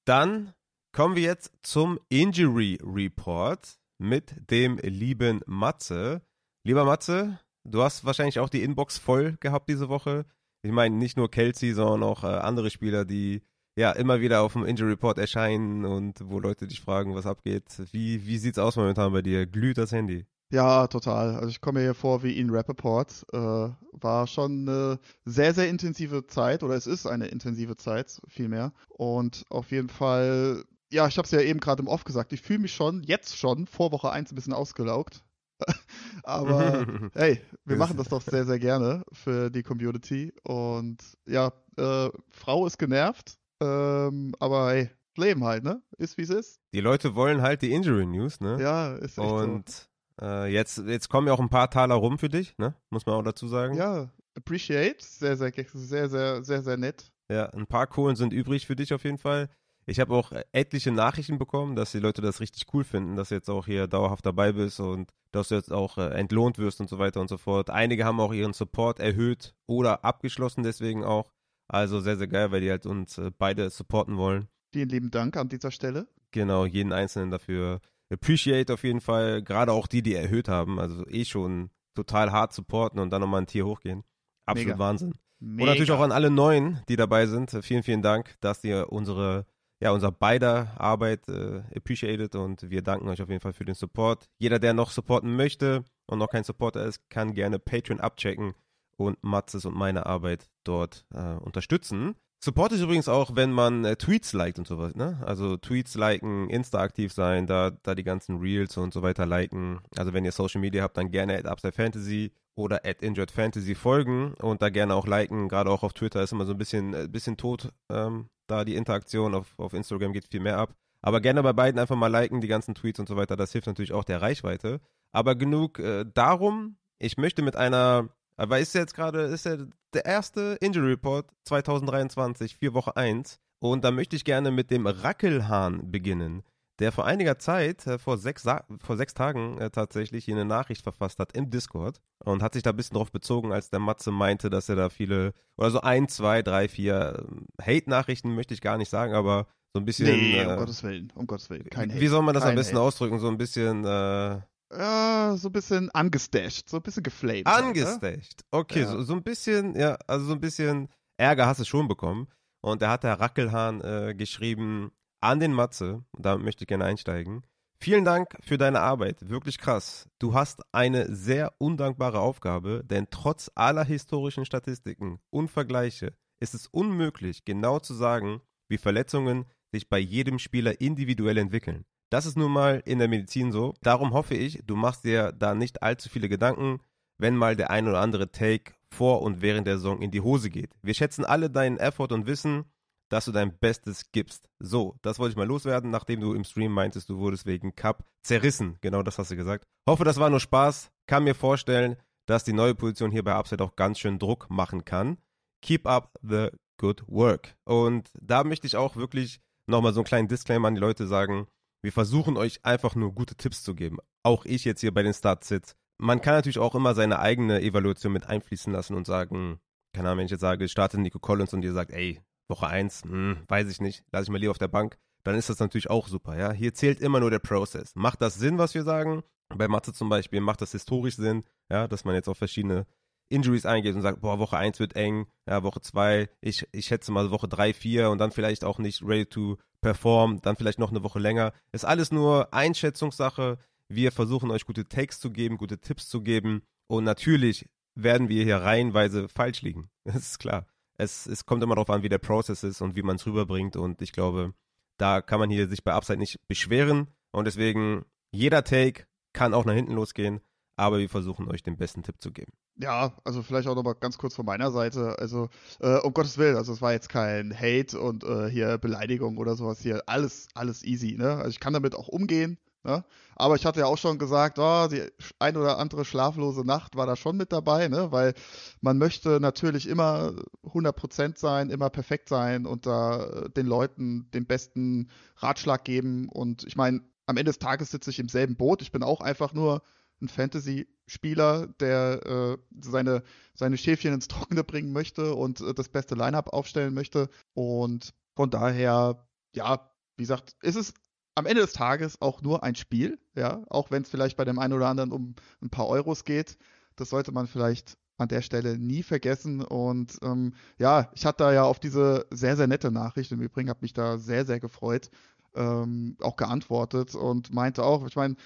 Dann 0.07 0.55
kommen 0.93 1.17
wir 1.17 1.23
jetzt 1.23 1.53
zum 1.63 1.99
Injury 2.09 2.79
Report 2.83 3.79
mit 3.99 4.51
dem 4.51 4.79
lieben 4.79 5.41
Matze. 5.47 6.23
Lieber 6.67 6.85
Matze, 6.85 7.39
du 7.65 7.83
hast 7.83 8.05
wahrscheinlich 8.05 8.39
auch 8.39 8.49
die 8.49 8.63
Inbox 8.63 8.99
voll 8.99 9.37
gehabt 9.41 9.69
diese 9.69 9.89
Woche. 9.89 10.27
Ich 10.65 10.73
meine, 10.73 10.97
nicht 10.97 11.17
nur 11.17 11.31
Kelsey, 11.31 11.73
sondern 11.73 12.03
auch 12.03 12.25
äh, 12.25 12.29
andere 12.29 12.71
Spieler, 12.71 13.05
die 13.05 13.43
ja 13.77 13.93
immer 13.93 14.21
wieder 14.21 14.43
auf 14.43 14.53
dem 14.53 14.65
Injury 14.65 14.91
Report 14.91 15.19
erscheinen 15.19 15.85
und 15.85 16.19
wo 16.29 16.39
Leute 16.39 16.67
dich 16.67 16.81
fragen, 16.81 17.15
was 17.15 17.27
abgeht. 17.27 17.65
Wie, 17.93 18.27
wie 18.27 18.39
sieht's 18.39 18.59
aus 18.59 18.77
momentan 18.77 19.13
bei 19.13 19.23
dir? 19.23 19.47
Glüht 19.47 19.79
das 19.79 19.93
Handy? 19.93 20.27
Ja, 20.53 20.87
total. 20.87 21.37
Also 21.37 21.49
ich 21.49 21.63
komme 21.63 21.79
mir 21.79 21.87
hier 21.87 21.95
vor 21.95 22.23
wie 22.23 22.39
Ian 22.39 22.51
Rappaport. 22.51 23.25
Äh, 23.33 23.39
war 23.39 24.27
schon 24.27 24.69
eine 24.69 24.99
sehr, 25.25 25.55
sehr 25.55 25.69
intensive 25.69 26.27
Zeit 26.27 26.63
oder 26.63 26.75
es 26.75 26.87
ist 26.87 27.07
eine 27.07 27.29
intensive 27.29 27.77
Zeit 27.77 28.21
vielmehr. 28.29 28.75
Und 28.89 29.47
auf 29.49 29.71
jeden 29.71 29.89
Fall, 29.89 30.63
ja, 30.93 31.09
ich 31.09 31.17
habe 31.17 31.25
es 31.25 31.31
ja 31.31 31.41
eben 31.41 31.59
gerade 31.59 31.81
im 31.81 31.89
Off 31.89 32.05
gesagt, 32.05 32.35
ich 32.35 32.43
fühle 32.43 32.59
mich 32.59 32.75
schon, 32.75 33.03
jetzt 33.03 33.39
schon, 33.39 33.67
vor 33.67 33.93
Woche 33.93 34.11
1 34.11 34.31
ein 34.31 34.35
bisschen 34.35 34.53
ausgelaugt. 34.53 35.25
Aber 36.23 36.87
hey, 37.15 37.41
wir 37.65 37.77
machen 37.79 37.97
das 37.97 38.09
doch 38.09 38.21
sehr, 38.21 38.45
sehr 38.45 38.59
gerne 38.59 39.05
für 39.11 39.49
die 39.49 39.63
Community. 39.63 40.35
Und 40.45 40.99
ja, 41.27 41.53
äh, 41.79 42.11
Frau 42.29 42.67
ist 42.67 42.79
genervt, 42.79 43.39
ähm, 43.63 44.35
aber 44.39 44.73
hey, 44.73 44.91
Leben 45.17 45.45
halt, 45.45 45.63
ne? 45.65 45.83
Ist 45.99 46.19
wie 46.19 46.23
es 46.23 46.31
ist. 46.31 46.61
Die 46.75 46.81
Leute 46.81 47.15
wollen 47.15 47.43
halt 47.43 47.63
die 47.63 47.73
Injury 47.73 48.07
News, 48.07 48.41
ne? 48.41 48.61
Ja, 48.61 48.95
ist 48.95 49.19
echt 49.19 49.31
Und 49.31 49.69
so. 49.69 49.92
Äh, 50.23 50.47
jetzt, 50.47 50.79
jetzt 50.79 51.09
kommen 51.09 51.27
ja 51.27 51.33
auch 51.33 51.41
ein 51.41 51.51
paar 51.51 51.71
Taler 51.71 51.97
rum 51.97 52.19
für 52.19 52.29
dich, 52.29 52.57
ne? 52.59 52.75
Muss 52.91 53.07
man 53.07 53.17
auch 53.17 53.23
dazu 53.23 53.49
sagen. 53.49 53.75
Ja, 53.75 54.11
appreciate. 54.37 55.05
Sehr, 55.05 55.37
sehr, 55.37 55.53
sehr, 55.53 56.09
sehr, 56.09 56.45
sehr, 56.45 56.63
sehr 56.63 56.77
nett. 56.77 57.11
Ja, 57.29 57.47
ein 57.51 57.67
paar 57.67 57.87
Kohlen 57.87 58.17
sind 58.17 58.33
übrig 58.33 58.67
für 58.67 58.77
dich 58.77 58.95
auf 58.95 59.05
jeden 59.05 59.19
Fall. 59.19 59.49
Ich 59.85 59.99
habe 59.99 60.15
auch 60.15 60.31
etliche 60.53 60.93
Nachrichten 60.93 61.39
bekommen, 61.39 61.75
dass 61.75 61.91
die 61.91 61.99
Leute 61.99 62.23
das 62.23 62.41
richtig 62.41 62.67
cool 62.73 62.85
finden, 62.85 63.17
dass 63.17 63.31
du 63.31 63.35
jetzt 63.35 63.51
auch 63.51 63.67
hier 63.67 63.89
dauerhaft 63.89 64.25
dabei 64.25 64.53
bist 64.53 64.79
und 64.79 65.11
dass 65.33 65.49
du 65.49 65.57
jetzt 65.57 65.73
auch 65.73 65.99
äh, 65.99 66.11
entlohnt 66.11 66.59
wirst 66.59 66.81
und 66.81 66.89
so 66.89 66.99
weiter 66.99 67.21
und 67.21 67.29
so 67.29 67.37
fort. 67.37 67.69
Einige 67.71 68.05
haben 68.05 68.21
auch 68.21 68.33
ihren 68.33 68.53
Support 68.53 69.01
erhöht 69.01 69.55
oder 69.67 70.05
abgeschlossen 70.05 70.63
deswegen 70.63 71.05
auch. 71.05 71.33
Also 71.67 72.01
sehr, 72.01 72.17
sehr 72.17 72.29
geil, 72.29 72.53
weil 72.53 72.61
die 72.61 72.71
halt 72.71 72.87
uns 72.87 73.19
äh, 73.19 73.33
beide 73.37 73.71
supporten 73.71 74.17
wollen. 74.17 74.47
Vielen 74.73 74.89
lieben 74.89 75.11
Dank 75.11 75.37
an 75.37 75.49
dieser 75.49 75.71
Stelle. 75.71 76.07
Genau, 76.31 76.65
jeden 76.65 76.93
Einzelnen 76.93 77.31
dafür. 77.31 77.81
Appreciate 78.13 78.73
auf 78.73 78.85
jeden 78.85 79.01
Fall, 79.01 79.43
gerade 79.43 79.73
auch 79.73 79.87
die, 79.87 80.03
die 80.03 80.15
erhöht 80.15 80.49
haben. 80.49 80.79
Also 80.79 81.07
eh 81.09 81.25
schon 81.25 81.71
total 81.95 82.33
hart 82.33 82.53
supporten 82.53 83.01
und 83.01 83.11
dann 83.11 83.21
nochmal 83.21 83.43
ein 83.43 83.47
Tier 83.47 83.67
hochgehen. 83.67 84.05
Absolut 84.47 84.69
Mega. 84.69 84.79
Wahnsinn. 84.79 85.15
Mega. 85.41 85.63
Und 85.63 85.69
natürlich 85.69 85.91
auch 85.91 86.01
an 86.01 86.13
alle 86.13 86.31
Neuen, 86.31 86.81
die 86.89 86.97
dabei 86.97 87.27
sind. 87.27 87.51
Vielen, 87.63 87.83
vielen 87.83 88.03
Dank, 88.03 88.37
dass 88.41 88.63
ihr 88.65 88.93
unsere, 88.93 89.47
ja, 89.81 89.91
unser 89.91 90.13
beider 90.13 90.73
Arbeit 90.79 91.29
äh, 91.29 91.63
appreciated 91.75 92.37
und 92.37 92.71
wir 92.71 92.83
danken 92.83 93.09
euch 93.09 93.23
auf 93.23 93.29
jeden 93.29 93.41
Fall 93.41 93.53
für 93.53 93.65
den 93.65 93.75
Support. 93.75 94.27
Jeder, 94.39 94.59
der 94.59 94.75
noch 94.75 94.91
supporten 94.91 95.35
möchte 95.35 95.85
und 96.07 96.19
noch 96.19 96.29
kein 96.29 96.45
Supporter 96.45 96.85
ist, 96.85 97.09
kann 97.11 97.35
gerne 97.35 97.59
Patreon 97.59 98.01
abchecken 98.01 98.55
und 98.97 99.23
Matzes 99.23 99.65
und 99.65 99.75
meine 99.75 100.07
Arbeit 100.07 100.49
dort 100.65 101.05
äh, 101.13 101.35
unterstützen. 101.35 102.15
Support 102.45 102.73
ist 102.73 102.81
übrigens 102.81 103.09
auch, 103.09 103.37
wenn 103.37 103.53
man 103.53 103.85
äh, 103.85 103.95
Tweets 103.95 104.33
liked 104.33 104.59
und 104.59 104.67
sowas, 104.67 104.97
ne? 104.97 105.23
Also 105.25 105.57
Tweets 105.57 105.95
liken, 105.95 106.51
Insta 106.51 106.81
aktiv 106.81 107.13
sein, 107.13 107.47
da, 107.47 107.71
da 107.71 107.95
die 107.95 108.03
ganzen 108.03 108.41
Reels 108.41 108.77
und 108.77 108.93
so 108.93 109.01
weiter 109.03 109.27
liken. 109.27 109.79
Also 109.97 110.13
wenn 110.13 110.25
ihr 110.25 110.33
Social 110.33 110.61
Media 110.61 110.83
habt, 110.83 110.97
dann 110.97 111.13
gerne 111.13 111.39
at 111.39 111.47
Upside 111.47 111.75
Fantasy 111.75 112.33
oder 112.57 112.85
at 112.85 113.01
Injured 113.01 113.31
Fantasy 113.31 113.77
folgen 113.77 114.35
und 114.35 114.61
da 114.61 114.71
gerne 114.71 114.97
auch 114.97 115.07
liken. 115.07 115.49
Gerade 115.49 115.71
auch 115.71 115.85
auf 115.85 115.93
Twitter 115.93 116.21
ist 116.21 116.33
immer 116.33 116.45
so 116.45 116.51
ein 116.51 116.59
bisschen, 116.59 116.95
äh, 116.95 117.07
bisschen 117.09 117.37
tot, 117.37 117.69
ähm, 117.89 118.29
da 118.49 118.65
die 118.65 118.75
Interaktion. 118.75 119.37
Auf, 119.37 119.57
auf 119.57 119.73
Instagram 119.73 120.13
geht 120.13 120.27
viel 120.29 120.41
mehr 120.41 120.59
ab. 120.59 120.75
Aber 121.01 121.21
gerne 121.21 121.45
bei 121.45 121.53
beiden 121.53 121.79
einfach 121.79 121.97
mal 121.97 122.09
liken, 122.09 122.41
die 122.41 122.49
ganzen 122.49 122.75
Tweets 122.75 122.99
und 122.99 123.09
so 123.09 123.17
weiter. 123.17 123.37
Das 123.37 123.53
hilft 123.53 123.69
natürlich 123.69 123.93
auch 123.93 124.05
der 124.05 124.21
Reichweite. 124.21 124.81
Aber 125.13 125.37
genug 125.37 125.79
äh, 125.79 126.05
darum. 126.13 126.77
Ich 126.99 127.17
möchte 127.17 127.43
mit 127.43 127.55
einer, 127.55 128.09
aber 128.37 128.59
ist 128.59 128.75
jetzt 128.75 128.95
gerade, 128.95 129.23
ist 129.23 129.47
ja 129.47 129.59
der 129.95 130.05
erste 130.05 130.57
Injury 130.61 130.93
Report 130.93 131.31
2023, 131.45 132.57
vier 132.57 132.75
Woche 132.75 132.97
1. 132.97 133.39
Und 133.59 133.85
da 133.85 133.91
möchte 133.91 134.17
ich 134.17 134.25
gerne 134.25 134.51
mit 134.51 134.71
dem 134.71 134.87
Rackelhahn 134.87 135.91
beginnen, 135.91 136.43
der 136.81 136.91
vor 136.91 137.07
einiger 137.07 137.39
Zeit, 137.39 137.87
äh, 137.87 137.99
vor, 137.99 138.19
sechs, 138.19 138.45
vor 138.83 138.97
sechs 138.97 139.15
Tagen 139.15 139.59
äh, 139.59 139.71
tatsächlich 139.71 140.25
hier 140.25 140.35
eine 140.35 140.45
Nachricht 140.45 140.83
verfasst 140.83 141.21
hat 141.21 141.37
im 141.37 141.51
Discord 141.51 142.01
und 142.25 142.43
hat 142.43 142.55
sich 142.55 142.65
da 142.65 142.71
ein 142.71 142.77
bisschen 142.77 142.97
drauf 142.97 143.13
bezogen, 143.13 143.53
als 143.53 143.71
der 143.71 143.79
Matze 143.79 144.11
meinte, 144.11 144.51
dass 144.51 144.69
er 144.69 144.77
da 144.77 144.89
viele, 144.89 145.33
oder 145.57 145.71
so 145.71 145.81
ein, 145.81 146.09
zwei, 146.09 146.43
drei, 146.43 146.67
vier 146.67 147.25
ähm, 147.29 147.47
Hate-Nachrichten 147.61 148.35
möchte 148.35 148.55
ich 148.55 148.61
gar 148.61 148.79
nicht 148.79 148.91
sagen, 148.91 149.15
aber 149.15 149.47
so 149.75 149.81
ein 149.81 149.85
bisschen. 149.85 150.07
Nee, 150.07 150.39
äh, 150.39 150.47
um 150.47 150.57
Gottes 150.57 150.83
Willen, 150.83 151.13
um 151.15 151.27
Gottes 151.27 151.49
Willen. 151.49 151.65
Kein 151.71 151.91
Hate. 151.91 152.01
wie 152.01 152.09
soll 152.09 152.23
man 152.23 152.35
das 152.35 152.45
am 152.45 152.55
besten 152.55 152.77
Hate. 152.77 152.85
ausdrücken? 152.85 153.19
So 153.19 153.29
ein 153.29 153.39
bisschen 153.39 153.85
äh, 153.85 154.41
Ja, 154.77 155.35
so 155.37 155.49
ein 155.49 155.53
bisschen 155.53 155.91
angestasht, 155.91 156.69
so 156.69 156.79
ein 156.79 156.83
bisschen 156.83 157.03
geflamed. 157.03 157.47
halt, 157.47 157.77
ne? 157.77 157.87
angestecht. 157.87 158.45
Okay, 158.51 158.81
Ja. 158.83 158.89
so, 158.89 159.03
so 159.03 159.13
ein 159.15 159.23
bisschen, 159.23 159.75
ja, 159.79 159.97
also 160.07 160.27
so 160.27 160.33
ein 160.33 160.41
bisschen 160.41 160.89
Ärger 161.19 161.47
hast 161.47 161.61
du 161.61 161.65
schon 161.65 161.89
bekommen. 161.89 162.29
Und 162.61 162.81
da 162.81 162.91
hat 162.91 163.03
der 163.05 163.19
Rackelhahn 163.21 163.81
äh, 163.81 164.15
geschrieben 164.17 164.93
an 165.21 165.41
den 165.41 165.53
Matze, 165.53 166.05
und 166.13 166.25
damit 166.25 166.45
möchte 166.45 166.65
ich 166.65 166.69
gerne 166.69 166.85
einsteigen. 166.85 167.43
Vielen 167.79 168.05
Dank 168.05 168.37
für 168.41 168.59
deine 168.59 168.81
Arbeit, 168.81 169.29
wirklich 169.29 169.59
krass. 169.59 170.09
Du 170.21 170.35
hast 170.35 170.63
eine 170.71 171.13
sehr 171.13 171.53
undankbare 171.59 172.21
Aufgabe, 172.21 172.85
denn 172.85 173.09
trotz 173.11 173.51
aller 173.57 173.85
historischen 173.85 174.45
Statistiken 174.45 175.19
und 175.31 175.51
Vergleiche 175.51 176.15
ist 176.39 176.55
es 176.55 176.69
unmöglich, 176.69 177.45
genau 177.45 177.81
zu 177.81 177.95
sagen, 177.95 178.41
wie 178.69 178.79
Verletzungen 178.79 179.47
sich 179.73 179.89
bei 179.89 179.99
jedem 179.99 180.39
Spieler 180.39 180.81
individuell 180.81 181.39
entwickeln. 181.39 181.85
Das 182.13 182.27
ist 182.27 182.37
nun 182.37 182.53
mal 182.53 182.83
in 182.85 182.99
der 182.99 183.09
Medizin 183.09 183.53
so. 183.53 183.73
Darum 183.81 184.13
hoffe 184.13 184.35
ich, 184.35 184.61
du 184.67 184.77
machst 184.77 185.03
dir 185.05 185.33
da 185.33 185.55
nicht 185.55 185.83
allzu 185.83 186.11
viele 186.11 186.29
Gedanken, 186.29 186.81
wenn 187.17 187.35
mal 187.35 187.57
der 187.57 187.71
ein 187.71 187.89
oder 187.89 188.01
andere 188.01 188.31
Take 188.31 188.75
vor 188.91 189.23
und 189.23 189.41
während 189.41 189.67
der 189.67 189.79
Saison 189.79 190.03
in 190.03 190.11
die 190.11 190.21
Hose 190.21 190.51
geht. 190.51 190.73
Wir 190.83 190.93
schätzen 190.93 191.25
alle 191.25 191.49
deinen 191.49 191.79
Effort 191.79 192.13
und 192.13 192.27
wissen, 192.27 192.67
dass 193.09 193.25
du 193.25 193.33
dein 193.33 193.57
Bestes 193.57 194.13
gibst. 194.13 194.51
So, 194.59 194.99
das 195.01 195.19
wollte 195.19 195.31
ich 195.31 195.37
mal 195.39 195.47
loswerden, 195.47 195.91
nachdem 195.91 196.21
du 196.21 196.35
im 196.35 196.45
Stream 196.45 196.73
meintest, 196.73 197.09
du 197.09 197.17
wurdest 197.17 197.47
wegen 197.47 197.75
Cup 197.75 198.05
zerrissen. 198.23 198.77
Genau 198.83 199.03
das 199.03 199.17
hast 199.17 199.31
du 199.31 199.37
gesagt. 199.37 199.65
Hoffe, 199.89 200.05
das 200.05 200.19
war 200.21 200.29
nur 200.29 200.41
Spaß. 200.41 200.91
Kann 201.07 201.25
mir 201.25 201.35
vorstellen, 201.35 201.97
dass 202.27 202.45
die 202.45 202.53
neue 202.53 202.75
Position 202.75 203.11
hier 203.11 203.25
bei 203.25 203.33
Upside 203.33 203.65
auch 203.65 203.75
ganz 203.75 203.99
schön 203.99 204.19
Druck 204.19 204.51
machen 204.51 204.85
kann. 204.85 205.17
Keep 205.63 205.87
up 205.87 206.15
the 206.21 206.51
good 206.77 207.05
work. 207.09 207.57
Und 207.65 208.11
da 208.21 208.45
möchte 208.45 208.67
ich 208.67 208.77
auch 208.77 208.97
wirklich 208.97 209.41
nochmal 209.67 209.95
so 209.95 210.01
einen 210.01 210.07
kleinen 210.07 210.29
Disclaimer 210.29 210.69
an 210.69 210.75
die 210.75 210.81
Leute 210.83 211.07
sagen. 211.07 211.47
Wir 211.83 211.93
versuchen 211.93 212.37
euch 212.37 212.65
einfach 212.65 212.95
nur 212.95 213.13
gute 213.13 213.35
Tipps 213.35 213.65
zu 213.65 213.75
geben. 213.75 213.99
Auch 214.23 214.45
ich 214.45 214.65
jetzt 214.65 214.81
hier 214.81 214.95
bei 214.95 215.03
den 215.03 215.13
Start-Sits. 215.13 215.75
Man 215.99 216.21
kann 216.21 216.35
natürlich 216.35 216.59
auch 216.59 216.77
immer 216.77 216.95
seine 216.95 217.19
eigene 217.19 217.61
Evaluation 217.61 218.13
mit 218.13 218.27
einfließen 218.27 218.73
lassen 218.73 218.95
und 218.95 219.07
sagen, 219.07 219.61
keine 219.93 220.09
Ahnung, 220.09 220.21
wenn 220.21 220.27
ich 220.27 220.31
jetzt 220.31 220.41
sage, 220.41 220.69
startet 220.69 221.01
Nico 221.01 221.19
Collins 221.19 221.53
und 221.53 221.65
ihr 221.65 221.73
sagt, 221.73 221.91
ey, 221.91 222.21
Woche 222.49 222.69
1, 222.69 223.03
hm, 223.03 223.43
weiß 223.49 223.69
ich 223.69 223.81
nicht, 223.81 224.05
lasse 224.13 224.25
ich 224.25 224.31
mal 224.31 224.39
lieber 224.39 224.53
auf 224.53 224.59
der 224.59 224.69
Bank, 224.69 224.97
dann 225.25 225.35
ist 225.35 225.49
das 225.49 225.59
natürlich 225.59 225.91
auch 225.91 226.09
super, 226.09 226.37
ja. 226.37 226.53
Hier 226.53 226.73
zählt 226.75 227.01
immer 227.01 227.21
nur 227.21 227.31
der 227.31 227.39
Prozess. 227.41 227.95
Macht 227.95 228.23
das 228.23 228.35
Sinn, 228.35 228.59
was 228.59 228.75
wir 228.75 228.85
sagen? 228.85 229.23
Bei 229.49 229.69
Mathe 229.69 229.93
zum 229.93 230.09
Beispiel 230.09 230.41
macht 230.41 230.63
das 230.63 230.73
historisch 230.73 231.17
Sinn, 231.17 231.45
ja, 231.71 231.89
dass 231.89 232.05
man 232.05 232.15
jetzt 232.15 232.29
auf 232.29 232.39
verschiedene 232.39 232.87
Injuries 233.33 233.67
eingeht 233.67 233.95
und 233.95 234.03
sagt, 234.03 234.21
boah, 234.21 234.39
Woche 234.39 234.57
1 234.57 234.79
wird 234.79 234.95
eng, 234.95 235.27
ja, 235.49 235.63
Woche 235.63 235.81
2, 235.81 236.29
ich, 236.41 236.67
ich 236.73 236.87
schätze 236.87 237.11
mal 237.11 237.31
Woche 237.31 237.49
3, 237.49 237.73
4 237.73 238.11
und 238.11 238.19
dann 238.19 238.31
vielleicht 238.31 238.65
auch 238.65 238.79
nicht 238.79 239.03
ready 239.03 239.27
to 239.27 239.59
perform, 239.81 240.41
dann 240.43 240.57
vielleicht 240.57 240.79
noch 240.79 240.91
eine 240.91 241.03
Woche 241.03 241.19
länger. 241.19 241.53
Ist 241.73 241.85
alles 241.85 242.13
nur 242.13 242.53
Einschätzungssache. 242.55 243.59
Wir 243.89 244.13
versuchen 244.13 244.51
euch 244.51 244.65
gute 244.65 244.87
Takes 244.87 245.19
zu 245.19 245.31
geben, 245.31 245.59
gute 245.59 245.79
Tipps 245.79 246.09
zu 246.09 246.23
geben 246.23 246.63
und 246.87 247.05
natürlich 247.05 247.69
werden 247.95 248.29
wir 248.29 248.45
hier 248.45 248.59
reihenweise 248.59 249.29
falsch 249.29 249.63
liegen. 249.63 249.89
Das 250.05 250.17
ist 250.17 250.39
klar. 250.39 250.67
Es, 250.99 251.27
es 251.27 251.47
kommt 251.47 251.63
immer 251.63 251.75
darauf 251.75 251.91
an, 251.91 252.03
wie 252.03 252.09
der 252.09 252.19
Prozess 252.19 252.63
ist 252.63 252.81
und 252.81 252.97
wie 252.97 253.03
man 253.03 253.17
es 253.17 253.27
rüberbringt 253.27 253.77
und 253.77 254.03
ich 254.03 254.13
glaube, 254.13 254.53
da 254.99 255.23
kann 255.23 255.41
man 255.41 255.51
hier 255.51 255.67
sich 255.69 255.83
bei 255.83 255.93
Upside 255.93 256.19
nicht 256.19 256.39
beschweren 256.49 257.09
und 257.33 257.47
deswegen 257.47 258.05
jeder 258.31 258.63
Take 258.63 259.07
kann 259.33 259.55
auch 259.55 259.65
nach 259.65 259.75
hinten 259.75 259.95
losgehen, 259.95 260.41
aber 260.77 260.99
wir 260.99 261.09
versuchen 261.09 261.49
euch 261.51 261.63
den 261.63 261.77
besten 261.77 262.03
Tipp 262.03 262.17
zu 262.21 262.33
geben. 262.33 262.53
Ja, 262.77 263.13
also 263.25 263.43
vielleicht 263.43 263.69
auch 263.69 263.75
nochmal 263.75 263.95
ganz 263.95 264.17
kurz 264.19 264.35
von 264.35 264.47
meiner 264.47 264.71
Seite. 264.71 265.19
Also, 265.19 265.49
äh, 265.81 265.99
um 265.99 266.15
Gottes 266.15 266.39
Willen, 266.39 266.57
also 266.57 266.73
es 266.73 266.81
war 266.81 266.93
jetzt 266.93 267.09
kein 267.09 267.55
Hate 267.55 268.01
und 268.01 268.25
äh, 268.25 268.49
hier 268.49 268.79
Beleidigung 268.79 269.37
oder 269.37 269.55
sowas 269.55 269.81
hier. 269.81 270.03
Alles, 270.07 270.49
alles 270.55 270.83
easy, 270.83 271.17
ne? 271.17 271.37
Also 271.37 271.51
ich 271.51 271.61
kann 271.61 271.75
damit 271.75 271.95
auch 271.95 272.09
umgehen, 272.09 272.59
ne? 272.85 273.05
Aber 273.37 273.57
ich 273.57 273.67
hatte 273.67 273.81
ja 273.81 273.87
auch 273.87 273.99
schon 273.99 274.19
gesagt, 274.19 274.59
oh, 274.59 274.89
die 274.89 275.03
ein 275.39 275.57
oder 275.57 275.79
andere 275.79 276.05
schlaflose 276.05 276.65
Nacht 276.65 276.97
war 276.97 277.07
da 277.07 277.17
schon 277.17 277.37
mit 277.37 277.53
dabei, 277.53 277.89
ne? 277.89 278.11
Weil 278.11 278.33
man 278.81 278.97
möchte 278.97 279.41
natürlich 279.41 279.87
immer 279.87 280.33
100% 280.65 281.39
sein, 281.39 281.69
immer 281.69 281.91
perfekt 281.91 282.29
sein 282.31 282.67
und 282.67 282.87
da 282.87 283.25
äh, 283.25 283.51
den 283.51 283.67
Leuten 283.67 284.31
den 284.33 284.47
besten 284.47 285.11
Ratschlag 285.37 285.85
geben. 285.85 286.29
Und 286.31 286.65
ich 286.65 286.77
meine, 286.77 287.03
am 287.27 287.37
Ende 287.37 287.51
des 287.51 287.59
Tages 287.59 287.91
sitze 287.91 288.11
ich 288.11 288.19
im 288.19 288.29
selben 288.29 288.57
Boot. 288.57 288.81
Ich 288.81 288.93
bin 288.93 289.03
auch 289.03 289.21
einfach 289.21 289.53
nur 289.53 289.83
ein 290.23 290.29
Fantasy-Spieler, 290.29 291.69
der 291.81 292.27
äh, 292.27 292.59
seine, 292.81 293.23
seine 293.55 293.77
Schäfchen 293.77 294.15
ins 294.15 294.29
Trockene 294.29 294.65
bringen 294.65 294.93
möchte 294.93 295.35
und 295.35 295.61
äh, 295.61 295.75
das 295.75 295.89
beste 295.89 296.15
Line-Up 296.15 296.53
aufstellen 296.53 296.95
möchte. 296.95 297.29
Und 297.55 298.15
von 298.35 298.51
daher, 298.51 299.27
ja, 299.55 299.91
wie 300.17 300.23
gesagt, 300.23 300.57
ist 300.63 300.77
es 300.77 300.95
am 301.35 301.47
Ende 301.47 301.63
des 301.63 301.73
Tages 301.73 302.21
auch 302.21 302.43
nur 302.43 302.63
ein 302.63 302.75
Spiel, 302.75 303.19
ja, 303.35 303.63
auch 303.69 303.91
wenn 303.91 304.03
es 304.03 304.11
vielleicht 304.11 304.37
bei 304.37 304.45
dem 304.45 304.59
einen 304.59 304.75
oder 304.75 304.89
anderen 304.89 305.13
um 305.13 305.35
ein 305.61 305.71
paar 305.71 305.89
Euros 305.89 306.25
geht. 306.25 306.59
Das 306.97 307.11
sollte 307.11 307.33
man 307.33 307.47
vielleicht 307.47 307.97
an 308.19 308.29
der 308.29 308.43
Stelle 308.43 308.79
nie 308.79 309.03
vergessen. 309.03 309.63
Und 309.63 310.19
ähm, 310.23 310.55
ja, 310.79 311.11
ich 311.15 311.25
hatte 311.27 311.45
da 311.45 311.53
ja 311.53 311.65
auf 311.65 311.81
diese 311.81 312.27
sehr, 312.31 312.57
sehr 312.57 312.67
nette 312.67 312.91
Nachricht 312.91 313.33
im 313.33 313.41
Übrigen, 313.41 313.71
habe 313.71 313.81
mich 313.83 313.95
da 313.95 314.19
sehr, 314.19 314.45
sehr 314.45 314.61
gefreut, 314.61 315.11
ähm, 315.55 316.17
auch 316.21 316.37
geantwortet 316.37 317.15
und 317.15 317.53
meinte 317.53 317.83
auch, 317.83 318.07
ich 318.07 318.17
meine, 318.17 318.37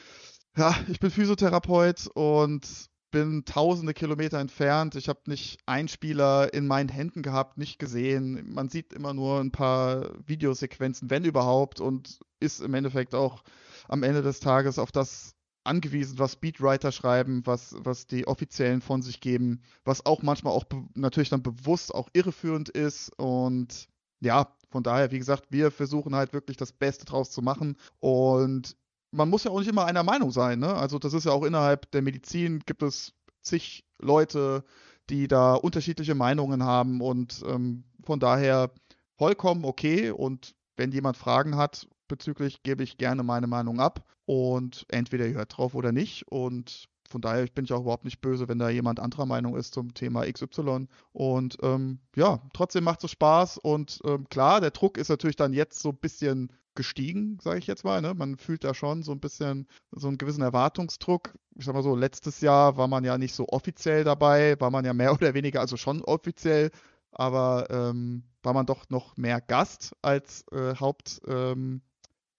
ja, 0.56 0.74
ich 0.88 1.00
bin 1.00 1.10
Physiotherapeut 1.10 2.08
und 2.14 2.88
bin 3.10 3.44
tausende 3.44 3.94
Kilometer 3.94 4.38
entfernt. 4.38 4.94
Ich 4.94 5.08
habe 5.08 5.20
nicht 5.26 5.60
einen 5.66 5.88
Spieler 5.88 6.52
in 6.52 6.66
meinen 6.66 6.88
Händen 6.88 7.22
gehabt, 7.22 7.56
nicht 7.56 7.78
gesehen. 7.78 8.52
Man 8.52 8.68
sieht 8.68 8.92
immer 8.92 9.14
nur 9.14 9.40
ein 9.40 9.52
paar 9.52 10.10
Videosequenzen, 10.26 11.08
wenn 11.10 11.24
überhaupt, 11.24 11.80
und 11.80 12.20
ist 12.40 12.60
im 12.60 12.74
Endeffekt 12.74 13.14
auch 13.14 13.42
am 13.88 14.02
Ende 14.02 14.22
des 14.22 14.40
Tages 14.40 14.78
auf 14.78 14.92
das 14.92 15.34
angewiesen, 15.64 16.18
was 16.18 16.32
Speedwriter 16.32 16.92
schreiben, 16.92 17.42
was, 17.44 17.74
was 17.78 18.06
die 18.06 18.26
Offiziellen 18.26 18.80
von 18.80 19.02
sich 19.02 19.20
geben, 19.20 19.62
was 19.84 20.06
auch 20.06 20.22
manchmal 20.22 20.52
auch 20.52 20.64
natürlich 20.94 21.28
dann 21.28 21.42
bewusst 21.42 21.94
auch 21.94 22.08
irreführend 22.12 22.68
ist. 22.68 23.10
Und 23.18 23.88
ja, 24.20 24.54
von 24.70 24.82
daher, 24.82 25.10
wie 25.10 25.18
gesagt, 25.18 25.46
wir 25.50 25.70
versuchen 25.70 26.14
halt 26.14 26.32
wirklich 26.32 26.56
das 26.56 26.72
Beste 26.72 27.04
draus 27.04 27.30
zu 27.30 27.42
machen. 27.42 27.76
Und 28.00 28.76
man 29.16 29.30
muss 29.30 29.44
ja 29.44 29.50
auch 29.50 29.58
nicht 29.58 29.68
immer 29.68 29.86
einer 29.86 30.02
Meinung 30.02 30.30
sein. 30.30 30.58
Ne? 30.58 30.72
Also 30.74 30.98
das 30.98 31.14
ist 31.14 31.24
ja 31.24 31.32
auch 31.32 31.42
innerhalb 31.42 31.90
der 31.90 32.02
Medizin 32.02 32.60
gibt 32.60 32.82
es 32.82 33.14
zig 33.42 33.84
Leute, 33.98 34.64
die 35.08 35.28
da 35.28 35.54
unterschiedliche 35.54 36.14
Meinungen 36.14 36.62
haben. 36.62 37.00
Und 37.00 37.42
ähm, 37.46 37.84
von 38.04 38.20
daher 38.20 38.70
vollkommen 39.16 39.64
okay. 39.64 40.10
Und 40.10 40.54
wenn 40.76 40.92
jemand 40.92 41.16
Fragen 41.16 41.56
hat 41.56 41.88
bezüglich, 42.08 42.62
gebe 42.62 42.82
ich 42.82 42.98
gerne 42.98 43.22
meine 43.22 43.46
Meinung 43.46 43.80
ab. 43.80 44.04
Und 44.26 44.84
entweder 44.88 45.26
ihr 45.26 45.34
hört 45.34 45.56
drauf 45.56 45.74
oder 45.74 45.92
nicht. 45.92 46.26
Und 46.28 46.88
von 47.08 47.20
daher 47.20 47.46
bin 47.46 47.64
ich 47.64 47.72
auch 47.72 47.82
überhaupt 47.82 48.04
nicht 48.04 48.20
böse, 48.20 48.48
wenn 48.48 48.58
da 48.58 48.68
jemand 48.68 49.00
anderer 49.00 49.26
Meinung 49.26 49.56
ist 49.56 49.72
zum 49.72 49.94
Thema 49.94 50.30
XY. 50.30 50.88
Und 51.12 51.56
ähm, 51.62 52.00
ja, 52.16 52.40
trotzdem 52.52 52.84
macht 52.84 53.04
es 53.04 53.12
Spaß. 53.12 53.58
Und 53.58 54.00
ähm, 54.04 54.28
klar, 54.28 54.60
der 54.60 54.72
Druck 54.72 54.98
ist 54.98 55.08
natürlich 55.08 55.36
dann 55.36 55.52
jetzt 55.52 55.80
so 55.80 55.90
ein 55.90 55.98
bisschen 55.98 56.52
gestiegen, 56.76 57.38
sage 57.42 57.58
ich 57.58 57.66
jetzt 57.66 57.84
mal. 57.84 58.00
Ne? 58.00 58.14
Man 58.14 58.36
fühlt 58.36 58.62
da 58.64 58.74
schon 58.74 59.02
so 59.02 59.12
ein 59.12 59.20
bisschen 59.20 59.66
so 59.90 60.08
einen 60.08 60.18
gewissen 60.18 60.42
Erwartungsdruck. 60.42 61.34
Ich 61.56 61.64
sag 61.64 61.74
mal 61.74 61.82
so, 61.82 61.96
letztes 61.96 62.40
Jahr 62.40 62.76
war 62.76 62.86
man 62.86 63.04
ja 63.04 63.18
nicht 63.18 63.34
so 63.34 63.48
offiziell 63.48 64.04
dabei, 64.04 64.54
war 64.60 64.70
man 64.70 64.84
ja 64.84 64.92
mehr 64.92 65.12
oder 65.14 65.34
weniger, 65.34 65.60
also 65.60 65.76
schon 65.76 66.02
offiziell, 66.02 66.70
aber 67.10 67.66
ähm, 67.70 68.24
war 68.42 68.52
man 68.52 68.66
doch 68.66 68.88
noch 68.90 69.16
mehr 69.16 69.40
Gast 69.40 69.96
als 70.02 70.44
äh, 70.52 70.76
Hauptteilnehmer. 70.76 71.80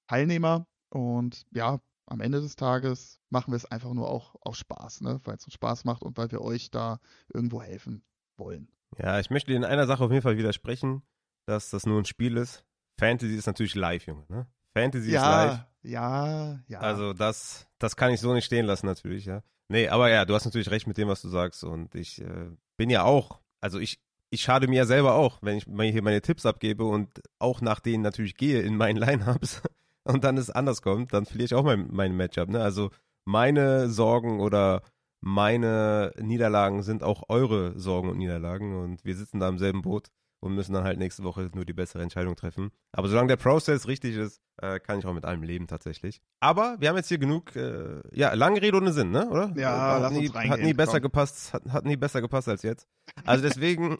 Ähm, 0.10 0.66
und 0.90 1.46
ja, 1.52 1.82
am 2.06 2.22
Ende 2.22 2.40
des 2.40 2.56
Tages 2.56 3.20
machen 3.30 3.52
wir 3.52 3.58
es 3.58 3.66
einfach 3.66 3.94
nur 3.94 4.10
auch 4.10 4.36
aus 4.42 4.58
Spaß, 4.58 5.02
ne? 5.02 5.20
weil 5.26 5.36
es 5.36 5.46
uns 5.46 5.54
Spaß 5.54 5.84
macht 5.84 6.04
und 6.04 6.18
weil 6.18 6.32
wir 6.32 6.42
euch 6.42 6.72
da 6.72 7.00
irgendwo 7.34 7.62
helfen 7.62 8.04
wollen. 8.38 8.70
Ja, 8.98 9.20
ich 9.20 9.30
möchte 9.30 9.54
in 9.54 9.66
einer 9.66 9.88
Sache 9.88 10.04
auf 10.04 10.12
jeden 10.12 10.24
Fall 10.24 10.38
widersprechen, 10.38 11.02
dass 11.46 11.70
das 11.70 11.86
nur 11.86 12.00
ein 12.00 12.06
Spiel 12.06 12.38
ist. 12.38 12.64
Fantasy 13.00 13.36
ist 13.36 13.48
natürlich 13.48 13.76
live, 13.76 14.06
Junge. 14.08 14.26
Ne? 14.30 14.48
Fantasy 14.74 15.12
ja, 15.12 15.20
ist 15.22 15.52
live. 15.52 15.66
Ja, 15.84 16.60
ja. 16.68 16.80
Also 16.80 17.14
das, 17.14 17.68
das 17.80 17.95
kann 17.95 18.12
ich 18.12 18.20
so 18.20 18.34
nicht 18.34 18.45
stehen 18.45 18.66
lassen 18.66 18.86
natürlich, 18.86 19.26
ja. 19.26 19.43
Nee, 19.70 19.89
aber 19.89 20.10
ja, 20.10 20.26
du 20.26 20.34
hast 20.34 20.45
natürlich 20.45 20.72
recht 20.72 20.88
mit 20.88 20.98
dem, 20.98 21.08
was 21.08 21.22
du 21.22 21.30
sagst. 21.30 21.64
Und 21.64 21.95
ich 21.95 22.22
äh, 22.22 22.50
bin 22.78 22.89
ja 22.89 23.04
auch, 23.04 23.39
also 23.60 23.80
ich, 23.80 24.00
ich 24.30 24.41
schade 24.41 24.68
mir 24.68 24.78
ja 24.78 24.86
selber 24.86 25.16
auch, 25.16 25.39
wenn 25.41 25.58
ich 25.58 25.66
hier 25.66 26.04
meine 26.04 26.22
Tipps 26.22 26.45
abgebe 26.45 26.86
und 26.86 27.22
auch 27.39 27.62
nach 27.62 27.80
denen 27.80 28.04
natürlich 28.04 28.36
gehe 28.36 28.62
in 28.62 28.78
meinen 28.78 28.98
Lineups 28.98 29.62
und 30.04 30.24
dann 30.24 30.38
es 30.38 30.50
anders 30.50 30.82
kommt, 30.82 31.14
dann 31.14 31.26
verliere 31.26 31.45
ich 31.45 31.54
auch 31.54 31.64
mein, 31.64 31.88
mein 31.91 32.16
Matchup. 32.16 32.50
Ne? 32.50 32.62
Also 32.62 32.91
meine 33.26 33.89
Sorgen 33.89 34.39
oder 34.39 34.84
meine 35.20 36.14
Niederlagen 36.20 36.84
sind 36.84 37.04
auch 37.04 37.24
eure 37.28 37.78
Sorgen 37.78 38.10
und 38.10 38.18
Niederlagen 38.18 38.76
und 38.76 39.04
wir 39.04 39.16
sitzen 39.16 39.39
da 39.39 39.50
im 39.50 39.58
selben 39.58 39.82
Boot 39.82 40.10
und 40.40 40.54
müssen 40.54 40.74
dann 40.74 40.84
halt 40.84 41.00
nächste 41.00 41.24
Woche 41.24 41.50
nur 41.54 41.66
die 41.66 41.74
bessere 41.74 42.04
Entscheidung 42.04 42.36
treffen. 42.36 42.72
Aber 42.92 43.08
solange 43.08 43.28
der 43.28 43.38
Prozess 43.38 43.88
richtig 43.88 44.16
ist, 44.16 44.42
äh, 44.62 44.80
kann 44.80 45.00
ich 45.00 45.06
auch 45.06 45.14
mit 45.14 45.26
allem 45.26 45.44
leben 45.44 45.68
tatsächlich. 45.68 46.22
Aber 46.40 46.78
wir 46.80 46.90
haben 46.90 46.96
jetzt 46.96 47.08
hier 47.10 47.18
genug, 47.18 47.56
äh, 47.56 48.02
ja, 48.14 48.34
lange 48.34 48.62
Rede 48.62 48.78
ohne 48.78 48.92
Sinn, 48.92 49.12
ne? 49.12 49.30
Oder? 49.30 49.54
Ja, 49.56 49.94
hat 49.96 50.02
lass 50.04 50.12
nie, 50.14 50.28
uns 50.28 50.36
reingehen, 50.36 50.54
Hat 50.54 50.60
nie 50.62 50.74
besser 50.74 50.94
komm. 50.94 51.02
gepasst, 51.04 51.54
hat, 51.54 51.66
hat 51.70 51.86
nie 51.86 51.98
besser 51.98 52.22
gepasst 52.22 52.48
als 52.48 52.64
jetzt. 52.64 52.88
Also 53.26 53.44
deswegen, 53.44 53.98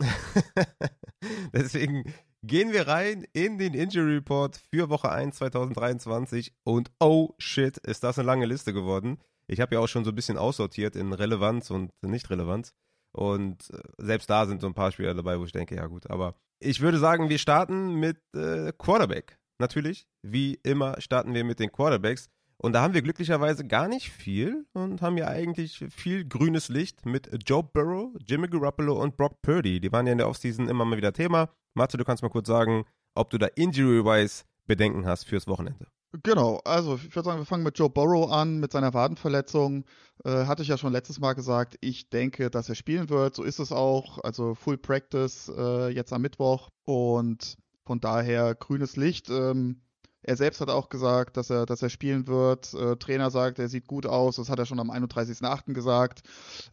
deswegen 1.54 2.04
gehen 2.44 2.72
wir 2.72 2.88
rein 2.88 3.26
in 3.34 3.58
den 3.58 3.74
Injury 3.74 4.16
Report 4.16 4.58
für 4.70 4.90
Woche 4.90 5.12
1 5.12 5.36
2023 5.38 6.54
und 6.64 6.92
oh 7.00 7.34
shit, 7.38 7.78
ist 7.78 8.04
das 8.04 8.20
eine 8.20 8.26
lange 8.28 8.46
Liste 8.46 8.74
geworden. 8.74 9.18
Ich 9.48 9.62
habe 9.62 9.76
ja 9.76 9.82
auch 9.82 9.88
schon 9.88 10.04
so 10.04 10.12
ein 10.12 10.16
bisschen 10.16 10.38
aussortiert 10.38 10.96
in 10.96 11.14
Relevanz 11.14 11.72
und 11.72 11.92
Nicht-Relevanz. 12.02 12.74
Und 13.18 13.70
äh, 13.72 13.80
selbst 13.98 14.30
da 14.30 14.46
sind 14.46 14.62
so 14.62 14.68
ein 14.68 14.74
paar 14.74 14.92
Spieler 14.92 15.16
dabei, 15.16 15.40
wo 15.40 15.46
ich 15.46 15.52
denke, 15.52 15.76
ja 15.76 15.88
gut, 15.88 16.10
aber 16.10 16.36
ich 16.60 16.82
würde 16.82 17.00
sagen, 17.00 17.30
wir 17.30 17.40
starten 17.40 17.96
mit 17.96 18.18
äh, 18.36 18.72
Quarterback. 18.78 19.38
Natürlich, 19.60 20.08
wie 20.22 20.60
immer 20.64 21.02
starten 21.02 21.34
wir 21.34 21.44
mit 21.44 21.60
den 21.60 21.72
Quarterbacks. 21.72 22.30
Und 22.60 22.74
da 22.74 22.82
haben 22.82 22.94
wir 22.94 23.04
glücklicherweise 23.04 23.66
gar 23.68 23.88
nicht 23.88 24.10
viel 24.10 24.66
und 24.74 25.02
haben 25.02 25.18
ja 25.18 25.28
eigentlich 25.28 25.86
viel 25.90 26.26
grünes 26.26 26.70
Licht 26.70 27.06
mit 27.06 27.30
Joe 27.46 27.64
Burrow, 27.64 28.16
Jimmy 28.26 28.48
Garoppolo 28.48 29.00
und 29.02 29.16
Brock 29.16 29.42
Purdy. 29.44 29.80
Die 29.80 29.92
waren 29.92 30.08
ja 30.08 30.12
in 30.12 30.18
der 30.18 30.28
Offseason 30.28 30.68
immer 30.68 30.86
mal 30.86 30.98
wieder 30.98 31.14
Thema. 31.14 31.50
Matze, 31.76 31.98
du 31.98 32.04
kannst 32.04 32.24
mal 32.24 32.30
kurz 32.30 32.48
sagen, 32.48 32.86
ob 33.14 33.30
du 33.30 33.38
da 33.38 33.48
injury-wise 33.48 34.44
Bedenken 34.66 35.06
hast 35.06 35.26
fürs 35.26 35.48
Wochenende. 35.48 35.88
Genau, 36.24 36.62
also 36.64 36.96
ich 36.96 37.16
würde 37.16 37.26
sagen, 37.30 37.40
wir 37.40 37.46
fangen 37.46 37.64
mit 37.64 37.78
Joe 37.78 37.90
Burrow 37.90 38.32
an, 38.32 38.60
mit 38.60 38.72
seiner 38.72 38.94
Wadenverletzung. 38.94 39.86
Äh, 40.24 40.46
hatte 40.46 40.62
ich 40.62 40.70
ja 40.70 40.78
schon 40.78 40.94
letztes 40.94 41.20
Mal 41.20 41.34
gesagt, 41.34 41.78
ich 41.82 42.10
denke, 42.10 42.50
dass 42.50 42.70
er 42.70 42.76
spielen 42.76 43.10
wird. 43.10 43.36
So 43.36 43.44
ist 43.44 43.60
es 43.60 43.72
auch. 43.72 44.18
Also 44.24 44.56
Full 44.56 44.78
Practice 44.78 45.52
äh, 45.56 45.90
jetzt 45.90 46.14
am 46.14 46.22
Mittwoch 46.22 46.70
und 46.86 47.58
von 47.86 48.00
daher 48.00 48.56
grünes 48.56 48.96
Licht. 48.96 49.30
Ähm, 49.30 49.82
er 50.28 50.36
selbst 50.36 50.60
hat 50.60 50.70
auch 50.70 50.90
gesagt, 50.90 51.38
dass 51.38 51.50
er, 51.50 51.66
dass 51.66 51.82
er 51.82 51.90
spielen 51.90 52.28
wird. 52.28 52.74
Äh, 52.74 52.98
Trainer 52.98 53.32
sagt, 53.32 53.60
er 53.60 53.70
sieht 53.70 53.88
gut 53.88 54.06
aus. 54.06 54.36
Das 54.36 54.50
hat 54.50 54.60
er 54.60 54.66
schon 54.66 54.82
am 54.82 54.92
31.08. 54.92 55.74
gesagt. 55.74 56.22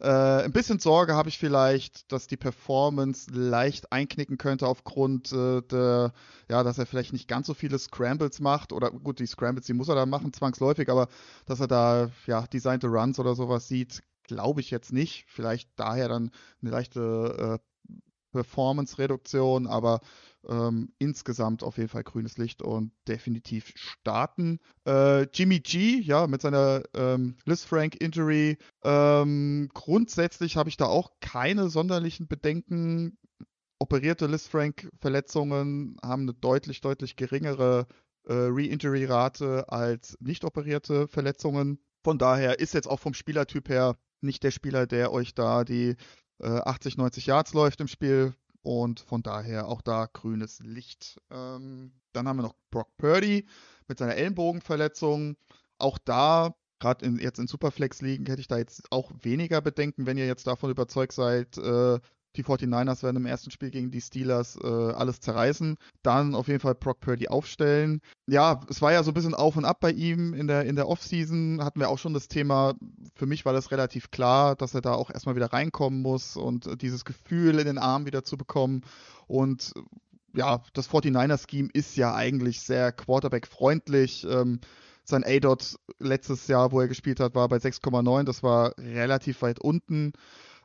Äh, 0.01 0.09
ein 0.43 0.51
bisschen 0.51 0.79
Sorge 0.79 1.15
habe 1.15 1.29
ich 1.29 1.37
vielleicht, 1.37 2.11
dass 2.11 2.27
die 2.27 2.35
Performance 2.35 3.31
leicht 3.31 3.93
einknicken 3.93 4.37
könnte 4.37 4.67
aufgrund 4.67 5.31
äh, 5.31 5.61
der, 5.61 6.11
ja, 6.49 6.63
dass 6.63 6.77
er 6.79 6.85
vielleicht 6.85 7.13
nicht 7.13 7.29
ganz 7.29 7.47
so 7.47 7.53
viele 7.53 7.79
Scrambles 7.79 8.41
macht. 8.41 8.73
Oder 8.73 8.91
gut, 8.91 9.19
die 9.19 9.25
Scrambles, 9.25 9.65
die 9.65 9.73
muss 9.73 9.87
er 9.87 9.95
da 9.95 10.05
machen, 10.05 10.33
zwangsläufig, 10.33 10.89
aber 10.89 11.07
dass 11.45 11.61
er 11.61 11.67
da, 11.67 12.09
ja, 12.27 12.41
designte 12.47 12.87
Runs 12.87 13.19
oder 13.19 13.35
sowas 13.35 13.69
sieht, 13.69 14.03
glaube 14.23 14.59
ich 14.59 14.69
jetzt 14.69 14.91
nicht. 14.91 15.23
Vielleicht 15.29 15.69
daher 15.77 16.09
dann 16.09 16.31
eine 16.61 16.71
leichte 16.71 17.61
äh, 17.61 17.89
Performance-Reduktion, 18.33 19.65
aber 19.65 20.01
ähm, 20.47 20.93
insgesamt 20.99 21.63
auf 21.63 21.77
jeden 21.77 21.89
Fall 21.89 22.03
grünes 22.03 22.37
Licht 22.37 22.61
und 22.61 22.91
definitiv 23.07 23.71
starten. 23.75 24.59
Äh, 24.87 25.23
Jimmy 25.33 25.59
G, 25.59 25.99
ja, 25.99 26.27
mit 26.27 26.41
seiner 26.41 26.83
ähm, 26.93 27.35
Liz 27.45 27.63
Frank 27.63 28.01
Injury. 28.01 28.57
Ähm, 28.83 29.69
grundsätzlich 29.73 30.57
habe 30.57 30.69
ich 30.69 30.77
da 30.77 30.85
auch 30.85 31.11
keine 31.21 31.69
sonderlichen 31.69 32.27
Bedenken. 32.27 33.17
Operierte 33.79 34.27
Liz 34.27 34.47
Frank 34.47 34.89
Verletzungen 34.99 35.97
haben 36.03 36.23
eine 36.23 36.33
deutlich, 36.33 36.81
deutlich 36.81 37.15
geringere 37.15 37.87
äh, 38.27 38.33
Re-Injury-Rate 38.33 39.69
als 39.69 40.17
nicht 40.19 40.45
operierte 40.45 41.07
Verletzungen. 41.07 41.79
Von 42.03 42.17
daher 42.17 42.59
ist 42.59 42.73
jetzt 42.73 42.87
auch 42.87 42.99
vom 42.99 43.13
Spielertyp 43.13 43.69
her 43.69 43.97
nicht 44.21 44.43
der 44.43 44.51
Spieler, 44.51 44.87
der 44.87 45.11
euch 45.11 45.33
da 45.33 45.63
die 45.63 45.95
äh, 46.39 46.47
80, 46.47 46.97
90 46.97 47.25
Yards 47.27 47.53
läuft 47.53 47.81
im 47.81 47.87
Spiel. 47.87 48.33
Und 48.65 48.99
von 48.99 49.21
daher 49.21 49.67
auch 49.67 49.83
da 49.83 50.07
grünes 50.11 50.59
Licht. 50.59 51.21
Ähm, 51.29 51.93
dann 52.13 52.27
haben 52.27 52.37
wir 52.37 52.43
noch 52.43 52.55
Brock 52.71 52.97
Purdy 52.97 53.45
mit 53.87 53.99
seiner 53.99 54.15
Ellenbogenverletzung. 54.15 55.37
Auch 55.77 55.99
da, 55.99 56.55
gerade 56.79 57.07
jetzt 57.21 57.37
in 57.37 57.45
Superflex 57.45 58.01
liegen, 58.01 58.25
hätte 58.25 58.41
ich 58.41 58.47
da 58.47 58.57
jetzt 58.57 58.91
auch 58.91 59.11
weniger 59.21 59.61
Bedenken, 59.61 60.07
wenn 60.07 60.17
ihr 60.17 60.25
jetzt 60.25 60.47
davon 60.47 60.71
überzeugt 60.71 61.13
seid, 61.13 61.59
äh, 61.59 61.99
die 62.37 62.43
49ers 62.43 63.03
werden 63.03 63.17
im 63.17 63.25
ersten 63.25 63.51
Spiel 63.51 63.71
gegen 63.71 63.91
die 63.91 64.01
Steelers 64.01 64.57
äh, 64.61 64.67
alles 64.67 65.19
zerreißen. 65.19 65.77
Dann 66.03 66.35
auf 66.35 66.47
jeden 66.47 66.59
Fall 66.59 66.75
Brock 66.75 66.99
Purdy 66.99 67.27
aufstellen. 67.27 68.01
Ja, 68.27 68.61
es 68.69 68.81
war 68.81 68.91
ja 68.91 69.03
so 69.03 69.11
ein 69.11 69.13
bisschen 69.13 69.33
auf 69.33 69.57
und 69.57 69.65
ab 69.65 69.79
bei 69.79 69.91
ihm 69.91 70.33
in 70.33 70.47
der, 70.47 70.65
in 70.65 70.75
der 70.75 70.87
Offseason. 70.87 71.63
Hatten 71.63 71.79
wir 71.79 71.89
auch 71.89 71.99
schon 71.99 72.13
das 72.13 72.27
Thema. 72.27 72.75
Für 73.15 73.25
mich 73.25 73.45
war 73.45 73.53
das 73.53 73.71
relativ 73.71 74.11
klar, 74.11 74.55
dass 74.55 74.73
er 74.73 74.81
da 74.81 74.93
auch 74.93 75.09
erstmal 75.09 75.35
wieder 75.35 75.53
reinkommen 75.53 76.01
muss 76.01 76.37
und 76.37 76.67
äh, 76.67 76.77
dieses 76.77 77.05
Gefühl 77.05 77.59
in 77.59 77.65
den 77.65 77.77
Arm 77.77 78.05
wieder 78.05 78.23
zu 78.23 78.37
bekommen. 78.37 78.81
Und 79.27 79.73
ja, 80.35 80.61
das 80.73 80.89
49er-Scheme 80.89 81.69
ist 81.73 81.95
ja 81.95 82.13
eigentlich 82.13 82.61
sehr 82.61 82.91
Quarterback-freundlich. 82.91 84.25
Ähm, 84.29 84.59
sein 85.03 85.23
A-Dot 85.23 85.77
letztes 85.99 86.47
Jahr, 86.47 86.71
wo 86.71 86.81
er 86.81 86.87
gespielt 86.87 87.19
hat, 87.19 87.35
war 87.35 87.47
bei 87.47 87.57
6,9. 87.57 88.23
Das 88.23 88.43
war 88.43 88.77
relativ 88.77 89.41
weit 89.41 89.59
unten. 89.59 90.13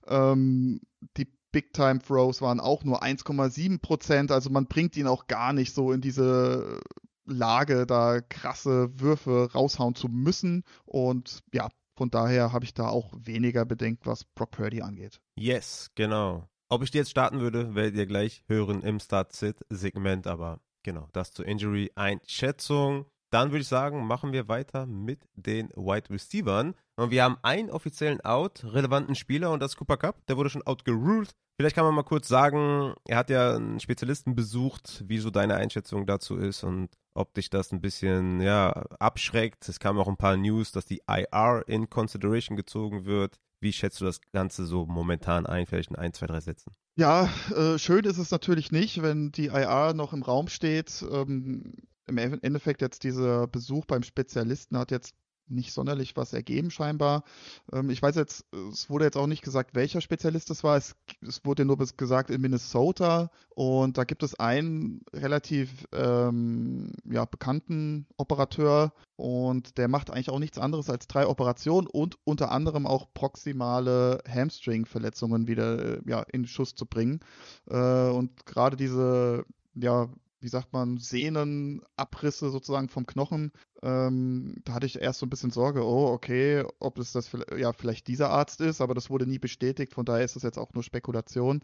Ähm, 0.06 0.80
die 1.16 1.28
Big 1.52 1.72
Time 1.72 2.00
Throws 2.00 2.40
waren 2.42 2.60
auch 2.60 2.84
nur 2.84 3.02
1,7 3.02 3.80
Prozent. 3.80 4.30
Also 4.30 4.50
man 4.50 4.66
bringt 4.66 4.96
ihn 4.96 5.06
auch 5.06 5.26
gar 5.26 5.52
nicht 5.52 5.74
so 5.74 5.92
in 5.92 6.00
diese 6.00 6.80
Lage, 7.24 7.86
da 7.86 8.20
krasse 8.20 8.90
Würfe 9.00 9.50
raushauen 9.52 9.94
zu 9.94 10.08
müssen. 10.08 10.64
Und 10.84 11.40
ja, 11.52 11.68
von 11.96 12.10
daher 12.10 12.52
habe 12.52 12.64
ich 12.64 12.74
da 12.74 12.88
auch 12.88 13.12
weniger 13.16 13.64
Bedenken, 13.64 14.06
was 14.06 14.24
Brock 14.24 14.52
Purdy 14.52 14.82
angeht. 14.82 15.20
Yes, 15.36 15.90
genau. 15.94 16.48
Ob 16.68 16.82
ich 16.82 16.90
die 16.90 16.98
jetzt 16.98 17.10
starten 17.10 17.40
würde, 17.40 17.74
werdet 17.74 17.96
ihr 17.96 18.06
gleich 18.06 18.44
hören 18.46 18.82
im 18.82 19.00
Start-Sit-Segment, 19.00 20.26
aber 20.26 20.60
genau, 20.82 21.08
das 21.12 21.32
zur 21.32 21.46
Injury-Einschätzung. 21.46 23.06
Dann 23.30 23.50
würde 23.50 23.62
ich 23.62 23.68
sagen, 23.68 24.06
machen 24.06 24.32
wir 24.32 24.48
weiter 24.48 24.86
mit 24.86 25.20
den 25.34 25.68
Wide 25.70 26.10
Receivers. 26.10 26.74
Und 26.96 27.10
wir 27.10 27.22
haben 27.22 27.38
einen 27.42 27.70
offiziellen 27.70 28.20
Out, 28.22 28.64
relevanten 28.64 29.14
Spieler 29.14 29.52
und 29.52 29.60
das 29.60 29.72
ist 29.72 29.76
Cooper 29.76 29.96
Cup. 29.96 30.26
Der 30.26 30.36
wurde 30.36 30.50
schon 30.50 30.66
outgeruled. 30.66 31.30
Vielleicht 31.56 31.76
kann 31.76 31.84
man 31.84 31.94
mal 31.94 32.02
kurz 32.02 32.26
sagen, 32.26 32.94
er 33.06 33.18
hat 33.18 33.30
ja 33.30 33.54
einen 33.54 33.80
Spezialisten 33.80 34.34
besucht, 34.34 35.04
wie 35.06 35.18
so 35.18 35.30
deine 35.30 35.56
Einschätzung 35.56 36.06
dazu 36.06 36.36
ist 36.36 36.64
und 36.64 36.88
ob 37.14 37.34
dich 37.34 37.50
das 37.50 37.70
ein 37.70 37.80
bisschen 37.80 38.40
ja, 38.40 38.70
abschreckt. 38.98 39.68
Es 39.68 39.78
kamen 39.78 39.98
auch 39.98 40.08
ein 40.08 40.16
paar 40.16 40.36
News, 40.36 40.72
dass 40.72 40.86
die 40.86 41.02
IR 41.06 41.62
in 41.66 41.90
Consideration 41.90 42.56
gezogen 42.56 43.04
wird. 43.04 43.38
Wie 43.60 43.74
schätzt 43.74 44.00
du 44.00 44.06
das 44.06 44.20
Ganze 44.32 44.64
so 44.64 44.86
momentan 44.86 45.44
ein, 45.46 45.66
vielleicht 45.66 45.90
in 45.90 45.96
ein, 45.96 46.14
zwei, 46.14 46.26
drei 46.26 46.40
Sätzen? 46.40 46.72
Ja, 46.96 47.28
äh, 47.54 47.78
schön 47.78 48.04
ist 48.04 48.18
es 48.18 48.30
natürlich 48.30 48.72
nicht, 48.72 49.02
wenn 49.02 49.30
die 49.30 49.46
IR 49.46 49.92
noch 49.94 50.14
im 50.14 50.22
Raum 50.22 50.48
steht. 50.48 51.04
Ähm, 51.10 51.74
Im 52.18 52.38
Endeffekt 52.42 52.82
jetzt 52.82 53.04
dieser 53.04 53.46
Besuch 53.46 53.86
beim 53.86 54.02
Spezialisten 54.02 54.76
hat 54.78 54.90
jetzt 54.90 55.14
nicht 55.50 55.72
sonderlich 55.72 56.16
was 56.16 56.32
ergeben 56.32 56.70
scheinbar. 56.70 57.24
Ähm, 57.72 57.90
ich 57.90 58.00
weiß 58.00 58.14
jetzt, 58.16 58.46
es 58.72 58.88
wurde 58.88 59.04
jetzt 59.04 59.16
auch 59.16 59.26
nicht 59.26 59.42
gesagt, 59.42 59.74
welcher 59.74 60.00
Spezialist 60.00 60.50
das 60.50 60.64
war. 60.64 60.76
Es, 60.76 60.94
es 61.26 61.44
wurde 61.44 61.64
nur 61.64 61.76
gesagt 61.78 62.30
in 62.30 62.40
Minnesota 62.40 63.30
und 63.50 63.98
da 63.98 64.04
gibt 64.04 64.22
es 64.22 64.38
einen 64.38 65.02
relativ 65.12 65.86
ähm, 65.92 66.92
ja, 67.04 67.24
bekannten 67.24 68.06
Operateur 68.16 68.92
und 69.16 69.76
der 69.78 69.88
macht 69.88 70.10
eigentlich 70.10 70.30
auch 70.30 70.38
nichts 70.38 70.58
anderes 70.58 70.88
als 70.88 71.06
drei 71.06 71.26
Operationen 71.26 71.86
und 71.86 72.16
unter 72.24 72.52
anderem 72.52 72.86
auch 72.86 73.12
proximale 73.12 74.22
Hamstring-Verletzungen 74.28 75.48
wieder 75.48 75.98
äh, 75.98 76.00
ja, 76.06 76.22
in 76.32 76.46
Schuss 76.46 76.74
zu 76.74 76.86
bringen. 76.86 77.20
Äh, 77.68 78.08
und 78.10 78.46
gerade 78.46 78.76
diese 78.76 79.44
ja, 79.74 80.08
wie 80.40 80.48
sagt 80.48 80.72
man, 80.72 80.98
Sehnenabrisse 80.98 82.50
sozusagen 82.50 82.88
vom 82.88 83.06
Knochen. 83.06 83.52
Ähm, 83.82 84.56
da 84.64 84.74
hatte 84.74 84.86
ich 84.86 85.00
erst 85.00 85.20
so 85.20 85.26
ein 85.26 85.30
bisschen 85.30 85.50
Sorge, 85.50 85.84
oh, 85.84 86.08
okay, 86.08 86.64
ob 86.78 86.98
es 86.98 87.12
das 87.12 87.30
ja 87.56 87.72
vielleicht 87.72 88.08
dieser 88.08 88.30
Arzt 88.30 88.60
ist, 88.60 88.80
aber 88.80 88.94
das 88.94 89.10
wurde 89.10 89.26
nie 89.26 89.38
bestätigt, 89.38 89.94
von 89.94 90.04
daher 90.04 90.24
ist 90.24 90.36
das 90.36 90.42
jetzt 90.42 90.58
auch 90.58 90.72
nur 90.72 90.82
Spekulation. 90.82 91.62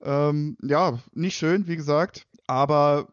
Ähm, 0.00 0.56
ja, 0.62 0.98
nicht 1.12 1.36
schön, 1.36 1.66
wie 1.66 1.76
gesagt, 1.76 2.26
aber 2.46 3.08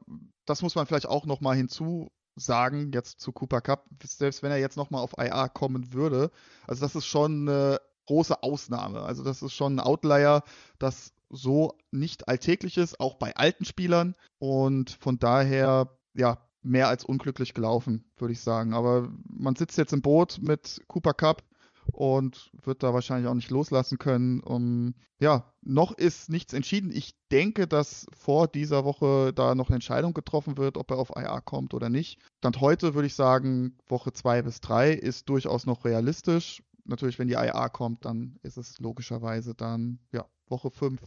das 0.45 0.61
muss 0.61 0.75
man 0.75 0.85
vielleicht 0.85 1.07
auch 1.07 1.25
nochmal 1.25 1.55
hinzu 1.55 2.11
sagen, 2.35 2.91
jetzt 2.93 3.19
zu 3.19 3.31
Cooper 3.31 3.61
Cup, 3.61 3.85
selbst 4.03 4.43
wenn 4.43 4.51
er 4.51 4.57
jetzt 4.57 4.77
nochmal 4.77 5.03
auf 5.03 5.13
IA 5.17 5.49
kommen 5.49 5.93
würde. 5.93 6.31
Also 6.67 6.81
das 6.81 6.95
ist 6.95 7.05
schon 7.05 7.47
eine 7.47 7.79
große 8.07 8.43
Ausnahme. 8.43 9.01
Also 9.01 9.23
das 9.23 9.41
ist 9.41 9.53
schon 9.53 9.75
ein 9.75 9.79
Outlier, 9.79 10.43
dass 10.79 11.13
so 11.34 11.77
nicht 11.91 12.27
alltäglich 12.27 12.77
ist, 12.77 12.99
auch 12.99 13.15
bei 13.15 13.36
alten 13.36 13.65
Spielern. 13.65 14.15
Und 14.39 14.91
von 14.91 15.19
daher, 15.19 15.97
ja, 16.13 16.38
mehr 16.61 16.88
als 16.88 17.03
unglücklich 17.03 17.53
gelaufen, 17.53 18.05
würde 18.17 18.34
ich 18.34 18.41
sagen. 18.41 18.73
Aber 18.73 19.11
man 19.27 19.55
sitzt 19.55 19.77
jetzt 19.77 19.93
im 19.93 20.01
Boot 20.01 20.39
mit 20.41 20.81
Cooper 20.88 21.13
Cup 21.13 21.43
und 21.91 22.51
wird 22.63 22.84
da 22.84 22.93
wahrscheinlich 22.93 23.27
auch 23.27 23.34
nicht 23.34 23.51
loslassen 23.51 23.97
können. 23.97 24.39
Um, 24.41 24.95
ja, 25.19 25.53
noch 25.61 25.91
ist 25.91 26.29
nichts 26.29 26.53
entschieden. 26.53 26.91
Ich 26.91 27.15
denke, 27.31 27.67
dass 27.67 28.05
vor 28.13 28.47
dieser 28.47 28.86
Woche 28.86 29.34
da 29.34 29.55
noch 29.55 29.67
eine 29.67 29.75
Entscheidung 29.75 30.13
getroffen 30.13 30.57
wird, 30.57 30.77
ob 30.77 30.91
er 30.91 30.97
auf 30.97 31.11
IA 31.15 31.41
kommt 31.41 31.73
oder 31.73 31.89
nicht. 31.89 32.19
Stand 32.38 32.61
heute 32.61 32.95
würde 32.95 33.07
ich 33.07 33.15
sagen, 33.15 33.77
Woche 33.88 34.13
zwei 34.13 34.41
bis 34.41 34.61
drei 34.61 34.93
ist 34.93 35.29
durchaus 35.29 35.65
noch 35.65 35.86
realistisch. 35.86 36.63
Natürlich, 36.86 37.19
wenn 37.19 37.27
die 37.27 37.36
IA 37.36 37.69
kommt, 37.69 38.05
dann 38.05 38.38
ist 38.43 38.57
es 38.57 38.79
logischerweise 38.79 39.55
dann, 39.55 39.99
ja, 40.11 40.25
Woche 40.47 40.71
5 40.71 41.01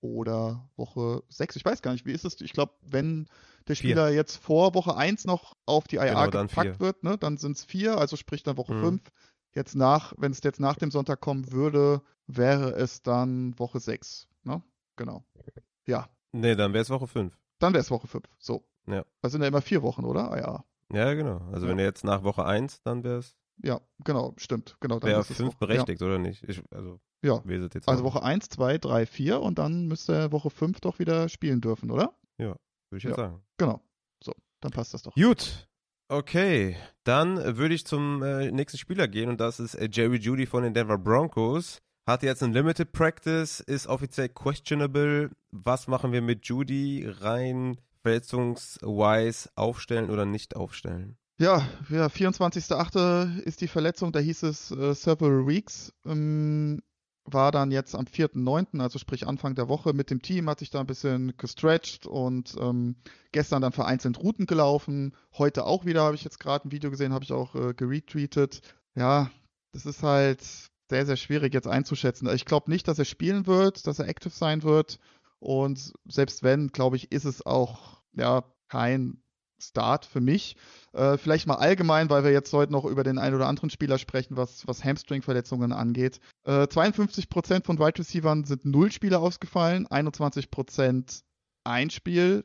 oder 0.00 0.68
Woche 0.76 1.22
6. 1.28 1.56
Ich 1.56 1.64
weiß 1.64 1.82
gar 1.82 1.92
nicht, 1.92 2.06
wie 2.06 2.12
ist 2.12 2.24
es? 2.24 2.40
Ich 2.40 2.52
glaube, 2.52 2.72
wenn 2.82 3.28
der 3.68 3.74
Spieler 3.74 4.08
vier. 4.08 4.16
jetzt 4.16 4.36
vor 4.36 4.74
Woche 4.74 4.96
1 4.96 5.24
noch 5.26 5.56
auf 5.66 5.84
die 5.86 5.96
IA 5.96 6.26
genau, 6.26 6.46
gepackt 6.46 6.80
wird, 6.80 7.02
ne, 7.02 7.18
dann 7.18 7.36
sind 7.36 7.56
es 7.56 7.64
vier, 7.64 7.98
also 7.98 8.16
sprich 8.16 8.42
dann 8.42 8.56
Woche 8.56 8.78
5. 8.78 9.02
Mhm. 9.02 9.10
Jetzt 9.52 9.74
nach, 9.74 10.14
wenn 10.16 10.32
es 10.32 10.40
jetzt 10.42 10.60
nach 10.60 10.76
dem 10.76 10.90
Sonntag 10.90 11.20
kommen 11.20 11.52
würde, 11.52 12.02
wäre 12.26 12.70
es 12.70 13.02
dann 13.02 13.58
Woche 13.58 13.80
6. 13.80 14.28
Ne? 14.44 14.62
Genau. 14.96 15.24
Ja. 15.86 16.08
Nee, 16.32 16.54
dann 16.54 16.72
wäre 16.72 16.82
es 16.82 16.90
Woche 16.90 17.08
5. 17.08 17.36
Dann 17.58 17.72
wäre 17.72 17.80
es 17.80 17.90
Woche 17.90 18.06
5. 18.06 18.24
So. 18.38 18.64
Ja. 18.86 19.04
Das 19.20 19.32
sind 19.32 19.42
ja 19.42 19.48
immer 19.48 19.60
vier 19.60 19.82
Wochen, 19.82 20.04
oder? 20.04 20.36
IA. 20.36 20.64
Ja, 20.92 21.14
genau. 21.14 21.40
Also 21.52 21.66
ja. 21.66 21.72
wenn 21.72 21.78
er 21.78 21.84
jetzt 21.84 22.04
nach 22.04 22.22
Woche 22.22 22.44
1, 22.44 22.82
dann 22.82 23.04
wäre 23.04 23.18
es. 23.18 23.36
Ja, 23.62 23.80
genau, 24.04 24.34
stimmt. 24.36 24.76
Genau, 24.80 25.02
wäre 25.02 25.24
5 25.24 25.56
berechtigt, 25.56 26.00
ja. 26.00 26.06
oder 26.06 26.18
nicht? 26.18 26.42
Ich, 26.48 26.62
also 26.70 27.00
ja. 27.22 27.42
also 27.86 28.04
Woche 28.04 28.22
1, 28.22 28.48
2, 28.48 28.78
3, 28.78 29.06
4 29.06 29.40
und 29.40 29.58
dann 29.58 29.86
müsste 29.86 30.32
Woche 30.32 30.50
5 30.50 30.80
doch 30.80 30.98
wieder 30.98 31.28
spielen 31.28 31.60
dürfen, 31.60 31.90
oder? 31.90 32.14
Ja, 32.38 32.56
würde 32.88 32.96
ich 32.96 33.02
jetzt 33.02 33.18
ja. 33.18 33.24
sagen. 33.24 33.42
Genau. 33.58 33.82
So, 34.22 34.32
dann 34.60 34.70
passt 34.72 34.94
das 34.94 35.02
doch. 35.02 35.14
Gut. 35.14 35.68
Okay, 36.08 36.76
dann 37.04 37.56
würde 37.56 37.74
ich 37.74 37.86
zum 37.86 38.22
äh, 38.22 38.50
nächsten 38.50 38.78
Spieler 38.78 39.06
gehen 39.06 39.28
und 39.28 39.40
das 39.40 39.60
ist 39.60 39.74
äh, 39.74 39.88
Jerry 39.92 40.16
Judy 40.16 40.46
von 40.46 40.64
den 40.64 40.74
Denver 40.74 40.98
Broncos. 40.98 41.78
Hat 42.06 42.24
jetzt 42.24 42.42
ein 42.42 42.52
Limited 42.52 42.90
Practice, 42.90 43.60
ist 43.60 43.86
offiziell 43.86 44.28
questionable. 44.30 45.30
Was 45.52 45.86
machen 45.86 46.10
wir 46.10 46.22
mit 46.22 46.46
Judy 46.46 47.06
rein 47.06 47.80
verletzungswise 48.02 49.50
aufstellen 49.54 50.10
oder 50.10 50.24
nicht 50.24 50.56
aufstellen? 50.56 51.16
Ja, 51.40 51.66
ja 51.88 52.08
24.8. 52.08 53.38
ist 53.38 53.62
die 53.62 53.68
Verletzung, 53.68 54.12
da 54.12 54.18
hieß 54.18 54.42
es 54.42 54.70
äh, 54.72 54.92
several 54.94 55.46
weeks. 55.46 55.90
Ähm, 56.04 56.82
war 57.24 57.50
dann 57.50 57.70
jetzt 57.70 57.94
am 57.94 58.04
4.9., 58.04 58.78
also 58.78 58.98
sprich 58.98 59.26
Anfang 59.26 59.54
der 59.54 59.66
Woche 59.70 59.94
mit 59.94 60.10
dem 60.10 60.20
Team, 60.20 60.50
hat 60.50 60.58
sich 60.58 60.68
da 60.68 60.80
ein 60.80 60.86
bisschen 60.86 61.34
gestretched 61.38 62.06
und 62.06 62.56
ähm, 62.60 62.96
gestern 63.32 63.62
dann 63.62 63.72
vereinzelt 63.72 64.18
Routen 64.22 64.44
gelaufen. 64.44 65.16
Heute 65.32 65.64
auch 65.64 65.86
wieder, 65.86 66.02
habe 66.02 66.14
ich 66.14 66.24
jetzt 66.24 66.40
gerade 66.40 66.68
ein 66.68 66.72
Video 66.72 66.90
gesehen, 66.90 67.14
habe 67.14 67.24
ich 67.24 67.32
auch 67.32 67.54
äh, 67.54 67.72
geretweetet. 67.72 68.60
Ja, 68.94 69.30
das 69.72 69.86
ist 69.86 70.02
halt 70.02 70.42
sehr, 70.90 71.06
sehr 71.06 71.16
schwierig 71.16 71.54
jetzt 71.54 71.68
einzuschätzen. 71.68 72.28
Ich 72.34 72.44
glaube 72.44 72.70
nicht, 72.70 72.86
dass 72.86 72.98
er 72.98 73.06
spielen 73.06 73.46
wird, 73.46 73.86
dass 73.86 73.98
er 73.98 74.08
active 74.08 74.34
sein 74.34 74.62
wird. 74.62 74.98
Und 75.38 75.94
selbst 76.04 76.42
wenn, 76.42 76.68
glaube 76.68 76.96
ich, 76.96 77.12
ist 77.12 77.24
es 77.24 77.46
auch 77.46 78.02
ja 78.12 78.44
kein 78.68 79.22
Start 79.60 80.04
für 80.04 80.20
mich. 80.20 80.56
Äh, 80.92 81.16
vielleicht 81.18 81.46
mal 81.46 81.56
allgemein, 81.56 82.10
weil 82.10 82.24
wir 82.24 82.32
jetzt 82.32 82.52
heute 82.52 82.72
noch 82.72 82.84
über 82.84 83.04
den 83.04 83.18
einen 83.18 83.36
oder 83.36 83.46
anderen 83.46 83.70
Spieler 83.70 83.98
sprechen, 83.98 84.36
was, 84.36 84.66
was 84.66 84.84
Hamstring-Verletzungen 84.84 85.72
angeht. 85.72 86.20
Äh, 86.44 86.64
52% 86.64 87.64
von 87.64 87.78
Wide 87.78 87.98
Receivers 87.98 88.48
sind 88.48 88.64
null 88.64 88.90
Spieler 88.90 89.20
ausgefallen, 89.20 89.86
21% 89.86 91.22
ein 91.64 91.90
Spiel, 91.90 92.44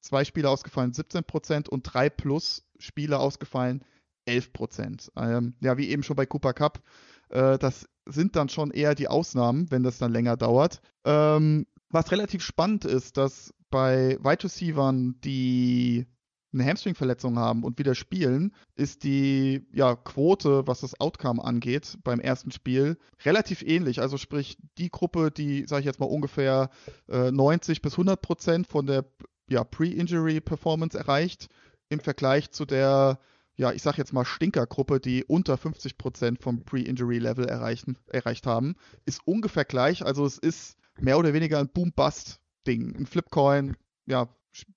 zwei 0.00 0.24
Spieler 0.24 0.50
ausgefallen 0.50 0.92
17% 0.92 1.68
und 1.68 1.82
drei 1.82 2.10
plus 2.10 2.64
Spieler 2.78 3.20
ausgefallen 3.20 3.84
11%. 4.28 5.10
Ähm, 5.16 5.54
ja, 5.60 5.76
wie 5.78 5.88
eben 5.88 6.02
schon 6.02 6.16
bei 6.16 6.26
Cooper 6.26 6.52
Cup. 6.52 6.82
Äh, 7.30 7.58
das 7.58 7.88
sind 8.06 8.36
dann 8.36 8.48
schon 8.48 8.70
eher 8.70 8.94
die 8.94 9.08
Ausnahmen, 9.08 9.70
wenn 9.70 9.82
das 9.82 9.98
dann 9.98 10.12
länger 10.12 10.36
dauert. 10.36 10.80
Ähm, 11.04 11.66
was 11.90 12.10
relativ 12.10 12.42
spannend 12.42 12.84
ist, 12.84 13.16
dass 13.16 13.54
bei 13.70 14.18
Wide 14.20 14.44
Receivers 14.44 14.94
die 15.24 16.06
eine 16.52 16.64
Hamstring-Verletzung 16.64 17.38
haben 17.38 17.62
und 17.62 17.78
wieder 17.78 17.94
spielen, 17.94 18.54
ist 18.74 19.04
die 19.04 19.66
ja, 19.72 19.96
Quote, 19.96 20.66
was 20.66 20.80
das 20.80 20.98
Outcome 20.98 21.42
angeht, 21.44 21.98
beim 22.04 22.20
ersten 22.20 22.50
Spiel 22.50 22.96
relativ 23.24 23.62
ähnlich. 23.62 24.00
Also 24.00 24.16
sprich, 24.16 24.56
die 24.78 24.90
Gruppe, 24.90 25.30
die, 25.30 25.66
sage 25.66 25.80
ich 25.80 25.86
jetzt 25.86 26.00
mal, 26.00 26.06
ungefähr 26.06 26.70
äh, 27.08 27.30
90 27.30 27.82
bis 27.82 27.94
100 27.94 28.20
Prozent 28.20 28.66
von 28.66 28.86
der 28.86 29.04
ja, 29.48 29.64
Pre-Injury-Performance 29.64 30.98
erreicht, 30.98 31.48
im 31.90 32.00
Vergleich 32.00 32.50
zu 32.50 32.64
der, 32.64 33.18
ja, 33.56 33.72
ich 33.72 33.82
sage 33.82 33.98
jetzt 33.98 34.12
mal 34.12 34.24
Stinkergruppe, 34.24 35.00
die 35.00 35.24
unter 35.24 35.56
50 35.56 35.98
Prozent 35.98 36.42
vom 36.42 36.64
Pre-Injury-Level 36.64 37.46
erreicht 37.46 38.46
haben, 38.46 38.76
ist 39.04 39.26
ungefähr 39.26 39.64
gleich. 39.64 40.04
Also 40.04 40.24
es 40.24 40.38
ist 40.38 40.76
mehr 40.98 41.18
oder 41.18 41.32
weniger 41.34 41.58
ein 41.58 41.68
Boom-Bust-Ding. 41.68 42.96
Ein 42.96 43.06
Flipcoin, 43.06 43.76
ja, 44.06 44.28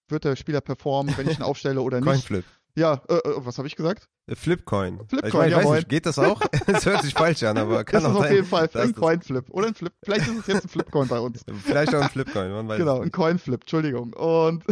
wird 0.08 0.24
der 0.26 0.36
Spieler 0.36 0.62
performen, 0.62 1.16
wenn 1.18 1.30
ich 1.30 1.40
ihn 1.40 1.44
aufstelle 1.44 1.82
oder 1.82 2.00
nicht. 2.00 2.08
Coinflip. 2.08 2.46
Ja, 2.76 3.02
äh, 3.10 3.16
äh, 3.16 3.22
was 3.38 3.58
habe 3.58 3.68
ich 3.68 3.76
gesagt? 3.76 4.08
Äh, 4.28 4.36
Flipcoin. 4.36 5.00
Flipcoin, 5.08 5.28
ich, 5.28 5.34
mein, 5.34 5.48
ich 5.48 5.52
ja, 5.52 5.64
weiß 5.64 5.72
nicht, 5.72 5.90
geht 5.90 6.06
das 6.06 6.20
auch? 6.20 6.42
Es 6.68 6.86
hört 6.86 7.04
sich 7.04 7.14
falsch 7.14 7.44
an, 7.44 7.58
aber 7.58 7.84
kann 7.84 8.04
das 8.04 8.12
auch 8.12 8.20
ist 8.20 8.26
auf 8.26 8.32
jeden 8.32 8.46
Fall 8.46 8.70
ein 8.74 8.96
Coinflip. 8.96 9.50
Oder 9.50 9.68
ein 9.68 9.76
Flip. 9.76 9.94
Vielleicht 10.04 10.28
ist 10.28 10.40
es 10.40 10.48
jetzt 10.48 10.66
ein 10.66 10.70
Flipcoin 10.70 11.08
bei 11.08 11.20
uns. 11.20 11.44
Vielleicht 11.64 11.94
auch 11.94 12.02
ein 12.02 12.10
Flipcoin, 12.10 12.52
man 12.52 12.68
weiß 12.68 12.78
Genau, 12.78 13.02
ein 13.02 13.12
Coinflip, 13.12 13.62
Entschuldigung. 13.62 14.14
Und 14.14 14.64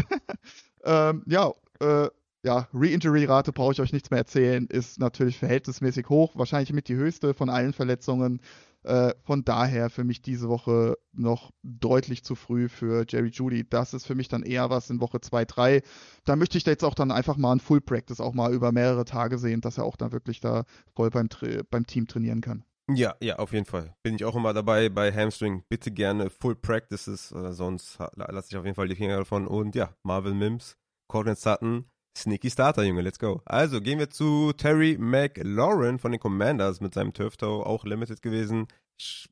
ähm, 0.85 1.23
ja, 1.27 1.51
äh, 1.81 2.07
ja, 2.43 2.69
Re-Injury-Rate 2.73 3.51
brauche 3.51 3.73
ich 3.73 3.81
euch 3.81 3.91
nichts 3.91 4.11
mehr 4.11 4.19
erzählen, 4.19 4.65
ist 4.67 4.99
natürlich 4.99 5.37
verhältnismäßig 5.37 6.07
hoch, 6.07 6.31
wahrscheinlich 6.35 6.71
mit 6.71 6.87
die 6.87 6.95
höchste 6.95 7.33
von 7.33 7.49
allen 7.49 7.73
Verletzungen. 7.73 8.39
Äh, 8.83 9.13
von 9.23 9.43
daher 9.43 9.89
für 9.89 10.03
mich 10.03 10.21
diese 10.21 10.47
Woche 10.47 10.97
noch 11.11 11.51
deutlich 11.63 12.23
zu 12.23 12.35
früh 12.35 12.69
für 12.69 13.05
Jerry 13.07 13.29
Judy. 13.29 13.67
Das 13.69 13.93
ist 13.93 14.05
für 14.05 14.15
mich 14.15 14.29
dann 14.29 14.43
eher 14.43 14.69
was 14.69 14.89
in 14.89 15.01
Woche 15.01 15.19
2, 15.19 15.45
3. 15.45 15.81
Da 16.23 16.35
möchte 16.35 16.57
ich 16.57 16.63
da 16.63 16.71
jetzt 16.71 16.85
auch 16.85 16.95
dann 16.95 17.11
einfach 17.11 17.35
mal 17.35 17.51
ein 17.51 17.59
Full 17.59 17.81
Practice 17.81 18.21
auch 18.21 18.33
mal 18.33 18.53
über 18.53 18.71
mehrere 18.71 19.05
Tage 19.05 19.37
sehen, 19.37 19.61
dass 19.61 19.77
er 19.77 19.83
auch 19.83 19.97
dann 19.97 20.11
wirklich 20.11 20.39
da 20.39 20.63
voll 20.95 21.09
beim, 21.09 21.27
beim 21.69 21.85
Team 21.85 22.07
trainieren 22.07 22.41
kann. 22.41 22.63
Ja, 22.91 23.15
ja, 23.21 23.35
auf 23.37 23.53
jeden 23.53 23.65
Fall. 23.65 23.93
Bin 24.01 24.15
ich 24.15 24.25
auch 24.25 24.35
immer 24.35 24.53
dabei 24.53 24.89
bei 24.89 25.11
Hamstring. 25.11 25.63
Bitte 25.69 25.91
gerne 25.91 26.29
Full 26.29 26.55
Practices, 26.55 27.31
äh, 27.31 27.51
sonst 27.51 27.99
lasse 28.15 28.47
ich 28.49 28.57
auf 28.57 28.65
jeden 28.65 28.75
Fall 28.75 28.87
die 28.87 28.95
Finger 28.95 29.17
davon. 29.17 29.45
Und 29.45 29.75
ja, 29.75 29.93
Marvin 30.03 30.37
Mims, 30.37 30.75
Cortland 31.07 31.37
Sutton, 31.37 31.85
Sneaky 32.19 32.49
Starter, 32.49 32.83
Junge, 32.83 33.01
let's 33.01 33.19
go. 33.19 33.41
Also 33.45 33.81
gehen 33.81 33.99
wir 33.99 34.09
zu 34.09 34.53
Terry 34.53 34.97
McLaurin 34.99 35.99
von 35.99 36.11
den 36.11 36.19
Commanders 36.19 36.81
mit 36.81 36.93
seinem 36.93 37.13
Turf 37.13 37.41
auch 37.41 37.85
limited 37.85 38.21
gewesen. 38.21 38.67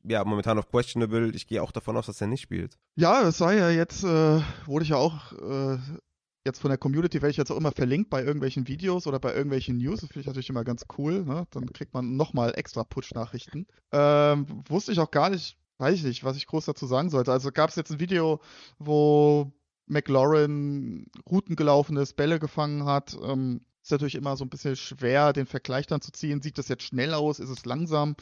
Ja, 0.02 0.24
momentan 0.24 0.58
auf 0.58 0.70
questionable. 0.70 1.30
Ich 1.34 1.46
gehe 1.46 1.62
auch 1.62 1.72
davon 1.72 1.96
aus, 1.96 2.06
dass 2.06 2.20
er 2.20 2.26
nicht 2.26 2.40
spielt. 2.40 2.78
Ja, 2.96 3.22
das 3.22 3.40
war 3.40 3.52
ja 3.52 3.68
jetzt, 3.68 4.02
äh, 4.02 4.40
wurde 4.64 4.82
ich 4.82 4.90
ja 4.90 4.96
auch 4.96 5.32
äh, 5.32 5.78
jetzt 6.48 6.60
von 6.60 6.70
der 6.70 6.78
Community 6.78 7.20
werde 7.20 7.30
ich 7.30 7.36
jetzt 7.36 7.50
auch 7.50 7.56
immer 7.56 7.72
verlinkt 7.72 8.10
bei 8.10 8.22
irgendwelchen 8.24 8.66
Videos 8.66 9.06
oder 9.06 9.20
bei 9.20 9.34
irgendwelchen 9.34 9.76
News. 9.76 10.00
Das 10.00 10.08
finde 10.08 10.20
ich 10.20 10.26
natürlich 10.26 10.48
immer 10.48 10.64
ganz 10.64 10.86
cool. 10.96 11.24
Ne? 11.24 11.46
Dann 11.50 11.72
kriegt 11.72 11.92
man 11.94 12.16
nochmal 12.16 12.54
extra 12.56 12.84
Push-Nachrichten. 12.84 13.66
Ähm, 13.92 14.46
wusste 14.68 14.92
ich 14.92 15.00
auch 15.00 15.10
gar 15.10 15.30
nicht, 15.30 15.58
weiß 15.78 15.94
ich 15.94 16.04
nicht, 16.04 16.24
was 16.24 16.36
ich 16.36 16.46
groß 16.46 16.64
dazu 16.64 16.86
sagen 16.86 17.10
sollte. 17.10 17.32
Also 17.32 17.52
gab 17.52 17.70
es 17.70 17.76
jetzt 17.76 17.90
ein 17.90 18.00
Video, 18.00 18.40
wo 18.78 19.52
McLaurin 19.88 21.06
Routen 21.30 21.56
gelaufen 21.56 21.96
ist, 21.96 22.16
Bälle 22.16 22.38
gefangen 22.38 22.84
hat. 22.84 23.16
Ähm, 23.22 23.62
ist 23.82 23.90
natürlich 23.90 24.16
immer 24.16 24.36
so 24.36 24.44
ein 24.44 24.50
bisschen 24.50 24.76
schwer, 24.76 25.32
den 25.32 25.46
Vergleich 25.46 25.86
dann 25.86 26.00
zu 26.00 26.12
ziehen. 26.12 26.42
Sieht 26.42 26.58
das 26.58 26.68
jetzt 26.68 26.82
schnell 26.82 27.14
aus? 27.14 27.38
Ist 27.38 27.48
es 27.48 27.64
langsam? 27.64 28.16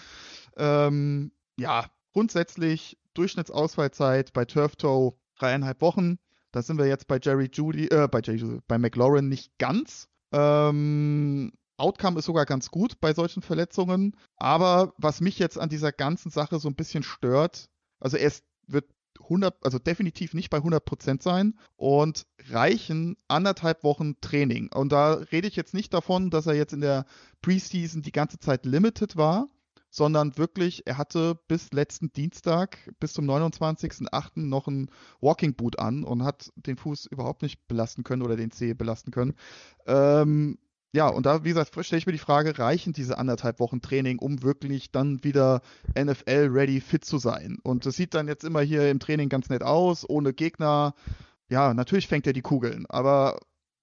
Ähm, 0.56 1.32
ja, 1.56 1.86
grundsätzlich 2.12 2.98
Durchschnittsausfallzeit 3.14 4.32
bei 4.32 4.44
Turf 4.44 4.76
Toe 4.76 5.14
dreieinhalb 5.38 5.80
Wochen. 5.80 6.18
Da 6.52 6.62
sind 6.62 6.78
wir 6.78 6.86
jetzt 6.86 7.08
bei 7.08 7.18
Jerry 7.20 7.50
Judy, 7.52 7.88
äh, 7.88 8.08
bei, 8.08 8.20
Jerry, 8.22 8.60
bei 8.68 8.78
McLaurin 8.78 9.28
nicht 9.28 9.58
ganz. 9.58 10.08
Ähm, 10.32 11.52
Outcome 11.78 12.18
ist 12.18 12.26
sogar 12.26 12.46
ganz 12.46 12.70
gut 12.70 13.00
bei 13.00 13.12
solchen 13.12 13.42
Verletzungen. 13.42 14.16
Aber 14.36 14.94
was 14.98 15.20
mich 15.20 15.38
jetzt 15.38 15.58
an 15.58 15.68
dieser 15.68 15.92
ganzen 15.92 16.30
Sache 16.30 16.58
so 16.58 16.68
ein 16.68 16.76
bisschen 16.76 17.02
stört, 17.02 17.68
also 18.00 18.16
er 18.16 18.32
wird 18.66 18.86
100, 19.26 19.64
also 19.64 19.78
definitiv 19.78 20.34
nicht 20.34 20.50
bei 20.50 20.58
100% 20.58 21.22
sein 21.22 21.58
und 21.76 22.26
reichen 22.48 23.16
anderthalb 23.28 23.84
Wochen 23.84 24.20
Training. 24.20 24.70
Und 24.72 24.92
da 24.92 25.14
rede 25.14 25.48
ich 25.48 25.56
jetzt 25.56 25.74
nicht 25.74 25.92
davon, 25.94 26.30
dass 26.30 26.46
er 26.46 26.54
jetzt 26.54 26.72
in 26.72 26.80
der 26.80 27.06
Preseason 27.42 28.02
die 28.02 28.12
ganze 28.12 28.38
Zeit 28.38 28.66
limited 28.66 29.16
war, 29.16 29.48
sondern 29.90 30.36
wirklich, 30.36 30.86
er 30.86 30.98
hatte 30.98 31.38
bis 31.48 31.72
letzten 31.72 32.12
Dienstag, 32.12 32.78
bis 33.00 33.14
zum 33.14 33.24
29.08. 33.24 34.40
noch 34.40 34.68
ein 34.68 34.90
Walking 35.20 35.54
Boot 35.54 35.78
an 35.78 36.04
und 36.04 36.22
hat 36.22 36.52
den 36.56 36.76
Fuß 36.76 37.06
überhaupt 37.06 37.42
nicht 37.42 37.66
belasten 37.66 38.04
können 38.04 38.22
oder 38.22 38.36
den 38.36 38.50
Zeh 38.50 38.74
belasten 38.74 39.10
können. 39.10 39.34
Ähm, 39.86 40.58
ja, 40.96 41.08
und 41.08 41.26
da, 41.26 41.44
wie 41.44 41.50
gesagt, 41.50 41.76
stelle 41.84 41.98
ich 41.98 42.06
mir 42.06 42.12
die 42.12 42.18
Frage, 42.18 42.58
reichen 42.58 42.94
diese 42.94 43.18
anderthalb 43.18 43.60
Wochen 43.60 43.82
Training, 43.82 44.18
um 44.18 44.42
wirklich 44.42 44.90
dann 44.90 45.22
wieder 45.22 45.60
NFL-ready 45.94 46.80
fit 46.80 47.04
zu 47.04 47.18
sein? 47.18 47.58
Und 47.62 47.84
das 47.84 47.96
sieht 47.96 48.14
dann 48.14 48.28
jetzt 48.28 48.44
immer 48.44 48.62
hier 48.62 48.90
im 48.90 48.98
Training 48.98 49.28
ganz 49.28 49.50
nett 49.50 49.62
aus, 49.62 50.08
ohne 50.08 50.32
Gegner. 50.32 50.94
Ja, 51.50 51.74
natürlich 51.74 52.08
fängt 52.08 52.26
er 52.26 52.32
die 52.32 52.40
Kugeln, 52.40 52.86
aber 52.88 53.38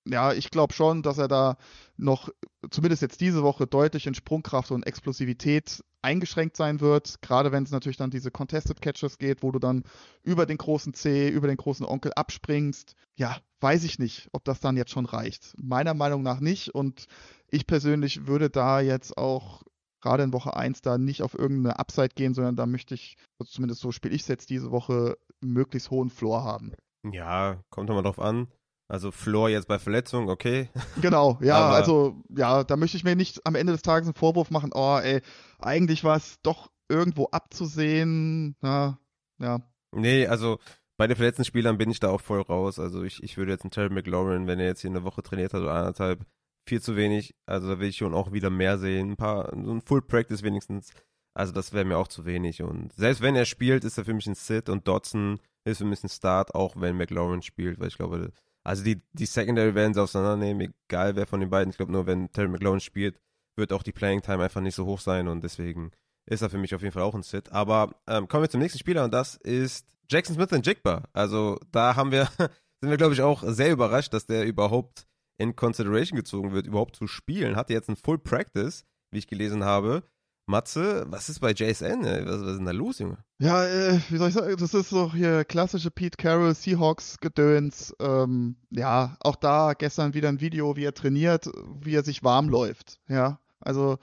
ja, 0.05 0.33
ich 0.33 0.51
glaube 0.51 0.73
schon, 0.73 1.01
dass 1.01 1.17
er 1.17 1.27
da 1.27 1.57
noch, 1.97 2.29
zumindest 2.69 3.01
jetzt 3.01 3.21
diese 3.21 3.43
Woche, 3.43 3.67
deutlich 3.67 4.07
in 4.07 4.13
Sprungkraft 4.13 4.71
und 4.71 4.85
Explosivität 4.85 5.83
eingeschränkt 6.01 6.57
sein 6.57 6.81
wird. 6.81 7.21
Gerade 7.21 7.51
wenn 7.51 7.63
es 7.63 7.71
natürlich 7.71 7.97
dann 7.97 8.11
diese 8.11 8.31
Contested 8.31 8.81
Catches 8.81 9.17
geht, 9.17 9.43
wo 9.43 9.51
du 9.51 9.59
dann 9.59 9.83
über 10.23 10.45
den 10.45 10.57
großen 10.57 10.93
C, 10.93 11.29
über 11.29 11.47
den 11.47 11.57
großen 11.57 11.85
Onkel 11.85 12.11
abspringst. 12.13 12.95
Ja, 13.15 13.37
weiß 13.61 13.85
ich 13.85 13.99
nicht, 13.99 14.27
ob 14.33 14.43
das 14.43 14.59
dann 14.59 14.77
jetzt 14.77 14.91
schon 14.91 15.05
reicht. 15.05 15.53
Meiner 15.57 15.93
Meinung 15.93 16.23
nach 16.23 16.41
nicht. 16.41 16.75
Und 16.75 17.07
ich 17.47 17.65
persönlich 17.65 18.27
würde 18.27 18.49
da 18.49 18.81
jetzt 18.81 19.17
auch 19.17 19.63
gerade 20.01 20.23
in 20.23 20.33
Woche 20.33 20.57
1 20.57 20.81
da 20.81 20.97
nicht 20.97 21.21
auf 21.21 21.33
irgendeine 21.33 21.79
Upside 21.79 22.09
gehen, 22.13 22.33
sondern 22.33 22.57
da 22.57 22.65
möchte 22.65 22.93
ich, 22.93 23.15
also 23.39 23.49
zumindest 23.49 23.79
so 23.79 23.93
spiele 23.93 24.13
ich 24.13 24.23
es 24.23 24.27
jetzt 24.27 24.49
diese 24.49 24.69
Woche, 24.69 25.17
möglichst 25.39 25.91
hohen 25.91 26.09
Floor 26.09 26.43
haben. 26.43 26.73
Ja, 27.09 27.63
kommt 27.69 27.89
immer 27.89 28.03
drauf 28.03 28.19
an. 28.19 28.47
Also 28.87 29.11
Floor 29.11 29.49
jetzt 29.49 29.67
bei 29.67 29.79
Verletzung, 29.79 30.29
okay. 30.29 30.69
Genau, 31.01 31.39
ja, 31.41 31.57
Aber 31.57 31.75
also 31.75 32.23
ja, 32.29 32.63
da 32.63 32.75
möchte 32.75 32.97
ich 32.97 33.03
mir 33.03 33.15
nicht 33.15 33.45
am 33.45 33.55
Ende 33.55 33.73
des 33.73 33.81
Tages 33.81 34.07
einen 34.07 34.15
Vorwurf 34.15 34.51
machen, 34.51 34.71
oh 34.73 34.99
ey, 35.01 35.21
eigentlich 35.59 36.03
war 36.03 36.17
es 36.17 36.39
doch 36.41 36.69
irgendwo 36.89 37.25
abzusehen. 37.31 38.55
Ja, 38.61 38.99
ja. 39.39 39.61
Nee, 39.95 40.27
also 40.27 40.59
bei 40.97 41.07
den 41.07 41.15
verletzten 41.15 41.45
Spielern 41.45 41.77
bin 41.77 41.89
ich 41.89 41.99
da 41.99 42.09
auch 42.09 42.21
voll 42.21 42.41
raus. 42.41 42.79
Also 42.79 43.03
ich, 43.03 43.23
ich 43.23 43.37
würde 43.37 43.51
jetzt 43.51 43.63
einen 43.63 43.71
Terry 43.71 43.89
McLaurin, 43.89 44.47
wenn 44.47 44.59
er 44.59 44.67
jetzt 44.67 44.81
hier 44.81 44.89
eine 44.89 45.03
Woche 45.03 45.23
trainiert 45.23 45.53
hat 45.53 45.61
oder 45.61 45.73
anderthalb, 45.73 46.25
viel 46.67 46.81
zu 46.81 46.95
wenig. 46.95 47.35
Also 47.45 47.67
da 47.67 47.79
will 47.79 47.89
ich 47.89 47.97
schon 47.97 48.13
auch 48.13 48.31
wieder 48.31 48.49
mehr 48.49 48.77
sehen. 48.77 49.11
Ein 49.11 49.17
paar, 49.17 49.51
so 49.51 49.71
ein 49.71 49.81
Full 49.81 50.01
Practice 50.01 50.43
wenigstens. 50.43 50.91
Also 51.35 51.51
das 51.51 51.73
wäre 51.73 51.85
mir 51.85 51.97
auch 51.97 52.07
zu 52.07 52.25
wenig. 52.25 52.61
Und 52.61 52.93
selbst 52.93 53.21
wenn 53.21 53.35
er 53.35 53.45
spielt, 53.45 53.83
ist 53.83 53.97
er 53.97 54.05
für 54.05 54.13
mich 54.13 54.27
ein 54.27 54.35
Sit 54.35 54.69
und 54.69 54.87
Dodson 54.87 55.39
ist 55.65 55.79
für 55.79 55.85
mich 55.85 56.03
ein 56.03 56.09
Start, 56.09 56.53
auch 56.53 56.75
wenn 56.79 56.97
McLaurin 56.97 57.41
spielt, 57.41 57.79
weil 57.79 57.87
ich 57.87 57.97
glaube, 57.97 58.31
also 58.63 58.83
die, 58.83 59.01
die 59.11 59.25
Secondary 59.25 59.75
werden 59.75 59.93
sie 59.93 60.01
auseinandernehmen, 60.01 60.73
egal 60.87 61.15
wer 61.15 61.27
von 61.27 61.39
den 61.39 61.49
beiden. 61.49 61.71
Ich 61.71 61.77
glaube 61.77 61.91
nur, 61.91 62.05
wenn 62.05 62.31
Terry 62.31 62.47
McLaurin 62.47 62.79
spielt, 62.79 63.19
wird 63.55 63.73
auch 63.73 63.83
die 63.83 63.91
Playing 63.91 64.21
Time 64.21 64.43
einfach 64.43 64.61
nicht 64.61 64.75
so 64.75 64.85
hoch 64.85 64.99
sein 64.99 65.27
und 65.27 65.43
deswegen 65.43 65.91
ist 66.25 66.41
er 66.41 66.49
für 66.49 66.57
mich 66.57 66.73
auf 66.73 66.81
jeden 66.81 66.93
Fall 66.93 67.03
auch 67.03 67.15
ein 67.15 67.23
Sit. 67.23 67.51
Aber 67.51 67.95
ähm, 68.07 68.27
kommen 68.27 68.43
wir 68.43 68.49
zum 68.49 68.61
nächsten 68.61 68.79
Spieler 68.79 69.03
und 69.03 69.13
das 69.13 69.35
ist 69.35 69.85
Jackson 70.09 70.35
Smith 70.35 70.65
Jigba. 70.65 71.03
Also 71.13 71.59
da 71.71 71.95
haben 71.95 72.11
wir, 72.11 72.25
sind 72.37 72.89
wir 72.89 72.97
glaube 72.97 73.13
ich 73.13 73.21
auch 73.21 73.43
sehr 73.45 73.71
überrascht, 73.71 74.13
dass 74.13 74.25
der 74.25 74.45
überhaupt 74.45 75.05
in 75.37 75.55
Consideration 75.55 76.17
gezogen 76.17 76.53
wird, 76.53 76.67
überhaupt 76.67 76.95
zu 76.95 77.07
spielen. 77.07 77.55
Hatte 77.55 77.73
jetzt 77.73 77.89
ein 77.89 77.95
Full 77.95 78.19
Practice, 78.19 78.85
wie 79.11 79.19
ich 79.19 79.27
gelesen 79.27 79.63
habe. 79.63 80.03
Matze, 80.45 81.05
was 81.07 81.29
ist 81.29 81.39
bei 81.39 81.51
JSN? 81.51 82.03
Was, 82.03 82.41
was 82.41 82.49
ist 82.51 82.57
denn 82.57 82.65
da 82.65 82.71
los, 82.71 82.99
Junge? 82.99 83.17
Ja, 83.39 83.65
äh, 83.65 83.99
wie 84.09 84.17
soll 84.17 84.29
ich 84.29 84.33
sagen, 84.33 84.55
das 84.57 84.73
ist 84.73 84.89
so 84.89 85.13
hier 85.13 85.45
klassische 85.45 85.91
Pete 85.91 86.17
Carroll, 86.17 86.53
Seahawks-Gedöns. 86.53 87.95
Ähm, 87.99 88.57
ja, 88.69 89.17
auch 89.21 89.35
da 89.35 89.73
gestern 89.73 90.13
wieder 90.13 90.29
ein 90.29 90.41
Video, 90.41 90.75
wie 90.75 90.85
er 90.85 90.93
trainiert, 90.93 91.49
wie 91.81 91.95
er 91.95 92.03
sich 92.03 92.23
warm 92.23 92.49
läuft. 92.49 92.99
Ja, 93.07 93.39
also 93.59 93.97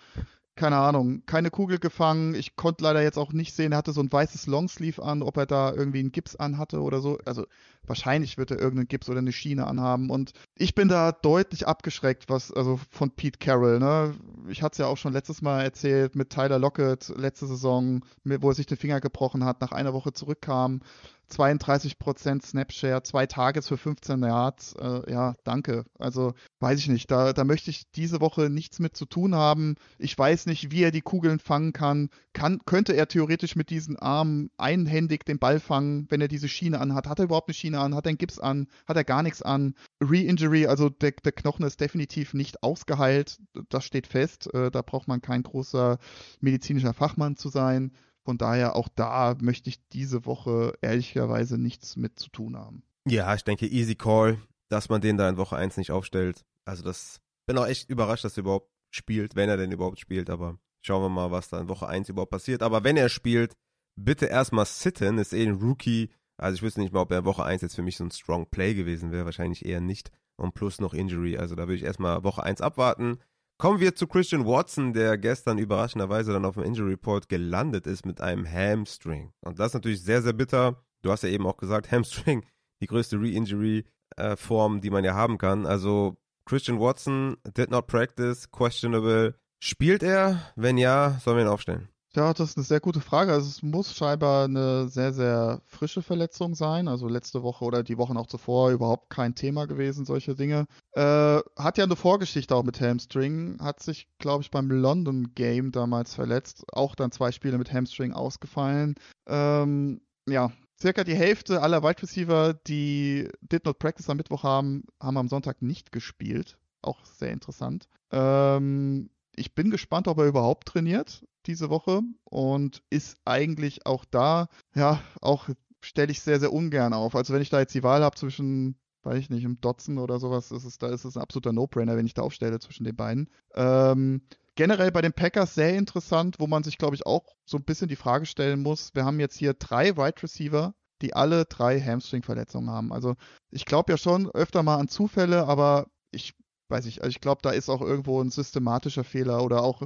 keine 0.60 0.76
Ahnung, 0.76 1.22
keine 1.24 1.50
Kugel 1.50 1.78
gefangen. 1.78 2.34
Ich 2.34 2.54
konnte 2.54 2.84
leider 2.84 3.02
jetzt 3.02 3.16
auch 3.16 3.32
nicht 3.32 3.54
sehen, 3.54 3.72
er 3.72 3.78
hatte 3.78 3.92
so 3.92 4.02
ein 4.02 4.12
weißes 4.12 4.46
Longsleeve 4.46 5.02
an, 5.02 5.22
ob 5.22 5.38
er 5.38 5.46
da 5.46 5.72
irgendwie 5.72 6.00
einen 6.00 6.12
Gips 6.12 6.36
anhatte 6.36 6.82
oder 6.82 7.00
so. 7.00 7.18
Also 7.24 7.46
wahrscheinlich 7.86 8.36
wird 8.36 8.50
er 8.50 8.58
irgendeinen 8.58 8.88
Gips 8.88 9.08
oder 9.08 9.20
eine 9.20 9.32
Schiene 9.32 9.66
anhaben. 9.66 10.10
Und 10.10 10.32
ich 10.56 10.74
bin 10.74 10.88
da 10.88 11.12
deutlich 11.12 11.66
abgeschreckt, 11.66 12.28
was, 12.28 12.52
also 12.52 12.78
von 12.90 13.10
Pete 13.10 13.38
Carroll, 13.38 13.78
ne? 13.78 14.14
Ich 14.48 14.62
hatte 14.62 14.72
es 14.72 14.78
ja 14.78 14.86
auch 14.86 14.98
schon 14.98 15.14
letztes 15.14 15.40
Mal 15.40 15.62
erzählt 15.62 16.14
mit 16.14 16.28
Tyler 16.28 16.58
Lockett, 16.58 17.10
letzte 17.16 17.46
Saison, 17.46 18.04
wo 18.24 18.50
er 18.50 18.54
sich 18.54 18.66
den 18.66 18.76
Finger 18.76 19.00
gebrochen 19.00 19.46
hat, 19.46 19.62
nach 19.62 19.72
einer 19.72 19.94
Woche 19.94 20.12
zurückkam 20.12 20.82
32% 21.31 22.44
Snapshare, 22.44 23.02
zwei 23.02 23.27
Tages 23.27 23.69
für 23.69 23.77
15 23.77 24.23
Yards. 24.23 24.74
Äh, 24.74 25.11
ja, 25.11 25.35
danke. 25.44 25.85
Also 25.98 26.35
weiß 26.61 26.78
ich 26.78 26.89
nicht. 26.89 27.11
Da, 27.11 27.32
da 27.32 27.44
möchte 27.44 27.70
ich 27.70 27.90
diese 27.93 28.20
Woche 28.20 28.51
nichts 28.51 28.78
mit 28.78 28.97
zu 28.97 29.07
tun 29.07 29.35
haben. 29.35 29.77
Ich 29.98 30.16
weiß 30.16 30.47
nicht, 30.47 30.70
wie 30.70 30.82
er 30.82 30.90
die 30.90 31.01
Kugeln 31.01 31.39
fangen 31.39 31.73
kann. 31.73 32.11
kann. 32.32 32.61
Könnte 32.66 32.94
er 32.94 33.09
theoretisch 33.09 33.57
mit 33.57 33.70
diesen 33.70 33.97
Armen 33.97 34.51
einhändig 34.57 35.24
den 35.24 35.39
Ball 35.39 35.61
fangen, 35.61 36.07
wenn 36.11 36.20
er 36.20 36.28
diese 36.28 36.48
Schiene 36.48 36.81
anhat? 36.81 37.07
Hat 37.07 37.19
er 37.19 37.27
überhaupt 37.27 37.48
eine 37.48 37.55
Schiene 37.55 37.81
an? 37.81 37.94
Hat 37.94 38.07
er 38.07 38.11
einen 38.11 38.19
Gips 38.19 38.39
an? 38.39 38.66
Hat 38.86 38.97
er 38.97 39.05
gar 39.05 39.23
nichts 39.23 39.43
an? 39.43 39.74
Re-Injury, 40.02 40.66
also 40.66 40.89
der, 40.89 41.12
der 41.12 41.32
Knochen 41.32 41.65
ist 41.65 41.81
definitiv 41.81 42.35
nicht 42.35 42.62
ausgeheilt. 42.62 43.39
Das 43.69 43.85
steht 43.85 44.07
fest. 44.07 44.52
Äh, 44.55 44.70
da 44.70 44.82
braucht 44.82 45.09
man 45.09 45.20
kein 45.20 45.43
großer 45.43 45.98
medizinischer 46.40 46.94
Fachmann 46.94 47.36
zu 47.36 47.48
sein. 47.48 47.93
Von 48.31 48.39
daher 48.39 48.77
auch 48.77 48.86
da 48.86 49.35
möchte 49.40 49.70
ich 49.70 49.85
diese 49.89 50.24
Woche 50.24 50.78
ehrlicherweise 50.82 51.59
nichts 51.59 51.97
mit 51.97 52.16
zu 52.16 52.31
tun 52.31 52.57
haben. 52.57 52.85
Ja, 53.09 53.35
ich 53.35 53.43
denke, 53.43 53.66
easy 53.66 53.97
call, 53.97 54.39
dass 54.69 54.89
man 54.89 55.01
den 55.01 55.16
da 55.16 55.28
in 55.28 55.36
Woche 55.36 55.57
1 55.57 55.77
nicht 55.78 55.90
aufstellt. 55.90 56.44
Also 56.65 56.85
das 56.85 57.20
bin 57.48 57.59
auch 57.59 57.66
echt 57.66 57.90
überrascht, 57.90 58.23
dass 58.23 58.36
er 58.36 58.43
überhaupt 58.43 58.70
spielt, 58.93 59.35
wenn 59.35 59.48
er 59.48 59.57
denn 59.57 59.73
überhaupt 59.73 59.98
spielt, 59.98 60.31
aber 60.31 60.61
schauen 60.81 61.02
wir 61.02 61.09
mal, 61.09 61.32
was 61.32 61.48
da 61.48 61.61
in 61.61 61.69
Woche 61.69 61.89
1 61.89 62.09
überhaupt 62.09 62.31
passiert. 62.31 62.62
Aber 62.62 62.85
wenn 62.85 62.97
er 62.97 63.09
spielt, 63.09 63.57
bitte 63.97 64.27
erstmal 64.27 64.65
sitten, 64.65 65.19
ist 65.19 65.32
eh 65.32 65.44
ein 65.44 65.57
Rookie. 65.57 66.11
Also 66.36 66.55
ich 66.55 66.62
wüsste 66.62 66.82
nicht 66.82 66.93
mal, 66.93 67.01
ob 67.01 67.11
er 67.11 67.19
in 67.19 67.24
Woche 67.24 67.43
1 67.43 67.62
jetzt 67.62 67.74
für 67.74 67.82
mich 67.82 67.97
so 67.97 68.05
ein 68.05 68.12
Strong 68.12 68.47
Play 68.52 68.74
gewesen 68.74 69.11
wäre, 69.11 69.24
wahrscheinlich 69.24 69.65
eher 69.65 69.81
nicht. 69.81 70.12
Und 70.36 70.55
plus 70.55 70.81
noch 70.81 70.94
Injury, 70.94 71.36
also 71.36 71.57
da 71.57 71.62
würde 71.62 71.74
ich 71.74 71.82
erstmal 71.82 72.23
Woche 72.23 72.44
1 72.44 72.61
abwarten. 72.61 73.19
Kommen 73.60 73.78
wir 73.78 73.94
zu 73.94 74.06
Christian 74.06 74.46
Watson, 74.46 74.94
der 74.94 75.18
gestern 75.18 75.58
überraschenderweise 75.58 76.32
dann 76.32 76.46
auf 76.46 76.54
dem 76.54 76.64
Injury 76.64 76.92
Report 76.92 77.28
gelandet 77.28 77.86
ist 77.86 78.06
mit 78.06 78.18
einem 78.22 78.50
Hamstring. 78.50 79.34
Und 79.42 79.58
das 79.58 79.66
ist 79.66 79.74
natürlich 79.74 80.02
sehr, 80.02 80.22
sehr 80.22 80.32
bitter. 80.32 80.82
Du 81.02 81.10
hast 81.12 81.24
ja 81.24 81.28
eben 81.28 81.46
auch 81.46 81.58
gesagt, 81.58 81.92
Hamstring, 81.92 82.42
die 82.80 82.86
größte 82.86 83.20
Re-Injury-Form, 83.20 84.76
äh, 84.78 84.80
die 84.80 84.88
man 84.88 85.04
ja 85.04 85.12
haben 85.12 85.36
kann. 85.36 85.66
Also 85.66 86.16
Christian 86.46 86.80
Watson 86.80 87.36
did 87.54 87.70
not 87.70 87.86
practice, 87.86 88.50
questionable. 88.50 89.34
Spielt 89.58 90.02
er? 90.02 90.40
Wenn 90.56 90.78
ja, 90.78 91.18
sollen 91.22 91.36
wir 91.36 91.44
ihn 91.44 91.50
aufstellen? 91.50 91.90
Ja, 92.16 92.34
das 92.34 92.50
ist 92.50 92.56
eine 92.56 92.64
sehr 92.64 92.80
gute 92.80 93.00
Frage. 93.00 93.32
Also 93.32 93.46
es 93.48 93.62
muss 93.62 93.94
scheinbar 93.94 94.44
eine 94.46 94.88
sehr, 94.88 95.12
sehr 95.12 95.62
frische 95.66 96.02
Verletzung 96.02 96.56
sein. 96.56 96.88
Also 96.88 97.06
letzte 97.06 97.44
Woche 97.44 97.64
oder 97.64 97.84
die 97.84 97.98
Wochen 97.98 98.16
auch 98.16 98.26
zuvor 98.26 98.72
überhaupt 98.72 99.10
kein 99.10 99.36
Thema 99.36 99.66
gewesen, 99.66 100.04
solche 100.04 100.34
Dinge. 100.34 100.66
Äh, 100.92 101.38
hat 101.56 101.78
ja 101.78 101.84
eine 101.84 101.94
Vorgeschichte 101.94 102.56
auch 102.56 102.64
mit 102.64 102.80
Hamstring. 102.80 103.58
Hat 103.60 103.80
sich, 103.80 104.08
glaube 104.18 104.42
ich, 104.42 104.50
beim 104.50 104.70
London 104.70 105.34
Game 105.36 105.70
damals 105.70 106.14
verletzt. 106.16 106.64
Auch 106.72 106.96
dann 106.96 107.12
zwei 107.12 107.30
Spiele 107.30 107.58
mit 107.58 107.72
Hamstring 107.72 108.12
ausgefallen. 108.12 108.96
Ähm, 109.28 110.00
ja, 110.28 110.50
circa 110.80 111.04
die 111.04 111.14
Hälfte 111.14 111.62
aller 111.62 111.84
Wide 111.84 112.02
Receiver, 112.02 112.54
die 112.54 113.28
Did 113.40 113.66
Not 113.66 113.78
Practice 113.78 114.10
am 114.10 114.16
Mittwoch 114.16 114.42
haben, 114.42 114.82
haben 115.00 115.16
am 115.16 115.28
Sonntag 115.28 115.62
nicht 115.62 115.92
gespielt. 115.92 116.58
Auch 116.82 117.04
sehr 117.04 117.30
interessant. 117.30 117.86
Ähm, 118.10 119.10
ich 119.36 119.54
bin 119.54 119.70
gespannt, 119.70 120.08
ob 120.08 120.18
er 120.18 120.26
überhaupt 120.26 120.66
trainiert 120.66 121.24
diese 121.46 121.70
Woche 121.70 122.02
und 122.24 122.82
ist 122.90 123.18
eigentlich 123.24 123.86
auch 123.86 124.04
da, 124.04 124.48
ja, 124.74 125.00
auch 125.20 125.48
stelle 125.80 126.12
ich 126.12 126.20
sehr, 126.20 126.40
sehr 126.40 126.52
ungern 126.52 126.92
auf. 126.92 127.14
Also 127.14 127.32
wenn 127.32 127.42
ich 127.42 127.50
da 127.50 127.60
jetzt 127.60 127.74
die 127.74 127.82
Wahl 127.82 128.02
habe 128.02 128.16
zwischen 128.16 128.76
weiß 129.02 129.18
ich 129.18 129.30
nicht, 129.30 129.44
im 129.44 129.60
Dotzen 129.60 129.98
oder 129.98 130.18
sowas, 130.18 130.50
ist 130.50 130.64
es, 130.64 130.78
da 130.78 130.88
ist 130.88 131.04
es 131.04 131.16
ein 131.16 131.22
absoluter 131.22 131.52
No-Brainer, 131.52 131.96
wenn 131.96 132.06
ich 132.06 132.14
da 132.14 132.22
aufstelle 132.22 132.58
zwischen 132.58 132.84
den 132.84 132.96
beiden. 132.96 133.30
Ähm, 133.54 134.22
generell 134.56 134.92
bei 134.92 135.00
den 135.00 135.12
Packers 135.12 135.54
sehr 135.54 135.76
interessant, 135.76 136.36
wo 136.38 136.46
man 136.46 136.62
sich, 136.62 136.78
glaube 136.78 136.94
ich, 136.94 137.06
auch 137.06 137.24
so 137.44 137.56
ein 137.56 137.64
bisschen 137.64 137.88
die 137.88 137.96
Frage 137.96 138.26
stellen 138.26 138.62
muss. 138.62 138.94
Wir 138.94 139.04
haben 139.04 139.20
jetzt 139.20 139.36
hier 139.36 139.54
drei 139.54 139.96
Wide 139.96 140.22
Receiver, 140.22 140.74
die 141.00 141.14
alle 141.14 141.46
drei 141.46 141.80
Hamstring-Verletzungen 141.80 142.68
haben. 142.68 142.92
Also 142.92 143.14
ich 143.50 143.64
glaube 143.64 143.92
ja 143.92 143.96
schon 143.96 144.30
öfter 144.30 144.62
mal 144.62 144.76
an 144.76 144.88
Zufälle, 144.88 145.46
aber 145.46 145.86
ich 146.10 146.34
weiß 146.70 146.86
ich, 146.86 147.02
also 147.02 147.10
ich 147.10 147.20
glaube, 147.20 147.40
da 147.42 147.51
ist 147.51 147.68
auch 147.68 147.80
irgendwo 147.80 148.20
ein 148.20 148.30
systematischer 148.30 149.05
Fehler 149.05 149.42
oder 149.42 149.62
auch 149.62 149.82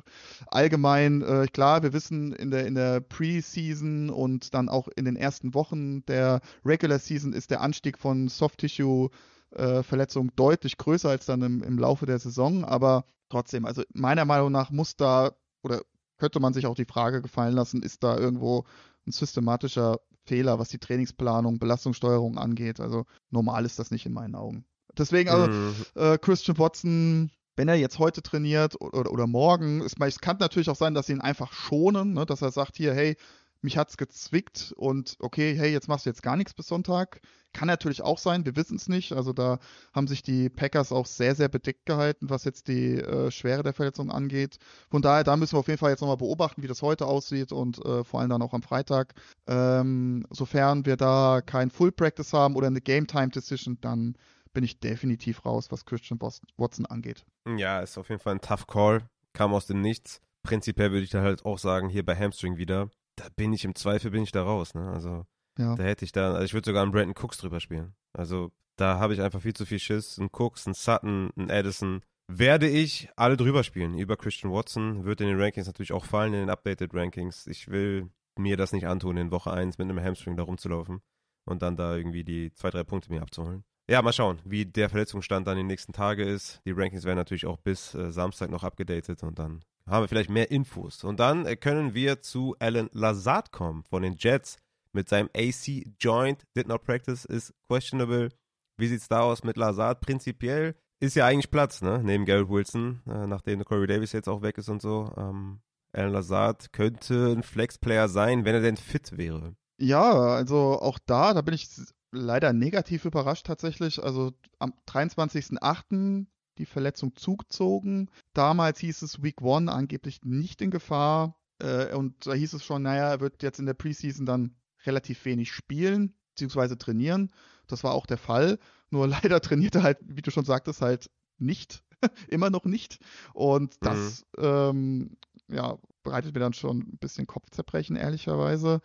allgemein, 0.47 1.23
äh, 1.23 1.47
klar, 1.52 1.82
wir 1.82 1.93
wissen 1.93 2.32
in 2.32 2.51
der, 2.51 2.66
in 2.66 2.74
der 2.74 3.01
Preseason 3.01 4.11
und 4.11 4.55
dann 4.55 4.69
auch 4.69 4.89
in 4.97 5.05
den 5.05 5.16
ersten 5.16 5.55
Wochen 5.55 6.05
der 6.06 6.40
Regular 6.65 6.98
Season 6.98 7.32
ist 7.32 7.51
der 7.51 7.61
Anstieg 7.61 7.98
von 7.98 8.28
Soft-Tissue 8.28 9.11
äh, 9.52 9.82
Verletzungen 9.82 10.32
deutlich 10.36 10.77
größer 10.77 11.11
als 11.11 11.27
dann 11.27 11.43
im, 11.43 11.62
im 11.62 11.78
Laufe 11.78 12.06
der 12.06 12.19
Saison, 12.19 12.65
aber 12.65 13.05
trotzdem, 13.28 13.65
also 13.65 13.82
meiner 13.93 14.24
Meinung 14.24 14.52
nach 14.52 14.70
muss 14.70 14.97
da 14.97 15.32
oder 15.62 15.82
könnte 16.19 16.40
man 16.40 16.52
sich 16.52 16.66
auch 16.66 16.74
die 16.74 16.85
Frage 16.85 17.23
gefallen 17.23 17.55
lassen, 17.55 17.82
ist 17.82 18.05
da 18.05 18.16
irgendwo 18.16 18.65
ein 19.06 19.12
systematischer 19.12 19.98
Fehler, 20.24 20.59
was 20.59 20.69
die 20.69 20.78
Trainingsplanung, 20.78 21.59
Belastungssteuerung 21.59 22.39
angeht. 22.39 22.81
Also 22.81 23.05
normal 23.31 23.65
ist 23.65 23.78
das 23.78 23.90
nicht 23.90 24.06
in 24.06 24.12
meinen 24.12 24.35
Augen. 24.35 24.65
Deswegen, 24.99 25.31
also 25.31 25.51
mhm. 25.51 25.75
äh, 25.95 26.19
Christian 26.19 26.59
Watson, 26.59 27.31
wenn 27.57 27.69
er 27.69 27.77
jetzt 27.77 27.99
heute 27.99 28.23
trainiert 28.23 28.81
oder, 28.81 29.11
oder 29.11 29.27
morgen, 29.27 29.81
es, 29.81 29.95
es 29.99 30.21
kann 30.21 30.39
natürlich 30.39 30.71
auch 30.71 30.77
sein, 30.77 30.95
dass 30.95 31.07
sie 31.07 31.12
ihn 31.12 31.21
einfach 31.21 31.53
schonen, 31.53 32.15
ne, 32.15 32.27
dass 32.27 32.43
er 32.43 32.51
sagt 32.51 32.77
hier, 32.77 32.95
hey, 32.95 33.16
mich 33.65 33.79
hat's 33.79 33.97
gezwickt 33.97 34.73
und 34.77 35.16
okay, 35.19 35.57
hey, 35.57 35.73
jetzt 35.73 35.89
machst 35.89 36.07
du 36.07 36.11
jetzt 36.11 36.23
gar 36.23 36.37
nichts 36.37 36.55
bis 36.55 36.69
Sonntag. 36.69 37.21
Kann 37.55 37.66
natürlich 37.66 38.03
auch 38.03 38.19
sein, 38.19 38.45
wir 38.45 38.57
wissen 38.57 38.77
es 38.77 38.89
nicht. 38.89 39.12
Also 39.12 39.33
da 39.33 39.59
haben 39.93 40.07
sich 40.07 40.23
die 40.23 40.51
Packers 40.51 40.93
auch 40.93 41.07
sehr, 41.07 41.35
sehr 41.35 41.49
bedeckt 41.49 41.87
gehalten, 41.87 42.29
was 42.29 42.45
jetzt 42.45 42.69
die 42.69 42.97
äh, 42.97 43.31
Schwere 43.31 43.62
der 43.62 43.73
Verletzung 43.73 44.11
angeht. 44.11 44.59
Von 44.91 45.03
daher, 45.03 45.25
da 45.25 45.37
müssen 45.37 45.55
wir 45.55 45.61
auf 45.61 45.69
jeden 45.69 45.79
Fall 45.79 45.91
jetzt 45.91 46.01
nochmal 46.01 46.16
beobachten, 46.16 46.62
wie 46.62 46.69
das 46.69 46.83
heute 46.83 47.07
aussieht 47.07 47.53
und 47.53 47.85
äh, 47.85 48.05
vor 48.05 48.21
allem 48.21 48.31
dann 48.31 48.43
auch 48.43 48.53
am 48.53 48.62
Freitag. 48.62 49.15
Ähm, 49.47 50.27
sofern 50.31 50.85
wir 50.85 50.97
da 50.97 51.41
kein 51.45 51.71
Full 51.71 51.93
Practice 51.93 52.33
haben 52.33 52.57
oder 52.57 52.66
eine 52.66 52.81
Game 52.81 53.07
Time 53.07 53.29
Decision, 53.29 53.79
dann 53.81 54.16
bin 54.55 54.64
ich 54.64 54.81
definitiv 54.81 55.44
raus, 55.44 55.70
was 55.70 55.85
Christian 55.85 56.18
Watson 56.20 56.86
angeht. 56.86 57.26
Ja, 57.56 57.81
ist 57.81 57.98
auf 57.98 58.09
jeden 58.09 58.20
Fall 58.20 58.35
ein 58.35 58.40
Tough 58.40 58.66
Call. 58.66 59.06
Kam 59.35 59.52
aus 59.52 59.66
dem 59.66 59.81
Nichts. 59.81 60.20
Prinzipiell 60.43 60.93
würde 60.93 61.05
ich 61.05 61.10
da 61.10 61.22
halt 61.22 61.44
auch 61.44 61.59
sagen, 61.59 61.89
hier 61.89 62.05
bei 62.05 62.16
Hamstring 62.16 62.56
wieder, 62.56 62.89
da 63.16 63.26
bin 63.36 63.52
ich 63.52 63.64
im 63.64 63.74
Zweifel, 63.74 64.10
bin 64.10 64.22
ich 64.22 64.32
da 64.32 64.43
raus. 64.43 64.74
Ne? 64.74 64.90
Also 64.90 65.26
ja. 65.59 65.74
da 65.74 65.82
hätte 65.82 66.05
ich 66.05 66.12
da, 66.12 66.32
also 66.32 66.44
ich 66.44 66.55
würde 66.55 66.66
sogar 66.66 66.82
einen 66.82 66.93
Brandon 66.93 67.14
Cooks 67.16 67.39
drüber 67.39 67.60
spielen. 67.60 67.94
Also 68.12 68.52
da 68.76 68.98
habe 68.98 69.14
ich 69.14 69.20
einfach 69.20 69.43
viel 69.43 69.55
zu 69.55 69.66
viel 69.66 69.78
Schiss. 69.78 70.18
Ein 70.18 70.31
Cooks, 70.32 70.66
ein 70.66 70.74
Sutton, 70.74 71.31
ein 71.36 71.51
Addison. 71.51 72.02
Werde 72.28 72.68
ich 72.68 73.09
alle 73.16 73.36
drüber 73.36 73.64
spielen. 73.64 73.98
Über 73.98 74.16
Christian 74.16 74.52
Watson 74.52 75.05
wird 75.05 75.20
in 75.20 75.28
den 75.28 75.40
Rankings 75.40 75.66
natürlich 75.66 75.93
auch 75.93 76.05
fallen, 76.05 76.32
in 76.32 76.40
den 76.40 76.51
Updated 76.51 76.94
Rankings. 76.94 77.47
Ich 77.47 77.68
will 77.68 78.10
mir 78.36 78.56
das 78.56 78.72
nicht 78.72 78.86
antun, 78.86 79.16
in 79.16 79.31
Woche 79.31 79.52
1 79.52 79.78
mit 79.78 79.89
einem 79.89 80.02
Hamstring 80.02 80.36
da 80.36 80.43
rumzulaufen 80.43 81.01
und 81.44 81.62
dann 81.62 81.76
da 81.76 81.97
irgendwie 81.97 82.24
die 82.24 82.52
zwei, 82.52 82.70
drei 82.70 82.82
Punkte 82.82 83.12
mir 83.12 83.22
abzuholen. 83.22 83.64
Ja, 83.90 84.01
mal 84.01 84.15
schauen, 84.15 84.40
wie 84.44 84.65
der 84.65 84.89
Verletzungsstand 84.89 85.47
dann 85.47 85.59
die 85.59 85.62
nächsten 85.62 85.93
Tage 85.93 86.24
ist. 86.24 86.61
Die 86.65 86.70
Rankings 86.70 87.05
werden 87.05 87.19
natürlich 87.19 87.44
auch 87.44 87.59
bis 87.59 87.94
äh, 87.94 88.11
Samstag 88.11 88.51
noch 88.51 88.65
abgedatet 88.65 89.23
und 89.23 89.39
dann 89.39 89.62
haben 89.86 90.05
wir 90.05 90.09
vielleicht 90.09 90.31
mehr 90.31 90.51
Infos. 90.51 91.05
Und 91.05 91.20
dann 91.20 91.44
äh, 91.44 91.56
können 91.56 91.93
wir 91.93 92.23
zu 92.23 92.56
Alan 92.59 92.89
Lazard 92.93 93.52
kommen 93.52 93.85
von 93.85 94.02
den 94.02 94.15
Jets 94.16 94.56
mit 94.93 95.11
seinem 95.11 95.28
AC 95.36 95.85
Joint. 96.01 96.44
Did 96.56 96.66
not 96.66 96.82
practice, 96.82 97.27
is 97.27 97.52
questionable. 97.69 98.31
Wie 98.78 98.86
sieht's 98.89 99.09
da 99.09 99.20
aus 99.20 99.44
mit 99.44 99.59
Lazard? 99.59 100.01
Prinzipiell 100.01 100.74
ist 101.01 101.15
ja 101.15 101.27
eigentlich 101.27 101.51
Platz, 101.51 101.82
ne? 101.82 102.01
Neben 102.02 102.24
Garrett 102.24 102.48
Wilson, 102.48 103.02
äh, 103.06 103.27
nachdem 103.27 103.62
Corey 103.65 103.86
Davis 103.86 104.12
jetzt 104.12 104.28
auch 104.28 104.40
weg 104.40 104.56
ist 104.56 104.70
und 104.70 104.81
so. 104.81 105.12
Ähm, 105.19 105.61
Alan 105.93 106.12
Lazard 106.12 106.73
könnte 106.73 107.35
ein 107.36 107.43
Flex-Player 107.43 108.09
sein, 108.09 108.47
wenn 108.47 108.55
er 108.55 108.62
denn 108.62 108.78
fit 108.78 109.16
wäre. 109.19 109.55
Ja, 109.78 110.12
also 110.12 110.81
auch 110.81 110.98
da, 111.05 111.35
da 111.35 111.43
bin 111.43 111.55
ich 111.55 111.69
leider 112.15 112.53
negativ 112.53 113.05
überrascht 113.05 113.47
tatsächlich. 113.47 114.03
Also 114.03 114.32
am 114.59 114.73
23.08. 114.89 116.27
die 116.59 116.66
Verletzung 116.66 117.16
zugezogen. 117.16 118.11
Damals 118.32 118.78
hieß 118.81 119.03
es 119.03 119.23
Week 119.23 119.43
One 119.43 119.70
angeblich 119.70 120.20
nicht 120.24 120.62
in 120.62 120.70
Gefahr. 120.70 121.39
Äh, 121.59 121.95
und 121.95 122.27
da 122.27 122.32
hieß 122.32 122.55
es 122.55 122.65
schon, 122.65 122.82
naja, 122.82 123.11
er 123.11 123.20
wird 123.20 123.43
jetzt 123.43 123.59
in 123.59 123.66
der 123.66 123.74
Preseason 123.74 124.27
dann 124.27 124.57
relativ 124.86 125.24
wenig 125.24 125.53
spielen, 125.53 126.15
beziehungsweise 126.31 126.78
trainieren. 126.78 127.31
Das 127.66 127.85
war 127.85 127.93
auch 127.93 128.07
der 128.07 128.19
Fall. 128.19 128.59
Nur 128.91 129.09
leider 129.09 129.41
trainiert 129.41 129.74
er 129.74 129.82
halt, 129.82 129.99
wie 130.03 130.23
du 130.23 130.31
schon 130.31 130.45
sagtest, 130.45 130.81
halt 130.81 131.11
nicht. 131.39 131.82
Immer 132.28 132.51
noch 132.51 132.65
nicht. 132.65 132.99
Und 133.32 133.77
das, 133.81 134.24
mhm. 134.36 134.45
ähm, 134.45 135.16
ja, 135.49 135.78
bereitet 136.03 136.35
mir 136.35 136.41
dann 136.41 136.53
schon 136.53 136.78
ein 136.78 136.99
bisschen 136.99 137.27
Kopfzerbrechen, 137.27 137.97
ehrlicherweise. 137.97 138.81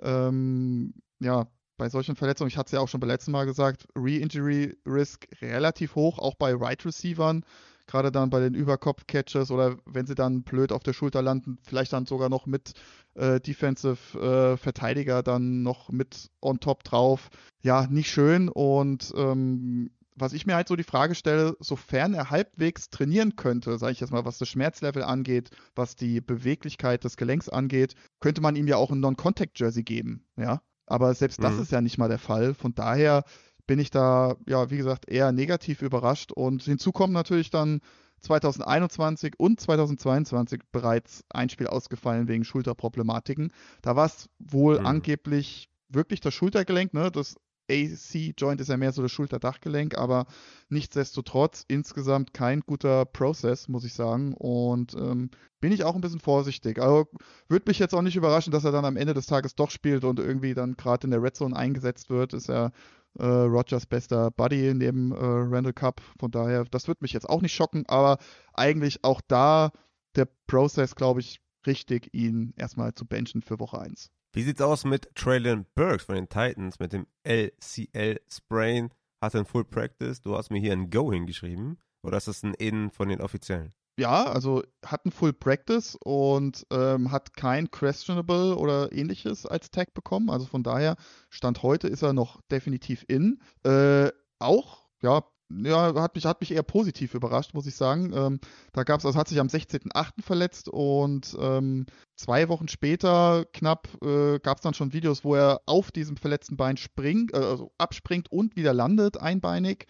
Ähm, 0.00 0.94
ja, 1.20 1.46
bei 1.76 1.88
solchen 1.88 2.16
Verletzungen, 2.16 2.48
ich 2.48 2.56
hatte 2.56 2.68
es 2.68 2.72
ja 2.72 2.80
auch 2.80 2.88
schon 2.88 3.00
beim 3.00 3.10
letzten 3.10 3.32
Mal 3.32 3.46
gesagt, 3.46 3.86
Re-Injury-Risk 3.96 5.26
relativ 5.42 5.94
hoch, 5.94 6.18
auch 6.18 6.34
bei 6.34 6.54
Right 6.54 6.84
Receivern, 6.84 7.44
gerade 7.86 8.12
dann 8.12 8.30
bei 8.30 8.40
den 8.40 8.54
Überkopf-Catches 8.54 9.50
oder 9.50 9.76
wenn 9.84 10.06
sie 10.06 10.14
dann 10.14 10.42
blöd 10.42 10.72
auf 10.72 10.82
der 10.82 10.92
Schulter 10.92 11.22
landen, 11.22 11.58
vielleicht 11.62 11.92
dann 11.92 12.06
sogar 12.06 12.28
noch 12.28 12.46
mit 12.46 12.72
äh, 13.14 13.40
Defensive 13.40 14.56
äh, 14.66 15.22
dann 15.22 15.62
noch 15.62 15.90
mit 15.90 16.30
on 16.40 16.60
top 16.60 16.84
drauf. 16.84 17.30
Ja, 17.62 17.86
nicht 17.88 18.10
schön 18.10 18.48
und 18.48 19.12
ähm, 19.16 19.90
was 20.16 20.32
ich 20.32 20.46
mir 20.46 20.54
halt 20.54 20.68
so 20.68 20.76
die 20.76 20.84
Frage 20.84 21.14
stelle, 21.14 21.56
sofern 21.58 22.14
er 22.14 22.30
halbwegs 22.30 22.88
trainieren 22.88 23.36
könnte, 23.36 23.78
sage 23.78 23.92
ich 23.92 24.00
jetzt 24.00 24.12
mal, 24.12 24.24
was 24.24 24.38
das 24.38 24.48
Schmerzlevel 24.48 25.02
angeht, 25.02 25.50
was 25.74 25.96
die 25.96 26.20
Beweglichkeit 26.20 27.04
des 27.04 27.16
Gelenks 27.16 27.48
angeht, 27.48 27.94
könnte 28.20 28.40
man 28.40 28.54
ihm 28.56 28.68
ja 28.68 28.76
auch 28.76 28.90
ein 28.90 29.00
Non-Contact-Jersey 29.00 29.82
geben, 29.82 30.24
ja. 30.36 30.62
Aber 30.86 31.14
selbst 31.14 31.42
das 31.42 31.54
mhm. 31.54 31.62
ist 31.62 31.72
ja 31.72 31.80
nicht 31.80 31.98
mal 31.98 32.08
der 32.08 32.18
Fall. 32.18 32.54
Von 32.54 32.74
daher 32.74 33.24
bin 33.66 33.78
ich 33.78 33.90
da, 33.90 34.36
ja, 34.46 34.70
wie 34.70 34.76
gesagt, 34.76 35.08
eher 35.08 35.32
negativ 35.32 35.82
überrascht. 35.82 36.32
Und 36.32 36.62
hinzu 36.62 36.92
kommen 36.92 37.12
natürlich 37.12 37.50
dann 37.50 37.80
2021 38.20 39.34
und 39.38 39.60
2022 39.60 40.60
bereits 40.72 41.24
ein 41.30 41.48
Spiel 41.48 41.66
ausgefallen 41.66 42.28
wegen 42.28 42.44
Schulterproblematiken. 42.44 43.52
Da 43.82 43.96
war 43.96 44.06
es 44.06 44.28
wohl 44.38 44.80
mhm. 44.80 44.86
angeblich 44.86 45.68
wirklich 45.88 46.20
das 46.20 46.34
Schultergelenk, 46.34 46.92
ne? 46.94 47.10
Das 47.10 47.36
AC-Joint 47.70 48.60
ist 48.60 48.68
ja 48.68 48.76
mehr 48.76 48.92
so 48.92 49.02
das 49.02 49.12
Schulterdachgelenk, 49.12 49.96
aber 49.96 50.26
nichtsdestotrotz 50.68 51.64
insgesamt 51.68 52.34
kein 52.34 52.60
guter 52.60 53.04
Prozess, 53.04 53.68
muss 53.68 53.84
ich 53.84 53.94
sagen. 53.94 54.34
Und 54.34 54.94
ähm, 54.94 55.30
bin 55.60 55.72
ich 55.72 55.84
auch 55.84 55.94
ein 55.94 56.00
bisschen 56.00 56.20
vorsichtig. 56.20 56.78
Also 56.80 57.08
würde 57.48 57.64
mich 57.68 57.78
jetzt 57.78 57.94
auch 57.94 58.02
nicht 58.02 58.16
überraschen, 58.16 58.52
dass 58.52 58.64
er 58.64 58.72
dann 58.72 58.84
am 58.84 58.96
Ende 58.96 59.14
des 59.14 59.26
Tages 59.26 59.54
doch 59.54 59.70
spielt 59.70 60.04
und 60.04 60.18
irgendwie 60.18 60.54
dann 60.54 60.76
gerade 60.76 61.06
in 61.06 61.10
der 61.10 61.22
Red 61.22 61.36
Zone 61.36 61.56
eingesetzt 61.56 62.10
wird. 62.10 62.34
Ist 62.34 62.48
ja 62.48 62.70
äh, 63.18 63.24
Rogers 63.24 63.86
bester 63.86 64.30
Buddy 64.30 64.74
neben 64.74 65.12
äh, 65.12 65.16
Randall 65.18 65.72
Cup. 65.72 66.02
Von 66.18 66.30
daher, 66.30 66.64
das 66.64 66.88
würde 66.88 66.98
mich 67.02 67.12
jetzt 67.12 67.28
auch 67.28 67.42
nicht 67.42 67.54
schocken, 67.54 67.84
aber 67.86 68.18
eigentlich 68.52 69.04
auch 69.04 69.20
da 69.26 69.72
der 70.16 70.28
Prozess, 70.46 70.94
glaube 70.94 71.20
ich, 71.20 71.40
richtig, 71.66 72.12
ihn 72.12 72.52
erstmal 72.56 72.94
zu 72.94 73.06
benchen 73.06 73.42
für 73.42 73.58
Woche 73.58 73.80
1. 73.80 74.13
Wie 74.34 74.42
sieht's 74.42 74.60
aus 74.60 74.84
mit 74.84 75.14
Traylon 75.14 75.64
Burks 75.76 76.06
von 76.06 76.16
den 76.16 76.28
Titans 76.28 76.80
mit 76.80 76.92
dem 76.92 77.06
LCL 77.22 78.20
Sprain? 78.28 78.90
Hat 79.22 79.34
er 79.34 79.42
ein 79.42 79.46
Full 79.46 79.64
Practice? 79.64 80.20
Du 80.20 80.36
hast 80.36 80.50
mir 80.50 80.58
hier 80.58 80.72
ein 80.72 80.90
Go 80.90 81.12
hingeschrieben. 81.12 81.78
Oder 82.02 82.16
ist 82.16 82.26
das 82.26 82.42
ein 82.42 82.52
In 82.54 82.90
von 82.90 83.08
den 83.08 83.20
Offiziellen? 83.20 83.72
Ja, 83.96 84.24
also 84.24 84.64
hat 84.84 85.06
ein 85.06 85.12
Full 85.12 85.34
Practice 85.34 85.96
und 86.02 86.66
ähm, 86.72 87.12
hat 87.12 87.36
kein 87.36 87.70
Questionable 87.70 88.56
oder 88.56 88.90
ähnliches 88.90 89.46
als 89.46 89.70
Tag 89.70 89.94
bekommen. 89.94 90.28
Also 90.30 90.46
von 90.46 90.64
daher, 90.64 90.96
Stand 91.30 91.62
heute 91.62 91.86
ist 91.86 92.02
er 92.02 92.12
noch 92.12 92.40
definitiv 92.50 93.04
in. 93.06 93.40
Äh, 93.62 94.10
auch, 94.40 94.88
ja, 95.00 95.22
ja, 95.50 95.94
hat 96.00 96.14
mich, 96.14 96.24
hat 96.24 96.40
mich 96.40 96.50
eher 96.52 96.62
positiv 96.62 97.14
überrascht, 97.14 97.54
muss 97.54 97.66
ich 97.66 97.76
sagen. 97.76 98.12
Ähm, 98.14 98.40
da 98.72 98.82
gab 98.82 99.00
es, 99.00 99.06
also 99.06 99.18
hat 99.18 99.28
sich 99.28 99.40
am 99.40 99.48
16.08. 99.48 100.22
verletzt 100.22 100.68
und 100.68 101.36
ähm, 101.38 101.86
zwei 102.16 102.48
Wochen 102.48 102.68
später 102.68 103.44
knapp 103.52 103.88
äh, 104.02 104.38
gab 104.40 104.58
es 104.58 104.62
dann 104.62 104.74
schon 104.74 104.92
Videos, 104.92 105.24
wo 105.24 105.34
er 105.34 105.60
auf 105.66 105.92
diesem 105.92 106.16
verletzten 106.16 106.56
Bein 106.56 106.76
springt, 106.76 107.34
äh, 107.34 107.38
also 107.38 107.72
abspringt 107.78 108.30
und 108.32 108.56
wieder 108.56 108.72
landet, 108.72 109.20
einbeinig 109.20 109.86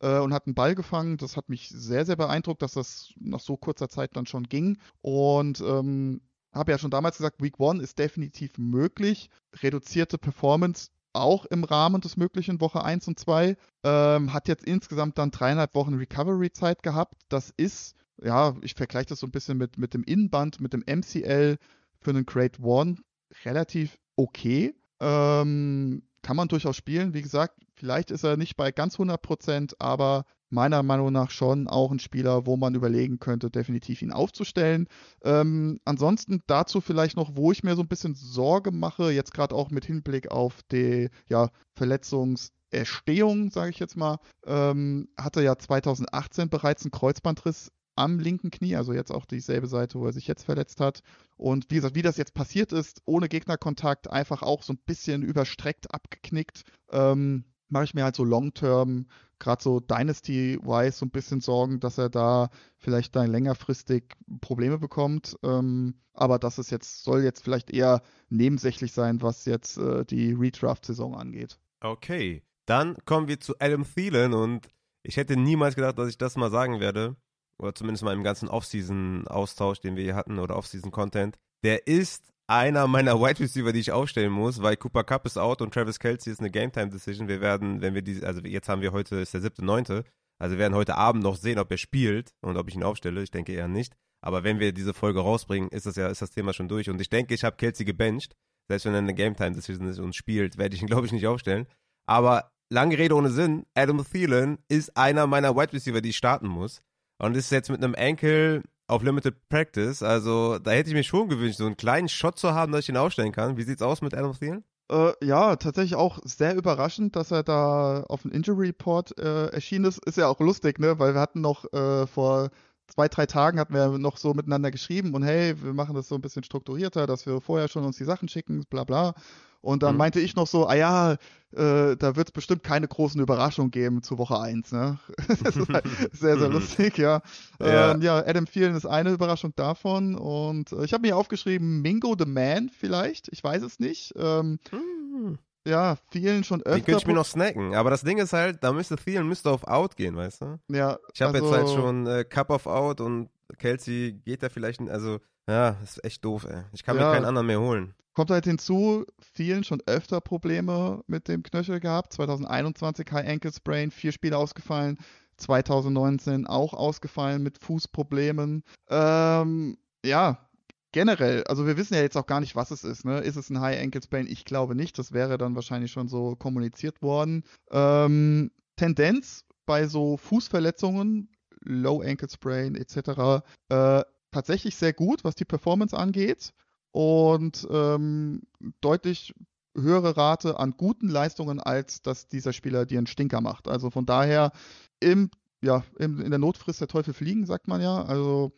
äh, 0.00 0.18
und 0.18 0.32
hat 0.34 0.46
einen 0.46 0.54
Ball 0.54 0.74
gefangen. 0.74 1.16
Das 1.16 1.36
hat 1.36 1.48
mich 1.48 1.68
sehr, 1.68 2.04
sehr 2.04 2.16
beeindruckt, 2.16 2.62
dass 2.62 2.72
das 2.72 3.12
nach 3.18 3.40
so 3.40 3.56
kurzer 3.56 3.88
Zeit 3.88 4.16
dann 4.16 4.26
schon 4.26 4.44
ging. 4.44 4.78
Und 5.02 5.60
ähm, 5.60 6.20
habe 6.52 6.72
ja 6.72 6.78
schon 6.78 6.90
damals 6.90 7.18
gesagt, 7.18 7.42
Week 7.42 7.58
One 7.60 7.82
ist 7.82 7.98
definitiv 7.98 8.58
möglich. 8.58 9.30
Reduzierte 9.62 10.18
Performance 10.18 10.90
auch 11.16 11.44
im 11.46 11.64
Rahmen 11.64 12.00
des 12.00 12.16
möglichen 12.16 12.60
Woche 12.60 12.84
1 12.84 13.08
und 13.08 13.18
2. 13.18 13.56
Ähm, 13.84 14.32
hat 14.32 14.48
jetzt 14.48 14.64
insgesamt 14.64 15.18
dann 15.18 15.30
dreieinhalb 15.30 15.74
Wochen 15.74 15.94
Recovery-Zeit 15.94 16.82
gehabt. 16.82 17.14
Das 17.28 17.52
ist, 17.56 17.94
ja, 18.22 18.54
ich 18.62 18.74
vergleiche 18.74 19.06
das 19.06 19.20
so 19.20 19.26
ein 19.26 19.32
bisschen 19.32 19.58
mit, 19.58 19.78
mit 19.78 19.94
dem 19.94 20.04
Innenband, 20.04 20.60
mit 20.60 20.72
dem 20.72 20.84
MCL 20.86 21.58
für 22.00 22.10
einen 22.10 22.26
Grade 22.26 22.62
One 22.62 22.96
relativ 23.44 23.98
okay. 24.16 24.74
Ähm, 25.00 26.02
kann 26.22 26.36
man 26.36 26.48
durchaus 26.48 26.76
spielen. 26.76 27.14
Wie 27.14 27.22
gesagt, 27.22 27.60
Vielleicht 27.76 28.10
ist 28.10 28.24
er 28.24 28.36
nicht 28.36 28.56
bei 28.56 28.72
ganz 28.72 28.94
100 28.94 29.20
Prozent, 29.20 29.80
aber 29.80 30.24
meiner 30.48 30.82
Meinung 30.82 31.12
nach 31.12 31.30
schon 31.30 31.68
auch 31.68 31.90
ein 31.90 31.98
Spieler, 31.98 32.46
wo 32.46 32.56
man 32.56 32.74
überlegen 32.74 33.18
könnte, 33.18 33.50
definitiv 33.50 34.02
ihn 34.02 34.12
aufzustellen. 34.12 34.88
Ähm, 35.24 35.80
ansonsten 35.84 36.42
dazu 36.46 36.80
vielleicht 36.80 37.16
noch, 37.16 37.36
wo 37.36 37.52
ich 37.52 37.64
mir 37.64 37.74
so 37.74 37.82
ein 37.82 37.88
bisschen 37.88 38.14
Sorge 38.14 38.70
mache, 38.70 39.10
jetzt 39.10 39.34
gerade 39.34 39.54
auch 39.54 39.70
mit 39.70 39.84
Hinblick 39.84 40.30
auf 40.30 40.62
die 40.70 41.10
ja, 41.28 41.50
Verletzungserstehung, 41.74 43.50
sage 43.50 43.70
ich 43.70 43.78
jetzt 43.78 43.96
mal, 43.96 44.18
ähm, 44.46 45.08
hatte 45.18 45.42
ja 45.42 45.58
2018 45.58 46.48
bereits 46.48 46.84
einen 46.84 46.92
Kreuzbandriss 46.92 47.70
am 47.96 48.18
linken 48.18 48.50
Knie, 48.50 48.76
also 48.76 48.92
jetzt 48.92 49.10
auch 49.10 49.24
dieselbe 49.24 49.66
Seite, 49.66 49.98
wo 49.98 50.06
er 50.06 50.12
sich 50.12 50.26
jetzt 50.26 50.44
verletzt 50.44 50.80
hat. 50.80 51.00
Und 51.36 51.70
wie 51.70 51.76
gesagt, 51.76 51.94
wie 51.94 52.02
das 52.02 52.18
jetzt 52.18 52.34
passiert 52.34 52.72
ist, 52.72 53.00
ohne 53.06 53.28
Gegnerkontakt, 53.28 54.10
einfach 54.10 54.42
auch 54.42 54.62
so 54.62 54.74
ein 54.74 54.78
bisschen 54.84 55.22
überstreckt, 55.22 55.92
abgeknickt, 55.92 56.62
ähm, 56.92 57.44
mache 57.68 57.84
ich 57.84 57.94
mir 57.94 58.04
halt 58.04 58.14
so 58.14 58.24
long-term, 58.24 59.06
gerade 59.38 59.62
so 59.62 59.80
Dynasty-wise, 59.80 60.98
so 60.98 61.06
ein 61.06 61.10
bisschen 61.10 61.40
Sorgen, 61.40 61.80
dass 61.80 61.98
er 61.98 62.08
da 62.08 62.50
vielleicht 62.76 63.16
dann 63.16 63.30
längerfristig 63.30 64.14
Probleme 64.40 64.78
bekommt. 64.78 65.36
Ähm, 65.42 65.94
aber 66.14 66.38
das 66.38 66.58
ist 66.58 66.70
jetzt, 66.70 67.04
soll 67.04 67.22
jetzt 67.22 67.42
vielleicht 67.42 67.70
eher 67.70 68.02
nebensächlich 68.28 68.92
sein, 68.92 69.20
was 69.22 69.44
jetzt 69.44 69.76
äh, 69.76 70.04
die 70.04 70.32
Redraft-Saison 70.32 71.14
angeht. 71.14 71.58
Okay, 71.80 72.42
dann 72.64 72.96
kommen 73.04 73.28
wir 73.28 73.40
zu 73.40 73.54
Adam 73.60 73.84
Thielen 73.84 74.32
und 74.32 74.68
ich 75.02 75.16
hätte 75.16 75.36
niemals 75.36 75.76
gedacht, 75.76 75.98
dass 75.98 76.08
ich 76.08 76.18
das 76.18 76.36
mal 76.36 76.50
sagen 76.50 76.80
werde 76.80 77.16
oder 77.58 77.74
zumindest 77.74 78.04
mal 78.04 78.14
im 78.14 78.24
ganzen 78.24 78.48
Off-Season-Austausch, 78.48 79.80
den 79.80 79.96
wir 79.96 80.04
hier 80.04 80.16
hatten, 80.16 80.38
oder 80.38 80.56
Off-Season-Content, 80.56 81.38
der 81.62 81.86
ist 81.86 82.32
einer 82.46 82.86
meiner 82.86 83.20
Wide 83.20 83.40
Receiver, 83.40 83.72
die 83.72 83.80
ich 83.80 83.92
aufstellen 83.92 84.32
muss, 84.32 84.62
weil 84.62 84.76
Cooper 84.76 85.04
Cup 85.04 85.26
ist 85.26 85.38
out 85.38 85.62
und 85.62 85.72
Travis 85.72 85.98
Kelsey 85.98 86.32
ist 86.32 86.40
eine 86.40 86.50
Game-Time-Decision. 86.50 87.28
Wir 87.28 87.40
werden, 87.40 87.80
wenn 87.80 87.94
wir 87.94 88.02
diese, 88.02 88.26
also 88.26 88.40
jetzt 88.42 88.68
haben 88.68 88.82
wir 88.82 88.92
heute, 88.92 89.16
ist 89.16 89.34
der 89.34 89.40
siebte, 89.40 89.64
neunte, 89.64 90.04
also 90.38 90.54
wir 90.54 90.58
werden 90.58 90.74
heute 90.74 90.96
Abend 90.96 91.22
noch 91.22 91.36
sehen, 91.36 91.58
ob 91.58 91.70
er 91.70 91.78
spielt 91.78 92.34
und 92.42 92.56
ob 92.56 92.68
ich 92.68 92.74
ihn 92.74 92.82
aufstelle. 92.82 93.22
Ich 93.22 93.30
denke 93.30 93.52
eher 93.52 93.68
nicht. 93.68 93.94
Aber 94.22 94.44
wenn 94.44 94.58
wir 94.60 94.72
diese 94.72 94.92
Folge 94.92 95.20
rausbringen, 95.20 95.70
ist 95.70 95.86
das 95.86 95.96
ja, 95.96 96.08
ist 96.08 96.22
das 96.22 96.30
Thema 96.30 96.52
schon 96.52 96.68
durch. 96.68 96.90
Und 96.90 97.00
ich 97.00 97.08
denke, 97.08 97.34
ich 97.34 97.44
habe 97.44 97.56
Kelsey 97.56 97.84
gebencht. 97.84 98.34
Selbst 98.68 98.84
wenn 98.84 98.94
er 98.94 98.98
eine 98.98 99.14
Game-Time-Decision 99.14 99.88
ist 99.88 99.98
und 99.98 100.14
spielt, 100.14 100.58
werde 100.58 100.74
ich 100.74 100.82
ihn, 100.82 100.88
glaube 100.88 101.06
ich, 101.06 101.12
nicht 101.12 101.26
aufstellen. 101.26 101.66
Aber 102.06 102.50
lange 102.70 102.98
Rede 102.98 103.14
ohne 103.14 103.30
Sinn, 103.30 103.64
Adam 103.74 104.04
Thielen 104.04 104.58
ist 104.68 104.96
einer 104.96 105.26
meiner 105.26 105.56
Wide 105.56 105.72
Receiver, 105.72 106.00
die 106.00 106.10
ich 106.10 106.16
starten 106.16 106.48
muss 106.48 106.82
und 107.18 107.36
ist 107.36 107.50
jetzt 107.50 107.70
mit 107.70 107.82
einem 107.82 107.94
Ankle 107.96 108.62
auf 108.86 109.02
Limited 109.02 109.48
Practice. 109.48 110.02
Also 110.02 110.58
da 110.58 110.72
hätte 110.72 110.90
ich 110.90 110.94
mir 110.94 111.04
schon 111.04 111.28
gewünscht, 111.28 111.58
so 111.58 111.66
einen 111.66 111.76
kleinen 111.76 112.08
Shot 112.08 112.38
zu 112.38 112.54
haben, 112.54 112.72
dass 112.72 112.82
ich 112.82 112.88
ihn 112.88 112.96
aufstellen 112.96 113.32
kann. 113.32 113.56
Wie 113.56 113.62
sieht's 113.62 113.82
aus 113.82 114.02
mit 114.02 114.14
Adam 114.14 114.38
Thielen? 114.38 114.64
Äh, 114.90 115.12
ja, 115.24 115.56
tatsächlich 115.56 115.96
auch 115.96 116.20
sehr 116.24 116.54
überraschend, 116.54 117.16
dass 117.16 117.32
er 117.32 117.42
da 117.42 118.04
auf 118.04 118.22
dem 118.22 118.30
Injury 118.30 118.68
Report 118.68 119.18
äh, 119.18 119.48
erschienen 119.48 119.86
ist. 119.86 120.04
Ist 120.06 120.18
ja 120.18 120.28
auch 120.28 120.38
lustig, 120.38 120.78
ne? 120.78 120.98
Weil 120.98 121.14
wir 121.14 121.20
hatten 121.20 121.40
noch 121.40 121.64
äh, 121.72 122.06
vor 122.06 122.50
zwei, 122.86 123.08
drei 123.08 123.26
Tagen 123.26 123.58
hatten 123.58 123.74
wir 123.74 123.98
noch 123.98 124.16
so 124.16 124.32
miteinander 124.34 124.70
geschrieben 124.70 125.14
und 125.14 125.24
hey, 125.24 125.60
wir 125.60 125.72
machen 125.72 125.96
das 125.96 126.06
so 126.08 126.14
ein 126.14 126.20
bisschen 126.20 126.44
strukturierter, 126.44 127.06
dass 127.06 127.26
wir 127.26 127.40
vorher 127.40 127.68
schon 127.68 127.84
uns 127.84 127.96
die 127.96 128.04
Sachen 128.04 128.28
schicken, 128.28 128.64
bla 128.70 128.84
bla. 128.84 129.14
Und 129.60 129.82
dann 129.82 129.94
mhm. 129.94 129.98
meinte 129.98 130.20
ich 130.20 130.36
noch 130.36 130.46
so, 130.46 130.66
ah 130.66 130.74
ja, 130.74 131.12
äh, 131.12 131.96
da 131.96 132.16
wird 132.16 132.28
es 132.28 132.32
bestimmt 132.32 132.62
keine 132.62 132.86
großen 132.86 133.20
Überraschungen 133.20 133.70
geben 133.70 134.02
zu 134.02 134.18
Woche 134.18 134.38
1. 134.38 134.72
Ne? 134.72 134.98
das 135.42 135.56
ist 135.56 135.68
halt 135.68 135.84
sehr, 136.12 136.38
sehr 136.38 136.48
lustig, 136.48 136.98
ja. 136.98 137.22
Ja. 137.60 137.92
Ähm, 137.92 138.02
ja, 138.02 138.18
Adam 138.18 138.46
Thielen 138.46 138.74
ist 138.74 138.86
eine 138.86 139.10
Überraschung 139.10 139.52
davon. 139.56 140.14
Und 140.14 140.72
äh, 140.72 140.84
ich 140.84 140.92
habe 140.92 141.06
mir 141.06 141.16
aufgeschrieben, 141.16 141.82
Mingo 141.82 142.14
the 142.18 142.26
Man 142.26 142.68
vielleicht. 142.68 143.28
Ich 143.32 143.42
weiß 143.42 143.62
es 143.62 143.80
nicht. 143.80 144.12
Ähm, 144.16 144.58
mhm. 144.70 145.38
Ja, 145.66 145.96
vielen 146.10 146.44
schon 146.44 146.62
öfter. 146.62 146.76
Die 146.76 146.82
könnte 146.82 147.00
ich 147.00 147.06
mir 147.06 147.14
noch 147.14 147.26
snacken. 147.26 147.74
Aber 147.74 147.90
das 147.90 148.02
Ding 148.02 148.18
ist 148.18 148.32
halt, 148.32 148.62
da 148.62 148.72
müsste 148.72 148.96
Thielen 148.96 149.26
müsste 149.26 149.50
auf 149.50 149.66
Out 149.66 149.96
gehen, 149.96 150.16
weißt 150.16 150.42
du? 150.42 150.60
Ja. 150.70 150.98
Ich 151.12 151.22
habe 151.22 151.34
also, 151.38 151.46
jetzt 151.46 151.56
halt 151.56 151.68
schon 151.70 152.06
äh, 152.06 152.24
Cup 152.24 152.50
of 152.50 152.66
Out 152.66 153.00
und 153.00 153.30
Kelsey 153.58 154.20
geht 154.24 154.42
da 154.42 154.48
vielleicht, 154.48 154.80
also 154.88 155.18
ja, 155.48 155.76
ist 155.82 156.04
echt 156.04 156.24
doof, 156.24 156.46
ey. 156.48 156.62
Ich 156.72 156.84
kann 156.84 156.96
ja, 156.96 157.06
mir 157.06 157.14
keinen 157.14 157.24
anderen 157.24 157.46
mehr 157.46 157.60
holen. 157.60 157.94
Kommt 158.16 158.30
halt 158.30 158.46
hinzu, 158.46 159.04
vielen 159.34 159.62
schon 159.62 159.82
öfter 159.84 160.22
Probleme 160.22 161.04
mit 161.06 161.28
dem 161.28 161.42
Knöchel 161.42 161.80
gehabt. 161.80 162.14
2021 162.14 163.12
High 163.12 163.28
Ankle 163.28 163.52
Sprain, 163.52 163.90
vier 163.90 164.10
Spiele 164.10 164.38
ausgefallen. 164.38 164.96
2019 165.36 166.46
auch 166.46 166.72
ausgefallen 166.72 167.42
mit 167.42 167.58
Fußproblemen. 167.58 168.64
Ähm, 168.88 169.76
ja, 170.02 170.48
generell, 170.92 171.44
also 171.44 171.66
wir 171.66 171.76
wissen 171.76 171.92
ja 171.92 172.00
jetzt 172.00 172.16
auch 172.16 172.24
gar 172.24 172.40
nicht, 172.40 172.56
was 172.56 172.70
es 172.70 172.84
ist. 172.84 173.04
Ne? 173.04 173.18
Ist 173.18 173.36
es 173.36 173.50
ein 173.50 173.60
High 173.60 173.82
Ankle 173.82 174.02
Sprain? 174.02 174.26
Ich 174.26 174.46
glaube 174.46 174.74
nicht. 174.74 174.98
Das 174.98 175.12
wäre 175.12 175.36
dann 175.36 175.54
wahrscheinlich 175.54 175.92
schon 175.92 176.08
so 176.08 176.36
kommuniziert 176.36 177.02
worden. 177.02 177.44
Ähm, 177.70 178.50
Tendenz 178.76 179.44
bei 179.66 179.86
so 179.86 180.16
Fußverletzungen, 180.16 181.28
Low 181.60 182.00
Ankle 182.00 182.30
Sprain 182.30 182.76
etc. 182.76 183.44
Äh, 183.68 184.04
tatsächlich 184.30 184.74
sehr 184.74 184.94
gut, 184.94 185.22
was 185.22 185.34
die 185.34 185.44
Performance 185.44 185.94
angeht 185.94 186.54
und 186.96 187.68
ähm, 187.70 188.40
deutlich 188.80 189.34
höhere 189.76 190.16
Rate 190.16 190.58
an 190.58 190.78
guten 190.78 191.10
Leistungen, 191.10 191.60
als 191.60 192.00
dass 192.00 192.26
dieser 192.26 192.54
Spieler 192.54 192.86
dir 192.86 192.96
einen 192.96 193.06
Stinker 193.06 193.42
macht. 193.42 193.68
Also 193.68 193.90
von 193.90 194.06
daher 194.06 194.50
im, 194.98 195.30
ja, 195.60 195.84
im, 195.98 196.22
in 196.22 196.30
der 196.30 196.38
Notfrist 196.38 196.80
der 196.80 196.88
Teufel 196.88 197.12
fliegen, 197.12 197.44
sagt 197.44 197.68
man 197.68 197.82
ja. 197.82 198.02
Also 198.02 198.52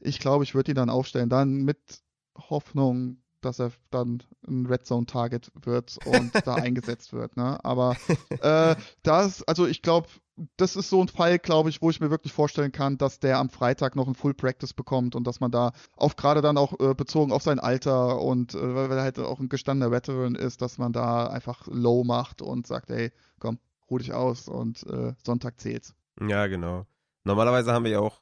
ich 0.00 0.18
glaube, 0.18 0.42
ich 0.42 0.56
würde 0.56 0.72
ihn 0.72 0.74
dann 0.74 0.90
aufstellen. 0.90 1.28
Dann 1.28 1.62
mit 1.62 1.78
Hoffnung, 2.36 3.18
dass 3.40 3.60
er 3.60 3.70
dann 3.92 4.24
ein 4.44 4.66
Red 4.66 4.84
Zone 4.84 5.06
Target 5.06 5.52
wird 5.62 5.96
und 6.04 6.32
da 6.44 6.54
eingesetzt 6.56 7.12
wird. 7.12 7.36
Ne? 7.36 7.64
Aber 7.64 7.96
äh, 8.40 8.74
das, 9.04 9.44
also 9.44 9.68
ich 9.68 9.82
glaube, 9.82 10.08
das 10.56 10.76
ist 10.76 10.90
so 10.90 11.00
ein 11.00 11.08
Fall, 11.08 11.38
glaube 11.38 11.70
ich, 11.70 11.80
wo 11.80 11.90
ich 11.90 12.00
mir 12.00 12.10
wirklich 12.10 12.32
vorstellen 12.32 12.72
kann, 12.72 12.98
dass 12.98 13.20
der 13.20 13.38
am 13.38 13.50
Freitag 13.50 13.94
noch 13.96 14.08
ein 14.08 14.14
Full 14.14 14.34
Practice 14.34 14.72
bekommt 14.72 15.14
und 15.14 15.26
dass 15.26 15.40
man 15.40 15.50
da 15.50 15.72
auf 15.96 16.16
gerade 16.16 16.42
dann 16.42 16.58
auch 16.58 16.78
äh, 16.80 16.94
bezogen 16.94 17.32
auf 17.32 17.42
sein 17.42 17.60
Alter 17.60 18.20
und 18.20 18.54
äh, 18.54 18.74
weil 18.74 18.90
er 18.90 19.02
halt 19.02 19.18
auch 19.18 19.40
ein 19.40 19.48
gestandener 19.48 19.92
Veteran 19.92 20.34
ist, 20.34 20.62
dass 20.62 20.78
man 20.78 20.92
da 20.92 21.26
einfach 21.28 21.66
low 21.66 22.04
macht 22.04 22.42
und 22.42 22.66
sagt, 22.66 22.90
ey, 22.90 23.12
komm, 23.38 23.58
ruh 23.90 23.98
dich 23.98 24.12
aus 24.12 24.48
und 24.48 24.84
äh, 24.86 25.12
Sonntag 25.24 25.60
zählt's. 25.60 25.94
Ja, 26.20 26.46
genau. 26.46 26.86
Normalerweise 27.24 27.72
haben 27.72 27.84
wir 27.84 27.92
ja 27.92 28.00
auch 28.00 28.20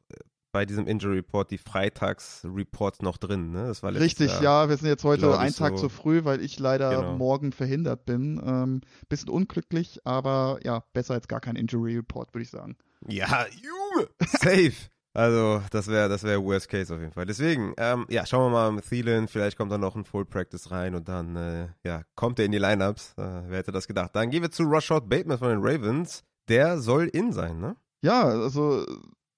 bei 0.53 0.67
diesem 0.67 0.87
Injury 0.87 1.17
Report 1.17 1.51
die 1.51 1.59
Freitags-Reports 1.59 3.01
noch 3.01 3.17
drin. 3.17 3.51
Ne? 3.51 3.67
Das 3.67 3.83
war 3.83 3.93
Richtig, 3.95 4.31
Jahr, 4.33 4.43
ja, 4.65 4.69
wir 4.69 4.77
sind 4.77 4.89
jetzt 4.89 5.03
heute 5.03 5.39
einen 5.39 5.55
Tag 5.55 5.73
so 5.77 5.85
zu 5.85 5.89
früh, 5.89 6.25
weil 6.25 6.43
ich 6.43 6.59
leider 6.59 6.91
genau. 6.91 7.17
morgen 7.17 7.53
verhindert 7.53 8.05
bin. 8.05 8.41
Ähm, 8.45 8.83
bisschen 9.09 9.31
unglücklich, 9.31 10.01
aber 10.05 10.59
ja, 10.63 10.85
besser 10.93 11.15
als 11.15 11.27
gar 11.27 11.41
kein 11.41 11.57
Injury 11.57 11.97
Report, 11.97 12.33
würde 12.35 12.43
ich 12.43 12.51
sagen. 12.51 12.77
Ja, 13.09 13.47
Junge, 13.51 14.09
safe. 14.21 14.93
Also, 15.15 15.63
das 15.71 15.89
wäre 15.89 16.09
das 16.09 16.23
wär 16.23 16.43
Worst 16.43 16.69
Case 16.69 16.95
auf 16.95 17.01
jeden 17.01 17.13
Fall. 17.13 17.27
Deswegen, 17.27 17.75
ähm, 17.77 18.07
ja, 18.09 18.25
schauen 18.25 18.47
wir 18.47 18.51
mal 18.51 18.73
mit 18.73 18.89
Thielen. 18.89 19.29
Vielleicht 19.29 19.59
kommt 19.59 19.71
da 19.71 19.77
noch 19.77 19.95
ein 19.95 20.05
Full 20.05 20.25
Practice 20.25 20.71
rein 20.71 20.95
und 20.95 21.07
dann, 21.09 21.37
äh, 21.37 21.69
ja, 21.85 22.03
kommt 22.15 22.39
er 22.39 22.47
in 22.47 22.53
die 22.53 22.59
Lineups. 22.59 23.15
Äh, 23.19 23.43
wer 23.49 23.59
hätte 23.59 23.73
das 23.73 23.87
gedacht? 23.87 24.11
Dann 24.15 24.31
gehen 24.31 24.43
wir 24.43 24.51
zu 24.51 24.63
Rashad 24.65 25.09
Bateman 25.11 25.39
von 25.39 25.49
den 25.49 25.61
Ravens. 25.63 26.25
Der 26.49 26.79
soll 26.79 27.09
in 27.09 27.33
sein, 27.33 27.61
ne? 27.61 27.77
Ja, 28.03 28.25
also 28.25 28.87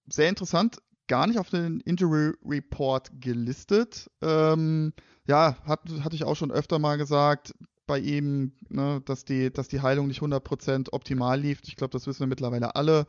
sehr 0.08 0.28
interessant 0.28 0.78
gar 1.08 1.26
nicht 1.26 1.38
auf 1.38 1.50
den 1.50 1.80
Injury 1.80 2.32
Report 2.44 3.10
gelistet. 3.20 4.10
Ähm, 4.22 4.92
ja, 5.26 5.56
hat, 5.64 5.80
hatte 6.02 6.16
ich 6.16 6.24
auch 6.24 6.36
schon 6.36 6.50
öfter 6.50 6.78
mal 6.78 6.96
gesagt 6.96 7.54
bei 7.86 7.98
ihm, 7.98 8.52
ne, 8.68 9.02
dass, 9.04 9.24
die, 9.24 9.52
dass 9.52 9.68
die 9.68 9.82
Heilung 9.82 10.08
nicht 10.08 10.22
100% 10.22 10.88
optimal 10.92 11.38
lief. 11.38 11.60
Ich 11.64 11.76
glaube, 11.76 11.92
das 11.92 12.06
wissen 12.06 12.20
wir 12.20 12.26
mittlerweile 12.26 12.76
alle. 12.76 13.06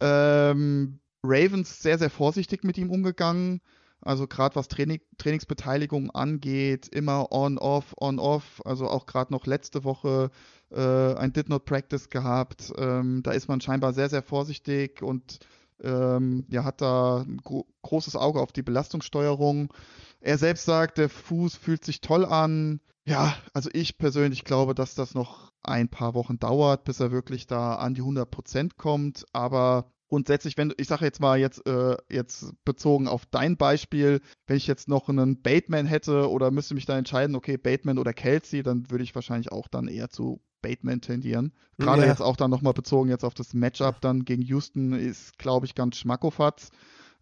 Ähm, 0.00 1.00
Ravens 1.22 1.82
sehr, 1.82 1.98
sehr 1.98 2.10
vorsichtig 2.10 2.64
mit 2.64 2.78
ihm 2.78 2.90
umgegangen. 2.90 3.60
Also 4.02 4.26
gerade 4.26 4.56
was 4.56 4.68
Training, 4.68 5.00
Trainingsbeteiligung 5.18 6.10
angeht, 6.10 6.88
immer 6.88 7.30
on-off, 7.32 7.94
on-off. 8.00 8.62
Also 8.64 8.88
auch 8.88 9.06
gerade 9.06 9.32
noch 9.32 9.46
letzte 9.46 9.84
Woche 9.84 10.30
äh, 10.70 11.14
ein 11.14 11.32
Did 11.32 11.50
Not 11.50 11.66
Practice 11.66 12.08
gehabt. 12.08 12.72
Ähm, 12.78 13.22
da 13.22 13.32
ist 13.32 13.48
man 13.48 13.60
scheinbar 13.60 13.92
sehr, 13.92 14.08
sehr 14.08 14.22
vorsichtig 14.22 15.02
und 15.02 15.40
ähm, 15.82 16.44
ja, 16.48 16.64
hat 16.64 16.80
da 16.80 17.18
ein 17.18 17.38
gro 17.38 17.66
großes 17.82 18.16
Auge 18.16 18.40
auf 18.40 18.52
die 18.52 18.62
Belastungssteuerung. 18.62 19.72
Er 20.20 20.38
selbst 20.38 20.64
sagt, 20.64 20.98
der 20.98 21.08
Fuß 21.08 21.56
fühlt 21.56 21.84
sich 21.84 22.00
toll 22.00 22.24
an. 22.24 22.80
Ja, 23.06 23.34
also 23.54 23.70
ich 23.72 23.98
persönlich 23.98 24.44
glaube, 24.44 24.74
dass 24.74 24.94
das 24.94 25.14
noch 25.14 25.52
ein 25.62 25.88
paar 25.88 26.14
Wochen 26.14 26.38
dauert, 26.38 26.84
bis 26.84 27.00
er 27.00 27.10
wirklich 27.10 27.46
da 27.46 27.74
an 27.74 27.94
die 27.94 28.02
100 28.02 28.30
Prozent 28.30 28.76
kommt. 28.76 29.24
Aber 29.32 29.90
grundsätzlich, 30.08 30.58
wenn 30.58 30.74
ich 30.76 30.88
sage 30.88 31.06
jetzt 31.06 31.20
mal 31.20 31.38
jetzt 31.38 31.66
äh, 31.66 31.96
jetzt 32.10 32.52
bezogen 32.64 33.08
auf 33.08 33.24
dein 33.26 33.56
Beispiel, 33.56 34.20
wenn 34.46 34.56
ich 34.56 34.66
jetzt 34.66 34.88
noch 34.88 35.08
einen 35.08 35.40
Bateman 35.40 35.86
hätte 35.86 36.28
oder 36.28 36.50
müsste 36.50 36.74
mich 36.74 36.86
da 36.86 36.98
entscheiden, 36.98 37.36
okay, 37.36 37.56
Bateman 37.56 37.98
oder 37.98 38.12
Kelsey, 38.12 38.62
dann 38.62 38.90
würde 38.90 39.04
ich 39.04 39.14
wahrscheinlich 39.14 39.50
auch 39.52 39.68
dann 39.68 39.88
eher 39.88 40.10
zu 40.10 40.42
Bateman 40.62 41.00
tendieren. 41.00 41.52
Gerade 41.78 42.02
ja. 42.02 42.08
jetzt 42.08 42.22
auch 42.22 42.36
dann 42.36 42.50
nochmal 42.50 42.72
bezogen 42.72 43.10
jetzt 43.10 43.24
auf 43.24 43.34
das 43.34 43.54
Matchup 43.54 44.00
dann 44.00 44.24
gegen 44.24 44.42
Houston 44.42 44.92
ist, 44.92 45.38
glaube 45.38 45.66
ich, 45.66 45.74
ganz 45.74 45.96
schmackofatz. 45.96 46.70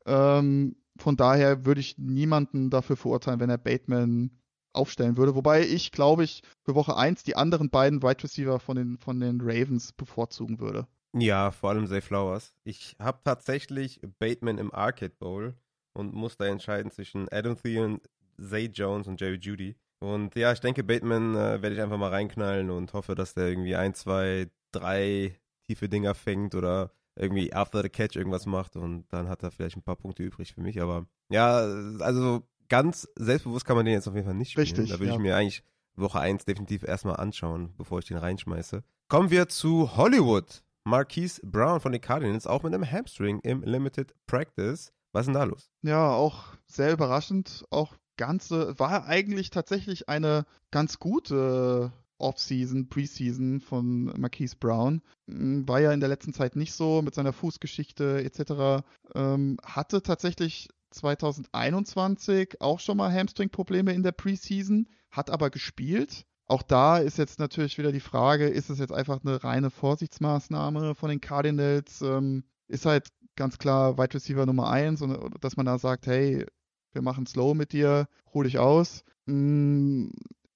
Ähm, 0.07 0.77
von 0.97 1.17
daher 1.17 1.65
würde 1.65 1.81
ich 1.81 1.99
niemanden 1.99 2.71
dafür 2.71 2.97
verurteilen, 2.97 3.41
wenn 3.41 3.51
er 3.51 3.59
Bateman 3.59 4.31
aufstellen 4.73 5.17
würde. 5.17 5.35
Wobei 5.35 5.63
ich, 5.67 5.93
glaube 5.93 6.25
ich, 6.25 6.43
für 6.63 6.75
Woche 6.75 6.97
1 6.97 7.23
die 7.23 7.37
anderen 7.37 7.71
beiden 7.71 8.03
Wide 8.03 8.23
Receiver 8.23 8.59
von 8.61 8.77
den, 8.77 8.99
von 8.99 9.21
den 9.21 9.41
Ravens 9.41 9.93
bevorzugen 9.93 10.61
würde. 10.61 10.87
Ja, 11.15 11.51
vor 11.51 11.71
allem 11.71 11.87
Zay 11.87 12.01
Flowers. 12.01 12.55
Ich 12.65 12.97
habe 12.99 13.21
tatsächlich 13.25 14.01
Bateman 14.19 14.59
im 14.59 14.73
Arcade 14.73 15.15
Bowl 15.19 15.55
und 15.95 16.15
muss 16.15 16.37
da 16.37 16.47
entscheiden 16.47 16.91
zwischen 16.91 17.29
Adam 17.31 17.57
Thielen, 17.57 18.01
Zay 18.39 18.67
Jones 18.67 19.09
und 19.09 19.21
Jerry 19.21 19.39
Judy. 19.41 19.77
Und 20.01 20.35
ja, 20.37 20.53
ich 20.53 20.61
denke, 20.61 20.85
Bateman 20.85 21.35
äh, 21.35 21.63
werde 21.63 21.75
ich 21.75 21.81
einfach 21.81 21.99
mal 21.99 22.11
reinknallen 22.11 22.71
und 22.71 22.93
hoffe, 22.93 23.15
dass 23.15 23.35
der 23.35 23.49
irgendwie 23.49 23.77
ein, 23.77 23.95
zwei, 23.95 24.49
drei 24.73 25.37
tiefe 25.67 25.89
Dinger 25.89 26.15
fängt 26.15 26.55
oder 26.55 26.93
irgendwie 27.17 27.53
after 27.53 27.83
the 27.83 27.89
catch 27.89 28.17
irgendwas 28.17 28.47
macht 28.47 28.77
und 28.77 29.07
dann 29.09 29.29
hat 29.29 29.43
er 29.43 29.51
vielleicht 29.51 29.77
ein 29.77 29.83
paar 29.83 29.97
Punkte 29.97 30.23
übrig 30.23 30.55
für 30.55 30.61
mich. 30.61 30.81
Aber 30.81 31.07
ja, 31.31 31.59
also 31.99 32.47
ganz 32.69 33.09
selbstbewusst 33.17 33.65
kann 33.65 33.77
man 33.77 33.85
den 33.85 33.95
jetzt 33.95 34.07
auf 34.07 34.15
jeden 34.15 34.27
Fall 34.27 34.35
nicht 34.35 34.53
spielen. 34.53 34.67
Richtig. 34.67 34.91
Da 34.91 34.99
würde 35.01 35.11
ja. 35.11 35.15
ich 35.15 35.19
mir 35.19 35.37
eigentlich 35.37 35.63
Woche 35.97 36.21
1 36.21 36.45
definitiv 36.45 36.85
erstmal 36.85 37.17
anschauen, 37.17 37.75
bevor 37.77 37.99
ich 37.99 38.07
den 38.07 38.19
reinschmeiße. 38.19 38.85
Kommen 39.09 39.31
wir 39.31 39.49
zu 39.49 39.97
Hollywood. 39.97 40.63
Marquise 40.85 41.41
Brown 41.45 41.81
von 41.81 41.93
den 41.93 42.01
Cardinals, 42.01 42.47
auch 42.47 42.63
mit 42.63 42.73
einem 42.73 42.91
Hamstring 42.91 43.41
im 43.41 43.63
Limited 43.63 44.15
Practice. 44.27 44.93
Was 45.13 45.23
ist 45.23 45.27
denn 45.27 45.35
da 45.35 45.45
los? 45.45 45.71
Ja, 45.83 46.13
auch 46.13 46.45
sehr 46.67 46.93
überraschend. 46.93 47.65
Auch 47.71 47.97
ganze, 48.19 48.79
war 48.79 49.07
eigentlich 49.07 49.49
tatsächlich 49.49 50.11
eine 50.11 50.45
ganz 50.71 50.99
gute 50.99 51.91
Offseason, 52.19 52.89
Preseason 52.89 53.61
von 53.61 54.13
Marquise 54.19 54.57
Brown. 54.59 55.01
Hm, 55.31 55.67
War 55.67 55.81
ja 55.81 55.93
in 55.93 56.01
der 56.01 56.11
letzten 56.11 56.35
Zeit 56.35 56.57
nicht 56.57 56.75
so 56.75 57.01
mit 57.01 57.15
seiner 57.15 57.33
Fußgeschichte 57.33 58.23
etc. 58.23 58.85
Ähm, 59.15 59.57
hatte 59.65 60.03
tatsächlich 60.03 60.69
2021 60.91 62.61
auch 62.61 62.81
schon 62.81 62.97
mal 62.97 63.13
Hamstring-Probleme 63.13 63.93
in 63.93 64.03
der 64.03 64.13
Preseason, 64.13 64.89
hat 65.11 65.31
aber 65.31 65.51
gespielt. 65.51 66.25
Auch 66.47 66.63
da 66.63 66.99
ist 66.99 67.19
jetzt 67.19 67.39
natürlich 67.39 67.77
wieder 67.79 67.93
die 67.93 68.01
Frage, 68.01 68.49
ist 68.49 68.71
es 68.71 68.79
jetzt 68.79 68.93
einfach 68.93 69.21
eine 69.23 69.45
reine 69.45 69.71
Vorsichtsmaßnahme 69.71 70.95
von 70.95 71.11
den 71.11 71.21
Cardinals? 71.21 72.01
Ähm, 72.01 72.45
ist 72.69 72.87
halt 72.87 73.09
ganz 73.37 73.59
klar 73.59 73.99
Wide 73.99 74.15
Receiver 74.15 74.47
Nummer 74.47 74.71
1 74.71 75.03
und 75.03 75.17
dass 75.43 75.57
man 75.57 75.67
da 75.67 75.79
sagt, 75.79 76.07
hey, 76.07 76.47
wir 76.93 77.03
machen 77.03 77.27
slow 77.27 77.55
mit 77.55 77.73
dir, 77.73 78.09
hol 78.33 78.45
dich 78.45 78.59
aus. 78.59 79.05
Mm, 79.27 80.09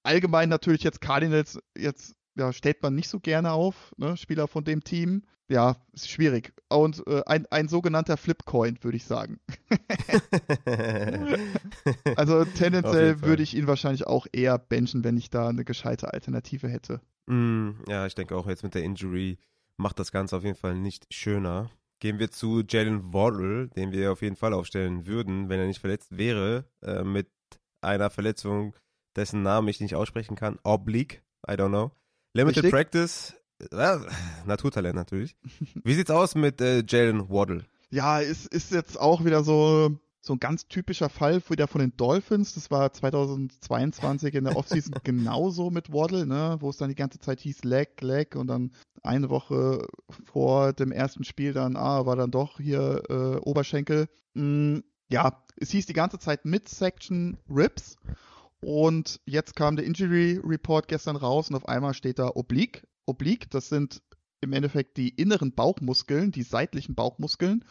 allgemein 0.03 0.49
natürlich 0.49 0.83
jetzt 0.83 1.01
Cardinals, 1.01 1.59
jetzt 1.77 2.15
ja, 2.35 2.53
stellt 2.53 2.83
man 2.83 2.95
nicht 2.95 3.09
so 3.09 3.21
gerne 3.21 3.53
auf, 3.53 3.93
ne? 3.99 4.17
Spieler 4.17 4.49
von 4.49 4.65
dem 4.65 4.83
Team. 4.83 5.23
Ja, 5.49 5.77
ist 5.93 6.09
schwierig. 6.09 6.55
Und 6.71 7.07
äh, 7.07 7.23
ein, 7.27 7.47
ein 7.51 7.69
sogenannter 7.69 8.17
Flipcoin, 8.17 8.79
würde 8.83 8.97
ich 8.97 9.05
sagen. 9.05 9.39
Also 12.17 12.45
tendenziell 12.45 13.23
würde 13.23 13.43
ich 13.43 13.57
ihn 13.57 13.67
wahrscheinlich 13.67 14.07
auch 14.07 14.27
eher 14.33 14.59
benchen, 14.59 15.03
wenn 15.03 15.17
ich 15.17 15.31
da 15.31 15.49
eine 15.49 15.65
gescheite 15.65 16.13
Alternative 16.13 16.69
hätte. 16.69 17.01
Mm, 17.27 17.71
ja, 17.89 18.07
ich 18.07 18.15
denke 18.15 18.37
auch 18.37 18.47
jetzt 18.47 18.63
mit 18.63 18.75
der 18.75 18.85
Injury 18.85 19.39
macht 19.77 19.99
das 19.99 20.13
Ganze 20.13 20.37
auf 20.37 20.45
jeden 20.45 20.57
Fall 20.57 20.77
nicht 20.77 21.13
schöner. 21.13 21.71
Gehen 22.03 22.19
wir 22.19 22.33
zu 22.33 22.65
Jalen 22.69 23.13
Waddle, 23.13 23.69
den 23.69 23.93
wir 23.93 24.11
auf 24.11 24.23
jeden 24.23 24.35
Fall 24.35 24.55
aufstellen 24.55 25.07
würden, 25.07 25.49
wenn 25.49 25.61
er 25.61 25.69
nicht 25.69 25.79
verletzt 25.79 26.19
wäre, 26.19 26.65
äh, 26.83 27.05
mit 27.05 27.31
einer 27.81 28.11
Verletzung, 28.11 28.75
dessen 29.15 29.43
Namen 29.43 29.69
ich 29.69 29.81
nicht 29.81 29.95
aussprechen 29.95 30.35
kann. 30.35 30.59
Oblique, 30.65 31.23
I 31.49 31.53
don't 31.53 31.69
know. 31.69 31.93
Limited 32.35 32.65
Richtig. 32.65 32.73
Practice, 32.73 33.35
äh, 33.71 33.99
Naturtalent 34.47 34.97
natürlich. 34.97 35.37
Wie 35.85 35.95
sieht's 35.95 36.11
aus 36.11 36.35
mit 36.35 36.61
äh, 36.61 36.83
Jalen 36.85 37.31
Waddle? 37.31 37.67
Ja, 37.91 38.19
ist, 38.19 38.53
ist 38.53 38.73
jetzt 38.73 38.99
auch 38.99 39.25
wieder 39.25 39.45
so, 39.45 39.97
so 40.25 40.35
ein 40.35 40.41
ganz 40.41 40.69
typischer 40.69 41.09
Fall 41.09 41.43
wieder 41.49 41.67
von 41.67 41.81
den 41.81 41.97
Dolphins. 41.97 42.55
Das 42.55 42.71
war 42.71 42.93
2022 42.93 44.35
in 44.35 44.45
der 44.45 44.57
Offseason 44.57 44.95
genauso 45.05 45.71
mit 45.71 45.93
Waddle, 45.93 46.27
ne? 46.27 46.57
wo 46.61 46.71
es 46.71 46.77
dann 46.77 46.89
die 46.89 46.95
ganze 46.95 47.19
Zeit 47.19 47.41
hieß 47.41 47.65
Leg, 47.65 48.01
Leg 48.01 48.37
und 48.37 48.47
dann 48.47 48.71
eine 49.03 49.31
Woche 49.31 49.87
vor 50.25 50.73
dem 50.73 50.93
ersten 50.93 51.25
Spiel 51.25 51.53
dann, 51.53 51.77
ah, 51.77 52.07
war 52.07 52.15
dann 52.15 52.31
doch 52.31 52.61
hier 52.61 53.03
äh, 53.09 53.37
Oberschenkel. 53.39 54.09
Mm, 54.35 54.79
ja, 55.11 55.43
es 55.57 55.71
hieß 55.71 55.87
die 55.87 55.93
ganze 55.93 56.21
Zeit 56.21 56.45
Midsection 56.45 57.37
Ribs 57.51 57.97
und 58.61 59.21
jetzt 59.27 59.57
kam 59.57 59.75
der 59.75 59.85
Injury 59.85 60.41
Report 60.45 60.87
gestern 60.87 61.17
raus 61.17 61.51
und 61.51 61.57
auf 61.57 61.69
einmal 61.69 61.95
steht 61.95 62.21
da 62.21 62.31
Oblique. 62.35 62.87
Oblique, 63.07 63.51
das 63.51 63.69
sind 63.69 64.03
im 64.41 64.53
Endeffekt 64.53 64.97
die 64.97 65.09
inneren 65.09 65.53
Bauchmuskeln, 65.53 66.31
die 66.31 66.45
seitlichen 66.45 66.95
Bauchmuskeln. 66.95 67.65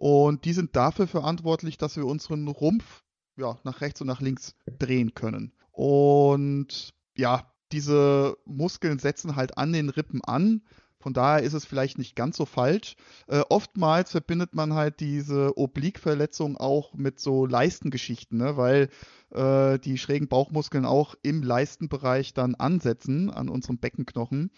Und 0.00 0.46
die 0.46 0.54
sind 0.54 0.76
dafür 0.76 1.06
verantwortlich, 1.06 1.76
dass 1.76 1.94
wir 1.96 2.06
unseren 2.06 2.48
Rumpf 2.48 3.04
ja, 3.36 3.58
nach 3.64 3.82
rechts 3.82 4.00
und 4.00 4.06
nach 4.06 4.22
links 4.22 4.54
drehen 4.78 5.12
können. 5.12 5.52
Und 5.72 6.94
ja, 7.18 7.52
diese 7.70 8.38
Muskeln 8.46 8.98
setzen 8.98 9.36
halt 9.36 9.58
an 9.58 9.74
den 9.74 9.90
Rippen 9.90 10.24
an. 10.24 10.62
Von 11.00 11.12
daher 11.12 11.42
ist 11.42 11.52
es 11.52 11.66
vielleicht 11.66 11.98
nicht 11.98 12.16
ganz 12.16 12.38
so 12.38 12.46
falsch. 12.46 12.96
Äh, 13.26 13.42
oftmals 13.50 14.12
verbindet 14.12 14.54
man 14.54 14.72
halt 14.72 15.00
diese 15.00 15.58
Obliqueverletzung 15.58 16.56
auch 16.56 16.94
mit 16.94 17.20
so 17.20 17.44
Leistengeschichten, 17.44 18.38
ne? 18.38 18.56
weil 18.56 18.88
äh, 19.34 19.78
die 19.80 19.98
schrägen 19.98 20.28
Bauchmuskeln 20.28 20.86
auch 20.86 21.14
im 21.22 21.42
Leistenbereich 21.42 22.32
dann 22.32 22.54
ansetzen 22.54 23.28
an 23.28 23.50
unserem 23.50 23.76
Beckenknochen. 23.76 24.50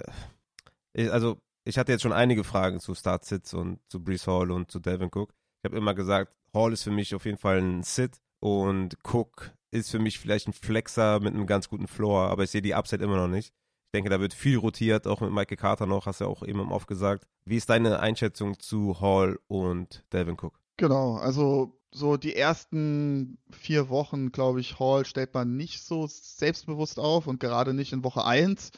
ich, 0.91 1.09
also 1.11 1.38
ich 1.68 1.77
hatte 1.77 1.91
jetzt 1.91 2.02
schon 2.02 2.14
einige 2.14 2.44
Fragen 2.44 2.80
zu 2.80 2.95
Start-Sits 2.95 3.53
und 3.53 3.80
zu 3.89 4.02
Brees 4.02 4.26
Hall 4.26 4.52
und 4.52 4.72
zu 4.72 4.80
Delvin 4.80 5.10
Cook. 5.14 5.34
Ich 5.61 5.65
habe 5.65 5.77
immer 5.77 5.94
gesagt, 5.94 6.34
Hall 6.53 6.72
ist 6.72 6.84
für 6.84 6.91
mich 6.91 7.14
auf 7.14 7.26
jeden 7.26 7.38
Fall 7.38 7.61
ein 7.61 7.84
Sit 7.84 8.22
und 8.39 8.98
Cook 9.03 9.52
ist 9.69 9.91
für 9.91 9.99
mich 9.99 10.18
vielleicht 10.18 10.48
ein 10.48 10.53
Flexer 10.53 11.19
mit 11.19 11.34
einem 11.34 11.45
ganz 11.45 11.68
guten 11.68 11.88
Floor, 11.88 12.30
aber 12.30 12.44
ich 12.44 12.52
sehe 12.52 12.61
die 12.61 12.73
Upside 12.73 13.03
immer 13.03 13.18
noch 13.18 13.27
nicht. 13.27 13.49
Ich 13.49 13.91
denke, 13.94 14.10
da 14.10 14.19
wird 14.19 14.34
viel 14.34 14.57
rotiert, 14.57 15.07
auch 15.07 15.19
mit 15.22 15.31
Michael 15.31 15.57
Carter 15.57 15.85
noch, 15.85 16.06
hast 16.06 16.22
du 16.22 16.26
ja 16.26 16.30
auch 16.30 16.44
eben 16.44 16.60
im 16.60 16.72
Off 16.72 16.88
gesagt. 16.88 17.27
Wie 17.45 17.57
ist 17.57 17.69
deine 17.69 17.99
Einschätzung 17.99 18.60
zu 18.60 19.02
Hall 19.02 19.38
und 19.48 20.06
Delvin 20.14 20.38
Cook? 20.39 20.60
Genau, 20.77 21.15
also 21.15 21.77
so 21.91 22.15
die 22.15 22.35
ersten 22.35 23.39
vier 23.52 23.89
Wochen, 23.89 24.31
glaube 24.31 24.61
ich, 24.61 24.80
Hall 24.80 25.06
stellt 25.06 25.34
man 25.34 25.57
nicht 25.57 25.84
so 25.84 26.07
selbstbewusst 26.07 26.99
auf 26.99 27.27
und 27.27 27.39
gerade 27.39 27.73
nicht 27.73 27.91
in 27.91 28.03
Woche 28.03 28.23
1. 28.23 28.72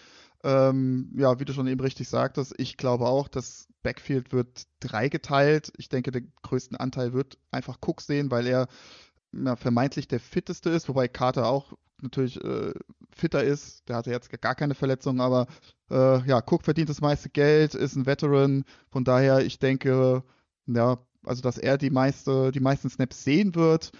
Ähm, 0.44 1.12
ja, 1.18 1.40
wie 1.40 1.46
du 1.46 1.54
schon 1.54 1.68
eben 1.68 1.82
richtig 1.82 2.08
sagtest, 2.08 2.54
ich 2.58 2.78
glaube 2.78 3.06
auch, 3.06 3.28
das 3.28 3.68
Backfield 3.84 4.32
wird 4.32 4.64
dreigeteilt. 4.80 5.72
Ich 5.78 5.90
denke, 5.90 6.12
den 6.12 6.32
größten 6.44 6.78
Anteil 6.78 7.14
wird 7.14 7.38
einfach 7.52 7.78
Cook 7.86 8.02
sehen, 8.02 8.32
weil 8.32 8.48
er 8.48 8.68
ja, 9.34 9.56
vermeintlich 9.56 10.08
der 10.08 10.20
fitteste 10.20 10.70
ist, 10.70 10.90
wobei 10.90 11.08
Carter 11.08 11.48
auch 11.48 11.74
natürlich 12.02 12.42
äh, 12.44 12.74
fitter 13.12 13.44
ist. 13.44 13.88
Der 13.90 13.98
hatte 13.98 14.12
jetzt 14.12 14.30
gar 14.42 14.56
keine 14.56 14.76
Verletzungen, 14.76 15.22
aber 15.22 15.48
äh, 15.92 16.26
ja, 16.26 16.40
Cook 16.40 16.64
verdient 16.64 16.90
das 16.90 17.02
meiste 17.02 17.30
Geld, 17.30 17.76
ist 17.76 17.96
ein 17.96 18.06
Veteran. 18.06 18.64
Von 18.92 19.04
daher, 19.04 19.46
ich 19.46 19.60
denke, 19.60 20.24
ja, 20.68 20.98
also 21.24 21.42
dass 21.42 21.58
er 21.58 21.78
die 21.78 21.90
meiste, 21.90 22.52
die 22.52 22.60
meisten 22.62 22.90
Snaps 22.90 23.24
sehen 23.24 23.56
wird. 23.56 23.92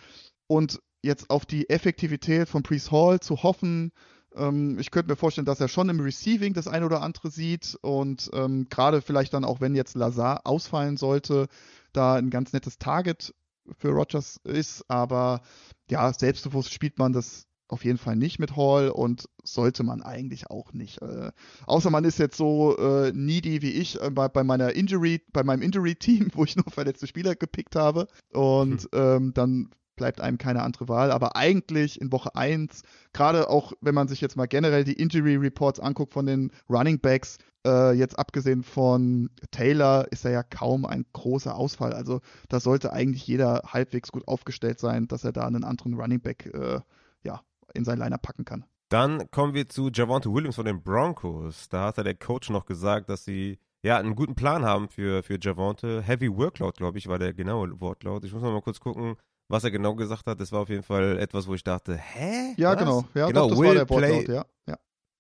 Und 0.48 0.82
jetzt 1.04 1.30
auf 1.30 1.46
die 1.46 1.70
Effektivität 1.70 2.50
von 2.50 2.64
Priest 2.64 2.92
Hall 2.92 3.20
zu 3.20 3.44
hoffen, 3.44 3.92
ich 4.32 4.92
könnte 4.92 5.10
mir 5.10 5.16
vorstellen, 5.16 5.46
dass 5.46 5.60
er 5.60 5.68
schon 5.68 5.90
im 5.90 6.00
Receiving 6.00 6.54
das 6.54 6.68
eine 6.68 6.86
oder 6.86 7.02
andere 7.02 7.32
sieht 7.32 7.78
und 7.82 8.30
ähm, 8.34 8.68
gerade 8.70 9.02
vielleicht 9.02 9.34
dann 9.34 9.44
auch, 9.44 9.60
wenn 9.60 9.76
jetzt 9.76 9.96
Lazar 9.96 10.42
ausfallen 10.46 10.98
sollte, 10.98 11.48
da 11.94 12.16
ein 12.16 12.30
ganz 12.30 12.54
nettes 12.54 12.78
Target 12.78 13.34
für 13.78 13.90
Rogers 13.90 14.40
ist. 14.44 14.86
Aber 14.90 15.42
ja, 15.90 16.14
selbstbewusst 16.14 16.74
spielt 16.74 17.00
man 17.00 17.14
das 17.14 17.48
auf 17.68 17.86
jeden 17.86 18.00
Fall 18.00 18.16
nicht 18.16 18.40
mit 18.40 18.56
Hall 18.56 18.90
und 18.90 19.30
sollte 19.44 19.84
man 19.84 20.02
eigentlich 20.02 20.50
auch 20.50 20.74
nicht. 20.74 21.02
Äh, 21.02 21.32
außer 21.68 21.92
man 21.92 22.04
ist 22.04 22.18
jetzt 22.18 22.36
so 22.36 22.76
äh, 22.78 23.12
needy 23.14 23.62
wie 23.62 23.72
ich 23.72 24.02
äh, 24.02 24.10
bei, 24.10 24.28
bei, 24.28 24.44
meiner 24.44 24.74
Injury, 24.74 25.22
bei 25.32 25.44
meinem 25.44 25.62
Injury-Team, 25.62 26.30
wo 26.34 26.44
ich 26.44 26.56
nur 26.56 26.66
verletzte 26.66 27.08
Spieler 27.08 27.36
gepickt 27.36 27.76
habe. 27.76 28.08
Und 28.34 28.84
hm. 28.84 28.90
ähm, 28.94 29.34
dann 29.34 29.70
bleibt 30.00 30.22
einem 30.22 30.40
keine 30.40 30.64
andere 30.64 30.88
Wahl. 30.88 31.12
Aber 31.12 31.36
eigentlich 31.36 32.02
in 32.02 32.12
Woche 32.12 32.36
1, 32.36 32.82
gerade 33.14 33.50
auch 33.50 33.74
wenn 33.82 33.94
man 33.94 34.08
sich 34.08 34.22
jetzt 34.22 34.36
mal 34.36 34.48
generell 34.48 34.86
die 34.86 34.94
Injury 34.94 35.36
Reports 35.36 35.80
anguckt 35.80 36.14
von 36.14 36.26
den 36.26 36.52
Running 36.70 37.00
Backs, 37.00 37.38
äh, 37.68 37.92
jetzt 37.92 38.18
abgesehen 38.18 38.64
von 38.64 39.30
Taylor, 39.52 40.08
ist 40.12 40.24
er 40.26 40.32
ja 40.32 40.44
kaum 40.44 40.86
ein 40.86 41.06
großer 41.12 41.54
Ausfall. 41.54 41.94
Also 41.94 42.22
da 42.48 42.62
sollte 42.62 42.94
eigentlich 42.94 43.28
jeder 43.28 43.62
halbwegs 43.68 44.12
gut 44.12 44.28
aufgestellt 44.28 44.80
sein, 44.80 45.08
dass 45.08 45.26
er 45.26 45.34
da 45.34 45.46
einen 45.46 45.66
anderen 45.66 45.94
Running 45.94 46.22
Back 46.22 46.46
äh, 46.54 46.80
ja, 47.24 47.42
in 47.74 47.84
sein 47.84 48.00
Liner 48.00 48.18
packen 48.18 48.46
kann. 48.46 48.64
Dann 48.88 49.30
kommen 49.30 49.54
wir 49.54 49.68
zu 49.68 49.90
Javante 49.94 50.34
Williams 50.34 50.56
von 50.56 50.66
den 50.66 50.82
Broncos. 50.82 51.70
Da 51.70 51.88
hat 51.88 51.98
der 51.98 52.16
Coach 52.16 52.50
noch 52.50 52.66
gesagt, 52.66 53.10
dass 53.10 53.26
sie 53.26 53.60
ja 53.84 53.98
einen 53.98 54.16
guten 54.16 54.36
Plan 54.36 54.66
haben 54.66 54.90
für, 54.90 55.24
für 55.24 55.38
Javante. 55.40 56.02
Heavy 56.02 56.36
Workload, 56.36 56.78
glaube 56.78 56.98
ich, 56.98 57.08
war 57.08 57.20
der 57.20 57.34
genaue 57.34 57.80
Wortlaut. 57.80 58.24
Ich 58.26 58.34
muss 58.34 58.42
mal 58.42 58.62
kurz 58.62 58.80
gucken, 58.80 59.16
was 59.50 59.64
er 59.64 59.72
genau 59.72 59.96
gesagt 59.96 60.28
hat, 60.28 60.40
das 60.40 60.52
war 60.52 60.62
auf 60.62 60.70
jeden 60.70 60.84
Fall 60.84 61.18
etwas, 61.20 61.48
wo 61.48 61.56
ich 61.56 61.64
dachte, 61.64 61.98
hä? 61.98 62.54
Ja, 62.56 62.72
was? 62.72 62.78
genau. 62.78 63.06
Ja, 63.14 63.28
genau, 63.28 63.42
doch, 63.42 63.50
das 63.50 63.60
will 63.60 63.68
war 63.68 63.76
der 63.76 63.86
play, 63.86 64.16
Wortlaut, 64.16 64.36
ja. 64.36 64.46
ja. 64.68 64.78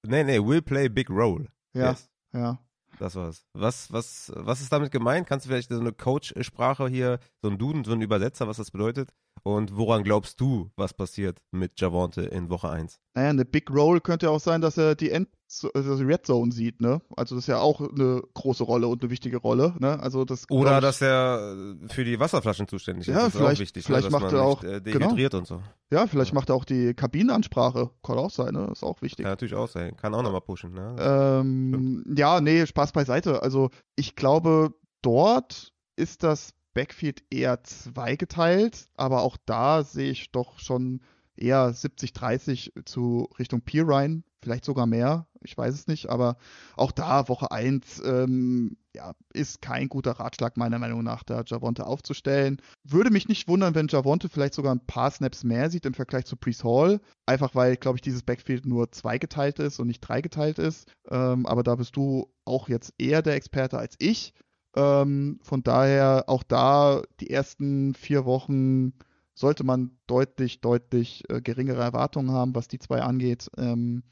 Nee, 0.07 0.23
nee, 0.23 0.39
will 0.39 0.61
play 0.61 0.87
big 0.87 1.09
role. 1.09 1.47
Ja, 1.73 1.89
yes. 1.91 2.09
ja. 2.33 2.59
Das 2.99 3.15
war's. 3.15 3.45
Was, 3.53 3.91
was, 3.91 4.31
was 4.35 4.61
ist 4.61 4.71
damit 4.71 4.91
gemeint? 4.91 5.25
Kannst 5.25 5.45
du 5.45 5.49
vielleicht 5.49 5.69
so 5.69 5.79
eine 5.79 5.93
Coach-Sprache 5.93 6.87
hier, 6.87 7.19
so 7.41 7.49
ein 7.49 7.57
Duden, 7.57 7.85
so 7.85 7.93
ein 7.93 8.01
Übersetzer, 8.01 8.47
was 8.47 8.57
das 8.57 8.71
bedeutet? 8.71 9.13
Und 9.43 9.75
woran 9.75 10.03
glaubst 10.03 10.39
du, 10.39 10.71
was 10.75 10.93
passiert 10.93 11.39
mit 11.51 11.79
Javante 11.79 12.21
in 12.21 12.49
Woche 12.49 12.69
1? 12.69 12.99
Naja, 13.15 13.29
eine 13.29 13.45
Big 13.45 13.69
Roll 13.71 14.01
könnte 14.01 14.27
ja 14.27 14.31
auch 14.31 14.39
sein, 14.39 14.61
dass 14.61 14.77
er 14.77 14.95
die, 14.95 15.11
End 15.11 15.29
also 15.73 15.97
die 15.97 16.03
Red 16.03 16.25
Zone 16.25 16.51
sieht, 16.51 16.79
ne? 16.79 17.01
Also 17.17 17.35
das 17.35 17.45
ist 17.45 17.47
ja 17.47 17.59
auch 17.59 17.81
eine 17.81 18.21
große 18.35 18.63
Rolle 18.63 18.87
und 18.87 19.01
eine 19.01 19.09
wichtige 19.09 19.37
Rolle, 19.37 19.73
ne? 19.79 19.99
Also 19.99 20.23
das 20.23 20.49
Oder 20.49 20.75
ich, 20.75 20.81
dass 20.81 21.01
er 21.01 21.75
für 21.87 22.03
die 22.03 22.19
Wasserflaschen 22.19 22.67
zuständig 22.67 23.07
ist. 23.07 23.15
Ja, 23.15 23.23
das 23.23 23.35
vielleicht, 23.35 23.53
ist 23.53 23.55
auch 23.55 23.61
wichtig, 23.61 23.85
vielleicht 23.85 24.11
ne? 24.11 24.19
macht 24.19 24.31
er 24.31 24.43
auch 24.43 24.61
nicht, 24.61 24.71
äh, 24.71 24.81
dehydriert 24.81 25.31
genau. 25.31 25.39
und 25.39 25.47
so. 25.47 25.61
Ja, 25.91 26.05
vielleicht 26.05 26.31
ja. 26.31 26.35
macht 26.35 26.49
er 26.49 26.55
auch 26.55 26.65
die 26.65 26.93
Kabinenansprache. 26.93 27.89
Kann 28.03 28.17
auch 28.19 28.29
sein, 28.29 28.53
ne? 28.53 28.69
Ist 28.71 28.83
auch 28.83 29.01
wichtig. 29.01 29.23
Kann 29.23 29.31
natürlich 29.31 29.55
auch 29.55 29.67
sein. 29.67 29.97
Kann 29.97 30.13
auch 30.13 30.21
nochmal 30.21 30.41
pushen, 30.41 30.73
ne? 30.73 30.95
Ähm, 30.99 32.05
ja, 32.15 32.41
nee, 32.41 32.65
Spaß 32.65 32.91
beiseite. 32.91 33.41
Also 33.41 33.71
ich 33.95 34.15
glaube, 34.15 34.75
dort 35.01 35.73
ist 35.95 36.23
das 36.23 36.53
Backfield 36.73 37.23
eher 37.29 37.63
zweigeteilt, 37.63 38.87
aber 38.95 39.21
auch 39.21 39.37
da 39.45 39.83
sehe 39.83 40.11
ich 40.11 40.31
doch 40.31 40.59
schon 40.59 41.01
eher 41.35 41.73
70-30 41.73 42.85
zu 42.85 43.29
Richtung 43.39 43.61
Pirine, 43.61 44.23
vielleicht 44.41 44.65
sogar 44.65 44.85
mehr, 44.85 45.27
ich 45.41 45.57
weiß 45.57 45.73
es 45.73 45.87
nicht, 45.87 46.09
aber 46.09 46.37
auch 46.75 46.91
da 46.91 47.27
Woche 47.27 47.51
1 47.51 48.01
ähm, 48.05 48.77
ja, 48.95 49.13
ist 49.33 49.61
kein 49.61 49.87
guter 49.87 50.11
Ratschlag 50.11 50.57
meiner 50.57 50.79
Meinung 50.79 51.03
nach, 51.03 51.23
da 51.23 51.43
Javonte 51.45 51.85
aufzustellen. 51.85 52.61
Würde 52.83 53.11
mich 53.11 53.27
nicht 53.27 53.47
wundern, 53.47 53.75
wenn 53.75 53.87
Javonte 53.87 54.29
vielleicht 54.29 54.53
sogar 54.53 54.73
ein 54.73 54.85
paar 54.85 55.11
Snaps 55.11 55.43
mehr 55.43 55.69
sieht 55.69 55.85
im 55.85 55.93
Vergleich 55.93 56.25
zu 56.25 56.35
Priest 56.35 56.63
Hall, 56.63 56.99
einfach 57.25 57.55
weil, 57.55 57.77
glaube 57.77 57.97
ich, 57.97 58.01
dieses 58.01 58.23
Backfield 58.23 58.65
nur 58.65 58.91
zweigeteilt 58.91 59.59
ist 59.59 59.79
und 59.79 59.87
nicht 59.87 60.01
dreigeteilt 60.01 60.59
ist, 60.59 60.91
ähm, 61.09 61.45
aber 61.45 61.63
da 61.63 61.75
bist 61.75 61.95
du 61.95 62.31
auch 62.45 62.67
jetzt 62.67 62.93
eher 62.97 63.21
der 63.21 63.35
Experte 63.35 63.77
als 63.77 63.95
ich. 63.99 64.33
Ähm, 64.75 65.39
von 65.41 65.63
daher 65.63 66.25
auch 66.27 66.43
da 66.43 67.01
die 67.19 67.29
ersten 67.29 67.93
vier 67.95 68.25
Wochen 68.25 68.93
sollte 69.33 69.63
man 69.63 69.97
deutlich, 70.05 70.61
deutlich 70.61 71.23
äh, 71.29 71.41
geringere 71.41 71.81
Erwartungen 71.81 72.31
haben, 72.31 72.55
was 72.55 72.67
die 72.67 72.79
zwei 72.79 73.01
angeht. 73.01 73.49
Ähm, 73.57 74.03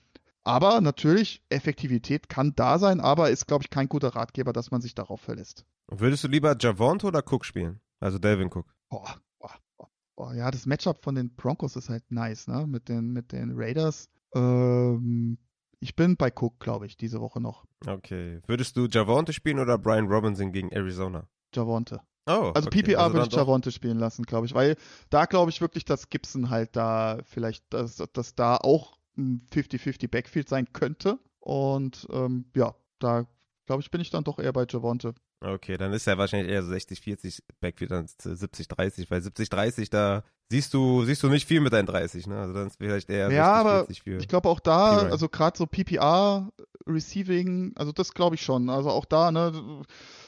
aber 0.44 0.80
natürlich, 0.80 1.44
Effektivität 1.50 2.30
kann 2.30 2.54
da 2.56 2.80
sein, 2.80 3.02
aber 3.02 3.30
ist, 3.30 3.48
glaube 3.48 3.64
ich, 3.64 3.70
kein 3.70 3.90
guter 3.90 4.16
Ratgeber, 4.16 4.54
dass 4.54 4.72
man 4.72 4.80
sich 4.80 4.96
darauf 4.96 5.20
verlässt. 5.20 5.66
Würdest 5.90 6.24
du 6.24 6.30
lieber 6.30 6.56
Javonte 6.58 7.08
oder 7.08 7.22
Cook 7.26 7.44
spielen? 7.44 7.82
Also 8.00 8.18
Delvin 8.18 8.48
Cook. 8.48 8.74
Boah, 8.90 9.18
boah, 9.40 9.90
boah, 10.16 10.34
ja, 10.34 10.50
das 10.50 10.66
Matchup 10.66 11.04
von 11.04 11.16
den 11.16 11.36
Broncos 11.36 11.76
ist 11.76 11.90
halt 11.90 12.10
nice, 12.10 12.48
ne? 12.48 12.66
Mit 12.66 12.88
den, 12.88 13.12
mit 13.12 13.34
den 13.34 13.52
Raiders. 13.54 14.10
Ähm, 14.34 15.38
ich 15.80 15.96
bin 15.96 16.18
bei 16.18 16.32
Cook, 16.32 16.60
glaube 16.60 16.86
ich, 16.86 16.98
diese 16.98 17.22
Woche 17.22 17.40
noch. 17.40 17.66
Okay. 17.86 18.42
Würdest 18.48 18.78
du 18.78 18.88
Javonte 18.88 19.34
spielen 19.34 19.60
oder 19.60 19.78
Brian 19.78 20.08
Robinson 20.08 20.52
gegen 20.52 20.70
Arizona? 20.70 21.28
Javonte. 21.54 22.02
Oh, 22.28 22.52
also 22.54 22.68
okay. 22.68 22.84
PPA 22.84 23.04
also 23.04 23.14
würde 23.14 23.28
ich 23.30 23.36
Javonte 23.36 23.72
spielen 23.72 24.00
lassen, 24.00 24.24
glaube 24.24 24.48
ich, 24.48 24.54
weil 24.54 24.76
da 25.10 25.26
glaube 25.26 25.50
ich 25.50 25.62
wirklich, 25.62 25.86
dass 25.86 26.10
Gibson 26.10 26.50
halt 26.50 26.76
da 26.76 27.20
vielleicht, 27.24 27.64
dass, 27.74 27.96
dass 28.12 28.36
da 28.36 28.58
auch 28.58 28.98
ein 29.18 29.48
50-50 29.54 30.10
Backfield 30.10 30.50
sein 30.50 30.68
könnte. 30.74 31.20
Und 31.40 32.06
ähm, 32.12 32.46
ja, 32.56 32.76
da 33.00 33.26
glaube 33.66 33.82
ich, 33.82 33.92
bin 33.92 34.02
ich 34.02 34.10
dann 34.10 34.26
doch 34.26 34.40
eher 34.40 34.52
bei 34.52 34.66
Javonte. 34.70 35.14
Okay, 35.40 35.78
dann 35.78 35.94
ist 35.94 36.08
er 36.08 36.18
wahrscheinlich 36.18 36.52
eher 36.52 36.64
so 36.64 36.72
60-40 36.74 37.42
Backfield 37.60 37.92
als 37.92 38.18
70-30, 38.20 39.10
weil 39.10 39.22
70-30, 39.22 39.92
da 39.92 40.24
siehst 40.50 40.74
du, 40.74 41.06
siehst 41.06 41.22
du 41.22 41.30
nicht 41.30 41.48
viel 41.48 41.62
mit 41.62 41.74
deinen 41.74 41.86
30, 41.86 42.26
ne? 42.26 42.40
Also 42.40 42.54
dann 42.54 42.68
ist 42.68 42.78
vielleicht 42.78 43.10
eher 43.10 43.32
ja, 43.32 43.64
60, 43.64 44.04
40 44.04 44.04
für. 44.04 44.18
Ich 44.18 44.28
glaube 44.28 44.50
auch 44.50 44.60
da, 44.60 45.04
also 45.10 45.30
gerade 45.30 45.58
so 45.58 45.68
PPA, 45.68 46.50
Receiving, 46.88 47.74
also 47.76 47.92
das 47.92 48.14
glaube 48.14 48.36
ich 48.36 48.42
schon. 48.42 48.70
Also 48.70 48.90
auch 48.90 49.06
da, 49.06 49.32
ne, 49.32 49.84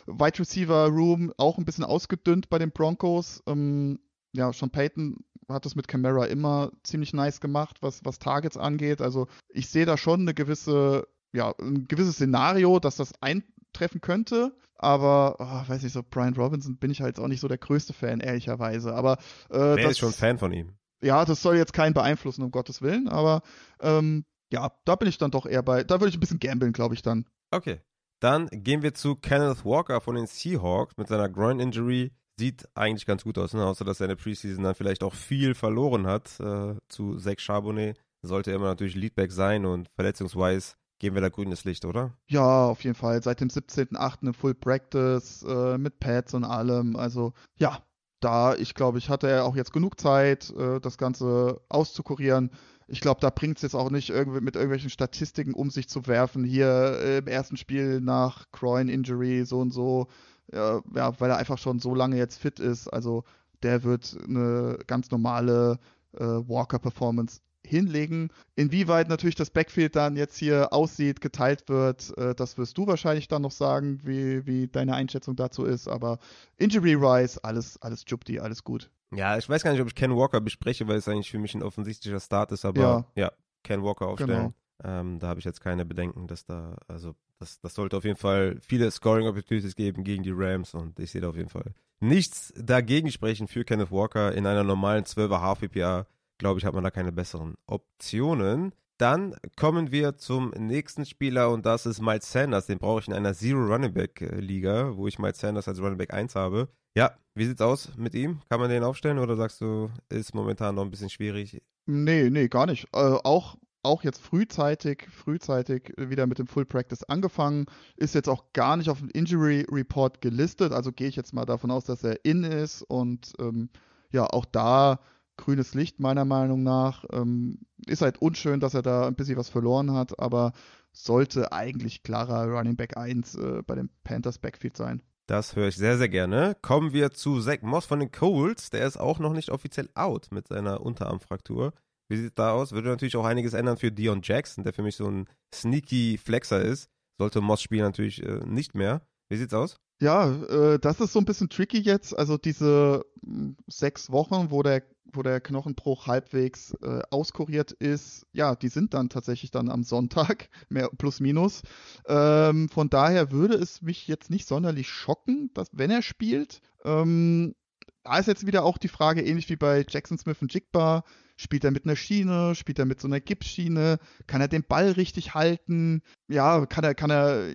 Wide 0.05 0.39
Receiver 0.39 0.87
Room 0.87 1.33
auch 1.37 1.57
ein 1.57 1.65
bisschen 1.65 1.85
ausgedünnt 1.85 2.49
bei 2.49 2.59
den 2.59 2.71
Broncos. 2.71 3.41
Ähm, 3.47 3.99
ja, 4.33 4.53
Sean 4.53 4.69
Payton 4.69 5.17
hat 5.47 5.65
das 5.65 5.75
mit 5.75 5.87
Camara 5.87 6.25
immer 6.25 6.71
ziemlich 6.83 7.13
nice 7.13 7.41
gemacht, 7.41 7.77
was, 7.81 8.05
was 8.05 8.19
Targets 8.19 8.57
angeht. 8.57 9.01
Also 9.01 9.27
ich 9.49 9.69
sehe 9.69 9.85
da 9.85 9.97
schon 9.97 10.21
eine 10.21 10.33
gewisse, 10.33 11.07
ja, 11.33 11.53
ein 11.59 11.87
gewisses 11.87 12.15
Szenario, 12.15 12.79
dass 12.79 12.97
das 12.97 13.13
eintreffen 13.21 14.01
könnte. 14.01 14.55
Aber, 14.81 15.35
oh, 15.39 15.69
weiß 15.69 15.83
ich 15.83 15.91
so, 15.91 16.01
Brian 16.09 16.33
Robinson 16.35 16.77
bin 16.77 16.89
ich 16.89 17.01
halt 17.01 17.19
auch 17.19 17.27
nicht 17.27 17.41
so 17.41 17.49
der 17.49 17.57
größte 17.57 17.91
Fan, 17.91 18.21
ehrlicherweise. 18.21 18.95
Aber 18.95 19.17
äh, 19.49 19.59
Wer 19.59 19.75
das, 19.75 19.91
ist 19.91 19.99
schon 19.99 20.13
Fan 20.13 20.37
von 20.37 20.53
ihm? 20.53 20.71
Ja, 21.03 21.25
das 21.25 21.41
soll 21.41 21.57
jetzt 21.57 21.73
keinen 21.73 21.93
beeinflussen, 21.93 22.43
um 22.43 22.51
Gottes 22.51 22.81
Willen. 22.81 23.09
Aber 23.09 23.41
ähm, 23.81 24.23
ja, 24.51 24.71
da 24.85 24.95
bin 24.95 25.09
ich 25.09 25.17
dann 25.17 25.31
doch 25.31 25.45
eher 25.45 25.63
bei, 25.63 25.83
da 25.83 25.99
würde 25.99 26.09
ich 26.09 26.15
ein 26.15 26.21
bisschen 26.21 26.39
gambeln, 26.39 26.71
glaube 26.71 26.95
ich 26.95 27.01
dann. 27.01 27.25
Okay. 27.51 27.81
Dann 28.21 28.47
gehen 28.51 28.81
wir 28.81 28.93
zu 28.93 29.15
Kenneth 29.15 29.65
Walker 29.65 29.99
von 29.99 30.15
den 30.15 30.27
Seahawks 30.27 30.95
mit 30.95 31.09
seiner 31.09 31.27
Groin-Injury. 31.29 32.11
Sieht 32.37 32.65
eigentlich 32.73 33.05
ganz 33.05 33.25
gut 33.25 33.37
aus, 33.37 33.53
ne? 33.53 33.65
außer 33.65 33.83
dass 33.83 33.99
er 33.99 34.05
in 34.05 34.15
der 34.15 34.23
Preseason 34.23 34.63
dann 34.63 34.75
vielleicht 34.75 35.03
auch 35.03 35.13
viel 35.13 35.55
verloren 35.55 36.07
hat 36.07 36.39
äh, 36.39 36.75
zu 36.87 37.17
Zach 37.17 37.39
Charbonnet. 37.39 37.97
Sollte 38.21 38.51
immer 38.51 38.65
natürlich 38.65 38.95
Leadback 38.95 39.31
sein 39.31 39.65
und 39.65 39.89
verletzungsweise 39.95 40.73
geben 40.99 41.15
wir 41.15 41.21
da 41.21 41.29
grünes 41.29 41.63
Licht, 41.63 41.85
oder? 41.85 42.13
Ja, 42.27 42.65
auf 42.65 42.83
jeden 42.83 42.95
Fall. 42.95 43.23
Seit 43.23 43.41
dem 43.41 43.49
17.8. 43.49 44.27
in 44.27 44.33
Full 44.33 44.53
Practice 44.53 45.43
äh, 45.43 45.77
mit 45.77 45.99
Pads 45.99 46.33
und 46.33 46.43
allem. 46.43 46.95
Also 46.95 47.33
ja, 47.57 47.79
da, 48.19 48.55
ich 48.55 48.75
glaube, 48.75 48.97
ich 48.97 49.09
hatte 49.09 49.43
auch 49.43 49.55
jetzt 49.55 49.73
genug 49.73 49.99
Zeit, 49.99 50.51
äh, 50.51 50.79
das 50.79 50.97
Ganze 50.97 51.61
auszukurieren 51.69 52.51
ich 52.89 53.01
glaube, 53.01 53.21
da 53.21 53.29
bringt 53.29 53.57
es 53.57 53.61
jetzt 53.61 53.75
auch 53.75 53.91
nicht 53.91 54.09
irgendwie 54.09 54.41
mit 54.41 54.55
irgendwelchen 54.55 54.89
Statistiken 54.89 55.53
um 55.53 55.69
sich 55.69 55.87
zu 55.87 56.07
werfen. 56.07 56.43
Hier 56.43 56.99
äh, 57.01 57.17
im 57.19 57.27
ersten 57.27 57.57
Spiel 57.57 58.01
nach 58.01 58.45
Groin 58.51 58.89
Injury 58.89 59.45
so 59.45 59.59
und 59.59 59.71
so, 59.71 60.07
ja, 60.51 60.81
ja, 60.95 61.19
weil 61.19 61.29
er 61.29 61.37
einfach 61.37 61.57
schon 61.57 61.79
so 61.79 61.93
lange 61.93 62.17
jetzt 62.17 62.39
fit 62.39 62.59
ist. 62.59 62.87
Also 62.87 63.23
der 63.63 63.83
wird 63.83 64.17
eine 64.27 64.79
ganz 64.87 65.11
normale 65.11 65.77
äh, 66.13 66.23
Walker-Performance 66.23 67.41
hinlegen. 67.69 68.29
Inwieweit 68.55 69.09
natürlich 69.09 69.35
das 69.35 69.49
Backfield 69.49 69.95
dann 69.95 70.15
jetzt 70.15 70.37
hier 70.37 70.73
aussieht, 70.73 71.21
geteilt 71.21 71.69
wird, 71.69 72.17
äh, 72.17 72.35
das 72.35 72.57
wirst 72.57 72.77
du 72.77 72.87
wahrscheinlich 72.87 73.27
dann 73.27 73.43
noch 73.43 73.51
sagen, 73.51 74.01
wie, 74.03 74.45
wie 74.45 74.67
deine 74.67 74.95
Einschätzung 74.95 75.35
dazu 75.35 75.65
ist. 75.65 75.87
Aber 75.87 76.19
Injury-Rise, 76.57 77.43
alles, 77.43 77.81
alles 77.81 78.03
Jupti, 78.07 78.39
alles 78.39 78.63
gut. 78.63 78.89
Ja, 79.15 79.37
ich 79.37 79.47
weiß 79.47 79.63
gar 79.63 79.71
nicht, 79.71 79.81
ob 79.81 79.87
ich 79.87 79.95
Ken 79.95 80.15
Walker 80.15 80.41
bespreche, 80.41 80.87
weil 80.87 80.97
es 80.97 81.07
eigentlich 81.07 81.31
für 81.31 81.39
mich 81.39 81.55
ein 81.55 81.63
offensichtlicher 81.63 82.19
Start 82.19 82.51
ist, 82.51 82.65
aber 82.65 82.81
ja, 83.15 83.23
ja 83.23 83.31
Ken 83.63 83.83
Walker 83.83 84.07
aufstellen. 84.07 84.53
Genau. 84.81 84.99
Ähm, 84.99 85.19
da 85.19 85.27
habe 85.27 85.39
ich 85.39 85.45
jetzt 85.45 85.61
keine 85.61 85.85
Bedenken, 85.85 86.27
dass 86.27 86.45
da, 86.45 86.77
also 86.87 87.15
das, 87.37 87.59
das 87.59 87.73
sollte 87.73 87.97
auf 87.97 88.05
jeden 88.05 88.17
Fall 88.17 88.57
viele 88.61 88.89
Scoring 88.91 89.27
Opportunities 89.27 89.75
geben 89.75 90.03
gegen 90.03 90.23
die 90.23 90.33
Rams 90.33 90.73
und 90.73 90.99
ich 90.99 91.11
sehe 91.11 91.21
da 91.21 91.29
auf 91.29 91.35
jeden 91.35 91.49
Fall 91.49 91.73
nichts 91.99 92.53
dagegen 92.55 93.11
sprechen 93.11 93.47
für 93.47 93.65
Kenneth 93.65 93.91
Walker 93.91 94.33
in 94.33 94.45
einer 94.45 94.63
normalen 94.63 95.03
12er 95.03 95.41
Half 95.41 95.59
PPA. 95.59 96.05
Glaube 96.39 96.59
ich, 96.59 96.65
hat 96.65 96.73
man 96.73 96.83
da 96.83 96.89
keine 96.89 97.11
besseren 97.11 97.55
Optionen. 97.67 98.73
Dann 98.97 99.35
kommen 99.55 99.91
wir 99.91 100.17
zum 100.17 100.49
nächsten 100.57 101.05
Spieler 101.05 101.51
und 101.51 101.65
das 101.65 101.85
ist 101.85 102.01
Miles 102.01 102.31
Sanders. 102.31 102.65
Den 102.65 102.79
brauche 102.79 103.01
ich 103.01 103.07
in 103.07 103.13
einer 103.13 103.33
Zero 103.33 103.65
Running 103.65 103.93
Back 103.93 104.27
Liga, 104.39 104.97
wo 104.97 105.07
ich 105.07 105.19
Miles 105.19 105.39
Sanders 105.39 105.67
als 105.67 105.79
Running 105.79 105.97
Back 105.97 106.13
1 106.13 106.35
habe. 106.35 106.69
Ja, 106.95 107.11
wie 107.35 107.45
sieht's 107.45 107.61
aus 107.61 107.91
mit 107.95 108.15
ihm? 108.15 108.41
Kann 108.49 108.59
man 108.59 108.69
den 108.69 108.83
aufstellen 108.83 109.19
oder 109.19 109.35
sagst 109.35 109.61
du, 109.61 109.89
ist 110.09 110.33
momentan 110.33 110.75
noch 110.75 110.83
ein 110.83 110.91
bisschen 110.91 111.09
schwierig? 111.09 111.61
Nee, 111.85 112.29
nee, 112.29 112.47
gar 112.47 112.65
nicht. 112.65 112.87
Äh, 112.93 113.17
auch 113.23 113.55
auch 113.83 114.03
jetzt 114.03 114.21
frühzeitig, 114.21 115.07
frühzeitig 115.09 115.93
wieder 115.97 116.27
mit 116.27 116.39
dem 116.39 116.47
Full 116.47 116.65
Practice 116.65 117.03
angefangen, 117.03 117.65
ist 117.95 118.15
jetzt 118.15 118.27
auch 118.27 118.51
gar 118.53 118.75
nicht 118.77 118.89
auf 118.89 118.99
dem 118.99 119.09
Injury 119.09 119.65
Report 119.71 120.21
gelistet, 120.21 120.73
also 120.73 120.91
gehe 120.91 121.07
ich 121.07 121.15
jetzt 121.15 121.33
mal 121.33 121.45
davon 121.45 121.71
aus, 121.71 121.85
dass 121.85 122.03
er 122.03 122.23
in 122.25 122.43
ist 122.43 122.81
und 122.83 123.33
ähm, 123.39 123.69
ja, 124.11 124.25
auch 124.25 124.45
da 124.45 124.99
grünes 125.39 125.73
Licht 125.73 125.99
meiner 125.99 126.25
Meinung 126.25 126.63
nach. 126.63 127.05
Ähm, 127.11 127.59
ist 127.87 128.01
halt 128.01 128.19
unschön, 128.19 128.59
dass 128.59 128.73
er 128.73 128.81
da 128.81 129.07
ein 129.07 129.15
bisschen 129.15 129.37
was 129.37 129.49
verloren 129.49 129.93
hat, 129.93 130.19
aber 130.19 130.51
sollte 130.91 131.51
eigentlich 131.51 132.03
klarer 132.03 132.45
Running 132.47 132.75
Back 132.75 132.97
1 132.97 133.35
äh, 133.35 133.61
bei 133.65 133.75
dem 133.75 133.89
Panthers 134.03 134.37
Backfield 134.37 134.75
sein. 134.75 135.01
Das 135.27 135.55
höre 135.55 135.67
ich 135.67 135.75
sehr, 135.75 135.97
sehr 135.97 136.09
gerne. 136.09 136.57
Kommen 136.61 136.91
wir 136.91 137.11
zu 137.11 137.39
Zach 137.39 137.61
Moss 137.61 137.85
von 137.85 137.99
den 137.99 138.11
Colts. 138.11 138.69
Der 138.71 138.85
ist 138.85 138.97
auch 138.97 139.19
noch 139.19 139.33
nicht 139.33 139.51
offiziell 139.51 139.89
out 139.93 140.27
mit 140.31 140.47
seiner 140.47 140.81
Unterarmfraktur. 140.81 141.73
Wie 142.09 142.17
sieht 142.17 142.29
es 142.29 142.35
da 142.35 142.51
aus? 142.51 142.71
Würde 142.71 142.89
natürlich 142.89 143.15
auch 143.15 143.25
einiges 143.25 143.53
ändern 143.53 143.77
für 143.77 143.91
Dion 143.91 144.21
Jackson, 144.23 144.63
der 144.63 144.73
für 144.73 144.81
mich 144.81 144.95
so 144.95 145.05
ein 145.05 145.27
sneaky 145.53 146.17
Flexer 146.17 146.61
ist. 146.61 146.89
Sollte 147.19 147.41
Moss 147.41 147.61
spielen 147.61 147.83
natürlich 147.83 148.23
äh, 148.23 148.39
nicht 148.45 148.73
mehr. 148.73 149.01
Wie 149.29 149.37
sieht's 149.37 149.53
aus? 149.53 149.79
Ja, 150.01 150.31
äh, 150.31 150.79
das 150.79 150.99
ist 151.01 151.13
so 151.13 151.19
ein 151.19 151.25
bisschen 151.25 151.49
tricky 151.49 151.79
jetzt. 151.79 152.17
Also 152.17 152.37
diese 152.37 153.05
hm, 153.23 153.57
sechs 153.67 154.11
Wochen, 154.11 154.49
wo 154.49 154.63
der, 154.63 154.83
wo 155.11 155.23
der 155.23 155.41
Knochenbruch 155.41 156.07
halbwegs 156.07 156.73
äh, 156.81 157.01
auskuriert 157.09 157.71
ist, 157.73 158.25
ja, 158.31 158.55
die 158.55 158.69
sind 158.69 158.93
dann 158.93 159.09
tatsächlich 159.09 159.51
dann 159.51 159.69
am 159.69 159.83
Sonntag, 159.83 160.49
mehr 160.69 160.89
plus 160.97 161.19
minus. 161.19 161.63
Ähm, 162.07 162.69
von 162.69 162.89
daher 162.89 163.31
würde 163.31 163.55
es 163.55 163.81
mich 163.81 164.07
jetzt 164.07 164.29
nicht 164.29 164.47
sonderlich 164.47 164.87
schocken, 164.87 165.51
dass 165.53 165.69
wenn 165.73 165.91
er 165.91 166.01
spielt. 166.01 166.61
Ähm, 166.85 167.55
da 168.03 168.17
ist 168.17 168.27
jetzt 168.27 168.47
wieder 168.47 168.63
auch 168.63 168.77
die 168.77 168.87
Frage, 168.87 169.21
ähnlich 169.21 169.49
wie 169.49 169.57
bei 169.57 169.85
Jackson 169.87 170.17
Smith 170.17 170.41
und 170.41 170.53
Jigba, 170.53 171.03
Spielt 171.41 171.63
er 171.63 171.71
mit 171.71 171.85
einer 171.85 171.95
Schiene? 171.95 172.53
Spielt 172.53 172.79
er 172.79 172.85
mit 172.85 172.99
so 172.99 173.07
einer 173.07 173.21
Gipsschiene? 173.21 173.97
Kann 174.27 174.41
er 174.41 174.49
den 174.49 174.65
Ball 174.65 174.91
richtig 174.91 175.35
halten? 175.35 176.01
Ja, 176.27 176.65
kann 176.65 176.83
er, 176.83 176.95
kann 176.95 177.09
er, 177.09 177.53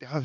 ja, 0.00 0.22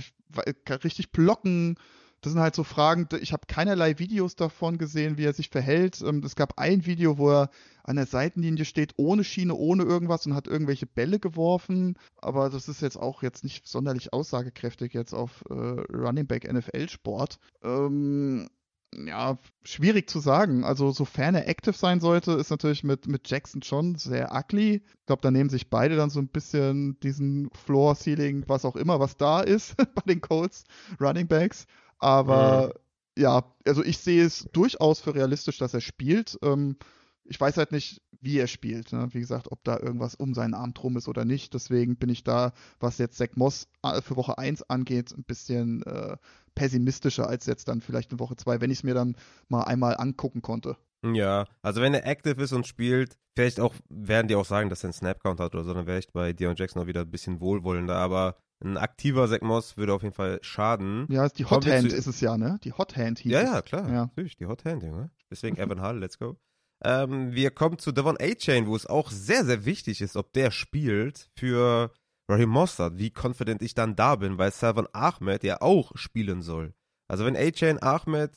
richtig 0.84 1.12
blocken? 1.12 1.78
Das 2.22 2.34
sind 2.34 2.42
halt 2.42 2.54
so 2.54 2.64
Fragen, 2.64 3.10
ich 3.20 3.34
habe 3.34 3.48
keinerlei 3.48 3.98
Videos 3.98 4.36
davon 4.36 4.78
gesehen, 4.78 5.18
wie 5.18 5.26
er 5.26 5.34
sich 5.34 5.50
verhält. 5.50 6.02
Ähm, 6.02 6.22
es 6.24 6.36
gab 6.36 6.60
ein 6.60 6.86
Video, 6.86 7.18
wo 7.18 7.32
er 7.32 7.50
an 7.84 7.96
der 7.96 8.06
Seitenlinie 8.06 8.66
steht, 8.66 8.94
ohne 8.98 9.24
Schiene, 9.24 9.56
ohne 9.56 9.84
irgendwas 9.84 10.28
und 10.28 10.36
hat 10.36 10.48
irgendwelche 10.48 10.86
Bälle 10.86 11.18
geworfen. 11.18 11.98
Aber 12.18 12.52
das 12.52 12.68
ist 12.68 12.82
jetzt 12.82 12.98
auch 12.98 13.24
jetzt 13.24 13.44
nicht 13.44 13.68
sonderlich 13.68 14.14
aussagekräftig 14.14 14.94
jetzt 14.94 15.14
auf 15.14 15.44
äh, 15.50 15.54
Running 15.54 16.28
Back 16.28 16.52
NFL 16.52 16.90
Sport. 16.90 17.40
Ähm, 17.64 18.48
ja, 18.96 19.38
schwierig 19.64 20.10
zu 20.10 20.20
sagen. 20.20 20.64
Also, 20.64 20.92
sofern 20.92 21.36
er 21.36 21.48
active 21.48 21.74
sein 21.74 22.00
sollte, 22.00 22.34
ist 22.34 22.50
natürlich 22.50 22.84
mit, 22.84 23.08
mit 23.08 23.30
Jackson 23.30 23.62
schon 23.62 23.96
sehr 23.96 24.34
ugly. 24.34 24.84
Ich 24.86 25.06
glaube, 25.06 25.22
da 25.22 25.32
nehmen 25.32 25.50
sich 25.50 25.70
beide 25.70 25.96
dann 25.96 26.10
so 26.10 26.20
ein 26.20 26.28
bisschen 26.28 27.00
diesen 27.00 27.50
Floor, 27.52 27.96
Ceiling, 27.96 28.44
was 28.48 28.66
auch 28.66 28.76
immer, 28.76 29.00
was 29.00 29.18
da 29.18 29.42
ist 29.42 29.76
bei 29.96 30.02
den 30.08 30.22
Colts 30.22 30.66
Running 31.00 31.28
Backs. 31.28 31.66
Aber 32.00 32.74
mhm. 33.18 33.22
ja, 33.22 33.44
also 33.66 33.84
ich 33.84 33.98
sehe 34.00 34.26
es 34.26 34.50
durchaus 34.52 35.00
für 35.00 35.16
realistisch, 35.16 35.58
dass 35.58 35.74
er 35.74 35.82
spielt. 35.82 36.38
Ähm, 36.42 36.76
ich 37.24 37.40
weiß 37.40 37.58
halt 37.58 37.72
nicht, 37.72 38.02
wie 38.20 38.38
er 38.38 38.48
spielt. 38.48 38.92
Ne? 38.92 39.08
Wie 39.12 39.20
gesagt, 39.20 39.52
ob 39.52 39.64
da 39.64 39.80
irgendwas 39.80 40.16
um 40.16 40.34
seinen 40.34 40.54
Arm 40.54 40.74
drum 40.74 40.98
ist 40.98 41.08
oder 41.08 41.26
nicht. 41.26 41.54
Deswegen 41.54 41.96
bin 41.96 42.10
ich 42.10 42.24
da, 42.24 42.54
was 42.80 42.98
jetzt 42.98 43.18
Zach 43.18 43.36
Moss 43.36 43.68
äh, 43.84 44.02
für 44.02 44.16
Woche 44.16 44.38
1 44.38 44.64
angeht, 44.64 45.14
ein 45.16 45.24
bisschen 45.24 45.84
äh, 45.84 46.18
pessimistischer 46.56 47.28
als 47.28 47.46
jetzt 47.46 47.68
dann 47.68 47.82
vielleicht 47.82 48.12
in 48.12 48.20
Woche 48.20 48.36
2, 48.36 48.62
wenn 48.62 48.72
ich 48.72 48.80
es 48.80 48.84
mir 48.84 48.94
dann 48.94 49.16
mal 49.48 49.64
einmal 49.64 49.98
angucken 49.98 50.42
konnte. 50.42 50.78
Ja, 51.04 51.48
also 51.64 51.82
wenn 51.82 51.96
er 51.96 52.06
active 52.06 52.42
ist 52.44 52.54
und 52.54 52.68
spielt, 52.68 53.18
vielleicht 53.36 53.60
auch, 53.60 53.74
werden 53.90 54.28
die 54.28 54.36
auch 54.36 54.46
sagen, 54.46 54.70
dass 54.70 54.84
er 54.84 54.90
einen 54.90 54.94
Snap-Count 54.94 55.40
hat 55.40 55.56
oder 55.56 55.64
so, 55.64 55.74
dann 55.74 55.88
wäre 55.88 56.00
ich 56.00 56.12
bei 56.12 56.34
Dion 56.34 56.56
Jackson 56.56 56.82
auch 56.82 56.88
wieder 56.88 57.02
ein 57.02 57.10
bisschen 57.10 57.42
wohlwollender, 57.42 57.96
aber 57.96 58.36
ein 58.64 58.78
aktiver 58.78 59.28
Zach 59.28 59.42
Moss 59.42 59.78
würde 59.78 59.94
auf 59.94 60.04
jeden 60.04 60.14
Fall 60.14 60.38
schaden. 60.44 61.08
Ja, 61.10 61.28
die 61.30 61.46
Hot 61.46 61.66
Hand 61.66 61.92
ist 61.92 62.06
es 62.06 62.22
ja, 62.22 62.38
ne? 62.38 62.60
Die 62.64 62.74
Hot 62.74 62.96
Hand 62.96 63.18
hieß 63.20 63.32
Ja, 63.32 63.42
ja, 63.42 63.62
klar. 63.64 63.90
Ja. 63.90 64.02
Natürlich, 64.06 64.38
die 64.38 64.46
Hot 64.46 64.64
Hand, 64.66 64.84
Junge. 64.84 65.10
Deswegen 65.32 65.58
Evan 65.58 65.82
Hall, 65.82 65.98
let's 65.98 66.20
go. 66.20 66.38
Ähm, 66.84 67.34
wir 67.34 67.52
kommen 67.52 67.78
zu 67.78 67.92
Devon 67.92 68.18
A-Chain, 68.20 68.68
wo 68.68 68.76
es 68.76 68.88
auch 68.88 69.12
sehr, 69.12 69.46
sehr 69.46 69.66
wichtig 69.66 70.02
ist, 70.02 70.16
ob 70.18 70.34
der 70.34 70.52
spielt 70.52 71.30
für 71.38 71.94
Raheem 72.30 72.50
Mossad, 72.50 72.98
wie 72.98 73.12
confident 73.12 73.62
ich 73.62 73.74
dann 73.74 73.96
da 73.96 74.16
bin, 74.16 74.38
weil 74.38 74.52
Salvan 74.52 74.88
Ahmed 74.94 75.44
ja 75.44 75.62
auch 75.62 75.92
spielen 75.96 76.42
soll. 76.42 76.74
Also 77.08 77.26
wenn 77.26 77.36
A-Chain 77.36 77.82
Ahmed 77.82 78.32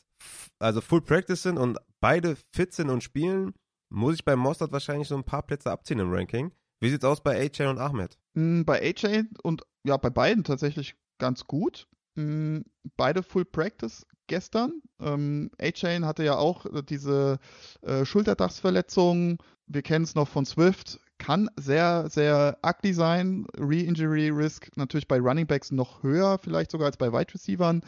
also 0.59 0.81
Full 0.81 1.03
Practice 1.03 1.43
sind 1.43 1.59
und 1.59 1.79
beide 2.01 2.37
fit 2.37 2.73
sind 2.73 2.91
und 2.91 3.03
spielen, 3.03 3.55
muss 3.91 4.15
ich 4.15 4.25
bei 4.25 4.37
Mossad 4.37 4.73
wahrscheinlich 4.73 5.09
so 5.09 5.17
ein 5.17 5.25
paar 5.25 5.43
Plätze 5.43 5.71
abziehen 5.71 5.99
im 5.99 6.13
Ranking. 6.13 6.53
Wie 6.81 6.91
sieht's 6.91 7.05
aus 7.05 7.23
bei 7.23 7.41
A-Chain 7.45 7.69
und 7.69 7.79
Ahmed? 7.79 8.19
Mm, 8.35 8.63
bei 8.63 8.83
A-Chain 8.83 9.31
und 9.43 9.63
ja, 9.87 9.97
bei 9.97 10.11
beiden 10.11 10.45
tatsächlich 10.45 10.97
ganz 11.19 11.47
gut. 11.47 11.89
Mm, 12.17 12.61
beide 12.97 13.23
Full 13.23 13.45
Practice 13.45 14.07
gestern. 14.27 14.81
Ähm, 15.01 15.51
A-Chain 15.61 16.05
hatte 16.05 16.25
ja 16.25 16.37
auch 16.37 16.67
diese 16.89 17.39
äh, 17.83 18.05
Schulterdachsverletzung. 18.05 19.43
Wir 19.67 19.83
kennen 19.83 20.05
es 20.05 20.15
noch 20.15 20.29
von 20.29 20.45
Swift 20.47 20.99
kann 21.19 21.49
sehr, 21.57 22.09
sehr 22.11 22.59
ugly 22.65 22.93
sein. 22.93 23.47
Re-Injury 23.57 24.31
Risk 24.31 24.77
natürlich 24.77 25.09
bei 25.09 25.19
Running 25.19 25.47
Backs 25.47 25.71
noch 25.71 26.03
höher, 26.03 26.39
vielleicht 26.39 26.71
sogar 26.71 26.87
als 26.87 26.97
bei 26.97 27.13
Wide 27.13 27.33
Receivern. 27.35 27.83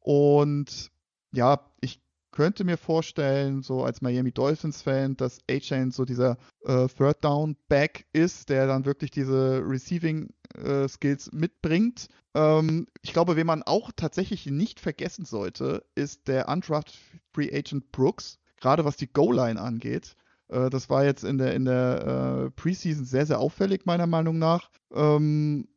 Und 0.00 0.90
ja, 1.32 1.70
ich 1.80 2.00
könnte 2.32 2.64
mir 2.64 2.76
vorstellen, 2.76 3.62
so 3.62 3.84
als 3.84 4.02
Miami 4.02 4.32
Dolphins-Fan, 4.32 5.16
dass 5.16 5.38
A-Chain 5.48 5.90
so 5.90 6.04
dieser 6.04 6.38
äh, 6.64 6.88
Third 6.88 7.22
Down 7.22 7.56
Back 7.68 8.06
ist, 8.12 8.48
der 8.48 8.66
dann 8.66 8.84
wirklich 8.84 9.10
diese 9.10 9.62
Receiving 9.64 10.30
äh, 10.54 10.88
Skills 10.88 11.30
mitbringt. 11.32 12.08
Ähm, 12.34 12.86
ich 13.02 13.12
glaube, 13.12 13.36
wen 13.36 13.46
man 13.46 13.62
auch 13.62 13.92
tatsächlich 13.94 14.46
nicht 14.46 14.80
vergessen 14.80 15.24
sollte, 15.24 15.84
ist 15.94 16.26
der 16.26 16.48
Undrafted 16.48 16.98
Free 17.32 17.54
Agent 17.54 17.92
Brooks, 17.92 18.38
gerade 18.60 18.84
was 18.84 18.96
die 18.96 19.12
Goal-Line 19.12 19.60
angeht. 19.60 20.16
Äh, 20.48 20.70
das 20.70 20.90
war 20.90 21.04
jetzt 21.04 21.24
in 21.24 21.38
der, 21.38 21.54
in 21.54 21.64
der 21.64 22.46
äh, 22.46 22.50
Preseason 22.50 23.04
sehr, 23.04 23.26
sehr 23.26 23.40
auffällig, 23.40 23.86
meiner 23.86 24.06
Meinung 24.06 24.38
nach. 24.38 24.70
Ähm, 24.92 25.68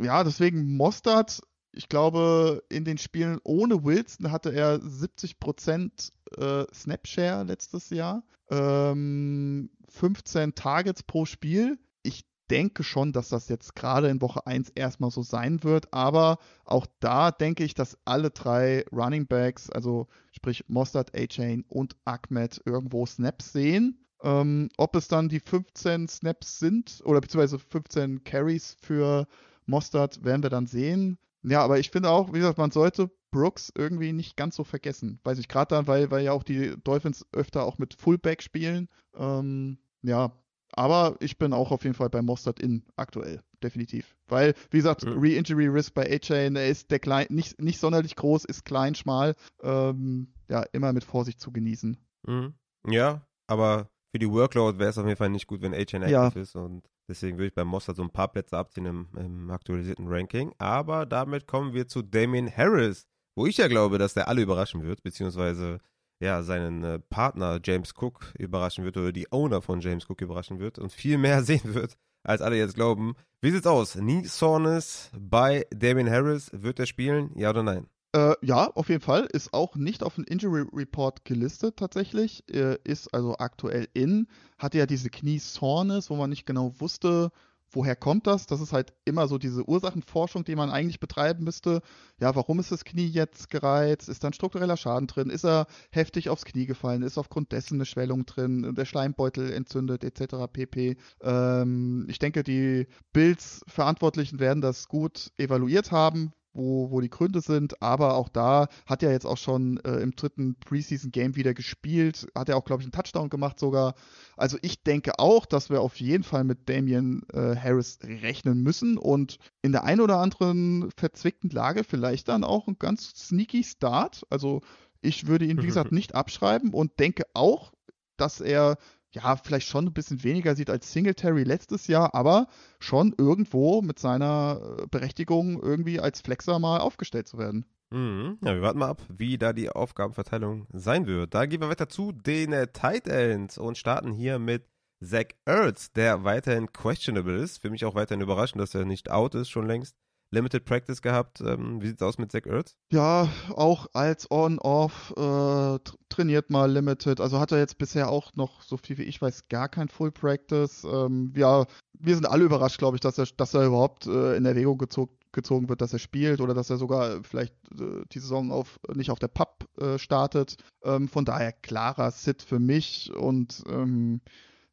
ja, 0.00 0.24
deswegen 0.24 0.76
Mostard, 0.76 1.42
ich 1.72 1.88
glaube, 1.88 2.62
in 2.68 2.84
den 2.84 2.98
Spielen 2.98 3.40
ohne 3.44 3.84
Wilson 3.84 4.30
hatte 4.30 4.52
er 4.52 4.78
70% 4.80 6.12
äh, 6.36 6.66
Snapshare 6.72 7.44
letztes 7.44 7.90
Jahr. 7.90 8.22
Ähm, 8.50 9.70
15 9.88 10.54
Targets 10.54 11.02
pro 11.02 11.24
Spiel. 11.24 11.78
Ich 12.02 12.24
denke 12.50 12.84
schon, 12.84 13.12
dass 13.12 13.30
das 13.30 13.48
jetzt 13.48 13.74
gerade 13.74 14.08
in 14.08 14.20
Woche 14.20 14.46
1 14.46 14.70
erstmal 14.74 15.10
so 15.10 15.22
sein 15.22 15.62
wird, 15.64 15.92
aber 15.94 16.38
auch 16.64 16.86
da 17.00 17.30
denke 17.30 17.64
ich, 17.64 17.72
dass 17.74 17.96
alle 18.04 18.30
drei 18.30 18.84
Running 18.92 19.26
Backs, 19.26 19.70
also 19.70 20.08
sprich 20.32 20.64
Mostard, 20.68 21.16
A-Chain 21.16 21.64
und 21.68 21.96
Ahmed, 22.04 22.60
irgendwo 22.66 23.06
Snaps 23.06 23.52
sehen. 23.52 23.98
Ähm, 24.22 24.68
ob 24.76 24.94
es 24.96 25.08
dann 25.08 25.28
die 25.28 25.40
15 25.40 26.08
Snaps 26.08 26.58
sind 26.58 27.00
oder 27.04 27.20
beziehungsweise 27.20 27.58
15 27.58 28.22
Carries 28.24 28.76
für 28.80 29.26
Mostard, 29.66 30.22
werden 30.24 30.42
wir 30.42 30.50
dann 30.50 30.66
sehen. 30.66 31.18
Ja, 31.42 31.62
aber 31.62 31.78
ich 31.78 31.90
finde 31.90 32.10
auch, 32.10 32.32
wie 32.32 32.38
gesagt, 32.38 32.58
man 32.58 32.70
sollte 32.70 33.10
Brooks 33.30 33.72
irgendwie 33.76 34.12
nicht 34.12 34.36
ganz 34.36 34.56
so 34.56 34.64
vergessen. 34.64 35.18
Weiß 35.24 35.38
ich 35.38 35.48
gerade 35.48 35.74
dann, 35.74 35.86
weil, 35.86 36.10
weil 36.10 36.24
ja 36.24 36.32
auch 36.32 36.44
die 36.44 36.74
Dolphins 36.84 37.26
öfter 37.32 37.64
auch 37.64 37.78
mit 37.78 37.94
Fullback 37.94 38.42
spielen. 38.42 38.88
Ähm, 39.14 39.78
ja, 40.02 40.32
aber 40.72 41.16
ich 41.20 41.38
bin 41.38 41.52
auch 41.52 41.70
auf 41.70 41.84
jeden 41.84 41.94
Fall 41.94 42.10
bei 42.10 42.22
Mostard 42.22 42.60
in 42.60 42.84
aktuell, 42.96 43.42
definitiv. 43.62 44.16
Weil, 44.28 44.54
wie 44.70 44.78
gesagt, 44.78 45.04
mhm. 45.04 45.18
Re-Injury 45.18 45.66
Risk 45.66 45.94
bei 45.94 46.10
A-Chain, 46.10 46.56
er 46.56 46.68
ist 46.68 46.90
der 46.90 46.98
klein, 46.98 47.26
nicht, 47.30 47.60
nicht 47.60 47.78
sonderlich 47.78 48.16
groß, 48.16 48.44
ist 48.44 48.64
klein, 48.64 48.94
schmal. 48.94 49.34
Ähm, 49.62 50.32
ja, 50.48 50.62
immer 50.72 50.92
mit 50.92 51.04
Vorsicht 51.04 51.40
zu 51.40 51.52
genießen. 51.52 51.98
Mhm. 52.26 52.54
Ja, 52.86 53.26
aber 53.46 53.90
für 54.12 54.18
die 54.18 54.30
Workload 54.30 54.78
wäre 54.78 54.90
es 54.90 54.98
auf 54.98 55.06
jeden 55.06 55.16
Fall 55.16 55.30
nicht 55.30 55.46
gut, 55.46 55.62
wenn 55.62 55.72
active 55.72 56.08
Ja. 56.08 56.28
ist 56.28 56.54
und 56.54 56.84
deswegen 57.08 57.38
würde 57.38 57.48
ich 57.48 57.54
bei 57.54 57.64
Mossad 57.64 57.96
so 57.96 58.02
ein 58.02 58.10
paar 58.10 58.28
Plätze 58.28 58.56
abziehen 58.58 58.86
im, 58.86 59.08
im 59.16 59.50
aktualisierten 59.50 60.06
Ranking. 60.06 60.52
Aber 60.58 61.06
damit 61.06 61.46
kommen 61.46 61.72
wir 61.72 61.88
zu 61.88 62.02
Damien 62.02 62.54
Harris, 62.54 63.06
wo 63.34 63.46
ich 63.46 63.56
ja 63.56 63.68
glaube, 63.68 63.96
dass 63.98 64.12
der 64.14 64.28
alle 64.28 64.42
überraschen 64.42 64.82
wird, 64.82 65.02
beziehungsweise 65.02 65.80
ja, 66.20 66.42
seinen 66.42 66.84
äh, 66.84 66.98
Partner 67.00 67.58
James 67.64 67.94
Cook 67.98 68.32
überraschen 68.38 68.84
wird 68.84 68.96
oder 68.96 69.10
die 69.12 69.32
Owner 69.32 69.60
von 69.62 69.80
James 69.80 70.08
Cook 70.08 70.20
überraschen 70.20 70.60
wird 70.60 70.78
und 70.78 70.92
viel 70.92 71.16
mehr 71.18 71.42
sehen 71.42 71.74
wird, 71.74 71.96
als 72.22 72.42
alle 72.42 72.56
jetzt 72.56 72.74
glauben. 72.74 73.14
Wie 73.40 73.50
sieht's 73.50 73.66
aus? 73.66 73.94
Knee 73.94 74.22
Soreness 74.24 75.10
bei 75.18 75.66
Damien 75.74 76.08
Harris, 76.10 76.50
wird 76.52 76.78
er 76.78 76.86
spielen? 76.86 77.32
Ja 77.34 77.50
oder 77.50 77.62
nein? 77.64 77.86
Äh, 78.14 78.34
ja, 78.42 78.70
auf 78.74 78.88
jeden 78.90 79.00
Fall. 79.00 79.26
Ist 79.32 79.54
auch 79.54 79.74
nicht 79.74 80.02
auf 80.02 80.16
den 80.16 80.24
Injury 80.24 80.66
Report 80.72 81.24
gelistet 81.24 81.78
tatsächlich. 81.78 82.44
Äh, 82.50 82.76
ist 82.84 83.12
also 83.14 83.38
aktuell 83.38 83.88
in. 83.94 84.28
Hatte 84.58 84.78
ja 84.78 84.86
diese 84.86 85.08
Knie-Soreness, 85.08 86.10
wo 86.10 86.16
man 86.16 86.28
nicht 86.28 86.44
genau 86.44 86.74
wusste, 86.78 87.30
woher 87.70 87.96
kommt 87.96 88.26
das. 88.26 88.46
Das 88.46 88.60
ist 88.60 88.74
halt 88.74 88.92
immer 89.06 89.28
so 89.28 89.38
diese 89.38 89.66
Ursachenforschung, 89.66 90.44
die 90.44 90.56
man 90.56 90.68
eigentlich 90.68 91.00
betreiben 91.00 91.44
müsste. 91.44 91.80
Ja, 92.20 92.34
warum 92.36 92.60
ist 92.60 92.70
das 92.70 92.84
Knie 92.84 93.06
jetzt 93.06 93.48
gereizt? 93.48 94.10
Ist 94.10 94.22
da 94.22 94.28
ein 94.28 94.34
struktureller 94.34 94.76
Schaden 94.76 95.06
drin? 95.06 95.30
Ist 95.30 95.46
er 95.46 95.66
heftig 95.90 96.28
aufs 96.28 96.44
Knie 96.44 96.66
gefallen? 96.66 97.02
Ist 97.02 97.16
aufgrund 97.16 97.52
dessen 97.52 97.76
eine 97.76 97.86
Schwellung 97.86 98.26
drin? 98.26 98.74
Der 98.74 98.84
Schleimbeutel 98.84 99.50
entzündet 99.54 100.04
etc. 100.04 100.52
pp. 100.52 100.96
Ähm, 101.22 102.06
ich 102.10 102.18
denke, 102.18 102.42
die 102.42 102.86
Bills-Verantwortlichen 103.14 104.38
werden 104.38 104.60
das 104.60 104.88
gut 104.88 105.32
evaluiert 105.38 105.92
haben 105.92 106.34
wo, 106.54 106.90
wo 106.90 107.00
die 107.00 107.10
Gründe 107.10 107.40
sind, 107.40 107.82
aber 107.82 108.14
auch 108.14 108.28
da 108.28 108.68
hat 108.86 109.02
er 109.02 109.10
jetzt 109.10 109.26
auch 109.26 109.38
schon 109.38 109.78
äh, 109.84 110.00
im 110.00 110.14
dritten 110.14 110.56
Preseason-Game 110.56 111.36
wieder 111.36 111.54
gespielt, 111.54 112.26
hat 112.34 112.48
er 112.48 112.56
auch, 112.56 112.64
glaube 112.64 112.82
ich, 112.82 112.86
einen 112.86 112.92
Touchdown 112.92 113.30
gemacht 113.30 113.58
sogar. 113.58 113.94
Also 114.36 114.58
ich 114.62 114.82
denke 114.82 115.18
auch, 115.18 115.46
dass 115.46 115.70
wir 115.70 115.80
auf 115.80 115.96
jeden 115.96 116.24
Fall 116.24 116.44
mit 116.44 116.68
Damian 116.68 117.22
äh, 117.32 117.56
Harris 117.56 117.98
rechnen 118.02 118.62
müssen 118.62 118.98
und 118.98 119.38
in 119.62 119.72
der 119.72 119.84
einen 119.84 120.00
oder 120.00 120.18
anderen 120.18 120.90
verzwickten 120.96 121.50
Lage 121.50 121.84
vielleicht 121.84 122.28
dann 122.28 122.44
auch 122.44 122.68
ein 122.68 122.76
ganz 122.78 123.12
sneaky 123.16 123.64
Start. 123.64 124.22
Also 124.30 124.60
ich 125.00 125.26
würde 125.26 125.46
ihn, 125.46 125.62
wie 125.62 125.66
gesagt, 125.66 125.92
nicht 125.92 126.14
abschreiben 126.14 126.72
und 126.72 126.98
denke 126.98 127.24
auch, 127.34 127.72
dass 128.16 128.40
er 128.40 128.76
ja, 129.12 129.36
vielleicht 129.36 129.68
schon 129.68 129.86
ein 129.86 129.92
bisschen 129.92 130.24
weniger 130.24 130.54
sieht 130.54 130.70
als 130.70 130.92
Singletary 130.92 131.44
letztes 131.44 131.86
Jahr, 131.86 132.14
aber 132.14 132.46
schon 132.78 133.14
irgendwo 133.16 133.82
mit 133.82 133.98
seiner 133.98 134.60
äh, 134.78 134.86
Berechtigung 134.90 135.62
irgendwie 135.62 136.00
als 136.00 136.20
Flexer 136.20 136.58
mal 136.58 136.78
aufgestellt 136.78 137.28
zu 137.28 137.38
werden. 137.38 137.66
Mhm. 137.90 138.38
Ja, 138.42 138.54
wir 138.54 138.62
warten 138.62 138.78
mal 138.78 138.88
ab, 138.88 139.02
wie 139.08 139.36
da 139.36 139.52
die 139.52 139.68
Aufgabenverteilung 139.68 140.66
sein 140.72 141.06
wird. 141.06 141.34
Da 141.34 141.44
gehen 141.44 141.60
wir 141.60 141.68
weiter 141.68 141.88
zu 141.88 142.12
den 142.12 142.52
äh, 142.52 142.68
Tight 142.68 143.06
Ends 143.06 143.58
und 143.58 143.76
starten 143.76 144.12
hier 144.12 144.38
mit 144.38 144.64
Zach 145.02 145.26
Ertz, 145.44 145.92
der 145.92 146.24
weiterhin 146.24 146.72
questionable 146.72 147.36
ist. 147.36 147.58
Für 147.58 147.70
mich 147.70 147.84
auch 147.84 147.94
weiterhin 147.94 148.22
überraschend, 148.22 148.62
dass 148.62 148.74
er 148.74 148.86
nicht 148.86 149.10
out 149.10 149.34
ist, 149.34 149.50
schon 149.50 149.66
längst. 149.66 149.94
Limited 150.32 150.64
Practice 150.64 151.02
gehabt. 151.02 151.40
Ähm, 151.40 151.80
wie 151.80 151.88
sieht's 151.88 152.02
aus 152.02 152.18
mit 152.18 152.32
Zach 152.32 152.46
Ertz? 152.46 152.74
Ja, 152.90 153.28
auch 153.54 153.86
als 153.92 154.30
On-Off 154.30 155.14
äh, 155.16 155.78
trainiert 156.08 156.50
mal 156.50 156.70
Limited. 156.70 157.20
Also 157.20 157.38
hat 157.38 157.52
er 157.52 157.58
jetzt 157.58 157.78
bisher 157.78 158.08
auch 158.08 158.34
noch, 158.34 158.62
so 158.62 158.76
viel 158.76 158.98
wie 158.98 159.04
ich 159.04 159.20
weiß, 159.22 159.48
gar 159.48 159.68
kein 159.68 159.88
Full 159.88 160.10
Practice. 160.10 160.84
Ähm, 160.84 161.32
ja, 161.36 161.66
wir 161.92 162.14
sind 162.14 162.26
alle 162.26 162.44
überrascht, 162.44 162.78
glaube 162.78 162.96
ich, 162.96 163.00
dass 163.00 163.18
er, 163.18 163.26
dass 163.36 163.54
er 163.54 163.66
überhaupt 163.66 164.06
äh, 164.06 164.36
in 164.36 164.44
Erwägung 164.44 164.78
gezogen 164.78 165.12
gezogen 165.32 165.70
wird, 165.70 165.80
dass 165.80 165.94
er 165.94 165.98
spielt 165.98 166.40
oder 166.40 166.52
dass 166.52 166.68
er 166.70 166.76
sogar 166.76 167.22
vielleicht 167.24 167.54
äh, 167.72 168.04
die 168.12 168.18
Saison 168.18 168.52
auf, 168.52 168.78
nicht 168.94 169.10
auf 169.10 169.18
der 169.18 169.28
Pub 169.28 169.66
äh, 169.80 169.98
startet. 169.98 170.56
Ähm, 170.84 171.08
von 171.08 171.24
daher 171.24 171.52
klarer 171.52 172.10
Sit 172.10 172.42
für 172.42 172.58
mich 172.58 173.10
und 173.14 173.64
ähm, 173.66 174.20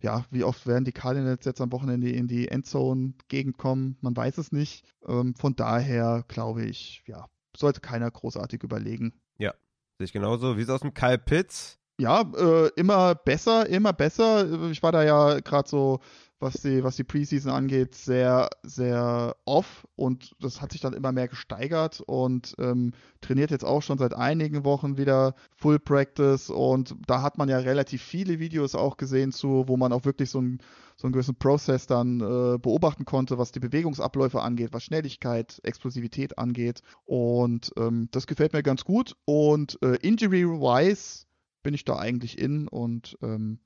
ja, 0.02 0.26
wie 0.32 0.44
oft 0.44 0.66
werden 0.66 0.86
die 0.86 0.92
Cardinals 0.92 1.46
jetzt 1.46 1.62
am 1.62 1.72
Wochenende 1.72 2.10
in 2.10 2.28
die 2.28 2.48
Endzone-Gegend 2.48 3.58
kommen? 3.58 3.98
Man 4.02 4.16
weiß 4.16 4.38
es 4.38 4.52
nicht. 4.52 4.86
Ähm, 5.06 5.36
von 5.36 5.56
daher 5.56 6.24
glaube 6.28 6.64
ich, 6.64 7.04
ja, 7.06 7.28
sollte 7.56 7.82
keiner 7.82 8.10
großartig 8.10 8.64
überlegen. 8.64 9.14
Ja, 9.38 9.54
sehe 9.98 10.06
ich 10.06 10.14
genauso. 10.14 10.56
Wie 10.56 10.62
sieht 10.62 10.70
es 10.70 10.76
aus 10.76 10.84
mit 10.84 10.96
Kyle 10.96 11.18
Pitts? 11.18 11.80
Ja, 12.00 12.22
äh, 12.22 12.70
immer 12.78 13.14
besser, 13.16 13.68
immer 13.68 13.92
besser. 13.92 14.70
Ich 14.72 14.82
war 14.82 14.94
da 14.94 15.04
ja 15.04 15.42
gerade 15.42 15.68
so, 15.68 16.00
was 16.40 16.62
die, 16.62 16.84
was 16.84 16.96
die 16.96 17.04
Preseason 17.04 17.52
angeht, 17.52 17.96
sehr, 17.96 18.50
sehr 18.64 19.36
off 19.46 19.88
und 19.96 20.36
das 20.40 20.62
hat 20.62 20.72
sich 20.72 20.82
dann 20.82 20.94
immer 20.94 21.12
mehr 21.12 21.28
gesteigert 21.28 22.02
und 22.02 22.56
ähm, 22.60 22.94
trainiert 23.22 23.52
jetzt 23.52 23.66
auch 23.66 23.82
schon 23.82 23.98
seit 23.98 24.14
einigen 24.14 24.64
Wochen 24.64 24.98
wieder 24.98 25.36
Full 25.58 25.80
Practice 25.80 26.50
und 26.50 26.96
da 27.08 27.22
hat 27.22 27.38
man 27.38 27.50
ja 27.50 27.58
relativ 27.58 28.02
viele 28.02 28.40
Videos 28.40 28.74
auch 28.74 28.98
gesehen 28.98 29.32
zu, 29.32 29.66
wo 29.68 29.76
man 29.76 29.92
auch 29.92 30.06
wirklich 30.06 30.30
so, 30.30 30.40
ein, 30.40 30.60
so 30.96 31.08
einen 31.08 31.14
gewissen 31.14 31.36
Prozess 31.36 31.88
dann 31.88 32.22
äh, 32.22 32.58
beobachten 32.58 33.06
konnte, 33.06 33.38
was 33.38 33.52
die 33.52 33.60
Bewegungsabläufe 33.60 34.42
angeht, 34.42 34.70
was 34.72 34.84
Schnelligkeit, 34.84 35.60
Explosivität 35.64 36.38
angeht 36.38 36.82
und 37.04 37.74
ähm, 37.78 38.08
das 38.12 38.28
gefällt 38.28 38.54
mir 38.54 38.64
ganz 38.64 38.86
gut 38.86 39.18
und 39.26 39.78
äh, 39.82 39.96
Injury-wise 39.98 41.26
bin 41.64 41.74
ich 41.74 41.84
da 41.84 41.98
eigentlich 41.98 42.40
in 42.40 42.70
und 42.70 43.18
ähm, 43.22 43.60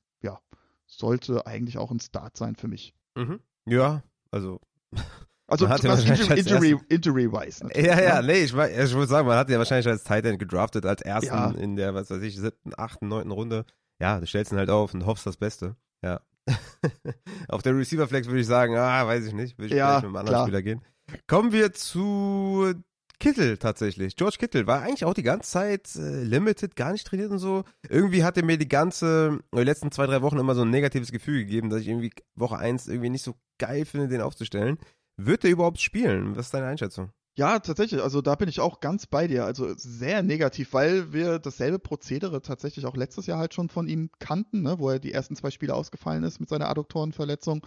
sollte 0.98 1.46
eigentlich 1.48 1.78
auch 1.78 1.92
ein 1.92 2.00
Start 2.00 2.38
sein 2.38 2.56
für 2.56 2.68
mich. 2.68 2.94
Mhm. 3.16 3.40
Ja, 3.68 4.04
also. 4.32 4.60
Also 5.46 5.66
Man 5.66 5.74
hat 5.74 5.84
ja 5.84 5.94
Injury, 5.94 6.40
Injury, 6.40 6.78
Injury-wise. 6.88 7.66
natürlich, 7.66 7.86
Ja, 7.88 8.02
ja, 8.02 8.22
ne? 8.22 8.28
nee, 8.28 8.40
ich, 8.44 8.54
ich 8.54 8.94
würde 8.94 9.08
sagen, 9.08 9.28
man 9.28 9.38
hat 9.38 9.50
ja 9.50 9.58
wahrscheinlich 9.58 9.86
als 9.88 10.04
Tight 10.06 10.26
End 10.26 10.40
gedraftet, 10.40 10.86
als 10.86 11.02
ersten 11.02 11.28
Ja. 11.36 11.52
in 11.52 11.76
der, 11.76 11.94
was 11.94 12.10
weiß 12.10 12.24
ich, 12.24 12.38
siebten, 12.38 12.72
achten, 12.78 13.10
neunten 13.10 13.30
Runde. 13.32 13.66
Ja, 14.00 14.20
du 14.22 14.26
stellst 14.26 14.54
ihn 14.54 14.58
halt 14.58 14.70
auf 14.70 14.94
und 14.94 15.06
hoffst 15.06 15.26
das 15.28 15.36
Beste. 15.36 15.76
Ja. 16.02 16.22
auf 17.50 17.62
der 17.62 17.76
Receiver-Flex 17.76 18.28
würde 18.28 18.40
ich 18.40 18.48
sagen, 18.48 18.76
ah, 18.78 19.06
weiß 19.06 19.26
ich 19.26 19.34
nicht, 19.34 19.58
würde 19.58 19.68
ich 19.68 19.74
Ja, 19.74 20.00
vielleicht 20.00 20.04
mit 20.04 20.06
einem 20.08 20.16
anderen 20.16 20.34
klar. 20.34 20.46
Spieler 20.48 20.62
gehen. 20.62 20.82
Kommen 21.28 21.52
wir 21.52 21.74
zu 21.74 22.74
Kittel 23.20 23.58
tatsächlich. 23.58 24.16
George 24.16 24.38
Kittel 24.40 24.68
war 24.68 24.82
eigentlich 24.82 25.06
auch 25.06 25.14
die 25.14 25.24
ganze 25.24 25.50
Zeit 25.50 25.96
äh, 25.96 26.24
limited, 26.24 26.76
gar 26.76 26.92
nicht 26.92 27.08
trainiert 27.08 27.32
und 27.32 27.40
so. 27.40 27.64
Irgendwie 27.88 28.24
hat 28.24 28.38
er 28.38 28.44
mir 28.44 28.58
die 28.58 28.68
ganze, 28.68 29.40
die 29.54 29.62
letzten 29.62 29.92
zwei, 29.92 30.06
drei 30.06 30.22
Wochen 30.22 30.40
immer 30.40 30.56
so 30.56 30.64
ein 30.64 30.70
negatives 30.70 31.12
Gefühl 31.12 31.40
gegeben, 31.40 31.70
dass 31.70 31.82
ich 31.82 31.88
irgendwie 31.88 32.12
Woche 32.36 32.58
eins 32.58 32.88
irgendwie 32.88 33.10
nicht 33.10 33.24
so 33.24 33.36
geil 33.60 33.86
finde, 33.86 34.08
den 34.08 34.22
aufzustellen. 34.22 34.78
Wird 35.18 35.44
er 35.46 35.52
überhaupt 35.52 35.80
spielen? 35.80 36.36
Was 36.36 36.48
ist 36.48 36.54
deine 36.54 36.68
Einschätzung? 36.68 37.12
Ja, 37.36 37.58
tatsächlich. 37.60 38.02
Also 38.02 38.22
da 38.22 38.36
bin 38.36 38.48
ich 38.48 38.60
auch 38.60 38.80
ganz 38.80 39.08
bei 39.08 39.28
dir. 39.28 39.46
Also 39.46 39.74
sehr 39.76 40.22
negativ, 40.22 40.74
weil 40.74 41.14
wir 41.14 41.40
dasselbe 41.40 41.80
Prozedere 41.80 42.42
tatsächlich 42.42 42.86
auch 42.86 42.96
letztes 42.96 43.26
Jahr 43.26 43.40
halt 43.40 43.56
schon 43.56 43.70
von 43.70 43.88
ihm 43.88 44.12
kannten, 44.20 44.62
ne? 44.62 44.78
wo 44.78 44.90
er 44.90 45.00
die 45.00 45.14
ersten 45.14 45.36
zwei 45.36 45.50
Spiele 45.50 45.74
ausgefallen 45.74 46.24
ist 46.24 46.40
mit 46.40 46.50
seiner 46.50 46.70
Adduktorenverletzung. 46.70 47.66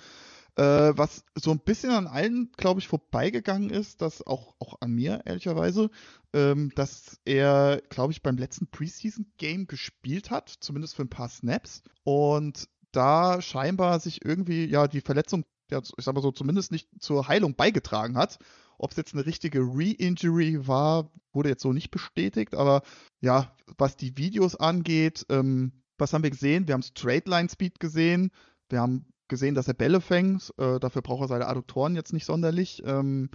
Äh, 0.56 0.96
was 0.96 1.22
so 1.34 1.50
ein 1.50 1.58
bisschen 1.58 1.90
an 1.90 2.06
allen, 2.06 2.50
glaube 2.56 2.80
ich, 2.80 2.88
vorbeigegangen 2.88 3.68
ist, 3.68 4.00
dass 4.00 4.26
auch, 4.26 4.54
auch 4.58 4.80
an 4.80 4.92
mir, 4.92 5.20
ehrlicherweise, 5.26 5.90
ähm, 6.32 6.72
dass 6.74 7.20
er, 7.26 7.82
glaube 7.90 8.12
ich, 8.12 8.22
beim 8.22 8.38
letzten 8.38 8.66
Preseason-Game 8.68 9.66
gespielt 9.66 10.30
hat, 10.30 10.48
zumindest 10.48 10.96
für 10.96 11.02
ein 11.02 11.10
paar 11.10 11.28
Snaps. 11.28 11.82
Und 12.04 12.68
da 12.90 13.42
scheinbar 13.42 14.00
sich 14.00 14.24
irgendwie, 14.24 14.64
ja, 14.64 14.88
die 14.88 15.02
Verletzung, 15.02 15.44
ja, 15.70 15.80
ich 15.80 16.04
sag 16.04 16.14
mal 16.14 16.22
so, 16.22 16.32
zumindest 16.32 16.72
nicht 16.72 16.88
zur 17.00 17.28
Heilung 17.28 17.54
beigetragen 17.54 18.16
hat. 18.16 18.38
Ob 18.78 18.92
es 18.92 18.96
jetzt 18.96 19.12
eine 19.12 19.26
richtige 19.26 19.60
Re-Injury 19.60 20.66
war, 20.66 21.10
wurde 21.32 21.50
jetzt 21.50 21.62
so 21.62 21.74
nicht 21.74 21.90
bestätigt, 21.90 22.54
aber 22.54 22.82
ja, 23.20 23.54
was 23.76 23.96
die 23.96 24.16
Videos 24.16 24.56
angeht, 24.56 25.26
ähm, 25.28 25.82
was 25.98 26.12
haben 26.12 26.22
wir 26.22 26.30
gesehen? 26.30 26.66
Wir 26.66 26.74
haben 26.74 26.82
Straight 26.82 27.28
Line 27.28 27.48
Speed 27.48 27.80
gesehen, 27.80 28.30
wir 28.68 28.80
haben 28.80 29.06
gesehen, 29.28 29.54
dass 29.54 29.68
er 29.68 29.74
Bälle 29.74 30.00
fängt, 30.00 30.52
äh, 30.58 30.78
dafür 30.78 31.02
braucht 31.02 31.22
er 31.22 31.28
seine 31.28 31.46
Adduktoren 31.46 31.94
jetzt 31.94 32.12
nicht 32.12 32.24
sonderlich. 32.24 32.82
Ähm, 32.84 33.30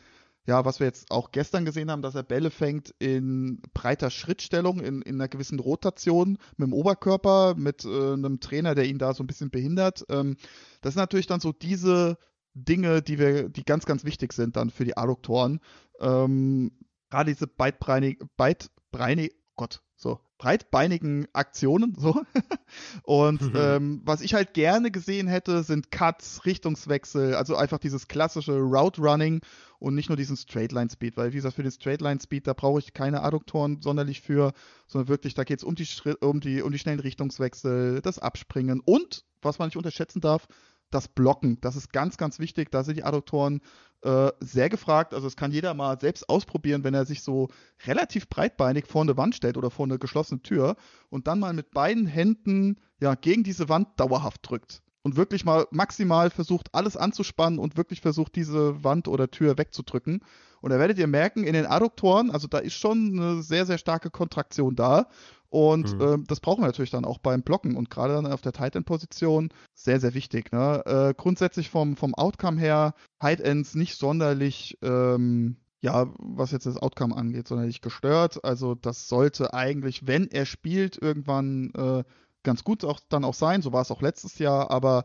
ja, 0.47 0.65
was 0.65 0.79
wir 0.79 0.87
jetzt 0.87 1.11
auch 1.11 1.31
gestern 1.31 1.65
gesehen 1.65 1.91
haben, 1.91 2.01
dass 2.01 2.15
er 2.15 2.23
Bälle 2.23 2.49
fängt 2.49 2.95
in 2.97 3.61
breiter 3.73 4.09
Schrittstellung, 4.09 4.79
in, 4.79 5.01
in 5.03 5.15
einer 5.15 5.27
gewissen 5.27 5.59
Rotation 5.59 6.39
mit 6.57 6.67
dem 6.67 6.73
Oberkörper, 6.73 7.53
mit 7.55 7.85
äh, 7.85 8.13
einem 8.13 8.39
Trainer, 8.39 8.73
der 8.73 8.85
ihn 8.85 8.97
da 8.97 9.13
so 9.13 9.23
ein 9.23 9.27
bisschen 9.27 9.51
behindert. 9.51 10.03
Ähm, 10.09 10.37
das 10.81 10.93
sind 10.93 11.01
natürlich 11.01 11.27
dann 11.27 11.41
so 11.41 11.51
diese 11.51 12.17
Dinge, 12.53 13.01
die 13.01 13.19
wir, 13.19 13.49
die 13.49 13.63
ganz, 13.63 13.85
ganz 13.85 14.03
wichtig 14.03 14.33
sind 14.33 14.55
dann 14.55 14.71
für 14.71 14.83
die 14.83 14.97
Adduktoren. 14.97 15.59
Ähm, 15.99 16.71
Gerade 17.09 17.31
diese 17.31 17.47
beidbreinig, 17.47 18.23
beidbreinig, 18.35 19.35
Gott, 19.55 19.81
so, 19.95 20.19
breitbeinigen 20.41 21.27
Aktionen, 21.33 21.95
so. 21.97 22.19
Und 23.03 23.41
Mhm. 23.43 23.51
ähm, 23.55 24.01
was 24.05 24.21
ich 24.21 24.33
halt 24.33 24.55
gerne 24.55 24.89
gesehen 24.89 25.27
hätte, 25.27 25.61
sind 25.61 25.91
Cuts, 25.91 26.45
Richtungswechsel, 26.45 27.35
also 27.35 27.55
einfach 27.55 27.77
dieses 27.77 28.07
klassische 28.07 28.57
Route 28.57 29.01
Running 29.01 29.41
und 29.77 29.93
nicht 29.93 30.09
nur 30.09 30.15
diesen 30.15 30.35
Straight 30.35 30.71
Line 30.71 30.89
Speed, 30.89 31.15
weil 31.15 31.31
wie 31.31 31.35
gesagt, 31.35 31.55
für 31.55 31.63
den 31.63 31.71
Straight 31.71 32.01
Line 32.01 32.19
Speed, 32.19 32.47
da 32.47 32.53
brauche 32.53 32.79
ich 32.79 32.93
keine 32.93 33.21
Adduktoren 33.21 33.81
sonderlich 33.81 34.21
für, 34.21 34.53
sondern 34.87 35.09
wirklich, 35.09 35.35
da 35.35 35.43
geht 35.43 35.59
es 35.59 35.63
um 35.63 35.75
die, 35.75 35.87
um, 36.21 36.39
die, 36.39 36.63
um 36.63 36.71
die 36.71 36.79
schnellen 36.79 36.99
Richtungswechsel, 36.99 38.01
das 38.01 38.17
Abspringen 38.17 38.79
und, 38.83 39.25
was 39.43 39.59
man 39.59 39.67
nicht 39.67 39.77
unterschätzen 39.77 40.21
darf, 40.21 40.47
das 40.91 41.07
Blocken. 41.07 41.59
Das 41.61 41.75
ist 41.75 41.91
ganz, 41.91 42.17
ganz 42.17 42.39
wichtig. 42.39 42.71
Da 42.71 42.83
sind 42.83 42.97
die 42.97 43.03
Adduktoren 43.03 43.61
äh, 44.03 44.31
sehr 44.39 44.69
gefragt. 44.69 45.13
Also 45.13 45.27
es 45.27 45.35
kann 45.35 45.51
jeder 45.51 45.73
mal 45.73 45.99
selbst 45.99 46.29
ausprobieren, 46.29 46.83
wenn 46.83 46.93
er 46.93 47.05
sich 47.05 47.21
so 47.21 47.49
relativ 47.85 48.29
breitbeinig 48.29 48.87
vor 48.87 49.01
eine 49.01 49.17
Wand 49.17 49.35
stellt 49.35 49.57
oder 49.57 49.71
vor 49.71 49.85
eine 49.85 49.99
geschlossene 49.99 50.41
Tür 50.41 50.75
und 51.09 51.27
dann 51.27 51.39
mal 51.39 51.53
mit 51.53 51.71
beiden 51.71 52.07
Händen 52.07 52.79
ja 52.99 53.15
gegen 53.15 53.43
diese 53.43 53.69
Wand 53.69 53.99
dauerhaft 53.99 54.41
drückt 54.49 54.81
und 55.03 55.15
wirklich 55.15 55.45
mal 55.45 55.67
maximal 55.71 56.29
versucht, 56.29 56.73
alles 56.73 56.95
anzuspannen 56.97 57.59
und 57.59 57.77
wirklich 57.77 58.01
versucht, 58.01 58.35
diese 58.35 58.83
Wand 58.83 59.07
oder 59.07 59.31
Tür 59.31 59.57
wegzudrücken. 59.57 60.23
Und 60.61 60.69
da 60.69 60.77
werdet 60.77 60.99
ihr 60.99 61.07
merken, 61.07 61.43
in 61.43 61.53
den 61.53 61.65
Adduktoren, 61.65 62.29
also 62.29 62.47
da 62.47 62.59
ist 62.59 62.75
schon 62.75 63.19
eine 63.19 63.41
sehr, 63.41 63.65
sehr 63.65 63.79
starke 63.79 64.11
Kontraktion 64.11 64.75
da. 64.75 65.07
Und 65.51 65.93
mhm. 65.95 66.01
äh, 66.01 66.17
das 66.27 66.39
brauchen 66.39 66.61
wir 66.61 66.67
natürlich 66.67 66.91
dann 66.91 67.03
auch 67.03 67.17
beim 67.17 67.43
Blocken 67.43 67.75
und 67.75 67.89
gerade 67.89 68.13
dann 68.13 68.25
auf 68.25 68.39
der 68.39 68.53
Tight 68.53 68.77
End 68.77 68.85
Position 68.85 69.49
sehr, 69.75 69.99
sehr 69.99 70.13
wichtig. 70.13 70.53
Ne? 70.53 70.81
Äh, 70.85 71.13
grundsätzlich 71.13 71.69
vom, 71.69 71.97
vom 71.97 72.15
Outcome 72.15 72.57
her, 72.57 72.93
Tight 73.19 73.41
Ends 73.41 73.75
nicht 73.75 73.97
sonderlich, 73.97 74.77
ähm, 74.81 75.57
ja, 75.81 76.07
was 76.19 76.51
jetzt 76.51 76.67
das 76.67 76.77
Outcome 76.77 77.17
angeht, 77.17 77.49
sonderlich 77.49 77.81
gestört. 77.81 78.45
Also 78.45 78.75
das 78.75 79.09
sollte 79.09 79.53
eigentlich, 79.53 80.07
wenn 80.07 80.27
er 80.27 80.45
spielt, 80.45 80.97
irgendwann 81.01 81.73
äh, 81.75 82.03
ganz 82.43 82.63
gut 82.63 82.85
auch, 82.85 83.01
dann 83.09 83.25
auch 83.25 83.33
sein. 83.33 83.61
So 83.61 83.73
war 83.73 83.81
es 83.81 83.91
auch 83.91 84.01
letztes 84.01 84.39
Jahr, 84.39 84.71
aber 84.71 85.03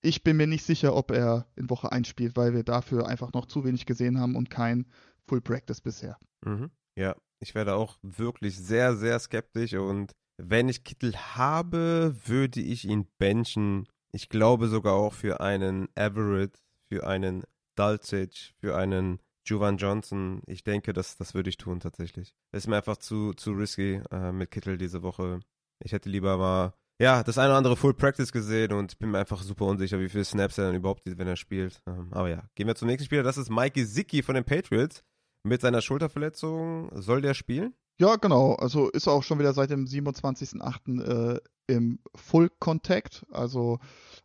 ich 0.00 0.24
bin 0.24 0.38
mir 0.38 0.46
nicht 0.46 0.64
sicher, 0.64 0.96
ob 0.96 1.10
er 1.10 1.44
in 1.54 1.68
Woche 1.68 1.92
1 1.92 2.08
spielt, 2.08 2.34
weil 2.34 2.54
wir 2.54 2.64
dafür 2.64 3.08
einfach 3.08 3.34
noch 3.34 3.44
zu 3.44 3.62
wenig 3.66 3.84
gesehen 3.84 4.18
haben 4.18 4.36
und 4.36 4.48
kein 4.48 4.86
Full 5.26 5.42
Practice 5.42 5.82
bisher. 5.82 6.16
Mhm. 6.46 6.70
Ja, 6.96 7.14
ich 7.42 7.54
werde 7.54 7.74
auch 7.74 7.98
wirklich 8.02 8.56
sehr, 8.56 8.94
sehr 8.96 9.18
skeptisch 9.18 9.74
und 9.74 10.12
wenn 10.38 10.68
ich 10.68 10.84
Kittel 10.84 11.14
habe, 11.16 12.14
würde 12.24 12.60
ich 12.60 12.86
ihn 12.86 13.06
benchen. 13.18 13.86
Ich 14.12 14.28
glaube 14.28 14.68
sogar 14.68 14.94
auch 14.94 15.12
für 15.12 15.40
einen 15.40 15.88
Everett, 15.94 16.62
für 16.88 17.06
einen 17.06 17.44
Dulcich, 17.76 18.54
für 18.60 18.76
einen 18.76 19.18
Juvan 19.46 19.76
Johnson. 19.76 20.42
Ich 20.46 20.62
denke, 20.64 20.92
das, 20.92 21.16
das 21.16 21.34
würde 21.34 21.50
ich 21.50 21.56
tun 21.56 21.80
tatsächlich. 21.80 22.34
Das 22.52 22.64
ist 22.64 22.68
mir 22.68 22.76
einfach 22.76 22.96
zu, 22.96 23.32
zu 23.34 23.52
risky 23.52 24.00
äh, 24.10 24.32
mit 24.32 24.50
Kittel 24.50 24.78
diese 24.78 25.02
Woche. 25.02 25.40
Ich 25.84 25.92
hätte 25.92 26.08
lieber 26.08 26.36
mal, 26.38 26.74
ja, 27.00 27.24
das 27.24 27.38
eine 27.38 27.48
oder 27.48 27.58
andere 27.58 27.76
Full 27.76 27.94
Practice 27.94 28.30
gesehen 28.30 28.72
und 28.72 28.98
bin 28.98 29.10
mir 29.10 29.18
einfach 29.18 29.42
super 29.42 29.66
unsicher, 29.66 29.98
wie 29.98 30.08
viele 30.08 30.24
Snaps 30.24 30.58
er 30.58 30.66
dann 30.66 30.76
überhaupt 30.76 31.04
sieht, 31.04 31.18
wenn 31.18 31.26
er 31.26 31.36
spielt. 31.36 31.82
Ähm, 31.88 32.12
aber 32.12 32.30
ja, 32.30 32.44
gehen 32.54 32.68
wir 32.68 32.76
zum 32.76 32.88
nächsten 32.88 33.06
Spieler. 33.06 33.24
Das 33.24 33.36
ist 33.36 33.50
Mikey 33.50 33.84
Zicki 33.86 34.22
von 34.22 34.36
den 34.36 34.44
Patriots. 34.44 35.02
Mit 35.44 35.60
seiner 35.60 35.82
Schulterverletzung 35.82 36.90
soll 36.94 37.20
der 37.20 37.34
spielen? 37.34 37.74
Ja, 37.98 38.16
genau. 38.16 38.54
Also 38.54 38.88
ist 38.90 39.06
er 39.06 39.12
auch 39.12 39.22
schon 39.22 39.38
wieder 39.38 39.52
seit 39.52 39.70
dem 39.70 39.84
27.08. 39.86 41.34
Äh, 41.36 41.40
im 41.68 42.00
Full 42.14 42.50
Contact, 42.58 43.24
also 43.30 43.78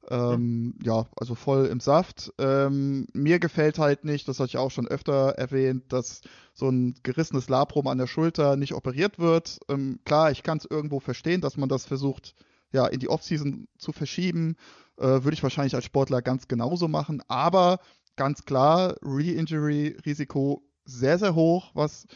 ähm, 0.10 0.39
mhm. 0.39 0.80
ja, 0.84 1.07
also 1.15 1.35
voll 1.35 1.68
im 1.68 1.80
Saft. 1.80 2.34
Ähm, 2.39 3.07
mir 3.14 3.39
gefällt 3.39 3.77
halt 3.77 4.06
nicht, 4.06 4.27
das 4.27 4.39
hatte 4.39 4.49
ich 4.49 4.57
auch 4.57 4.72
schon 4.72 4.88
öfter 4.88 5.35
erwähnt, 5.38 5.94
dass 5.94 6.22
so 6.53 6.69
ein 6.69 6.95
gerissenes 7.03 7.48
Labrum 7.48 7.88
an 7.88 7.99
der 7.99 8.07
Schulter 8.07 8.56
nicht 8.56 8.73
operiert 8.73 9.19
wird. 9.19 9.60
Ähm, 9.69 9.99
klar, 10.03 10.31
ich 10.31 10.44
kann 10.44 10.57
es 10.57 10.65
irgendwo 10.65 10.99
verstehen, 10.99 11.41
dass 11.41 11.57
man 11.57 11.69
das 11.69 11.85
versucht, 11.85 12.35
ja, 12.72 12.88
in 12.88 12.99
die 12.99 13.10
Offseason 13.10 13.68
zu 13.77 13.91
verschieben. 13.91 14.56
Äh, 14.98 15.06
Würde 15.06 15.34
ich 15.34 15.44
wahrscheinlich 15.44 15.76
als 15.76 15.85
Sportler 15.85 16.22
ganz 16.22 16.48
genauso 16.48 16.88
machen, 16.88 17.22
aber 17.27 17.80
ganz 18.15 18.45
klar, 18.45 18.95
Re-Injury-Risiko 19.03 20.64
sehr, 20.88 21.20
sehr 21.20 21.36
hoch, 21.36 21.72
was 21.74 22.08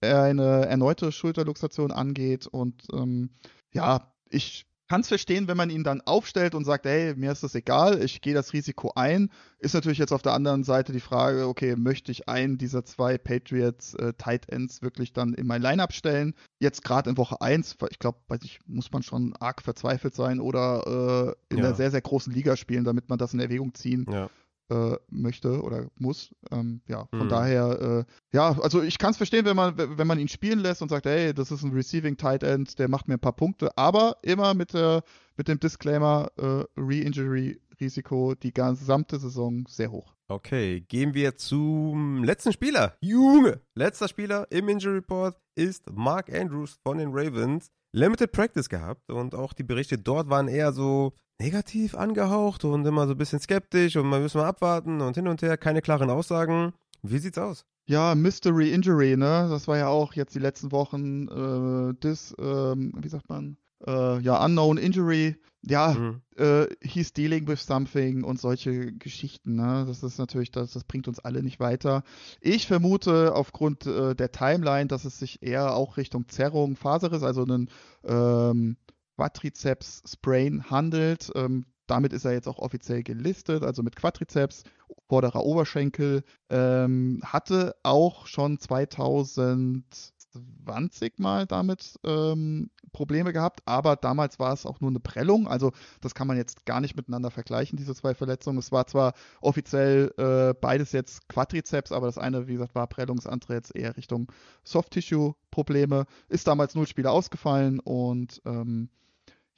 eine 0.00 0.66
erneute 0.66 1.12
Schulterluxation 1.12 1.92
angeht. 1.92 2.46
Und 2.46 2.86
ähm, 2.92 3.30
ja, 3.72 4.12
ich 4.30 4.66
kann 4.88 5.02
es 5.02 5.08
verstehen, 5.08 5.46
wenn 5.46 5.56
man 5.56 5.70
ihn 5.70 5.84
dann 5.84 6.00
aufstellt 6.00 6.54
und 6.56 6.64
sagt, 6.64 6.84
hey, 6.84 7.14
mir 7.14 7.30
ist 7.30 7.44
das 7.44 7.54
egal, 7.54 8.02
ich 8.02 8.22
gehe 8.22 8.34
das 8.34 8.52
Risiko 8.52 8.90
ein. 8.96 9.30
Ist 9.60 9.74
natürlich 9.74 9.98
jetzt 9.98 10.12
auf 10.12 10.22
der 10.22 10.32
anderen 10.32 10.64
Seite 10.64 10.92
die 10.92 10.98
Frage, 10.98 11.46
okay, 11.46 11.76
möchte 11.76 12.10
ich 12.10 12.28
einen 12.28 12.58
dieser 12.58 12.84
zwei 12.84 13.16
Patriots 13.16 13.94
äh, 13.94 14.14
Tight 14.14 14.48
Ends 14.48 14.82
wirklich 14.82 15.12
dann 15.12 15.34
in 15.34 15.46
mein 15.46 15.62
Lineup 15.62 15.92
stellen? 15.92 16.34
Jetzt 16.58 16.82
gerade 16.82 17.08
in 17.10 17.16
Woche 17.18 17.40
1, 17.40 17.76
ich 17.90 18.00
glaube, 18.00 18.18
weiß 18.26 18.40
ich, 18.42 18.58
muss 18.66 18.90
man 18.90 19.04
schon 19.04 19.32
arg 19.38 19.62
verzweifelt 19.62 20.16
sein 20.16 20.40
oder 20.40 21.36
äh, 21.50 21.54
in 21.54 21.58
ja. 21.58 21.66
einer 21.66 21.74
sehr, 21.76 21.92
sehr 21.92 22.02
großen 22.02 22.32
Liga 22.32 22.56
spielen, 22.56 22.82
damit 22.82 23.08
man 23.08 23.18
das 23.18 23.32
in 23.32 23.38
Erwägung 23.38 23.74
ziehen 23.74 24.06
ja 24.10 24.28
äh, 24.70 24.96
möchte 25.10 25.62
oder 25.62 25.88
muss. 25.98 26.34
Ähm, 26.50 26.80
ja, 26.86 27.06
von 27.06 27.24
mhm. 27.24 27.28
daher, 27.28 28.06
äh, 28.06 28.36
ja, 28.36 28.56
also 28.60 28.82
ich 28.82 28.98
kann 28.98 29.10
es 29.10 29.16
verstehen, 29.16 29.44
wenn 29.44 29.56
man, 29.56 29.76
wenn 29.76 30.06
man 30.06 30.18
ihn 30.18 30.28
spielen 30.28 30.60
lässt 30.60 30.82
und 30.82 30.88
sagt, 30.88 31.06
hey, 31.06 31.34
das 31.34 31.50
ist 31.50 31.62
ein 31.62 31.72
Receiving 31.72 32.16
Tight 32.16 32.42
End, 32.42 32.78
der 32.78 32.88
macht 32.88 33.08
mir 33.08 33.14
ein 33.14 33.20
paar 33.20 33.36
Punkte, 33.36 33.76
aber 33.76 34.16
immer 34.22 34.54
mit 34.54 34.72
der, 34.74 35.02
mit 35.36 35.48
dem 35.48 35.58
Disclaimer, 35.58 36.30
äh, 36.36 36.64
Re-Injury-Risiko 36.80 38.34
die 38.34 38.54
gesamte 38.54 39.18
Saison 39.18 39.64
sehr 39.68 39.90
hoch. 39.90 40.14
Okay, 40.28 40.82
gehen 40.82 41.12
wir 41.14 41.36
zum 41.36 42.22
letzten 42.22 42.52
Spieler. 42.52 42.94
Junge, 43.00 43.60
letzter 43.74 44.06
Spieler 44.06 44.46
im 44.50 44.68
Injury 44.68 44.96
Report 44.96 45.36
ist 45.56 45.90
Mark 45.90 46.32
Andrews 46.32 46.78
von 46.84 46.98
den 46.98 47.10
Ravens. 47.12 47.72
Limited 47.92 48.30
Practice 48.30 48.68
gehabt 48.68 49.10
und 49.10 49.34
auch 49.34 49.52
die 49.52 49.64
Berichte 49.64 49.98
dort 49.98 50.30
waren 50.30 50.46
eher 50.46 50.72
so 50.72 51.12
negativ 51.40 51.94
angehaucht 51.94 52.64
und 52.64 52.86
immer 52.86 53.06
so 53.06 53.14
ein 53.14 53.18
bisschen 53.18 53.40
skeptisch 53.40 53.96
und 53.96 54.06
man 54.06 54.22
müssen 54.22 54.38
mal 54.38 54.46
abwarten 54.46 55.00
und 55.00 55.16
hin 55.16 55.26
und 55.26 55.40
her, 55.42 55.56
keine 55.56 55.80
klaren 55.80 56.10
Aussagen. 56.10 56.74
Wie 57.02 57.18
sieht's 57.18 57.38
aus? 57.38 57.64
Ja, 57.86 58.14
Mystery 58.14 58.72
Injury, 58.72 59.16
ne? 59.16 59.48
Das 59.50 59.66
war 59.66 59.78
ja 59.78 59.88
auch 59.88 60.12
jetzt 60.12 60.34
die 60.34 60.38
letzten 60.38 60.70
Wochen 60.70 61.28
äh, 61.28 61.94
das, 61.98 62.34
ähm, 62.38 62.92
wie 62.96 63.08
sagt 63.08 63.28
man? 63.30 63.56
Äh, 63.86 64.20
ja, 64.20 64.44
Unknown 64.44 64.76
Injury. 64.76 65.36
Ja, 65.62 65.92
mhm. 65.92 66.22
äh, 66.36 66.66
he's 66.80 67.12
dealing 67.12 67.46
with 67.46 67.66
something 67.66 68.22
und 68.24 68.40
solche 68.40 68.92
Geschichten, 68.92 69.56
ne? 69.56 69.84
Das 69.86 70.02
ist 70.02 70.18
natürlich, 70.18 70.50
das, 70.50 70.72
das 70.72 70.84
bringt 70.84 71.08
uns 71.08 71.18
alle 71.20 71.42
nicht 71.42 71.58
weiter. 71.58 72.02
Ich 72.40 72.66
vermute 72.66 73.34
aufgrund 73.34 73.86
äh, 73.86 74.14
der 74.14 74.30
Timeline, 74.30 74.88
dass 74.88 75.04
es 75.04 75.18
sich 75.18 75.42
eher 75.42 75.74
auch 75.74 75.96
Richtung 75.96 76.28
Zerrung, 76.28 76.76
Faseris, 76.76 77.22
also 77.22 77.42
einen 77.42 77.70
ähm, 78.04 78.76
Quadriceps 79.20 80.02
Sprain 80.06 80.70
handelt. 80.70 81.30
Ähm, 81.34 81.66
damit 81.86 82.14
ist 82.14 82.24
er 82.24 82.32
jetzt 82.32 82.48
auch 82.48 82.58
offiziell 82.58 83.02
gelistet, 83.02 83.62
also 83.64 83.82
mit 83.82 83.96
Quadriceps, 83.96 84.62
vorderer 85.08 85.44
Oberschenkel. 85.44 86.22
Ähm, 86.48 87.20
hatte 87.22 87.76
auch 87.82 88.26
schon 88.26 88.58
2020 88.58 91.18
mal 91.18 91.44
damit 91.44 91.98
ähm, 92.02 92.70
Probleme 92.92 93.34
gehabt, 93.34 93.60
aber 93.66 93.96
damals 93.96 94.38
war 94.38 94.54
es 94.54 94.64
auch 94.64 94.80
nur 94.80 94.88
eine 94.88 95.00
Prellung. 95.00 95.48
Also 95.48 95.72
das 96.00 96.14
kann 96.14 96.26
man 96.26 96.38
jetzt 96.38 96.64
gar 96.64 96.80
nicht 96.80 96.96
miteinander 96.96 97.30
vergleichen, 97.30 97.76
diese 97.76 97.94
zwei 97.94 98.14
Verletzungen. 98.14 98.56
Es 98.56 98.72
war 98.72 98.86
zwar 98.86 99.12
offiziell 99.42 100.14
äh, 100.16 100.54
beides 100.58 100.92
jetzt 100.92 101.28
Quadriceps, 101.28 101.92
aber 101.92 102.06
das 102.06 102.16
eine, 102.16 102.46
wie 102.46 102.54
gesagt, 102.54 102.74
war 102.74 102.86
Prellung, 102.86 103.16
das 103.16 103.26
andere 103.26 103.52
jetzt 103.52 103.76
eher 103.76 103.98
Richtung 103.98 104.32
Soft-Tissue-Probleme. 104.64 106.06
Ist 106.30 106.46
damals 106.46 106.74
null 106.74 106.86
Spiele 106.86 107.10
ausgefallen 107.10 107.80
und 107.80 108.40
ähm, 108.46 108.88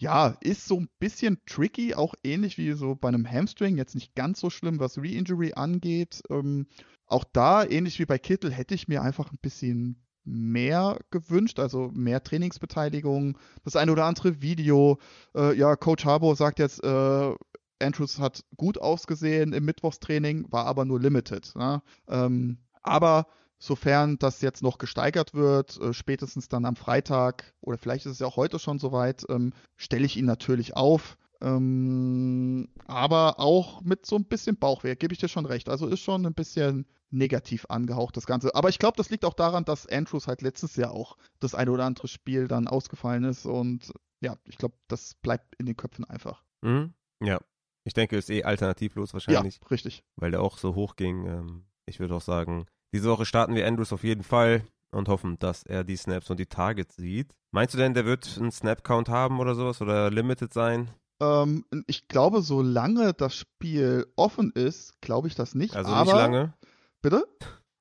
ja, 0.02 0.36
ist 0.40 0.66
so 0.66 0.80
ein 0.80 0.88
bisschen 0.98 1.38
tricky, 1.46 1.94
auch 1.94 2.14
ähnlich 2.24 2.58
wie 2.58 2.72
so 2.72 2.96
bei 2.96 3.06
einem 3.06 3.30
Hamstring, 3.30 3.76
jetzt 3.76 3.94
nicht 3.94 4.16
ganz 4.16 4.40
so 4.40 4.50
schlimm, 4.50 4.80
was 4.80 4.98
Re-Injury 4.98 5.52
angeht. 5.54 6.22
Ähm, 6.28 6.66
auch 7.06 7.22
da, 7.32 7.64
ähnlich 7.64 8.00
wie 8.00 8.04
bei 8.04 8.18
Kittel, 8.18 8.50
hätte 8.50 8.74
ich 8.74 8.88
mir 8.88 9.00
einfach 9.02 9.30
ein 9.30 9.38
bisschen 9.40 10.04
mehr 10.24 10.98
gewünscht, 11.12 11.60
also 11.60 11.92
mehr 11.94 12.20
Trainingsbeteiligung, 12.20 13.38
das 13.64 13.76
eine 13.76 13.92
oder 13.92 14.06
andere 14.06 14.42
Video. 14.42 14.98
Äh, 15.36 15.56
ja, 15.56 15.76
Coach 15.76 16.04
Harbo 16.04 16.34
sagt 16.34 16.58
jetzt, 16.58 16.82
äh, 16.82 17.34
Andrews 17.80 18.18
hat 18.18 18.44
gut 18.56 18.78
ausgesehen 18.78 19.52
im 19.52 19.64
Mittwochstraining, 19.64 20.50
war 20.50 20.66
aber 20.66 20.84
nur 20.84 20.98
limited. 20.98 21.54
Ne? 21.54 21.80
Ähm, 22.08 22.58
aber 22.82 23.28
Sofern 23.62 24.18
das 24.18 24.40
jetzt 24.40 24.60
noch 24.64 24.76
gesteigert 24.76 25.34
wird, 25.34 25.80
äh, 25.80 25.92
spätestens 25.94 26.48
dann 26.48 26.64
am 26.64 26.74
Freitag 26.74 27.54
oder 27.60 27.78
vielleicht 27.78 28.06
ist 28.06 28.12
es 28.14 28.18
ja 28.18 28.26
auch 28.26 28.34
heute 28.34 28.58
schon 28.58 28.80
soweit, 28.80 29.24
ähm, 29.28 29.52
stelle 29.76 30.04
ich 30.04 30.16
ihn 30.16 30.24
natürlich 30.24 30.74
auf. 30.74 31.16
Ähm, 31.40 32.68
aber 32.88 33.38
auch 33.38 33.80
mit 33.82 34.04
so 34.04 34.16
ein 34.16 34.24
bisschen 34.24 34.56
Bauchweh, 34.56 34.96
gebe 34.96 35.14
ich 35.14 35.20
dir 35.20 35.28
schon 35.28 35.46
recht. 35.46 35.68
Also 35.68 35.86
ist 35.86 36.00
schon 36.00 36.26
ein 36.26 36.34
bisschen 36.34 36.86
negativ 37.10 37.66
angehaucht, 37.68 38.16
das 38.16 38.26
Ganze. 38.26 38.52
Aber 38.56 38.68
ich 38.68 38.80
glaube, 38.80 38.96
das 38.96 39.10
liegt 39.10 39.24
auch 39.24 39.34
daran, 39.34 39.64
dass 39.64 39.86
Andrews 39.86 40.26
halt 40.26 40.42
letztes 40.42 40.74
Jahr 40.74 40.90
auch 40.90 41.16
das 41.38 41.54
eine 41.54 41.70
oder 41.70 41.84
andere 41.84 42.08
Spiel 42.08 42.48
dann 42.48 42.66
ausgefallen 42.66 43.22
ist. 43.22 43.46
Und 43.46 43.92
ja, 44.20 44.38
ich 44.44 44.58
glaube, 44.58 44.74
das 44.88 45.14
bleibt 45.14 45.54
in 45.60 45.66
den 45.66 45.76
Köpfen 45.76 46.04
einfach. 46.04 46.42
Mhm. 46.62 46.94
Ja, 47.22 47.40
ich 47.84 47.94
denke, 47.94 48.16
ist 48.16 48.28
eh 48.28 48.42
alternativlos 48.42 49.14
wahrscheinlich. 49.14 49.60
Ja, 49.62 49.68
richtig. 49.68 50.02
Weil 50.16 50.32
der 50.32 50.42
auch 50.42 50.58
so 50.58 50.74
hoch 50.74 50.96
ging. 50.96 51.26
Ähm, 51.26 51.66
ich 51.86 52.00
würde 52.00 52.16
auch 52.16 52.22
sagen, 52.22 52.66
diese 52.92 53.10
Woche 53.10 53.26
starten 53.26 53.54
wir 53.54 53.66
Andrews 53.66 53.92
auf 53.92 54.04
jeden 54.04 54.22
Fall 54.22 54.64
und 54.90 55.08
hoffen, 55.08 55.38
dass 55.38 55.62
er 55.62 55.84
die 55.84 55.96
Snaps 55.96 56.30
und 56.30 56.38
die 56.38 56.46
Targets 56.46 56.96
sieht. 56.96 57.34
Meinst 57.50 57.74
du 57.74 57.78
denn, 57.78 57.94
der 57.94 58.04
wird 58.04 58.38
einen 58.38 58.50
Snap-Count 58.50 59.08
haben 59.08 59.40
oder 59.40 59.54
sowas 59.54 59.80
oder 59.80 60.10
limited 60.10 60.52
sein? 60.52 60.90
Ähm, 61.20 61.64
ich 61.86 62.08
glaube, 62.08 62.42
solange 62.42 63.14
das 63.14 63.34
Spiel 63.34 64.06
offen 64.16 64.52
ist, 64.52 65.00
glaube 65.00 65.28
ich 65.28 65.34
das 65.34 65.54
nicht. 65.54 65.76
Also 65.76 65.90
aber... 65.90 66.04
nicht 66.04 66.20
lange? 66.20 66.54
Bitte? 67.00 67.26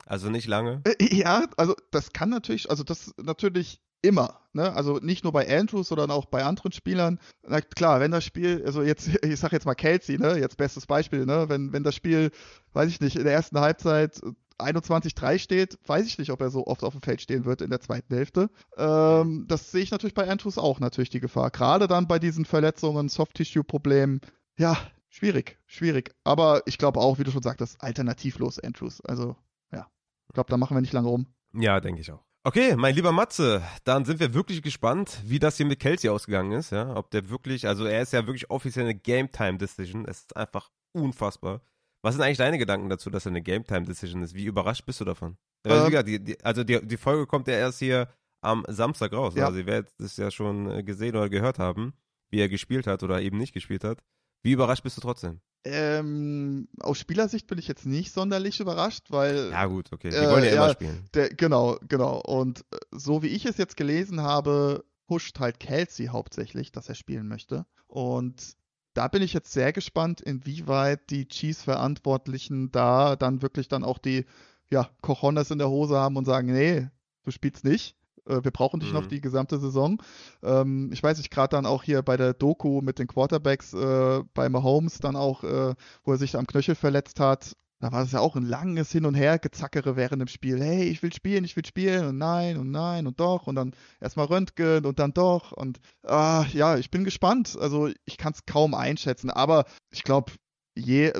Also 0.05 0.29
nicht 0.29 0.47
lange? 0.47 0.81
Äh, 0.85 1.15
ja, 1.15 1.45
also 1.57 1.75
das 1.91 2.11
kann 2.11 2.29
natürlich, 2.29 2.69
also 2.69 2.83
das 2.83 3.13
natürlich 3.21 3.81
immer. 4.01 4.39
Ne? 4.53 4.73
Also 4.73 4.97
nicht 4.97 5.23
nur 5.23 5.33
bei 5.33 5.47
Andrews, 5.47 5.87
sondern 5.87 6.11
auch 6.11 6.25
bei 6.25 6.43
anderen 6.43 6.71
Spielern. 6.71 7.19
Na 7.47 7.61
klar, 7.61 7.99
wenn 7.99 8.11
das 8.11 8.23
Spiel, 8.23 8.63
also 8.65 8.81
jetzt, 8.81 9.07
ich 9.23 9.39
sag 9.39 9.51
jetzt 9.51 9.65
mal 9.65 9.75
Kelsey, 9.75 10.17
ne, 10.17 10.37
jetzt 10.37 10.57
bestes 10.57 10.85
Beispiel, 10.85 11.25
ne, 11.25 11.49
wenn, 11.49 11.71
wenn 11.73 11.83
das 11.83 11.95
Spiel, 11.95 12.31
weiß 12.73 12.89
ich 12.89 12.99
nicht, 12.99 13.15
in 13.15 13.23
der 13.23 13.33
ersten 13.33 13.59
Halbzeit 13.59 14.19
21-3 14.63 15.39
steht, 15.39 15.77
weiß 15.85 16.05
ich 16.05 16.17
nicht, 16.17 16.31
ob 16.31 16.41
er 16.41 16.49
so 16.49 16.67
oft 16.67 16.83
auf 16.83 16.93
dem 16.93 17.01
Feld 17.01 17.21
stehen 17.21 17.45
wird 17.45 17.61
in 17.61 17.69
der 17.69 17.79
zweiten 17.79 18.13
Hälfte. 18.13 18.49
Ähm, 18.77 19.45
das 19.47 19.71
sehe 19.71 19.83
ich 19.83 19.91
natürlich 19.91 20.13
bei 20.13 20.29
Andrews 20.29 20.57
auch 20.57 20.79
natürlich 20.79 21.09
die 21.09 21.19
Gefahr. 21.19 21.51
Gerade 21.51 21.87
dann 21.87 22.07
bei 22.07 22.19
diesen 22.19 22.45
Verletzungen, 22.45 23.09
Soft-Tissue-Problemen. 23.09 24.21
Ja, 24.57 24.77
schwierig, 25.09 25.59
schwierig. 25.65 26.13
Aber 26.23 26.63
ich 26.65 26.77
glaube 26.77 26.99
auch, 26.99 27.19
wie 27.19 27.23
du 27.23 27.31
schon 27.31 27.43
sagtest, 27.43 27.81
alternativlos 27.81 28.59
Andrews. 28.59 29.01
Also, 29.01 29.35
ja. 29.71 29.87
Ich 30.27 30.33
glaube, 30.33 30.49
da 30.49 30.57
machen 30.57 30.75
wir 30.75 30.81
nicht 30.81 30.93
lange 30.93 31.07
rum. 31.07 31.27
Ja, 31.53 31.79
denke 31.79 32.01
ich 32.01 32.11
auch. 32.11 32.23
Okay, 32.43 32.75
mein 32.75 32.95
lieber 32.95 33.11
Matze, 33.11 33.61
dann 33.83 34.03
sind 34.03 34.19
wir 34.19 34.33
wirklich 34.33 34.63
gespannt, 34.63 35.21
wie 35.25 35.37
das 35.37 35.57
hier 35.57 35.65
mit 35.67 35.79
Kelsey 35.79 36.09
ausgegangen 36.09 36.53
ist, 36.53 36.71
ja. 36.71 36.95
Ob 36.95 37.11
der 37.11 37.29
wirklich, 37.29 37.67
also 37.67 37.85
er 37.85 38.01
ist 38.01 38.13
ja 38.13 38.25
wirklich 38.25 38.49
offiziell 38.49 38.85
eine 38.85 38.95
Game-Time-Decision. 38.95 40.05
Es 40.05 40.21
ist 40.21 40.35
einfach 40.35 40.71
unfassbar. 40.91 41.61
Was 42.01 42.15
sind 42.15 42.23
eigentlich 42.23 42.37
deine 42.37 42.57
Gedanken 42.57 42.89
dazu, 42.89 43.09
dass 43.09 43.25
er 43.25 43.31
eine 43.31 43.41
Game-Time-Decision 43.41 44.23
ist? 44.23 44.33
Wie 44.33 44.45
überrascht 44.45 44.85
bist 44.85 44.99
du 45.01 45.05
davon? 45.05 45.37
Ähm, 45.63 45.71
also, 45.71 46.01
die, 46.03 46.23
die, 46.23 46.43
also 46.43 46.63
die, 46.63 46.85
die, 46.85 46.97
Folge 46.97 47.27
kommt 47.27 47.47
ja 47.47 47.53
erst 47.53 47.79
hier 47.79 48.09
am 48.41 48.65
Samstag 48.67 49.13
raus. 49.13 49.35
Ja. 49.35 49.45
Also 49.45 49.59
ihr 49.59 49.67
werdet 49.67 49.91
es 49.99 50.17
ja 50.17 50.31
schon 50.31 50.69
äh, 50.69 50.83
gesehen 50.83 51.15
oder 51.15 51.29
gehört 51.29 51.59
haben, 51.59 51.93
wie 52.29 52.39
er 52.39 52.49
gespielt 52.49 52.87
hat 52.87 53.03
oder 53.03 53.21
eben 53.21 53.37
nicht 53.37 53.53
gespielt 53.53 53.83
hat. 53.83 53.99
Wie 54.41 54.53
überrascht 54.53 54.83
bist 54.83 54.97
du 54.97 55.01
trotzdem? 55.01 55.41
Ähm, 55.63 56.67
aus 56.79 56.97
Spielersicht 56.97 57.45
bin 57.45 57.59
ich 57.59 57.67
jetzt 57.67 57.85
nicht 57.85 58.11
sonderlich 58.11 58.59
überrascht, 58.59 59.11
weil. 59.11 59.51
Ja, 59.51 59.67
gut, 59.67 59.91
okay. 59.91 60.09
Die 60.09 60.15
äh, 60.15 60.31
wollen 60.31 60.43
ja, 60.43 60.49
ja 60.49 60.55
immer 60.55 60.73
spielen. 60.73 61.05
Der, 61.13 61.29
genau, 61.29 61.77
genau. 61.87 62.19
Und 62.19 62.61
äh, 62.71 62.77
so 62.91 63.21
wie 63.21 63.27
ich 63.27 63.45
es 63.45 63.57
jetzt 63.57 63.77
gelesen 63.77 64.21
habe, 64.21 64.83
pusht 65.05 65.39
halt 65.39 65.59
Kelsey 65.59 66.07
hauptsächlich, 66.07 66.71
dass 66.71 66.89
er 66.89 66.95
spielen 66.95 67.27
möchte. 67.27 67.67
Und 67.85 68.55
da 68.93 69.07
bin 69.07 69.21
ich 69.21 69.33
jetzt 69.33 69.51
sehr 69.51 69.71
gespannt, 69.73 70.21
inwieweit 70.21 71.09
die 71.09 71.27
Chiefs-Verantwortlichen 71.27 72.71
da 72.71 73.15
dann 73.15 73.41
wirklich 73.41 73.67
dann 73.67 73.83
auch 73.83 73.97
die 73.97 74.25
ja, 74.69 74.89
Cojones 75.01 75.51
in 75.51 75.59
der 75.59 75.69
Hose 75.69 75.97
haben 75.97 76.17
und 76.17 76.25
sagen, 76.25 76.51
nee, 76.51 76.87
du 77.23 77.31
spielst 77.31 77.63
nicht. 77.63 77.95
Äh, 78.25 78.43
wir 78.43 78.51
brauchen 78.51 78.79
dich 78.79 78.89
mhm. 78.89 78.95
noch 78.95 79.07
die 79.07 79.21
gesamte 79.21 79.59
Saison. 79.59 80.01
Ähm, 80.43 80.89
ich 80.93 81.01
weiß 81.01 81.17
nicht, 81.17 81.31
gerade 81.31 81.55
dann 81.55 81.65
auch 81.65 81.83
hier 81.83 82.01
bei 82.01 82.17
der 82.17 82.33
Doku 82.33 82.81
mit 82.81 82.99
den 82.99 83.07
Quarterbacks 83.07 83.73
äh, 83.73 84.23
bei 84.33 84.49
Mahomes 84.49 84.99
dann 84.99 85.15
auch, 85.15 85.43
äh, 85.43 85.75
wo 86.03 86.11
er 86.11 86.17
sich 86.17 86.37
am 86.37 86.47
Knöchel 86.47 86.75
verletzt 86.75 87.19
hat, 87.19 87.55
da 87.81 87.91
war 87.91 88.03
es 88.03 88.11
ja 88.11 88.19
auch 88.19 88.35
ein 88.35 88.45
langes 88.45 88.91
Hin 88.91 89.05
und 89.05 89.15
Her 89.15 89.39
gezackere 89.39 89.95
während 89.95 90.21
dem 90.21 90.27
Spiel. 90.27 90.61
Hey, 90.61 90.83
ich 90.83 91.01
will 91.03 91.11
spielen, 91.11 91.43
ich 91.43 91.55
will 91.55 91.65
spielen 91.65 92.05
und 92.05 92.17
nein 92.17 92.57
und 92.57 92.71
nein 92.71 93.07
und 93.07 93.19
doch 93.19 93.47
und 93.47 93.55
dann 93.55 93.73
erstmal 93.99 94.27
Röntgen 94.27 94.85
und 94.85 94.99
dann 94.99 95.13
doch 95.13 95.51
und 95.51 95.79
ah, 96.03 96.45
ja, 96.53 96.77
ich 96.77 96.91
bin 96.91 97.03
gespannt. 97.03 97.57
Also 97.59 97.89
ich 98.05 98.17
kann 98.17 98.33
es 98.33 98.45
kaum 98.45 98.73
einschätzen, 98.73 99.31
aber 99.31 99.65
ich 99.89 100.03
glaube, 100.03 100.31
je 100.75 101.11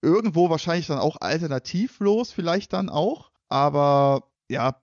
irgendwo 0.00 0.50
wahrscheinlich 0.50 0.86
dann 0.86 0.98
auch 0.98 1.16
alternativlos 1.20 2.32
vielleicht 2.32 2.72
dann 2.72 2.88
auch, 2.88 3.32
aber 3.48 4.30
ja, 4.48 4.80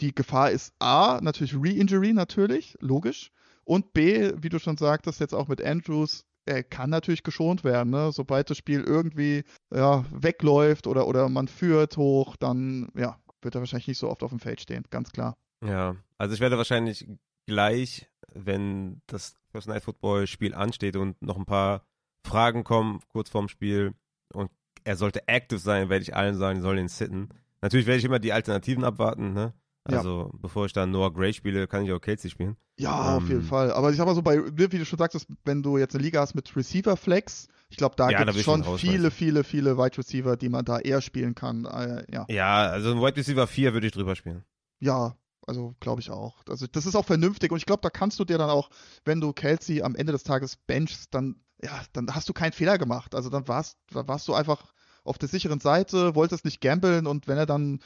die 0.00 0.14
Gefahr 0.14 0.50
ist 0.50 0.74
A, 0.78 1.20
natürlich 1.22 1.54
Re-Injury 1.54 2.12
natürlich, 2.12 2.76
logisch. 2.80 3.32
Und 3.64 3.92
B, 3.92 4.32
wie 4.36 4.48
du 4.48 4.58
schon 4.58 4.76
sagtest, 4.76 5.20
jetzt 5.20 5.34
auch 5.34 5.48
mit 5.48 5.62
Andrews, 5.62 6.24
er 6.46 6.62
kann 6.62 6.90
natürlich 6.90 7.22
geschont 7.22 7.64
werden. 7.64 7.90
Ne? 7.90 8.10
Sobald 8.12 8.50
das 8.50 8.58
Spiel 8.58 8.82
irgendwie 8.82 9.44
ja, 9.72 10.04
wegläuft 10.10 10.86
oder, 10.86 11.06
oder 11.06 11.28
man 11.28 11.48
führt 11.48 11.96
hoch, 11.96 12.36
dann 12.36 12.88
ja, 12.96 13.18
wird 13.42 13.54
er 13.54 13.60
wahrscheinlich 13.60 13.88
nicht 13.88 13.98
so 13.98 14.08
oft 14.08 14.22
auf 14.22 14.30
dem 14.30 14.40
Feld 14.40 14.60
stehen, 14.60 14.84
ganz 14.90 15.12
klar. 15.12 15.36
Ja, 15.64 15.96
also 16.18 16.34
ich 16.34 16.40
werde 16.40 16.56
wahrscheinlich 16.56 17.06
gleich, 17.46 18.08
wenn 18.32 19.02
das 19.06 19.34
First 19.50 19.68
Night 19.68 19.82
Football 19.82 20.26
Spiel 20.26 20.54
ansteht 20.54 20.96
und 20.96 21.20
noch 21.22 21.36
ein 21.36 21.46
paar 21.46 21.84
Fragen 22.26 22.64
kommen 22.64 23.00
kurz 23.08 23.28
vorm 23.28 23.48
Spiel 23.48 23.94
und 24.32 24.50
er 24.84 24.96
sollte 24.96 25.26
active 25.28 25.58
sein, 25.58 25.88
werde 25.88 26.02
ich 26.02 26.14
allen 26.14 26.36
sagen, 26.36 26.58
die 26.58 26.62
sollen 26.62 26.78
ihn 26.78 26.88
sitten. 26.88 27.28
Natürlich 27.60 27.86
werde 27.86 27.98
ich 27.98 28.04
immer 28.04 28.18
die 28.18 28.32
Alternativen 28.32 28.84
abwarten, 28.84 29.34
ne? 29.34 29.52
Also, 29.84 30.30
ja. 30.32 30.38
bevor 30.40 30.66
ich 30.66 30.72
dann 30.72 30.90
Noah 30.90 31.12
Gray 31.12 31.32
spiele, 31.32 31.66
kann 31.66 31.84
ich 31.84 31.92
auch 31.92 32.00
Kelsey 32.00 32.30
spielen. 32.30 32.56
Ja, 32.78 33.16
ähm, 33.16 33.22
auf 33.22 33.28
jeden 33.28 33.42
Fall. 33.42 33.72
Aber 33.72 33.90
ich 33.90 33.96
sag 33.96 34.06
mal 34.06 34.14
so, 34.14 34.22
bei, 34.22 34.38
wie 34.56 34.68
du 34.68 34.84
schon 34.84 34.98
sagtest, 34.98 35.26
wenn 35.44 35.62
du 35.62 35.78
jetzt 35.78 35.94
eine 35.94 36.04
Liga 36.04 36.20
hast 36.20 36.34
mit 36.34 36.54
Receiver 36.54 36.96
Flex, 36.96 37.48
ich 37.70 37.76
glaube, 37.76 37.96
da 37.96 38.10
ja, 38.10 38.24
gibt 38.24 38.36
es 38.36 38.42
schon 38.42 38.64
viele, 38.78 39.10
viele, 39.10 39.44
viele 39.44 39.78
Wide 39.78 39.96
Receiver, 39.96 40.36
die 40.36 40.48
man 40.48 40.64
da 40.64 40.78
eher 40.78 41.00
spielen 41.00 41.34
kann. 41.34 41.64
Äh, 41.64 42.04
ja. 42.12 42.26
ja, 42.28 42.66
also 42.66 42.90
ein 42.92 43.00
Wide 43.00 43.16
Receiver 43.16 43.46
4 43.46 43.72
würde 43.72 43.86
ich 43.86 43.92
drüber 43.92 44.16
spielen. 44.16 44.44
Ja, 44.80 45.16
also 45.46 45.74
glaube 45.80 46.00
ich 46.00 46.10
auch. 46.10 46.36
Also 46.48 46.66
das 46.66 46.86
ist 46.86 46.94
auch 46.94 47.04
vernünftig 47.06 47.50
und 47.50 47.58
ich 47.58 47.66
glaube, 47.66 47.82
da 47.82 47.90
kannst 47.90 48.18
du 48.18 48.24
dir 48.24 48.38
dann 48.38 48.50
auch, 48.50 48.70
wenn 49.04 49.20
du 49.20 49.32
Kelsey 49.32 49.82
am 49.82 49.94
Ende 49.94 50.12
des 50.12 50.24
Tages 50.24 50.56
benchst, 50.56 51.14
dann, 51.14 51.36
ja, 51.62 51.80
dann 51.92 52.14
hast 52.14 52.28
du 52.28 52.32
keinen 52.32 52.52
Fehler 52.52 52.76
gemacht. 52.76 53.14
Also 53.14 53.30
dann 53.30 53.48
warst, 53.48 53.78
dann 53.92 54.08
warst 54.08 54.28
du 54.28 54.34
einfach 54.34 54.72
auf 55.04 55.18
der 55.18 55.28
sicheren 55.28 55.60
Seite, 55.60 56.14
wolltest 56.14 56.44
nicht 56.44 56.60
gambeln 56.60 57.06
und 57.06 57.26
wenn 57.26 57.38
er 57.38 57.46
dann 57.46 57.80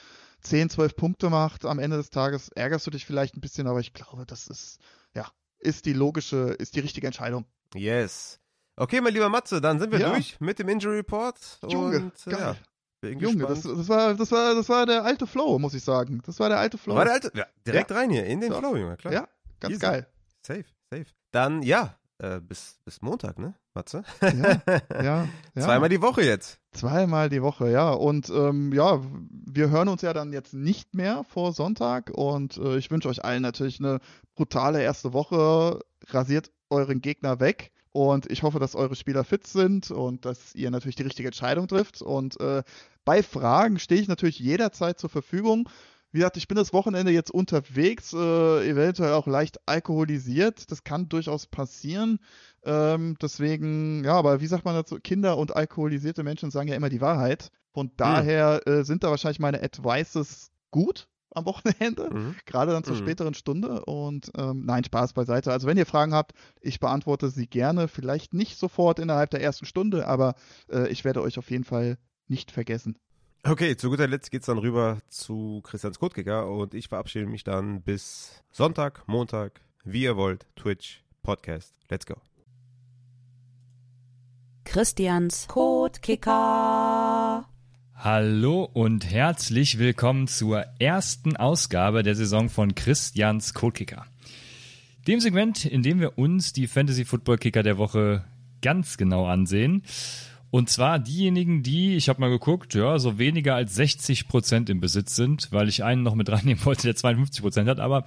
10, 0.45 0.71
12 0.71 0.97
Punkte 0.97 1.31
macht 1.31 1.65
am 1.65 1.79
Ende 1.79 1.97
des 1.97 2.11
Tages, 2.11 2.49
ärgerst 2.51 2.87
du 2.87 2.91
dich 2.91 3.07
vielleicht 3.07 3.37
ein 3.37 3.41
bisschen, 3.41 3.66
aber 3.66 3.81
ich 3.81 3.93
glaube, 3.93 4.27
das 4.27 4.47
ist, 4.47 4.79
ja, 5.15 5.27
ist 5.59 5.87
die 5.87 5.93
logische, 5.93 6.55
ist 6.59 6.77
die 6.77 6.81
richtige 6.81 7.07
Entscheidung. 7.07 7.47
Yes. 7.75 8.41
Okay, 8.77 9.01
mein 9.01 9.15
lieber 9.15 9.29
Matze, 9.29 9.61
dann 9.61 9.79
sind 9.79 9.93
wir 9.93 10.01
ja. 10.01 10.11
durch 10.11 10.41
mit 10.41 10.59
dem 10.59 10.69
Injury 10.69 10.97
Report. 10.97 11.37
Junge, 11.69 11.97
und, 11.97 12.25
geil. 12.27 12.57
Ja, 13.03 13.11
Junge, 13.11 13.47
das, 13.47 13.62
das, 13.62 13.89
war, 13.89 14.15
das, 14.15 14.33
war, 14.33 14.55
das 14.55 14.69
war 14.69 14.87
der 14.87 15.05
alte 15.05 15.27
Flow, 15.27 15.59
muss 15.59 15.75
ich 15.75 15.85
sagen. 15.85 16.23
Das 16.25 16.41
war 16.41 16.49
der 16.49 16.59
alte 16.59 16.79
Flow. 16.79 16.95
War 16.95 17.05
der 17.05 17.15
alte, 17.15 17.33
ja, 17.35 17.47
direkt 17.66 17.93
rein 17.93 18.11
hier, 18.11 18.25
in 18.25 18.41
den. 18.41 18.53
Flow, 18.53 18.77
Junge, 18.77 18.97
klar. 18.97 19.12
Ja, 19.12 19.29
ganz 19.61 19.75
Easy. 19.75 19.83
geil. 19.83 20.07
Safe, 20.43 20.65
safe. 20.91 21.07
Dann, 21.31 21.62
ja, 21.62 21.99
äh, 22.19 22.41
bis, 22.41 22.78
bis 22.85 23.03
Montag, 23.03 23.39
ne, 23.39 23.55
Matze? 23.74 24.05
Ja, 24.23 24.31
ja, 24.66 24.82
ja. 25.03 25.28
Zweimal 25.62 25.89
die 25.89 26.01
Woche 26.01 26.23
jetzt. 26.23 26.61
Zweimal 26.73 27.28
die 27.28 27.43
Woche, 27.43 27.70
ja. 27.70 27.91
Und 27.91 28.31
ähm, 28.31 28.73
ja, 28.73 29.01
wir 29.31 29.70
hören 29.70 29.89
uns 29.89 30.03
ja 30.03 30.12
dann 30.12 30.32
jetzt 30.32 30.55
nicht 30.55 30.95
mehr 30.95 31.24
vor 31.24 31.53
Sonntag. 31.53 32.11
Und 32.15 32.57
äh, 32.57 32.77
ich 32.77 32.91
wünsche 32.91 33.09
euch 33.09 33.24
allen 33.24 33.43
natürlich 33.43 33.81
eine 33.81 34.01
brutale 34.35 34.82
erste 34.82 35.12
Woche. 35.12 35.81
Rasiert 36.09 36.51
euren 36.70 37.01
Gegner 37.01 37.41
weg. 37.41 37.73
Und 37.93 38.31
ich 38.31 38.43
hoffe, 38.43 38.59
dass 38.59 38.74
eure 38.74 38.97
Spieler 38.97 39.23
fit 39.23 39.47
sind 39.47 39.93
und 39.93 40.24
dass 40.24 40.53
ihr 40.57 40.70
natürlich 40.73 40.97
die 40.97 41.05
richtige 41.05 41.28
Entscheidung 41.28 41.69
trifft. 41.69 42.03
Und 42.03 42.41
äh, 42.41 42.65
bei 43.05 43.23
Fragen 43.23 43.78
stehe 43.78 44.01
ich 44.01 44.09
natürlich 44.09 44.41
jederzeit 44.41 44.99
zur 44.99 45.11
Verfügung. 45.11 45.69
Wie 46.15 46.19
gesagt, 46.19 46.36
ich 46.36 46.47
bin 46.47 46.55
das 46.55 46.73
Wochenende 46.73 47.11
jetzt 47.11 47.32
unterwegs, 47.32 48.12
äh, 48.12 48.69
eventuell 48.69 49.15
auch 49.15 49.27
leicht 49.27 49.59
alkoholisiert. 49.66 50.70
Das 50.70 50.85
kann 50.85 51.09
durchaus 51.09 51.47
passieren. 51.47 52.20
Ähm, 52.62 53.16
deswegen, 53.20 54.05
ja, 54.05 54.12
aber 54.12 54.41
wie 54.41 54.47
sagt 54.47 54.65
man 54.65 54.77
dazu? 54.77 55.01
Kinder 55.03 55.36
und 55.36 55.57
alkoholisierte 55.57 56.23
Menschen 56.23 56.53
sagen 56.53 56.69
ja 56.69 56.77
immer 56.77 56.89
die 56.89 57.01
Wahrheit. 57.01 57.51
Von 57.73 57.89
hm. 57.89 57.95
daher 57.97 58.62
mhm. 58.65 58.73
äh, 58.73 58.85
sind 58.85 59.03
da 59.03 59.11
wahrscheinlich 59.11 59.41
meine 59.41 59.61
Advices 59.61 60.53
gut 60.70 61.09
am 61.32 61.47
Wochenende, 61.47 62.09
mhm. 62.12 62.36
gerade 62.47 62.70
dann 62.70 62.85
zur 62.85 62.95
mhm. 62.95 63.01
späteren 63.01 63.35
Stunde. 63.35 63.85
Und 63.85 64.31
ähm, 64.39 64.62
nein, 64.65 64.85
Spaß 64.85 65.15
beiseite. 65.15 65.51
Also 65.51 65.66
wenn 65.66 65.77
ihr 65.77 65.85
Fragen 65.85 66.15
habt, 66.15 66.31
ich 66.61 66.78
beantworte 66.78 67.28
sie 67.28 67.49
gerne. 67.49 67.89
Vielleicht 67.89 68.35
nicht 68.35 68.57
sofort 68.57 69.01
innerhalb 69.01 69.31
der 69.31 69.43
ersten 69.43 69.66
Stunde, 69.66 70.07
aber 70.07 70.36
äh, 70.70 70.86
ich 70.91 71.05
werde 71.05 71.23
euch 71.23 71.39
auf 71.39 71.51
jeden 71.51 71.65
Fall 71.65 71.99
nicht 72.28 72.53
vergessen. 72.53 73.01
Okay, 73.47 73.77
zu 73.77 73.91
guter 73.91 74.09
Letzt 74.09 74.31
geht's 74.31 74.47
dann 74.47 74.57
rüber 74.57 75.01
zu 75.11 75.61
Christians 75.65 75.99
Codekicker 75.99 76.51
und 76.51 76.73
ich 76.73 76.89
verabschiede 76.89 77.27
mich 77.27 77.45
dann 77.45 77.83
bis 77.83 78.43
Sonntag, 78.51 79.07
Montag, 79.07 79.61
wie 79.85 80.05
ihr 80.05 80.16
wollt, 80.16 80.47
Twitch, 80.57 81.03
Podcast. 81.23 81.75
Let's 81.91 82.07
go. 82.07 82.15
Christians 84.65 85.47
Codekicker. 85.47 87.47
Hallo 87.95 88.65
und 88.73 89.11
herzlich 89.11 89.79
willkommen 89.79 90.27
zur 90.27 90.65
ersten 90.79 91.37
Ausgabe 91.37 92.03
der 92.03 92.15
Saison 92.15 92.49
von 92.49 92.75
Christians 92.75 93.53
Codekicker. 93.53 94.07
Dem 95.07 95.21
Segment, 95.21 95.66
in 95.66 95.83
dem 95.83 96.01
wir 96.01 96.16
uns 96.16 96.55
die 96.55 96.66
Fantasy 96.66 97.05
Football 97.05 97.37
Kicker 97.37 97.62
der 97.62 97.77
Woche 97.77 98.25
ganz 98.62 98.97
genau 98.97 99.27
ansehen. 99.27 99.83
Und 100.55 100.70
zwar 100.70 101.01
diejenigen, 101.01 101.64
die, 101.64 101.97
ich 101.97 102.09
habe 102.09 102.20
mal 102.20 102.31
geguckt, 102.31 102.74
ja, 102.74 103.01
so 103.01 103.18
weniger 103.18 103.56
als 103.56 103.74
60 103.74 104.28
Prozent 104.28 104.70
im 104.70 104.78
Besitz 104.78 105.16
sind, 105.16 105.48
weil 105.51 105.68
ich 105.68 105.82
einen 105.82 106.05
noch 106.05 106.14
mit 106.14 106.31
reinnehmen 106.31 106.64
wollte, 106.64 106.82
der 106.85 106.94
52 106.94 107.43
Prozent 107.43 107.68
hat, 107.68 107.81
aber 107.81 108.05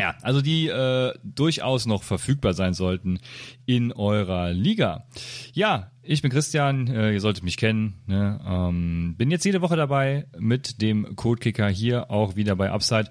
ja, 0.00 0.14
also 0.22 0.40
die 0.40 0.68
äh, 0.68 1.14
durchaus 1.24 1.86
noch 1.86 2.04
verfügbar 2.04 2.54
sein 2.54 2.74
sollten 2.74 3.18
in 3.66 3.90
eurer 3.92 4.52
Liga. 4.52 5.08
Ja, 5.52 5.90
ich 6.00 6.22
bin 6.22 6.30
Christian, 6.30 6.86
äh, 6.86 7.14
ihr 7.14 7.20
solltet 7.20 7.42
mich 7.42 7.56
kennen. 7.56 8.02
Ne? 8.06 8.40
Ähm, 8.46 9.16
bin 9.18 9.32
jetzt 9.32 9.44
jede 9.44 9.60
Woche 9.60 9.74
dabei 9.74 10.28
mit 10.38 10.80
dem 10.80 11.16
Codekicker 11.16 11.68
hier 11.68 12.08
auch 12.08 12.36
wieder 12.36 12.54
bei 12.54 12.70
Upside. 12.70 13.10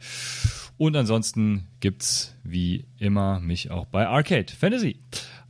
Und 0.77 0.95
ansonsten 0.95 1.67
gibt's 1.81 2.33
wie 2.43 2.85
immer 2.97 3.41
mich 3.41 3.71
auch 3.71 3.87
bei 3.87 4.07
Arcade 4.07 4.53
Fantasy. 4.57 5.01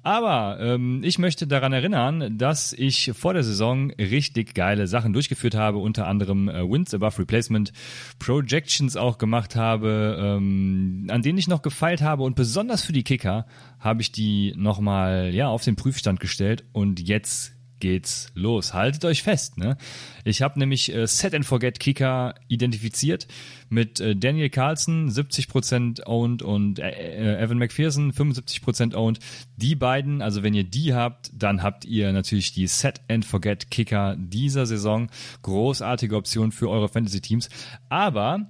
Aber 0.03 0.57
ähm, 0.61 1.01
ich 1.03 1.19
möchte 1.19 1.47
daran 1.47 1.73
erinnern, 1.73 2.37
dass 2.37 2.71
ich 2.71 3.11
vor 3.13 3.33
der 3.33 3.43
Saison 3.43 3.91
richtig 3.91 4.53
geile 4.53 4.87
Sachen 4.87 5.11
durchgeführt 5.11 5.55
habe, 5.55 5.79
unter 5.79 6.07
anderem 6.07 6.47
äh, 6.47 6.61
Wins 6.69 6.93
Above 6.93 7.19
Replacement, 7.19 7.73
Projections 8.19 8.95
auch 8.95 9.17
gemacht 9.17 9.55
habe, 9.55 10.17
ähm, 10.19 11.07
an 11.09 11.21
denen 11.21 11.37
ich 11.37 11.47
noch 11.47 11.61
gefeilt 11.61 12.01
habe. 12.01 12.23
Und 12.23 12.35
besonders 12.35 12.83
für 12.83 12.93
die 12.93 13.03
Kicker 13.03 13.45
habe 13.79 14.01
ich 14.01 14.11
die 14.11 14.53
nochmal 14.55 15.33
ja, 15.33 15.49
auf 15.49 15.63
den 15.63 15.75
Prüfstand 15.75 16.19
gestellt. 16.19 16.63
Und 16.71 17.01
jetzt 17.01 17.56
geht's 17.79 18.31
los. 18.33 18.73
Haltet 18.73 19.05
euch 19.05 19.23
fest, 19.23 19.57
ne? 19.57 19.77
Ich 20.23 20.41
habe 20.41 20.59
nämlich 20.59 20.93
äh, 20.93 21.07
Set 21.07 21.33
and 21.33 21.45
Forget 21.45 21.79
Kicker 21.79 22.35
identifiziert 22.47 23.27
mit 23.69 23.99
äh, 23.99 24.15
Daniel 24.15 24.49
Carlson 24.49 25.09
70% 25.09 26.05
owned 26.05 26.41
und 26.41 26.79
äh, 26.79 26.89
äh, 26.89 27.41
Evan 27.41 27.57
McPherson 27.57 28.11
75% 28.11 28.95
owned. 28.95 29.19
Die 29.55 29.75
beiden, 29.75 30.21
also 30.21 30.43
wenn 30.43 30.53
ihr 30.53 30.63
die 30.63 30.93
habt, 30.93 31.31
dann 31.33 31.63
habt 31.63 31.85
ihr 31.85 32.11
natürlich 32.11 32.53
die 32.53 32.67
Set 32.67 33.01
and 33.07 33.25
Forget 33.25 33.71
Kicker 33.71 34.15
dieser 34.17 34.65
Saison. 34.65 35.09
Großartige 35.41 36.15
Option 36.15 36.51
für 36.51 36.69
eure 36.69 36.89
Fantasy 36.89 37.21
Teams. 37.21 37.49
Aber 37.89 38.49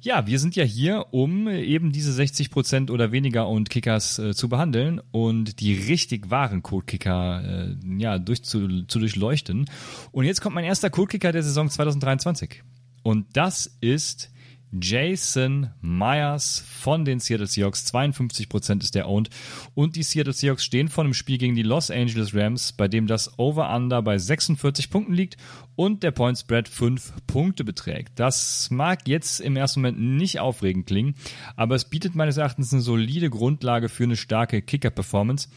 ja, 0.00 0.26
wir 0.26 0.38
sind 0.38 0.56
ja 0.56 0.64
hier, 0.64 1.06
um 1.10 1.48
eben 1.48 1.90
diese 1.90 2.12
60% 2.12 2.90
oder 2.90 3.12
weniger 3.12 3.48
und 3.48 3.70
Kickers 3.70 4.18
äh, 4.18 4.34
zu 4.34 4.48
behandeln 4.48 5.00
und 5.10 5.60
die 5.60 5.74
richtig 5.74 6.30
wahren 6.30 6.62
Code-Kicker 6.62 7.42
äh, 7.44 7.76
ja, 7.98 8.18
durch, 8.18 8.42
zu, 8.44 8.84
zu 8.84 8.98
durchleuchten. 8.98 9.68
Und 10.12 10.24
jetzt 10.24 10.40
kommt 10.40 10.54
mein 10.54 10.64
erster 10.64 10.90
Code-Kicker 10.90 11.32
der 11.32 11.42
Saison 11.42 11.68
2023. 11.68 12.62
Und 13.02 13.26
das 13.36 13.76
ist 13.80 14.30
Jason 14.72 15.70
Myers 15.80 16.64
von 16.68 17.04
den 17.04 17.20
Seattle 17.20 17.46
Seahawks. 17.46 17.86
52% 17.92 18.82
ist 18.82 18.94
der 18.94 19.08
owned. 19.08 19.30
Und 19.74 19.96
die 19.96 20.02
Seattle 20.02 20.32
Seahawks 20.32 20.64
stehen 20.64 20.88
vor 20.88 21.04
einem 21.04 21.14
Spiel 21.14 21.38
gegen 21.38 21.54
die 21.54 21.62
Los 21.62 21.90
Angeles 21.90 22.34
Rams, 22.34 22.72
bei 22.72 22.88
dem 22.88 23.06
das 23.06 23.38
Over-Under 23.38 24.02
bei 24.02 24.18
46 24.18 24.90
Punkten 24.90 25.14
liegt 25.14 25.36
und 25.76 26.02
der 26.02 26.10
Point 26.10 26.38
Spread 26.38 26.68
5 26.68 27.12
Punkte 27.26 27.64
beträgt. 27.64 28.18
Das 28.18 28.70
mag 28.70 29.06
jetzt 29.08 29.40
im 29.40 29.56
ersten 29.56 29.80
Moment 29.80 30.00
nicht 30.00 30.40
aufregend 30.40 30.86
klingen, 30.86 31.14
aber 31.54 31.74
es 31.74 31.84
bietet 31.84 32.14
meines 32.14 32.36
Erachtens 32.36 32.72
eine 32.72 32.82
solide 32.82 33.30
Grundlage 33.30 33.88
für 33.88 34.04
eine 34.04 34.16
starke 34.16 34.62
Kicker-Performance. 34.62 35.48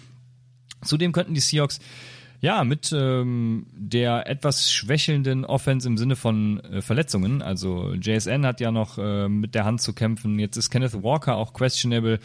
Zudem 0.83 1.11
könnten 1.11 1.33
die 1.33 1.41
Seahawks 1.41 1.79
ja, 2.41 2.63
mit 2.63 2.93
ähm, 2.95 3.65
der 3.73 4.27
etwas 4.27 4.71
schwächelnden 4.71 5.43
Offense 5.43 5.87
im 5.87 5.97
Sinne 5.97 6.15
von 6.15 6.59
äh, 6.61 6.81
Verletzungen. 6.81 7.41
Also 7.41 7.93
JSN 7.93 8.45
hat 8.45 8.61
ja 8.61 8.71
noch 8.71 8.97
äh, 8.97 9.27
mit 9.27 9.55
der 9.55 9.65
Hand 9.65 9.81
zu 9.81 9.93
kämpfen. 9.93 10.39
Jetzt 10.39 10.55
ist 10.55 10.69
Kenneth 10.69 11.03
Walker 11.03 11.35
auch 11.35 11.53
questionable. 11.53 12.19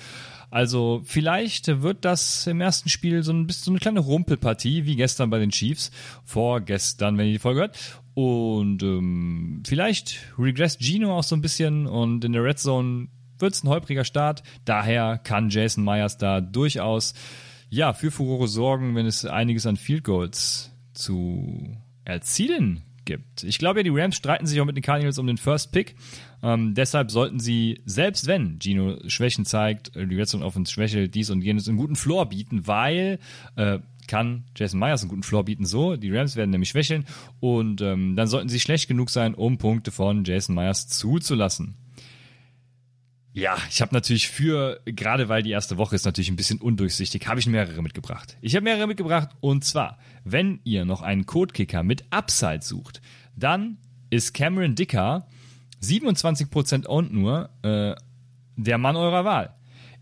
Also 0.50 1.02
vielleicht 1.04 1.82
wird 1.82 2.04
das 2.04 2.46
im 2.46 2.60
ersten 2.60 2.88
Spiel 2.88 3.24
so 3.24 3.32
ein 3.32 3.48
bisschen 3.48 3.64
so 3.64 3.70
eine 3.72 3.80
kleine 3.80 4.00
Rumpelpartie 4.00 4.84
wie 4.84 4.94
gestern 4.94 5.30
bei 5.30 5.40
den 5.40 5.50
Chiefs. 5.50 5.90
Vorgestern, 6.24 7.18
wenn 7.18 7.26
ihr 7.26 7.32
die 7.32 7.38
Folge 7.40 7.60
hört. 7.60 7.76
Und 8.14 8.84
ähm, 8.84 9.64
vielleicht 9.66 10.20
regress 10.38 10.78
Gino 10.78 11.18
auch 11.18 11.24
so 11.24 11.34
ein 11.34 11.42
bisschen 11.42 11.88
und 11.88 12.24
in 12.24 12.32
der 12.32 12.44
Red 12.44 12.60
Zone 12.60 13.08
wird 13.40 13.54
es 13.54 13.64
ein 13.64 13.68
holpriger 13.68 14.04
Start. 14.04 14.44
Daher 14.64 15.18
kann 15.18 15.50
Jason 15.50 15.82
Myers 15.82 16.18
da 16.18 16.40
durchaus 16.40 17.14
ja, 17.74 17.92
für 17.92 18.10
Furore 18.10 18.46
sorgen, 18.46 18.94
wenn 18.94 19.06
es 19.06 19.24
einiges 19.24 19.66
an 19.66 19.76
Field 19.76 20.04
Goals 20.04 20.72
zu 20.92 21.76
erzielen 22.04 22.82
gibt. 23.04 23.42
Ich 23.42 23.58
glaube 23.58 23.80
ja, 23.80 23.82
die 23.82 23.90
Rams 23.90 24.16
streiten 24.16 24.46
sich 24.46 24.60
auch 24.60 24.64
mit 24.64 24.76
den 24.76 24.82
Cardinals 24.82 25.18
um 25.18 25.26
den 25.26 25.36
First 25.36 25.72
Pick. 25.72 25.96
Ähm, 26.42 26.74
deshalb 26.74 27.10
sollten 27.10 27.40
sie, 27.40 27.82
selbst 27.84 28.26
wenn 28.26 28.60
Gino 28.60 28.98
Schwächen 29.08 29.44
zeigt, 29.44 29.94
äh, 29.96 30.06
die 30.06 30.16
Red 30.16 30.28
Zone 30.28 30.44
Offense 30.44 30.72
schwächelt, 30.72 31.14
dies 31.14 31.30
und 31.30 31.42
jenes, 31.42 31.68
einen 31.68 31.76
guten 31.76 31.96
Floor 31.96 32.28
bieten, 32.28 32.66
weil 32.66 33.18
äh, 33.56 33.80
kann 34.06 34.44
Jason 34.56 34.78
Myers 34.78 35.02
einen 35.02 35.10
guten 35.10 35.22
Floor 35.24 35.44
bieten. 35.44 35.66
So, 35.66 35.96
die 35.96 36.16
Rams 36.16 36.36
werden 36.36 36.50
nämlich 36.50 36.68
schwächeln 36.68 37.06
und 37.40 37.80
ähm, 37.80 38.14
dann 38.14 38.28
sollten 38.28 38.48
sie 38.48 38.60
schlecht 38.60 38.86
genug 38.86 39.10
sein, 39.10 39.34
um 39.34 39.58
Punkte 39.58 39.90
von 39.90 40.24
Jason 40.24 40.54
Myers 40.54 40.86
zuzulassen. 40.88 41.76
Ja, 43.36 43.58
ich 43.68 43.82
habe 43.82 43.92
natürlich 43.92 44.28
für, 44.28 44.80
gerade 44.86 45.28
weil 45.28 45.42
die 45.42 45.50
erste 45.50 45.76
Woche 45.76 45.96
ist 45.96 46.04
natürlich 46.04 46.30
ein 46.30 46.36
bisschen 46.36 46.60
undurchsichtig, 46.60 47.26
habe 47.26 47.40
ich 47.40 47.48
mehrere 47.48 47.82
mitgebracht. 47.82 48.36
Ich 48.40 48.54
habe 48.54 48.62
mehrere 48.62 48.86
mitgebracht 48.86 49.30
und 49.40 49.64
zwar, 49.64 49.98
wenn 50.22 50.60
ihr 50.62 50.84
noch 50.84 51.02
einen 51.02 51.26
Codekicker 51.26 51.82
mit 51.82 52.04
Upside 52.12 52.62
sucht, 52.62 53.02
dann 53.34 53.78
ist 54.08 54.34
Cameron 54.34 54.76
Dicker 54.76 55.26
27% 55.82 56.86
owned 56.86 57.12
nur 57.12 57.50
äh, 57.62 57.96
der 58.54 58.78
Mann 58.78 58.94
eurer 58.94 59.24
Wahl. 59.24 59.52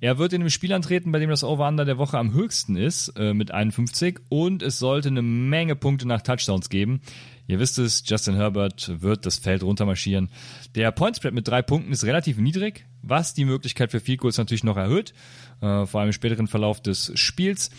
Er 0.01 0.19
wird 0.19 0.35
in 0.35 0.43
einem 0.43 0.51
Spiel 0.51 0.75
antreten, 0.75 1.11
bei 1.11 1.19
dem 1.19 1.31
das 1.31 1.43
Over-Under 1.43 1.87
der 1.87 1.97
Woche 1.97 2.19
am 2.19 2.35
höchsten 2.35 2.77
ist, 2.77 3.15
äh, 3.17 3.33
mit 3.33 3.51
51 3.51 4.21
und 4.29 4.63
es 4.63 4.79
sollte 4.79 5.09
eine 5.09 5.23
Menge 5.23 5.75
Punkte 5.75 6.07
nach 6.07 6.21
Touchdowns 6.21 6.69
geben. 6.69 7.01
Ihr 7.47 7.61
wisst 7.61 7.79
es, 7.79 8.03
Justin 8.05 8.35
Herbert 8.35 9.01
wird 9.01 9.25
das 9.25 9.39
Feld 9.39 9.63
runtermarschieren. 9.63 10.29
Der 10.75 10.91
Point 10.91 11.17
Spread 11.17 11.33
mit 11.33 11.49
drei 11.49 11.63
Punkten 11.63 11.93
ist 11.93 12.05
relativ 12.05 12.37
niedrig, 12.37 12.85
was 13.03 13.35
die 13.35 13.45
Möglichkeit 13.45 13.91
für 13.91 14.01
Field 14.01 14.21
Goals 14.21 14.39
natürlich 14.39 14.65
noch 14.65 14.77
erhöht, 14.77 15.13
äh, 15.61 15.87
vor 15.87 16.01
allem 16.01 16.09
im 16.09 16.13
späteren 16.13 16.47
Verlauf 16.47 16.81
des 16.81 17.13
Spiels. 17.15 17.71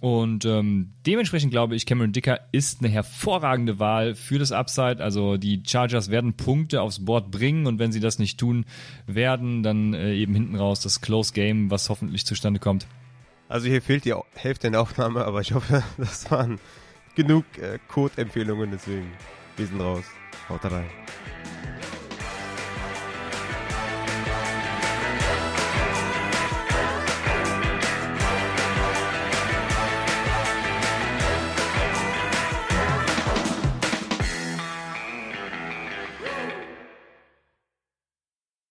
Und 0.00 0.44
ähm, 0.46 0.94
dementsprechend 1.06 1.52
glaube 1.52 1.76
ich, 1.76 1.86
Cameron 1.86 2.10
Dicker 2.10 2.40
ist 2.50 2.80
eine 2.80 2.88
hervorragende 2.88 3.78
Wahl 3.78 4.16
für 4.16 4.40
das 4.40 4.50
Upside. 4.50 4.98
Also 4.98 5.36
die 5.36 5.62
Chargers 5.64 6.10
werden 6.10 6.34
Punkte 6.34 6.82
aufs 6.82 7.04
Board 7.04 7.30
bringen 7.30 7.68
und 7.68 7.78
wenn 7.78 7.92
sie 7.92 8.00
das 8.00 8.18
nicht 8.18 8.40
tun 8.40 8.64
werden, 9.06 9.62
dann 9.62 9.94
äh, 9.94 10.14
eben 10.14 10.34
hinten 10.34 10.56
raus 10.56 10.80
das 10.80 11.02
Close 11.02 11.32
Game, 11.32 11.70
was 11.70 11.88
hoffentlich 11.88 12.26
zustande 12.26 12.58
kommt. 12.58 12.88
Also 13.48 13.68
hier 13.68 13.80
fehlt 13.80 14.04
die 14.04 14.14
Hälfte 14.34 14.66
in 14.66 14.72
der 14.72 14.82
Aufnahme, 14.82 15.24
aber 15.24 15.40
ich 15.40 15.52
hoffe, 15.52 15.84
das 15.98 16.28
waren 16.32 16.58
genug 17.14 17.44
äh, 17.58 17.78
Code-Empfehlungen, 17.86 18.72
deswegen 18.72 19.06
wir 19.56 19.66
sind 19.66 19.80
raus. 19.80 20.04
Haut 20.48 20.64
rein. 20.64 20.86